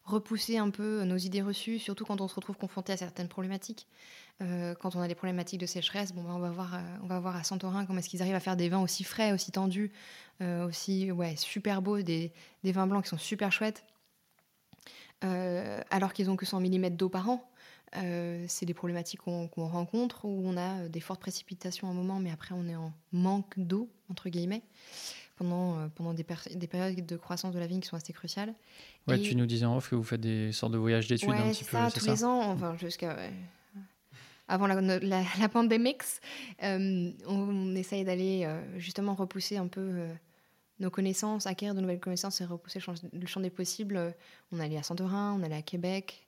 repousser 0.04 0.58
un 0.58 0.68
peu 0.70 1.04
nos 1.04 1.16
idées 1.16 1.40
reçues, 1.42 1.78
surtout 1.78 2.04
quand 2.04 2.20
on 2.20 2.28
se 2.28 2.34
retrouve 2.34 2.56
confronté 2.56 2.92
à 2.92 2.96
certaines 2.96 3.28
problématiques. 3.28 3.86
Quand 4.40 4.96
on 4.96 5.00
a 5.00 5.06
des 5.08 5.14
problématiques 5.14 5.60
de 5.60 5.66
sécheresse, 5.66 6.12
bon, 6.12 6.22
ben, 6.24 6.32
on, 6.34 6.40
va 6.40 6.50
voir, 6.50 6.80
on 7.02 7.06
va 7.06 7.20
voir 7.20 7.36
à 7.36 7.44
Santorin 7.44 7.86
comment 7.86 8.00
est-ce 8.00 8.08
qu'ils 8.08 8.20
arrivent 8.22 8.34
à 8.34 8.40
faire 8.40 8.56
des 8.56 8.68
vins 8.68 8.82
aussi 8.82 9.04
frais, 9.04 9.32
aussi 9.32 9.52
tendus, 9.52 9.92
aussi 10.40 11.10
ouais, 11.12 11.36
super 11.36 11.80
beaux, 11.80 12.02
des, 12.02 12.32
des 12.64 12.72
vins 12.72 12.86
blancs 12.86 13.04
qui 13.04 13.10
sont 13.10 13.18
super 13.18 13.52
chouettes, 13.52 13.84
alors 15.22 16.12
qu'ils 16.12 16.28
ont 16.30 16.36
que 16.36 16.44
100 16.46 16.60
mm 16.60 16.90
d'eau 16.90 17.08
par 17.08 17.30
an. 17.30 17.48
Euh, 17.96 18.44
c'est 18.48 18.64
des 18.64 18.72
problématiques 18.74 19.20
qu'on 19.20 19.48
rencontre 19.68 20.24
où 20.24 20.42
on 20.46 20.56
a 20.56 20.80
euh, 20.84 20.88
des 20.88 21.00
fortes 21.00 21.20
précipitations 21.20 21.88
à 21.88 21.90
un 21.90 21.94
moment, 21.94 22.20
mais 22.20 22.30
après 22.30 22.54
on 22.54 22.66
est 22.66 22.74
en 22.76 22.90
manque 23.12 23.52
d'eau, 23.58 23.90
entre 24.08 24.30
guillemets, 24.30 24.62
pendant, 25.36 25.78
euh, 25.78 25.88
pendant 25.94 26.14
des, 26.14 26.24
péri- 26.24 26.56
des 26.56 26.66
périodes 26.66 27.04
de 27.04 27.16
croissance 27.16 27.52
de 27.54 27.58
la 27.58 27.66
vigne 27.66 27.80
qui 27.80 27.88
sont 27.88 27.96
assez 27.96 28.14
cruciales. 28.14 28.54
Ouais, 29.06 29.18
Et- 29.18 29.22
tu 29.22 29.36
nous 29.36 29.44
disais 29.44 29.66
en 29.66 29.76
off 29.76 29.90
que 29.90 29.94
vous 29.94 30.04
faites 30.04 30.22
des 30.22 30.52
sortes 30.52 30.72
de 30.72 30.78
voyages 30.78 31.06
d'études 31.06 31.28
un 31.28 31.32
Ouais, 31.32 31.50
petit 31.50 31.64
c'est 31.64 31.70
peu, 31.70 31.76
ça, 31.76 31.90
c'est 31.90 31.98
tous 32.00 32.06
ça 32.06 32.12
les 32.12 32.24
ans, 32.24 32.40
enfin 32.52 32.76
jusqu'à 32.78 33.14
ouais, 33.14 33.30
avant 34.48 34.66
la, 34.66 34.80
la, 34.80 35.22
la 35.38 35.48
pandémie, 35.50 35.94
euh, 36.62 37.10
on, 37.26 37.34
on 37.34 37.74
essaye 37.74 38.04
d'aller 38.04 38.44
euh, 38.46 38.62
justement 38.78 39.14
repousser 39.14 39.58
un 39.58 39.68
peu 39.68 39.80
euh, 39.82 40.14
nos 40.80 40.88
connaissances, 40.90 41.46
acquérir 41.46 41.74
de 41.74 41.80
nouvelles 41.82 42.00
connaissances 42.00 42.40
et 42.40 42.44
repousser 42.46 42.78
le 42.78 42.84
champ, 42.84 42.94
le 43.12 43.26
champ 43.26 43.40
des 43.40 43.50
possibles. 43.50 44.14
On 44.50 44.60
est 44.60 44.64
allé 44.64 44.78
à 44.78 44.82
Santorin, 44.82 45.34
on 45.38 45.42
est 45.42 45.46
allé 45.46 45.56
à 45.56 45.62
Québec. 45.62 46.26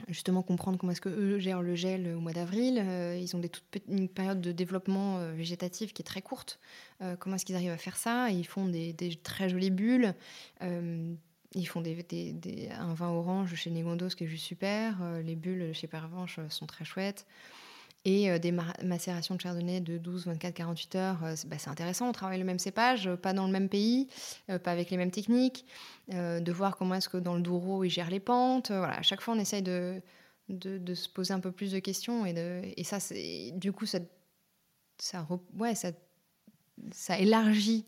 Euh, 0.00 0.04
Justement, 0.08 0.42
comprendre 0.42 0.78
comment 0.78 0.92
est-ce 0.92 1.00
que 1.00 1.08
eux 1.08 1.38
gèrent 1.38 1.62
le 1.62 1.74
gel 1.74 2.14
au 2.14 2.20
mois 2.20 2.32
d'avril. 2.32 2.78
Euh, 2.78 3.18
ils 3.20 3.34
ont 3.36 3.40
une 3.88 4.08
période 4.08 4.40
de 4.40 4.52
développement 4.52 5.18
euh, 5.18 5.32
végétatif 5.32 5.92
qui 5.92 6.02
est 6.02 6.04
très 6.04 6.22
courte. 6.22 6.58
Euh, 7.02 7.16
comment 7.16 7.36
est-ce 7.36 7.44
qu'ils 7.44 7.56
arrivent 7.56 7.70
à 7.70 7.78
faire 7.78 7.96
ça? 7.96 8.30
Ils 8.30 8.46
font 8.46 8.66
des, 8.66 8.94
très 9.22 9.48
jolies 9.48 9.70
bulles. 9.70 10.14
Euh, 10.62 11.14
ils 11.56 11.66
font 11.66 11.82
un 11.82 12.94
vin 12.94 13.08
orange 13.08 13.54
chez 13.54 13.70
Negondos 13.70 14.10
qui 14.10 14.24
est 14.24 14.26
juste 14.26 14.44
super. 14.44 14.98
Euh, 15.00 15.22
les 15.22 15.36
bulles 15.36 15.72
chez 15.72 15.86
Pervenche 15.86 16.38
euh, 16.38 16.48
sont 16.50 16.66
très 16.66 16.84
chouettes. 16.84 17.26
Et 18.06 18.30
euh, 18.30 18.38
des 18.38 18.52
macérations 18.84 19.34
de 19.34 19.40
chardonnay 19.40 19.80
de 19.80 19.98
12, 19.98 20.26
24, 20.26 20.54
48 20.54 20.94
heures. 20.94 21.24
euh, 21.24 21.32
c'est 21.34 21.48
bah, 21.48 21.56
c'est 21.58 21.70
intéressant. 21.70 22.08
On 22.08 22.12
travaille 22.12 22.38
le 22.38 22.44
même 22.44 22.60
cépage, 22.60 23.08
euh, 23.08 23.16
pas 23.16 23.32
dans 23.32 23.46
le 23.46 23.52
même 23.52 23.68
pays, 23.68 24.08
pas 24.46 24.70
avec 24.70 24.90
les 24.90 24.96
mêmes 24.96 25.10
techniques. 25.10 25.66
de 26.08 26.52
voir 26.52 26.76
comment 26.76 26.94
est-ce 26.94 27.08
que 27.08 27.16
dans 27.16 27.34
le 27.34 27.42
Douro, 27.42 27.82
ils 27.82 27.90
gèrent 27.90 28.08
les 28.08 28.20
pentes. 28.20 28.68
Voilà, 28.70 28.96
à 28.96 29.02
chaque 29.02 29.20
fois, 29.20 29.34
on 29.34 29.38
essaye 29.40 29.62
de, 29.62 30.00
de, 30.48 30.94
se 30.94 31.08
poser 31.08 31.34
un 31.34 31.40
peu 31.40 31.50
plus 31.50 31.72
de 31.72 31.80
questions. 31.80 32.24
Et, 32.24 32.32
de, 32.32 32.62
et 32.76 32.84
ça, 32.84 32.98
du 33.54 33.72
coup, 33.72 33.86
ça, 33.86 33.98
ça, 34.98 35.26
ouais, 35.58 35.74
ça, 35.74 35.90
ça 36.92 37.18
élargit 37.18 37.86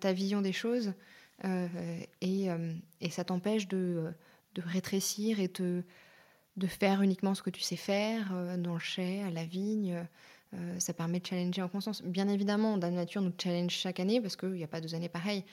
ta 0.00 0.12
vision 0.12 0.42
des 0.42 0.52
choses. 0.52 0.92
Et, 2.20 2.48
et 3.00 3.10
ça 3.10 3.24
t'empêche 3.24 3.66
de, 3.66 4.12
de 4.54 4.62
rétrécir 4.62 5.40
et 5.40 5.48
te, 5.48 5.82
de 6.56 6.66
faire 6.66 7.02
uniquement 7.02 7.34
ce 7.34 7.42
que 7.42 7.50
tu 7.50 7.60
sais 7.60 7.76
faire 7.76 8.30
euh, 8.32 8.56
dans 8.56 8.74
le 8.74 8.80
chai, 8.80 9.22
à 9.22 9.30
la 9.30 9.44
vigne. 9.44 10.04
Euh, 10.54 10.78
ça 10.78 10.92
permet 10.92 11.20
de 11.20 11.26
challenger 11.26 11.62
en 11.62 11.68
conscience. 11.68 12.02
Bien 12.02 12.28
évidemment, 12.28 12.76
la 12.76 12.90
nature 12.90 13.22
nous 13.22 13.32
challenge 13.40 13.72
chaque 13.72 13.98
année 13.98 14.20
parce 14.20 14.36
qu'il 14.36 14.52
n'y 14.52 14.64
a 14.64 14.68
pas 14.68 14.80
deux 14.80 14.94
années 14.94 15.08
pareilles. 15.08 15.44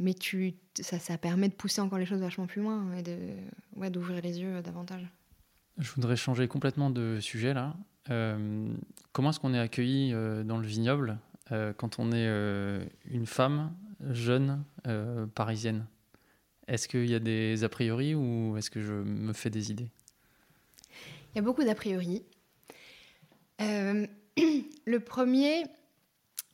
Mais 0.00 0.14
tu, 0.14 0.54
ça, 0.80 0.98
ça 0.98 1.18
permet 1.18 1.48
de 1.48 1.54
pousser 1.54 1.80
encore 1.80 1.98
les 1.98 2.06
choses 2.06 2.20
vachement 2.20 2.46
plus 2.46 2.62
loin 2.62 2.92
et 2.96 3.02
de, 3.02 3.16
ouais, 3.76 3.90
d'ouvrir 3.90 4.20
les 4.22 4.40
yeux 4.40 4.60
davantage. 4.62 5.06
Je 5.76 5.90
voudrais 5.92 6.16
changer 6.16 6.48
complètement 6.48 6.90
de 6.90 7.18
sujet 7.20 7.54
là. 7.54 7.76
Euh, 8.10 8.72
comment 9.12 9.30
est-ce 9.30 9.38
qu'on 9.38 9.54
est 9.54 9.58
accueilli 9.58 10.12
dans 10.44 10.58
le 10.58 10.66
vignoble 10.66 11.18
quand 11.76 11.98
on 11.98 12.12
est 12.12 12.28
une 13.06 13.26
femme 13.26 13.72
jeune 14.10 14.64
parisienne? 15.34 15.86
Est-ce 16.66 16.88
qu'il 16.88 17.06
y 17.06 17.14
a 17.14 17.20
des 17.20 17.64
a 17.64 17.68
priori 17.68 18.14
ou 18.14 18.56
est-ce 18.56 18.70
que 18.70 18.80
je 18.80 18.92
me 18.92 19.32
fais 19.32 19.50
des 19.50 19.70
idées? 19.70 19.90
Il 21.34 21.36
y 21.36 21.38
a 21.38 21.42
beaucoup 21.42 21.64
d'a 21.64 21.74
priori. 21.74 22.24
Euh, 23.60 24.06
le 24.86 25.00
premier 25.00 25.64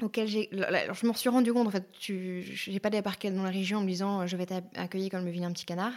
auquel 0.02 0.26
j'ai. 0.26 0.50
alors, 0.62 0.96
je 0.96 1.06
me 1.06 1.12
suis 1.12 1.28
rendu 1.28 1.52
compte, 1.52 1.68
en 1.68 1.70
fait, 1.70 1.90
tu, 1.92 2.42
j'ai 2.42 2.80
pas 2.80 2.90
débarqué 2.90 3.30
dans 3.30 3.42
la 3.42 3.50
région 3.50 3.78
en 3.78 3.82
me 3.82 3.86
disant 3.86 4.22
euh, 4.22 4.26
je 4.26 4.36
vais 4.36 4.44
être 4.44 4.64
accueilli 4.74 5.08
comme 5.08 5.24
le 5.24 5.30
vilain 5.30 5.52
petit 5.52 5.64
canard. 5.64 5.92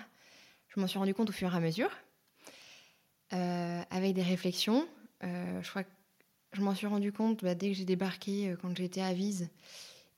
Je 0.69 0.80
m'en 0.80 0.88
suis 0.88 0.99
rendu 0.99 1.13
compte 1.13 1.30
au 1.30 1.34
fur 1.34 1.51
et 1.51 1.57
à 1.57 1.59
mesure, 1.59 1.89
euh, 3.34 3.82
avec 3.89 4.13
des 4.13 4.21
réflexions. 4.21 4.88
Je 5.21 5.67
crois 5.67 5.84
que 5.84 5.89
je 6.53 6.61
m'en 6.61 6.75
suis 6.75 6.86
rendu 6.86 7.11
compte 7.11 7.43
bah, 7.43 7.55
dès 7.55 7.69
que 7.69 7.73
j'ai 7.73 7.86
débarqué, 7.86 8.55
quand 8.61 8.78
j'étais 8.78 9.01
à 9.01 9.13
Vise, 9.13 9.49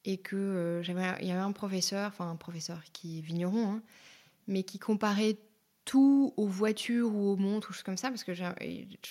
et 0.03 0.18
que 0.18 0.82
j'avais, 0.84 1.03
il 1.22 1.28
y 1.28 1.32
avait 1.32 1.39
un 1.39 1.53
professeur, 1.53 2.10
enfin 2.10 2.30
un 2.30 2.36
professeur 2.36 2.82
qui 2.91 3.20
est 3.20 3.22
vigneron, 3.22 3.72
hein, 3.72 3.82
mais 4.47 4.64
qui 4.64 4.80
comparait 4.80 5.38
tout 5.90 6.36
aux 6.38 6.46
voitures 6.46 7.12
ou 7.16 7.32
aux 7.32 7.36
montres 7.36 7.72
ou 7.72 7.74
choses 7.74 7.82
comme 7.82 7.98
ça, 7.98 8.10
parce 8.10 8.24
que 8.24 8.36
je 8.36 8.44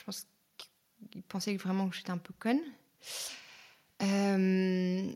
pense 0.07 0.29
qu'il 1.09 1.25
pensait 1.25 1.57
vraiment 1.57 1.89
que 1.89 1.97
j'étais 1.97 2.13
un 2.13 2.19
peu 2.19 2.33
conne. 2.39 2.61
Euh, 4.01 5.13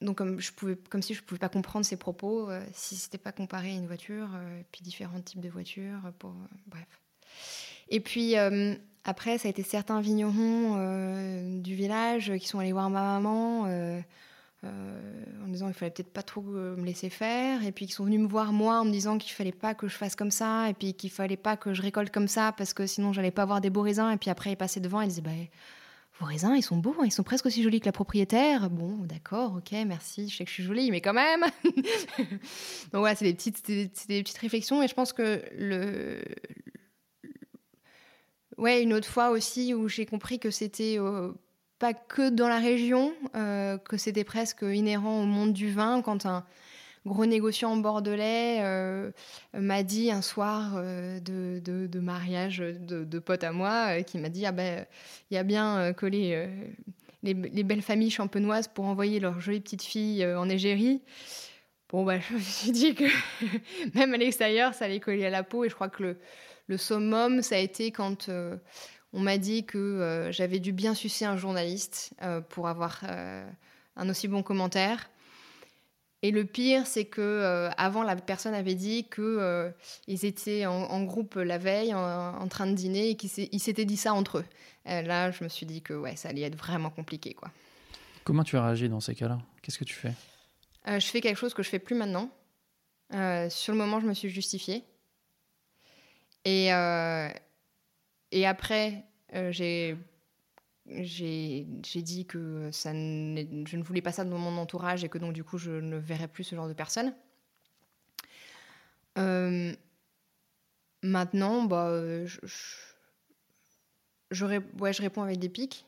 donc 0.00 0.18
comme, 0.18 0.40
je 0.40 0.52
pouvais, 0.52 0.76
comme 0.88 1.02
si 1.02 1.14
je 1.14 1.22
pouvais 1.24 1.40
pas 1.40 1.48
comprendre 1.48 1.84
ses 1.84 1.96
propos 1.96 2.48
euh, 2.48 2.64
si 2.72 2.94
c'était 2.94 3.18
pas 3.18 3.32
comparé 3.32 3.70
à 3.72 3.74
une 3.74 3.88
voiture, 3.88 4.28
euh, 4.36 4.62
puis 4.70 4.82
différents 4.82 5.20
types 5.20 5.40
de 5.40 5.48
voitures, 5.48 6.06
euh, 6.06 6.12
pour, 6.16 6.32
bref. 6.68 6.86
Et 7.88 7.98
puis 7.98 8.36
après, 9.02 9.38
ça 9.38 9.48
a 9.48 9.50
été 9.50 9.64
certains 9.64 10.00
vignerons 10.00 11.58
du 11.60 11.74
village 11.74 12.32
qui 12.38 12.46
sont 12.46 12.60
allés 12.60 12.70
voir 12.70 12.88
ma 12.88 13.18
maman 13.18 13.64
en 14.62 15.48
disant 15.48 15.66
qu'il 15.66 15.74
fallait 15.74 15.90
peut-être 15.90 16.12
pas 16.12 16.22
trop 16.22 16.44
euh, 16.54 16.76
me 16.76 16.84
laisser 16.84 17.08
faire, 17.08 17.64
et 17.64 17.72
puis 17.72 17.86
qui 17.86 17.92
sont 17.92 18.04
venus 18.04 18.20
me 18.20 18.26
voir 18.26 18.52
moi 18.52 18.80
en 18.80 18.84
me 18.84 18.90
disant 18.90 19.18
qu'il 19.18 19.32
fallait 19.32 19.52
pas 19.52 19.74
que 19.74 19.88
je 19.88 19.96
fasse 19.96 20.14
comme 20.14 20.30
ça, 20.30 20.68
et 20.68 20.74
puis 20.74 20.94
qu'il 20.94 21.10
fallait 21.10 21.36
pas 21.36 21.56
que 21.56 21.72
je 21.72 21.82
récolte 21.82 22.10
comme 22.10 22.28
ça 22.28 22.52
parce 22.52 22.74
que 22.74 22.86
sinon 22.86 23.12
j'allais 23.12 23.30
pas 23.30 23.42
avoir 23.42 23.60
des 23.60 23.70
beaux 23.70 23.82
raisins. 23.82 24.10
Et 24.10 24.16
puis 24.16 24.30
après, 24.30 24.52
ils 24.52 24.56
passaient 24.56 24.80
devant 24.80 25.00
et 25.00 25.06
ils 25.06 25.08
disaient 25.08 25.22
bah, 25.22 25.30
vos 26.18 26.26
raisins, 26.26 26.54
ils 26.54 26.62
sont 26.62 26.76
beaux, 26.76 26.96
hein, 27.00 27.04
ils 27.06 27.12
sont 27.12 27.22
presque 27.22 27.46
aussi 27.46 27.62
jolis 27.62 27.80
que 27.80 27.86
la 27.86 27.92
propriétaire. 27.92 28.68
Bon, 28.68 28.98
d'accord, 29.06 29.56
ok, 29.56 29.72
merci, 29.86 30.28
je 30.28 30.36
sais 30.36 30.44
que 30.44 30.50
je 30.50 30.54
suis 30.54 30.64
jolie, 30.64 30.90
mais 30.90 31.00
quand 31.00 31.14
même. 31.14 31.44
Donc 31.64 33.00
voilà, 33.00 33.14
c'est 33.14 33.24
des 33.24 33.34
petites, 33.34 33.66
des, 33.66 33.86
des 34.08 34.22
petites 34.22 34.38
réflexions, 34.38 34.82
et 34.82 34.88
je 34.88 34.94
pense 34.94 35.14
que 35.14 35.42
le, 35.56 36.20
ouais, 38.60 38.82
une 38.82 38.92
autre 38.92 39.08
fois 39.08 39.30
aussi 39.30 39.74
où 39.74 39.88
j'ai 39.88 40.06
compris 40.06 40.38
que 40.38 40.50
c'était 40.50 40.96
euh, 40.98 41.32
pas 41.80 41.94
que 41.94 42.28
dans 42.28 42.46
la 42.46 42.58
région, 42.58 43.14
euh, 43.34 43.78
que 43.78 43.96
c'était 43.96 44.22
presque 44.22 44.62
inhérent 44.62 45.22
au 45.22 45.24
monde 45.24 45.54
du 45.54 45.72
vin 45.72 46.02
quand 46.02 46.26
un 46.26 46.44
gros 47.06 47.24
négociant 47.24 47.74
bordelais 47.78 48.58
euh, 48.60 49.10
m'a 49.54 49.82
dit 49.82 50.12
un 50.12 50.20
soir 50.20 50.74
euh, 50.76 51.18
de, 51.20 51.98
mariage 51.98 52.58
de, 52.58 53.02
de 53.04 53.18
pote 53.18 53.42
à 53.42 53.52
moi 53.52 54.02
qui 54.02 54.18
m'a 54.18 54.28
dit 54.28 54.44
ah 54.44 54.52
ben 54.52 54.84
il 55.30 55.34
y 55.34 55.38
a 55.38 55.42
bien 55.42 55.94
que 55.94 56.04
les, 56.04 56.46
les, 57.22 57.32
les 57.32 57.62
belles 57.62 57.82
familles 57.82 58.10
champenoises 58.10 58.68
pour 58.68 58.84
envoyer 58.84 59.18
leurs 59.18 59.40
jolies 59.40 59.60
petites 59.60 59.82
filles 59.82 60.26
en 60.26 60.50
Égérie. 60.50 61.00
Bon, 61.88 62.04
bah, 62.04 62.20
je 62.28 62.34
me 62.34 62.40
suis 62.40 62.72
dit 62.72 62.94
que 62.94 63.04
même 63.94 64.12
à 64.12 64.18
l'extérieur, 64.18 64.74
ça 64.74 64.84
allait 64.84 65.00
coller 65.00 65.24
à 65.24 65.30
la 65.30 65.42
peau. 65.42 65.64
Et 65.64 65.70
je 65.70 65.74
crois 65.74 65.88
que 65.88 66.02
le, 66.02 66.18
le 66.66 66.76
summum, 66.76 67.40
ça 67.40 67.54
a 67.54 67.58
été 67.58 67.90
quand 67.90 68.28
on 69.12 69.20
m'a 69.20 69.38
dit 69.38 69.64
que 69.64 69.78
euh, 69.78 70.32
j'avais 70.32 70.60
dû 70.60 70.72
bien 70.72 70.94
sucer 70.94 71.24
un 71.24 71.36
journaliste 71.36 72.12
euh, 72.22 72.40
pour 72.40 72.68
avoir 72.68 73.00
euh, 73.04 73.48
un 73.96 74.08
aussi 74.08 74.28
bon 74.28 74.42
commentaire. 74.42 75.10
Et 76.22 76.32
le 76.32 76.44
pire, 76.44 76.86
c'est 76.86 77.06
que 77.06 77.22
euh, 77.22 77.70
avant, 77.78 78.02
la 78.02 78.14
personne 78.14 78.52
avait 78.52 78.74
dit 78.74 79.08
que 79.08 79.22
euh, 79.22 79.70
ils 80.06 80.26
étaient 80.26 80.66
en, 80.66 80.74
en 80.74 81.02
groupe 81.02 81.36
la 81.36 81.56
veille, 81.56 81.94
en, 81.94 82.38
en 82.38 82.48
train 82.48 82.66
de 82.66 82.74
dîner, 82.74 83.10
et 83.10 83.16
qu'ils 83.16 83.30
s'étaient 83.60 83.86
dit 83.86 83.96
ça 83.96 84.12
entre 84.12 84.38
eux. 84.38 84.44
Là, 84.84 85.30
je 85.30 85.44
me 85.44 85.48
suis 85.48 85.66
dit 85.66 85.82
que 85.82 85.94
ouais, 85.94 86.16
ça 86.16 86.28
allait 86.28 86.42
être 86.42 86.56
vraiment 86.56 86.90
compliqué, 86.90 87.32
quoi. 87.32 87.50
Comment 88.24 88.44
tu 88.44 88.56
as 88.56 88.64
réagi 88.64 88.88
dans 88.88 89.00
ces 89.00 89.14
cas-là? 89.14 89.38
Qu'est-ce 89.62 89.78
que 89.78 89.84
tu 89.84 89.94
fais? 89.94 90.12
Euh, 90.88 91.00
je 91.00 91.06
fais 91.06 91.20
quelque 91.20 91.38
chose 91.38 91.54
que 91.54 91.62
je 91.62 91.68
fais 91.68 91.78
plus 91.78 91.94
maintenant. 91.94 92.30
Sur 93.12 93.72
le 93.72 93.78
moment, 93.78 93.98
je 93.98 94.06
me 94.06 94.14
suis 94.14 94.28
justifiée. 94.28 94.84
Et, 96.44 96.70
et 98.32 98.46
après, 98.46 99.04
euh, 99.34 99.50
j'ai 99.52 99.96
j'ai 100.86 102.02
dit 102.02 102.26
que 102.26 102.70
ça 102.72 102.92
je 102.92 102.96
ne 103.76 103.82
voulais 103.82 104.02
pas 104.02 104.10
ça 104.12 104.24
dans 104.24 104.38
mon 104.38 104.56
entourage 104.58 105.04
et 105.04 105.08
que 105.08 105.18
donc 105.18 105.32
du 105.32 105.44
coup 105.44 105.56
je 105.56 105.70
ne 105.70 105.96
verrais 105.96 106.26
plus 106.26 106.42
ce 106.42 106.56
genre 106.56 106.68
de 106.68 106.72
personne. 106.72 107.14
Euh, 109.18 109.72
maintenant, 111.02 111.64
bah, 111.64 112.26
je, 112.26 112.38
je, 114.30 114.46
ouais, 114.80 114.92
je 114.92 115.02
réponds 115.02 115.22
avec 115.22 115.38
des 115.38 115.48
pics. 115.48 115.86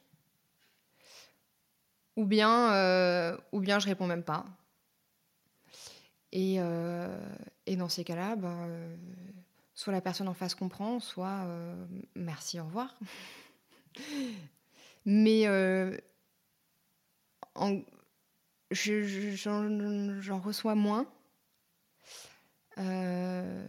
Ou 2.16 2.27
bien, 2.27 3.36
ou 3.52 3.60
bien 3.60 3.78
je 3.78 3.86
réponds 3.86 4.06
même 4.06 4.23
pas. 4.23 4.44
Et, 6.31 6.59
et 7.66 7.77
dans 7.77 7.89
ces 7.89 8.05
cas-là, 8.05 8.36
bah, 8.36 8.69
soit 9.74 9.93
la 9.93 10.01
personne 10.01 10.28
en 10.28 10.35
face 10.35 10.55
comprend, 10.55 11.01
soit 11.01 11.44
euh, 11.47 11.86
merci, 12.15 12.61
au 12.61 12.65
revoir. 12.65 12.99
Mais 15.05 15.47
euh, 15.47 15.97
j'en 18.70 20.39
reçois 20.39 20.74
moins. 20.74 21.07
Euh, 22.78 23.66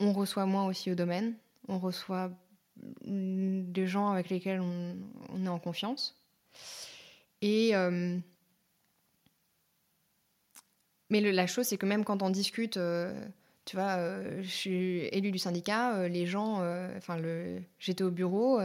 on 0.00 0.12
reçoit 0.12 0.46
moins 0.46 0.66
aussi 0.66 0.90
au 0.90 0.94
domaine. 0.94 1.34
On 1.68 1.78
reçoit 1.78 2.30
des 2.76 3.86
gens 3.86 4.10
avec 4.10 4.30
lesquels 4.30 4.60
on, 4.60 4.96
on 5.28 5.46
est 5.46 5.48
en 5.48 5.58
confiance. 5.58 6.18
Et 7.42 7.72
mais 11.10 11.20
la 11.20 11.46
chose, 11.46 11.66
c'est 11.66 11.76
que 11.76 11.86
même 11.86 12.04
quand 12.04 12.22
on 12.22 12.30
discute 12.30 12.78
tu 13.64 13.76
vois, 13.76 13.96
euh, 13.96 14.42
je 14.42 14.48
suis 14.48 14.98
élue 15.12 15.30
du 15.30 15.38
syndicat, 15.38 15.96
euh, 15.96 16.08
les 16.08 16.26
gens, 16.26 16.58
euh, 16.60 16.88
enfin, 16.98 17.18
j'étais 17.78 18.04
au 18.04 18.10
bureau, 18.10 18.60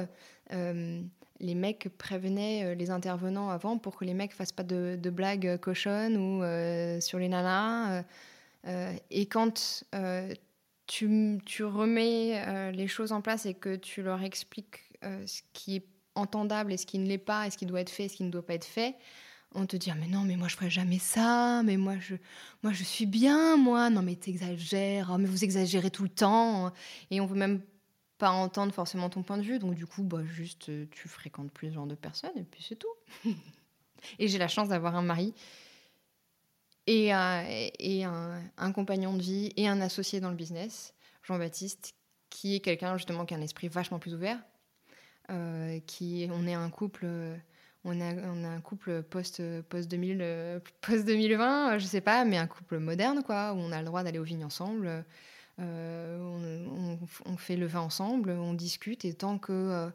les 1.41 1.55
mecs 1.55 1.87
prévenaient 1.97 2.75
les 2.75 2.89
intervenants 2.89 3.49
avant 3.49 3.77
pour 3.77 3.95
que 3.95 4.03
les 4.03 4.13
mecs 4.13 4.33
fassent 4.33 4.51
pas 4.51 4.63
de, 4.63 5.09
blagues 5.09 5.57
cochonnes 5.59 6.17
ou 6.17 6.41
sur 7.01 7.17
les 7.17 7.29
nanas. 7.29 8.03
et 8.65 9.25
quand 9.27 9.85
tu, 10.87 11.63
remets 11.63 12.71
les 12.73 12.87
choses 12.87 13.13
en 13.13 13.21
place 13.21 13.45
et 13.45 13.53
que 13.53 13.77
tu 13.77 14.01
leur 14.01 14.21
expliques 14.21 14.91
ce 15.01 15.41
qui 15.53 15.77
est 15.77 15.85
entendable 16.15 16.73
et 16.73 16.77
ce 16.77 16.85
qui 16.85 16.99
ne 16.99 17.07
l'est 17.07 17.17
pas, 17.17 17.47
et 17.47 17.51
ce 17.51 17.57
qui 17.57 17.65
doit 17.65 17.79
être 17.79 17.89
fait 17.89 18.05
et 18.05 18.09
ce 18.09 18.17
qui 18.17 18.23
ne 18.23 18.31
doit 18.31 18.45
pas 18.45 18.55
être 18.55 18.65
fait, 18.65 18.95
on 19.55 19.65
te 19.65 19.75
dit 19.75 19.89
ah, 19.91 19.95
mais 19.95 20.07
non 20.07 20.21
mais 20.21 20.35
moi 20.35 20.47
je 20.47 20.55
ferais 20.55 20.69
jamais 20.69 20.99
ça 20.99 21.63
mais 21.63 21.77
moi 21.77 21.97
je 21.99 22.15
moi 22.63 22.73
je 22.73 22.83
suis 22.83 23.05
bien 23.05 23.57
moi. 23.57 23.89
Non 23.89 24.01
mais 24.01 24.15
t'exagères 24.15 25.11
oh, 25.13 25.17
mais 25.17 25.27
vous 25.27 25.43
exagérez 25.43 25.91
tout 25.91 26.03
le 26.03 26.09
temps 26.09 26.71
et 27.11 27.21
on 27.21 27.25
veut 27.25 27.37
même 27.37 27.61
pas 28.17 28.31
entendre 28.31 28.73
forcément 28.73 29.09
ton 29.09 29.23
point 29.23 29.37
de 29.37 29.43
vue. 29.43 29.59
Donc 29.59 29.75
du 29.75 29.85
coup 29.85 30.03
bah 30.03 30.23
juste 30.23 30.69
euh, 30.69 30.85
tu 30.91 31.07
fréquentes 31.07 31.51
plus 31.51 31.69
ce 31.69 31.73
genre 31.75 31.87
de 31.87 31.95
personnes 31.95 32.37
et 32.37 32.43
puis 32.43 32.63
c'est 32.67 32.75
tout. 32.75 32.87
Et 34.17 34.29
j'ai 34.29 34.37
la 34.37 34.47
chance 34.47 34.69
d'avoir 34.69 34.95
un 34.95 35.01
mari 35.01 35.33
et, 36.87 37.11
un, 37.11 38.71
compagnon 38.73 39.13
de 39.13 39.21
vie 39.21 39.51
et 39.57 39.67
un 39.67 39.81
associé 39.81 40.19
dans 40.19 40.29
le 40.29 40.35
business 40.35 40.93
Jean-Baptiste 41.23 41.93
qui 42.29 42.55
est 42.55 42.59
quelqu'un 42.61 42.97
justement 42.97 43.25
qui 43.25 43.33
a 43.33 43.37
un 43.37 43.41
esprit 43.41 43.67
vachement 43.67 43.99
plus 43.99 44.13
ouvert 44.13 44.39
euh, 45.29 45.79
qui 45.81 46.27
on 46.31 46.47
est 46.47 46.53
un 46.53 46.69
couple 46.69 47.07
on 47.85 47.99
a, 48.01 48.47
un 48.47 48.61
couple 48.61 49.03
post, 49.03 49.41
post, 49.69 49.89
2000, 49.89 50.61
post 50.81 51.05
2020, 51.05 51.77
je 51.79 51.85
sais 51.85 52.01
pas, 52.01 52.25
mais 52.25 52.37
un 52.37 52.47
couple 52.47 52.79
moderne, 52.79 53.23
quoi, 53.23 53.53
où 53.53 53.57
on 53.57 53.71
a 53.71 53.79
le 53.79 53.85
droit 53.85 54.03
d'aller 54.03 54.19
aux 54.19 54.23
vignes 54.23 54.45
ensemble. 54.45 55.05
Euh, 55.59 56.97
on, 57.25 57.37
fait 57.37 57.57
le 57.57 57.65
vin 57.65 57.81
ensemble, 57.81 58.31
on 58.31 58.53
discute, 58.53 59.03
et 59.03 59.13
tant 59.13 59.37
que 59.37 59.51
euh, 59.51 59.89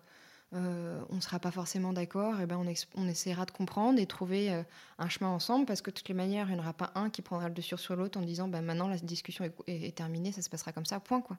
euh, 0.55 1.03
on 1.09 1.17
ne 1.17 1.21
sera 1.21 1.39
pas 1.39 1.51
forcément 1.51 1.93
d'accord, 1.95 2.35
eh 2.41 2.47
ben 2.47 2.63
on, 2.95 3.09
essaiera 3.09 3.47
de 3.47 3.51
comprendre 3.51 3.99
et 3.99 4.07
trouver 4.07 4.65
un 4.99 5.09
chemin 5.09 5.31
ensemble, 5.31 5.65
parce 5.65 5.81
que 5.81 5.91
de 5.91 5.95
toutes 5.95 6.09
les 6.09 6.15
manières, 6.15 6.49
il 6.49 6.55
n'y 6.55 6.61
en 6.61 6.63
aura 6.63 6.75
pas 6.75 6.93
un 6.95 7.09
qui 7.09 7.23
prendra 7.23 7.49
le 7.49 7.55
dessus 7.55 7.79
sur 7.79 7.97
l'autre 7.97 8.19
en 8.19 8.23
disant 8.23 8.49
ben, 8.49 8.63
maintenant 8.63 8.89
la 8.89 8.99
discussion 8.99 9.51
est, 9.67 9.97
terminée, 9.97 10.33
ça 10.33 10.43
se 10.43 10.51
passera 10.51 10.73
comme 10.73 10.87
ça, 10.87 11.01
point. 11.01 11.23
quoi. 11.23 11.39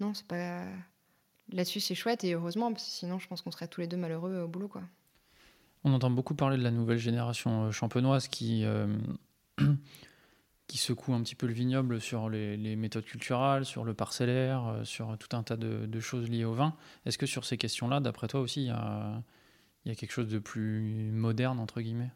Non, 0.00 0.14
c'est 0.14 0.26
pas. 0.26 0.64
Là-dessus, 1.52 1.80
c'est 1.80 1.94
chouette, 1.94 2.24
et 2.24 2.32
heureusement, 2.32 2.72
parce 2.72 2.84
que 2.84 2.90
sinon, 2.90 3.18
je 3.18 3.28
pense 3.28 3.42
qu'on 3.42 3.50
serait 3.50 3.68
tous 3.68 3.82
les 3.82 3.86
deux 3.86 3.98
malheureux 3.98 4.40
au 4.40 4.48
boulot. 4.48 4.68
quoi. 4.68 4.82
On 5.84 5.92
entend 5.92 6.10
beaucoup 6.10 6.34
parler 6.34 6.56
de 6.56 6.62
la 6.62 6.70
nouvelle 6.70 6.98
génération 6.98 7.64
euh, 7.64 7.70
champenoise 7.70 8.26
qui, 8.28 8.64
euh, 8.64 8.86
qui 10.66 10.78
secoue 10.78 11.12
un 11.12 11.22
petit 11.22 11.34
peu 11.34 11.46
le 11.46 11.52
vignoble 11.52 12.00
sur 12.00 12.30
les, 12.30 12.74
méthodes 12.74 13.04
culturelles, 13.04 13.66
sur 13.66 13.84
le 13.84 13.92
parcellaire, 13.92 14.66
euh, 14.66 14.84
sur 14.84 15.18
tout 15.18 15.36
un 15.36 15.42
tas 15.42 15.58
de, 15.58 16.00
choses 16.00 16.30
liées 16.30 16.46
au 16.46 16.54
vin. 16.54 16.74
Est-ce 17.04 17.18
que 17.18 17.26
sur 17.26 17.44
ces 17.44 17.58
questions-là, 17.58 18.00
d'après 18.00 18.28
toi 18.28 18.40
aussi, 18.40 18.62
il 18.62 18.66
y 18.68 18.70
a, 18.70 19.22
quelque 19.94 20.10
chose 20.10 20.28
de 20.28 20.38
plus 20.38 21.10
moderne, 21.12 21.60
entre 21.60 21.82
guillemets? 21.82 22.10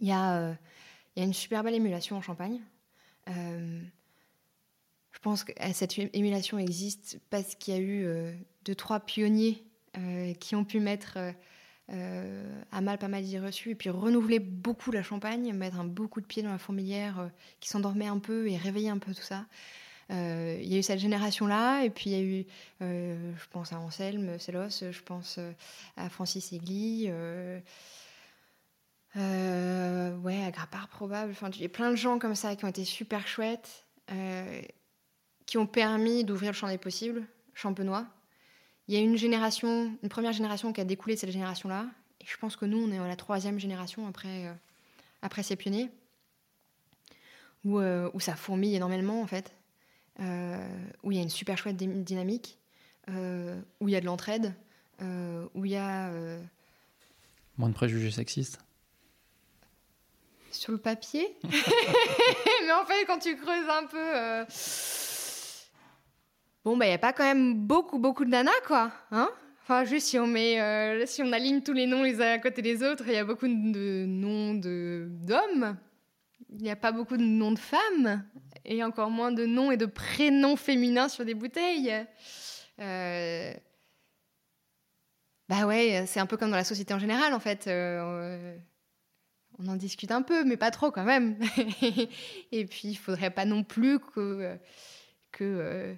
Il 0.00 0.08
y, 0.08 0.12
a, 0.12 0.56
une 1.16 1.34
super 1.34 1.62
belle 1.62 1.74
émulation 1.74 2.16
en 2.16 2.22
Champagne. 2.22 2.58
je 3.26 5.18
pense 5.20 5.44
que 5.44 5.52
cette 5.74 5.98
émulation 5.98 6.58
existe 6.58 7.20
parce 7.28 7.54
qu'il 7.54 7.74
y 7.74 7.76
a 7.76 7.80
eu 7.80 8.34
deux, 8.64 8.74
trois 8.74 8.98
pionniers 8.98 9.62
qui 10.40 10.56
ont 10.56 10.64
pu 10.64 10.80
mettre 10.80 11.18
euh, 11.90 12.62
à 12.70 12.80
mal 12.80 12.96
pas 12.96 13.08
mal 13.08 13.22
d'idées 13.22 13.40
reçues, 13.40 13.70
et 13.70 13.74
puis 13.74 13.90
renouveler 13.90 14.38
beaucoup 14.38 14.92
la 14.92 15.02
Champagne, 15.02 15.52
mettre 15.52 15.80
un 15.80 15.84
beaucoup 15.84 16.20
de 16.20 16.26
pieds 16.26 16.42
dans 16.42 16.52
la 16.52 16.58
fourmilière 16.58 17.18
euh, 17.18 17.28
qui 17.60 17.68
s'endormait 17.68 18.06
un 18.06 18.18
peu 18.18 18.48
et 18.48 18.56
réveiller 18.56 18.88
un 18.88 18.98
peu 18.98 19.12
tout 19.12 19.22
ça. 19.22 19.46
Euh, 20.10 20.58
il 20.60 20.68
y 20.68 20.76
a 20.76 20.78
eu 20.78 20.82
cette 20.82 21.00
génération-là, 21.00 21.82
et 21.84 21.90
puis 21.90 22.10
il 22.10 22.12
y 22.12 22.16
a 22.16 22.22
eu, 22.22 22.46
je 22.80 23.48
pense 23.50 23.72
à 23.72 23.80
Anselme 23.80 24.38
Célos, 24.38 24.84
je 24.90 25.02
pense 25.02 25.38
à 25.96 26.08
Francis 26.08 26.52
Egli, 26.52 27.10
ouais, 27.10 27.62
à 29.16 30.50
Grappard 30.50 30.88
probable. 30.88 31.32
Enfin, 31.32 31.50
il 31.54 31.62
y 31.62 31.66
a 31.66 31.68
plein 31.68 31.90
de 31.90 31.96
gens 31.96 32.18
comme 32.18 32.34
ça 32.34 32.54
qui 32.56 32.64
ont 32.64 32.68
été 32.68 32.84
super 32.84 33.26
chouettes, 33.26 33.86
qui 35.46 35.56
ont 35.56 35.66
permis 35.66 36.24
d'ouvrir 36.24 36.50
le 36.50 36.56
champ 36.56 36.68
des 36.68 36.78
possibles, 36.78 37.26
champenois. 37.54 38.06
Il 38.88 38.94
y 38.94 38.96
a 38.96 39.00
une 39.00 39.16
génération, 39.16 39.96
une 40.02 40.08
première 40.08 40.32
génération 40.32 40.72
qui 40.72 40.80
a 40.80 40.84
découlé 40.84 41.14
de 41.14 41.20
cette 41.20 41.30
génération-là. 41.30 41.86
Et 42.20 42.26
je 42.26 42.36
pense 42.36 42.56
que 42.56 42.64
nous, 42.64 42.78
on 42.78 42.90
est 42.92 42.98
la 42.98 43.16
troisième 43.16 43.58
génération 43.58 44.06
après, 44.06 44.46
euh, 44.46 44.52
après 45.22 45.42
ces 45.42 45.56
pionniers, 45.56 45.90
où, 47.64 47.78
euh, 47.78 48.10
où, 48.14 48.20
ça 48.20 48.34
fourmille 48.34 48.74
énormément, 48.74 49.20
en 49.20 49.26
fait, 49.26 49.54
euh, 50.20 50.84
où 51.02 51.12
il 51.12 51.16
y 51.16 51.20
a 51.20 51.22
une 51.22 51.30
super 51.30 51.56
chouette 51.58 51.76
dynamique, 51.76 52.58
où 53.08 53.88
il 53.88 53.92
y 53.92 53.96
a 53.96 54.00
de 54.00 54.06
l'entraide, 54.06 54.54
où 55.00 55.64
il 55.64 55.70
y 55.70 55.76
a... 55.76 56.10
Moins 57.58 57.68
de 57.68 57.74
préjugés 57.74 58.10
sexistes. 58.10 58.58
Sur 60.50 60.72
le 60.72 60.78
papier. 60.78 61.36
Mais 61.44 62.72
en 62.72 62.84
fait, 62.84 63.04
quand 63.06 63.18
tu 63.18 63.36
creuses 63.36 63.68
un 63.68 63.86
peu 63.86 64.44
bon, 66.64 66.76
bah, 66.76 66.86
il 66.86 66.88
n'y 66.88 66.94
a 66.94 66.98
pas 66.98 67.12
quand 67.12 67.24
même 67.24 67.54
beaucoup, 67.54 67.98
beaucoup 67.98 68.24
de 68.24 68.30
nanas, 68.30 68.50
quoi. 68.66 68.92
Hein? 69.10 69.30
Enfin, 69.62 69.84
juste 69.84 70.08
si 70.08 70.18
on, 70.18 70.26
met, 70.26 70.60
euh, 70.60 71.06
si 71.06 71.22
on 71.22 71.32
aligne 71.32 71.62
tous 71.62 71.72
les 71.72 71.86
noms 71.86 72.02
les 72.02 72.20
uns 72.20 72.32
à 72.32 72.38
côté 72.38 72.62
des 72.62 72.82
autres, 72.82 73.04
il 73.06 73.12
y 73.12 73.16
a 73.16 73.24
beaucoup 73.24 73.46
de 73.46 74.04
noms 74.06 74.54
d'hommes. 74.54 75.76
Il 76.50 76.62
n'y 76.62 76.70
a 76.70 76.76
pas 76.76 76.90
beaucoup 76.90 77.16
de 77.16 77.22
noms 77.22 77.52
de 77.52 77.58
femmes. 77.58 78.24
Et 78.64 78.82
encore 78.82 79.10
moins 79.10 79.32
de 79.32 79.46
noms 79.46 79.70
et 79.70 79.76
de 79.76 79.86
prénoms 79.86 80.56
féminins 80.56 81.08
sur 81.08 81.24
des 81.24 81.34
bouteilles. 81.34 81.92
Euh, 82.80 83.54
bah 85.48 85.66
ouais, 85.66 86.04
c'est 86.06 86.20
un 86.20 86.26
peu 86.26 86.36
comme 86.36 86.50
dans 86.50 86.56
la 86.56 86.64
société 86.64 86.92
en 86.92 86.98
général, 86.98 87.32
en 87.32 87.40
fait. 87.40 87.68
Euh, 87.68 88.56
on 89.58 89.68
en 89.68 89.76
discute 89.76 90.10
un 90.10 90.22
peu, 90.22 90.44
mais 90.44 90.56
pas 90.56 90.72
trop 90.72 90.90
quand 90.90 91.04
même. 91.04 91.38
et 92.52 92.64
puis, 92.66 92.88
il 92.88 92.96
faudrait 92.96 93.30
pas 93.30 93.44
non 93.44 93.62
plus 93.62 94.00
que, 94.00 94.58
que 95.30 95.96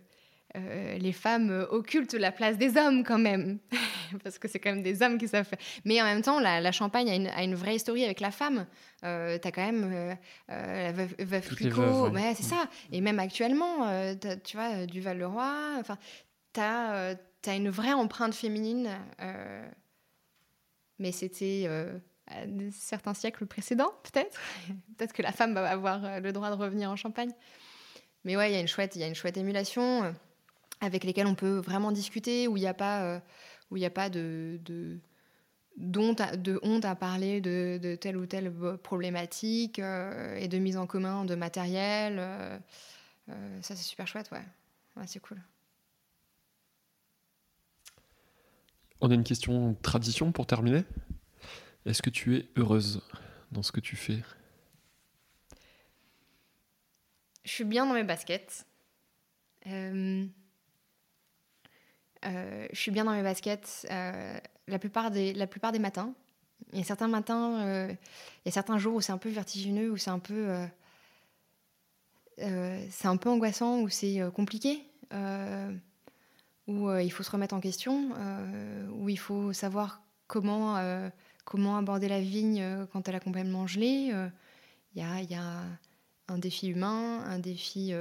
euh, 0.56 0.98
les 0.98 1.12
femmes 1.12 1.66
occultent 1.70 2.14
la 2.14 2.31
place 2.31 2.56
des 2.56 2.76
hommes 2.76 3.02
quand 3.02 3.18
même, 3.18 3.59
parce 4.22 4.39
que 4.39 4.47
c'est 4.47 4.60
quand 4.60 4.70
même 4.70 4.85
des 4.85 5.02
hommes 5.02 5.18
qui 5.18 5.26
savent 5.26 5.47
faire. 5.47 5.59
Mais 5.85 6.01
en 6.01 6.05
même 6.05 6.22
temps, 6.22 6.39
la, 6.39 6.70
Champagne 6.70 7.10
a 7.10 7.14
une, 7.16 7.26
a 7.26 7.43
une, 7.43 7.56
vraie 7.56 7.74
historie 7.74 8.05
avec 8.05 8.20
la 8.20 8.31
femme. 8.31 8.66
Euh, 9.02 9.36
tu 9.36 9.48
as 9.48 9.51
quand 9.51 9.64
même 9.64 9.90
euh, 10.48 10.93
la 10.93 10.93
veuve, 10.93 11.56
Clicquot, 11.56 12.12
c'est 12.36 12.44
ça. 12.44 12.68
Et 12.93 13.01
même 13.01 13.18
actuellement, 13.18 14.14
tu 14.44 14.56
vois, 14.56 14.86
du 14.86 15.01
Val-le-Roi, 15.01 15.76
enfin, 15.81 15.98
tu 16.52 16.60
as, 16.60 17.16
une 17.48 17.70
vraie 17.70 17.93
empreinte 17.93 18.35
féminine, 18.35 18.90
mais 21.01 21.10
c'était 21.10 21.68
à 22.28 22.44
certains 22.70 23.14
siècles 23.14 23.47
précédents, 23.47 23.93
peut-être. 24.05 24.40
peut-être 24.97 25.12
que 25.12 25.22
la 25.22 25.32
femme 25.32 25.55
va 25.55 25.68
avoir 25.68 26.20
le 26.20 26.32
droit 26.32 26.51
de 26.51 26.56
revenir 26.56 26.93
en 26.93 26.97
Champagne. 26.97 27.32
Mais 28.22 28.36
ouais, 28.36 28.51
il 28.51 28.55
y 28.55 28.56
a 28.56 28.60
une 28.60 28.68
chouette, 28.68 28.94
il 28.94 29.01
y 29.01 29.05
a 29.05 29.09
une 29.09 29.16
chouette 29.16 29.36
émulation 29.36 30.14
avec 30.80 31.05
lesquels 31.05 31.26
on 31.26 31.34
peut 31.34 31.59
vraiment 31.59 31.92
discuter, 31.92 32.48
où 32.48 32.56
il 32.56 32.60
n'y 32.60 32.66
a 32.66 32.74
pas, 32.74 33.02
euh, 33.02 33.20
a 33.82 33.90
pas 33.90 34.10
de, 34.10 34.60
de, 34.64 35.01
honte 36.62 36.84
à 36.84 36.94
parler 36.94 37.40
de, 37.40 37.96
telle 38.01 38.16
ou 38.16 38.26
telle 38.26 38.52
problématique 38.82 39.78
euh, 39.78 40.36
et 40.36 40.48
de 40.48 40.59
mise 40.59 40.76
en 40.76 40.86
commun 40.86 41.24
de 41.24 41.34
matériel. 41.34 42.16
Euh, 42.18 42.59
ça, 43.62 43.74
c'est 43.76 43.82
super 43.82 44.06
chouette, 44.06 44.30
ouais 44.30 44.44
c'est 45.06 45.20
cool. 45.20 45.42
On 49.01 49.10
a 49.10 49.14
une 49.14 49.24
question 49.24 49.74
tradition 49.82 50.32
pour 50.32 50.46
terminer. 50.46 50.84
Est-ce 51.84 52.01
que 52.01 52.10
tu 52.10 52.36
es 52.36 52.48
heureuse 52.56 53.02
dans 53.51 53.62
ce 53.62 53.72
que 53.72 53.80
tu 53.80 53.96
fais? 53.96 54.22
Je 57.44 57.51
suis 57.51 57.64
bien 57.64 57.86
dans 57.86 57.94
mes 57.94 58.05
baskets. 58.05 58.66
Euh, 62.24 62.28
euh, 62.28 62.66
je 62.72 62.78
suis 62.78 62.90
bien 62.90 63.05
dans 63.05 63.12
mes 63.12 63.22
baskets 63.22 63.86
euh, 63.90 64.38
la, 64.68 64.78
plupart 64.78 65.10
des, 65.10 65.34
matins. 65.78 66.12
Il 66.72 66.78
y 66.78 66.82
a 66.82 66.84
certains 66.84 67.09
matins, 67.09 67.88
il 67.88 68.46
y 68.46 68.48
a 68.48 68.52
certains 68.52 68.78
jours 68.78 68.96
où 68.96 69.01
c'est 69.01 69.12
un 69.12 69.18
peu 69.18 69.28
vertigineux, 69.28 69.90
où 69.90 69.96
c'est 69.96 70.10
un 70.10 70.18
peu, 70.18 70.48
c'est 72.38 73.06
un 73.06 73.16
peu 73.16 73.28
angoissant, 73.28 73.80
où 73.80 73.88
c'est 73.88 74.20
compliqué, 74.34 74.82
où 76.66 76.90
il 76.90 77.10
faut 77.10 77.22
se 77.22 77.30
remettre 77.30 77.55
en 77.55 77.60
question, 77.60 78.10
où 78.92 79.09
il 79.09 79.18
faut 79.18 79.52
savoir 79.52 80.02
comment, 80.26 81.10
comment 81.44 81.76
aborder 81.76 82.09
la 82.09 82.20
vigne 82.20 82.86
quand 82.92 83.09
elle 83.09 83.16
a 83.16 83.20
complètement 83.20 83.66
gelé. 83.66 84.12
Il 84.94 85.02
y, 85.02 85.34
a, 85.34 85.60
un 86.28 86.38
défi 86.38 86.68
humain, 86.68 87.22
un 87.24 87.38
défi 87.38 87.92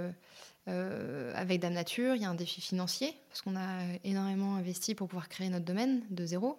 euh, 0.69 1.33
avec 1.35 1.59
Dame 1.59 1.73
Nature, 1.73 2.15
il 2.15 2.21
y 2.21 2.25
a 2.25 2.29
un 2.29 2.35
défi 2.35 2.61
financier, 2.61 3.13
parce 3.29 3.41
qu'on 3.41 3.55
a 3.55 3.83
énormément 4.03 4.55
investi 4.55 4.95
pour 4.95 5.07
pouvoir 5.07 5.27
créer 5.27 5.49
notre 5.49 5.65
domaine 5.65 6.03
de 6.09 6.25
zéro. 6.25 6.57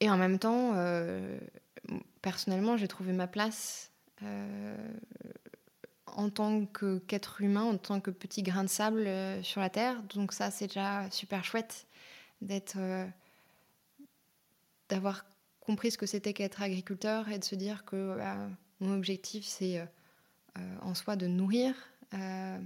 Et 0.00 0.10
en 0.10 0.16
même 0.16 0.40
temps, 0.40 0.72
euh, 0.74 1.38
personnellement, 2.20 2.76
j'ai 2.76 2.88
trouvé 2.88 3.12
ma 3.12 3.28
place 3.28 3.92
euh, 4.22 4.76
en 6.06 6.30
tant 6.30 6.66
qu'être 7.06 7.40
humain, 7.40 7.62
en 7.62 7.76
tant 7.76 8.00
que 8.00 8.10
petit 8.10 8.42
grain 8.42 8.64
de 8.64 8.68
sable 8.68 9.08
sur 9.44 9.60
la 9.60 9.70
Terre. 9.70 10.02
Donc 10.14 10.32
ça, 10.32 10.50
c'est 10.50 10.66
déjà 10.66 11.08
super 11.12 11.44
chouette 11.44 11.86
d'être, 12.40 12.76
d'avoir 14.88 15.24
compris 15.60 15.92
ce 15.92 15.98
que 15.98 16.06
c'était 16.06 16.32
qu'être 16.32 16.60
agriculteur 16.60 17.28
et 17.28 17.38
de 17.38 17.44
se 17.44 17.54
dire 17.54 17.84
que 17.84 18.16
bah, 18.16 18.36
mon 18.80 18.96
objectif, 18.96 19.46
c'est 19.46 19.80
en 20.82 20.94
soi 20.94 21.16
de 21.16 21.26
nourrir 21.26 21.74
euh, 22.14 22.58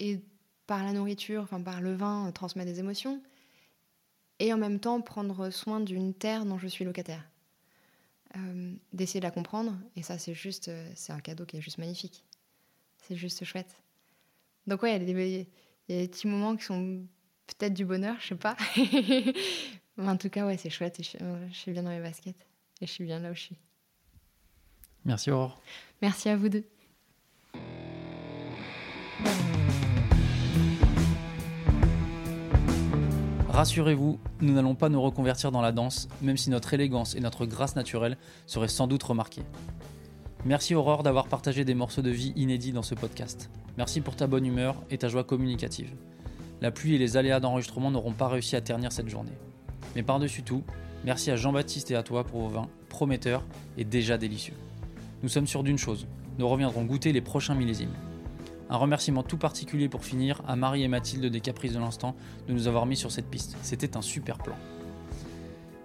et 0.00 0.20
par 0.66 0.82
la 0.84 0.92
nourriture, 0.92 1.42
enfin 1.42 1.60
par 1.60 1.80
le 1.80 1.94
vin, 1.94 2.28
euh, 2.28 2.32
transmettre 2.32 2.70
des 2.70 2.80
émotions 2.80 3.22
et 4.38 4.52
en 4.52 4.58
même 4.58 4.80
temps 4.80 5.00
prendre 5.00 5.50
soin 5.50 5.80
d'une 5.80 6.14
terre 6.14 6.44
dont 6.44 6.58
je 6.58 6.66
suis 6.66 6.84
locataire. 6.84 7.24
d'essayer 8.92 9.20
de 9.20 9.24
la 9.26 9.30
comprendre 9.30 9.78
et 9.94 10.02
ça 10.02 10.18
c'est 10.18 10.34
juste 10.34 10.70
c'est 10.94 11.12
un 11.12 11.20
cadeau 11.20 11.44
qui 11.44 11.58
est 11.58 11.60
juste 11.60 11.78
magnifique. 11.78 12.24
C'est 13.02 13.14
juste 13.14 13.44
chouette. 13.44 13.76
Donc 14.66 14.82
ouais 14.82 14.96
il 14.96 15.08
y, 15.08 15.10
a 15.10 15.14
des, 15.14 15.48
il 15.88 15.94
y 15.94 15.98
a 15.98 16.02
des 16.02 16.08
petits 16.08 16.26
moments 16.26 16.56
qui 16.56 16.64
sont 16.64 17.06
peut-être 17.46 17.74
du 17.74 17.84
bonheur 17.84 18.16
je 18.20 18.28
sais 18.28 18.34
pas. 18.34 18.56
Mais 19.96 20.08
en 20.08 20.16
tout 20.16 20.30
cas 20.30 20.46
ouais 20.46 20.56
c'est 20.56 20.70
chouette 20.70 20.98
et 20.98 21.02
je, 21.02 21.18
je, 21.50 21.54
suis 21.54 21.72
bien 21.72 21.82
dans 21.82 21.90
mes 21.90 22.00
baskets 22.00 22.46
et 22.80 22.86
je 22.86 22.90
suis 22.90 23.04
bien 23.04 23.20
là 23.20 23.30
où 23.30 23.34
je 23.34 23.40
suis. 23.40 23.58
Merci 25.04 25.30
Aurore. 25.30 25.60
Merci 26.00 26.30
à 26.30 26.36
vous 26.36 26.48
deux 26.48 26.71
Rassurez-vous, 33.52 34.18
nous 34.40 34.54
n'allons 34.54 34.74
pas 34.74 34.88
nous 34.88 35.02
reconvertir 35.02 35.52
dans 35.52 35.60
la 35.60 35.72
danse, 35.72 36.08
même 36.22 36.38
si 36.38 36.48
notre 36.48 36.72
élégance 36.72 37.14
et 37.14 37.20
notre 37.20 37.44
grâce 37.44 37.76
naturelle 37.76 38.16
seraient 38.46 38.66
sans 38.66 38.86
doute 38.86 39.02
remarquées. 39.02 39.42
Merci 40.46 40.74
Aurore 40.74 41.02
d'avoir 41.02 41.28
partagé 41.28 41.66
des 41.66 41.74
morceaux 41.74 42.00
de 42.00 42.08
vie 42.08 42.32
inédits 42.34 42.72
dans 42.72 42.82
ce 42.82 42.94
podcast. 42.94 43.50
Merci 43.76 44.00
pour 44.00 44.16
ta 44.16 44.26
bonne 44.26 44.46
humeur 44.46 44.76
et 44.90 44.96
ta 44.96 45.08
joie 45.08 45.22
communicative. 45.22 45.90
La 46.62 46.70
pluie 46.70 46.94
et 46.94 46.98
les 46.98 47.18
aléas 47.18 47.40
d'enregistrement 47.40 47.90
n'auront 47.90 48.14
pas 48.14 48.28
réussi 48.28 48.56
à 48.56 48.62
ternir 48.62 48.90
cette 48.90 49.10
journée. 49.10 49.36
Mais 49.96 50.02
par-dessus 50.02 50.42
tout, 50.42 50.62
merci 51.04 51.30
à 51.30 51.36
Jean-Baptiste 51.36 51.90
et 51.90 51.94
à 51.94 52.02
toi 52.02 52.24
pour 52.24 52.40
vos 52.40 52.48
vins 52.48 52.68
prometteurs 52.88 53.44
et 53.76 53.84
déjà 53.84 54.16
délicieux. 54.16 54.56
Nous 55.22 55.28
sommes 55.28 55.46
sûrs 55.46 55.62
d'une 55.62 55.76
chose, 55.76 56.06
nous 56.38 56.48
reviendrons 56.48 56.84
goûter 56.84 57.12
les 57.12 57.20
prochains 57.20 57.54
millésimes. 57.54 57.92
Un 58.72 58.78
remerciement 58.78 59.22
tout 59.22 59.36
particulier 59.36 59.90
pour 59.90 60.02
finir 60.02 60.40
à 60.48 60.56
Marie 60.56 60.82
et 60.82 60.88
Mathilde 60.88 61.26
des 61.26 61.40
Caprices 61.42 61.74
de 61.74 61.78
l'Instant 61.78 62.16
de 62.48 62.54
nous 62.54 62.68
avoir 62.68 62.86
mis 62.86 62.96
sur 62.96 63.12
cette 63.12 63.26
piste. 63.26 63.54
C'était 63.60 63.98
un 63.98 64.00
super 64.00 64.38
plan. 64.38 64.54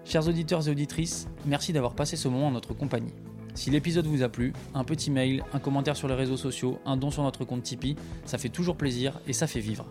Chers 0.05 0.26
auditeurs 0.30 0.65
et 0.65 0.72
auditrices, 0.72 1.27
merci 1.45 1.73
d'avoir 1.73 1.95
passé 1.95 2.15
ce 2.15 2.30
moment 2.30 2.47
en 2.47 2.51
notre 2.51 2.73
compagnie. 2.73 3.11
Si 3.55 3.72
l'épisode 3.72 4.05
vous 4.05 4.23
a 4.23 4.30
plu, 4.30 4.53
un 4.73 4.85
petit 4.85 5.11
mail, 5.11 5.43
un 5.51 5.59
commentaire 5.59 5.97
sur 5.97 6.07
les 6.07 6.14
réseaux 6.14 6.38
sociaux, 6.38 6.80
un 6.85 6.95
don 6.95 7.11
sur 7.11 7.23
notre 7.23 7.43
compte 7.43 7.64
Tipeee, 7.64 7.97
ça 8.23 8.38
fait 8.38 8.47
toujours 8.47 8.77
plaisir 8.77 9.19
et 9.27 9.34
ça 9.34 9.47
fait 9.47 9.59
vivre. 9.59 9.88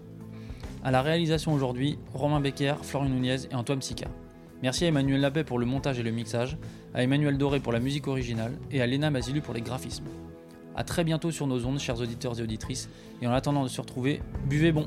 À 0.83 0.91
la 0.91 1.03
réalisation 1.03 1.53
aujourd'hui, 1.53 1.99
Romain 2.15 2.41
Becker, 2.41 2.77
Florian 2.81 3.11
Nunez 3.11 3.45
et 3.51 3.55
Antoine 3.55 3.81
Psica. 3.81 4.09
Merci 4.63 4.87
à 4.87 4.89
Emmanuel 4.89 5.21
Lapet 5.21 5.45
pour 5.45 5.59
le 5.59 5.67
montage 5.67 5.99
et 5.99 6.03
le 6.03 6.13
mixage, 6.13 6.57
à 6.95 7.03
Emmanuel 7.03 7.37
Doré 7.37 7.61
pour 7.61 7.73
la 7.73 7.81
musique 7.81 8.09
originale 8.09 8.57
et 8.71 8.81
à 8.81 8.87
Léna 8.87 9.11
Mazilu 9.11 9.43
pour 9.43 9.53
les 9.53 9.61
graphismes. 9.61 10.07
A 10.77 10.85
très 10.85 11.05
bientôt 11.05 11.31
sur 11.31 11.47
nos 11.47 11.65
ondes, 11.65 11.81
chers 11.81 12.01
auditeurs 12.01 12.39
et 12.39 12.43
auditrices. 12.43 12.89
Et 13.23 13.27
en 13.27 13.33
attendant 13.33 13.65
de 13.65 13.69
se 13.69 13.81
retrouver, 13.81 14.21
buvez 14.47 14.73
bon. 14.73 14.87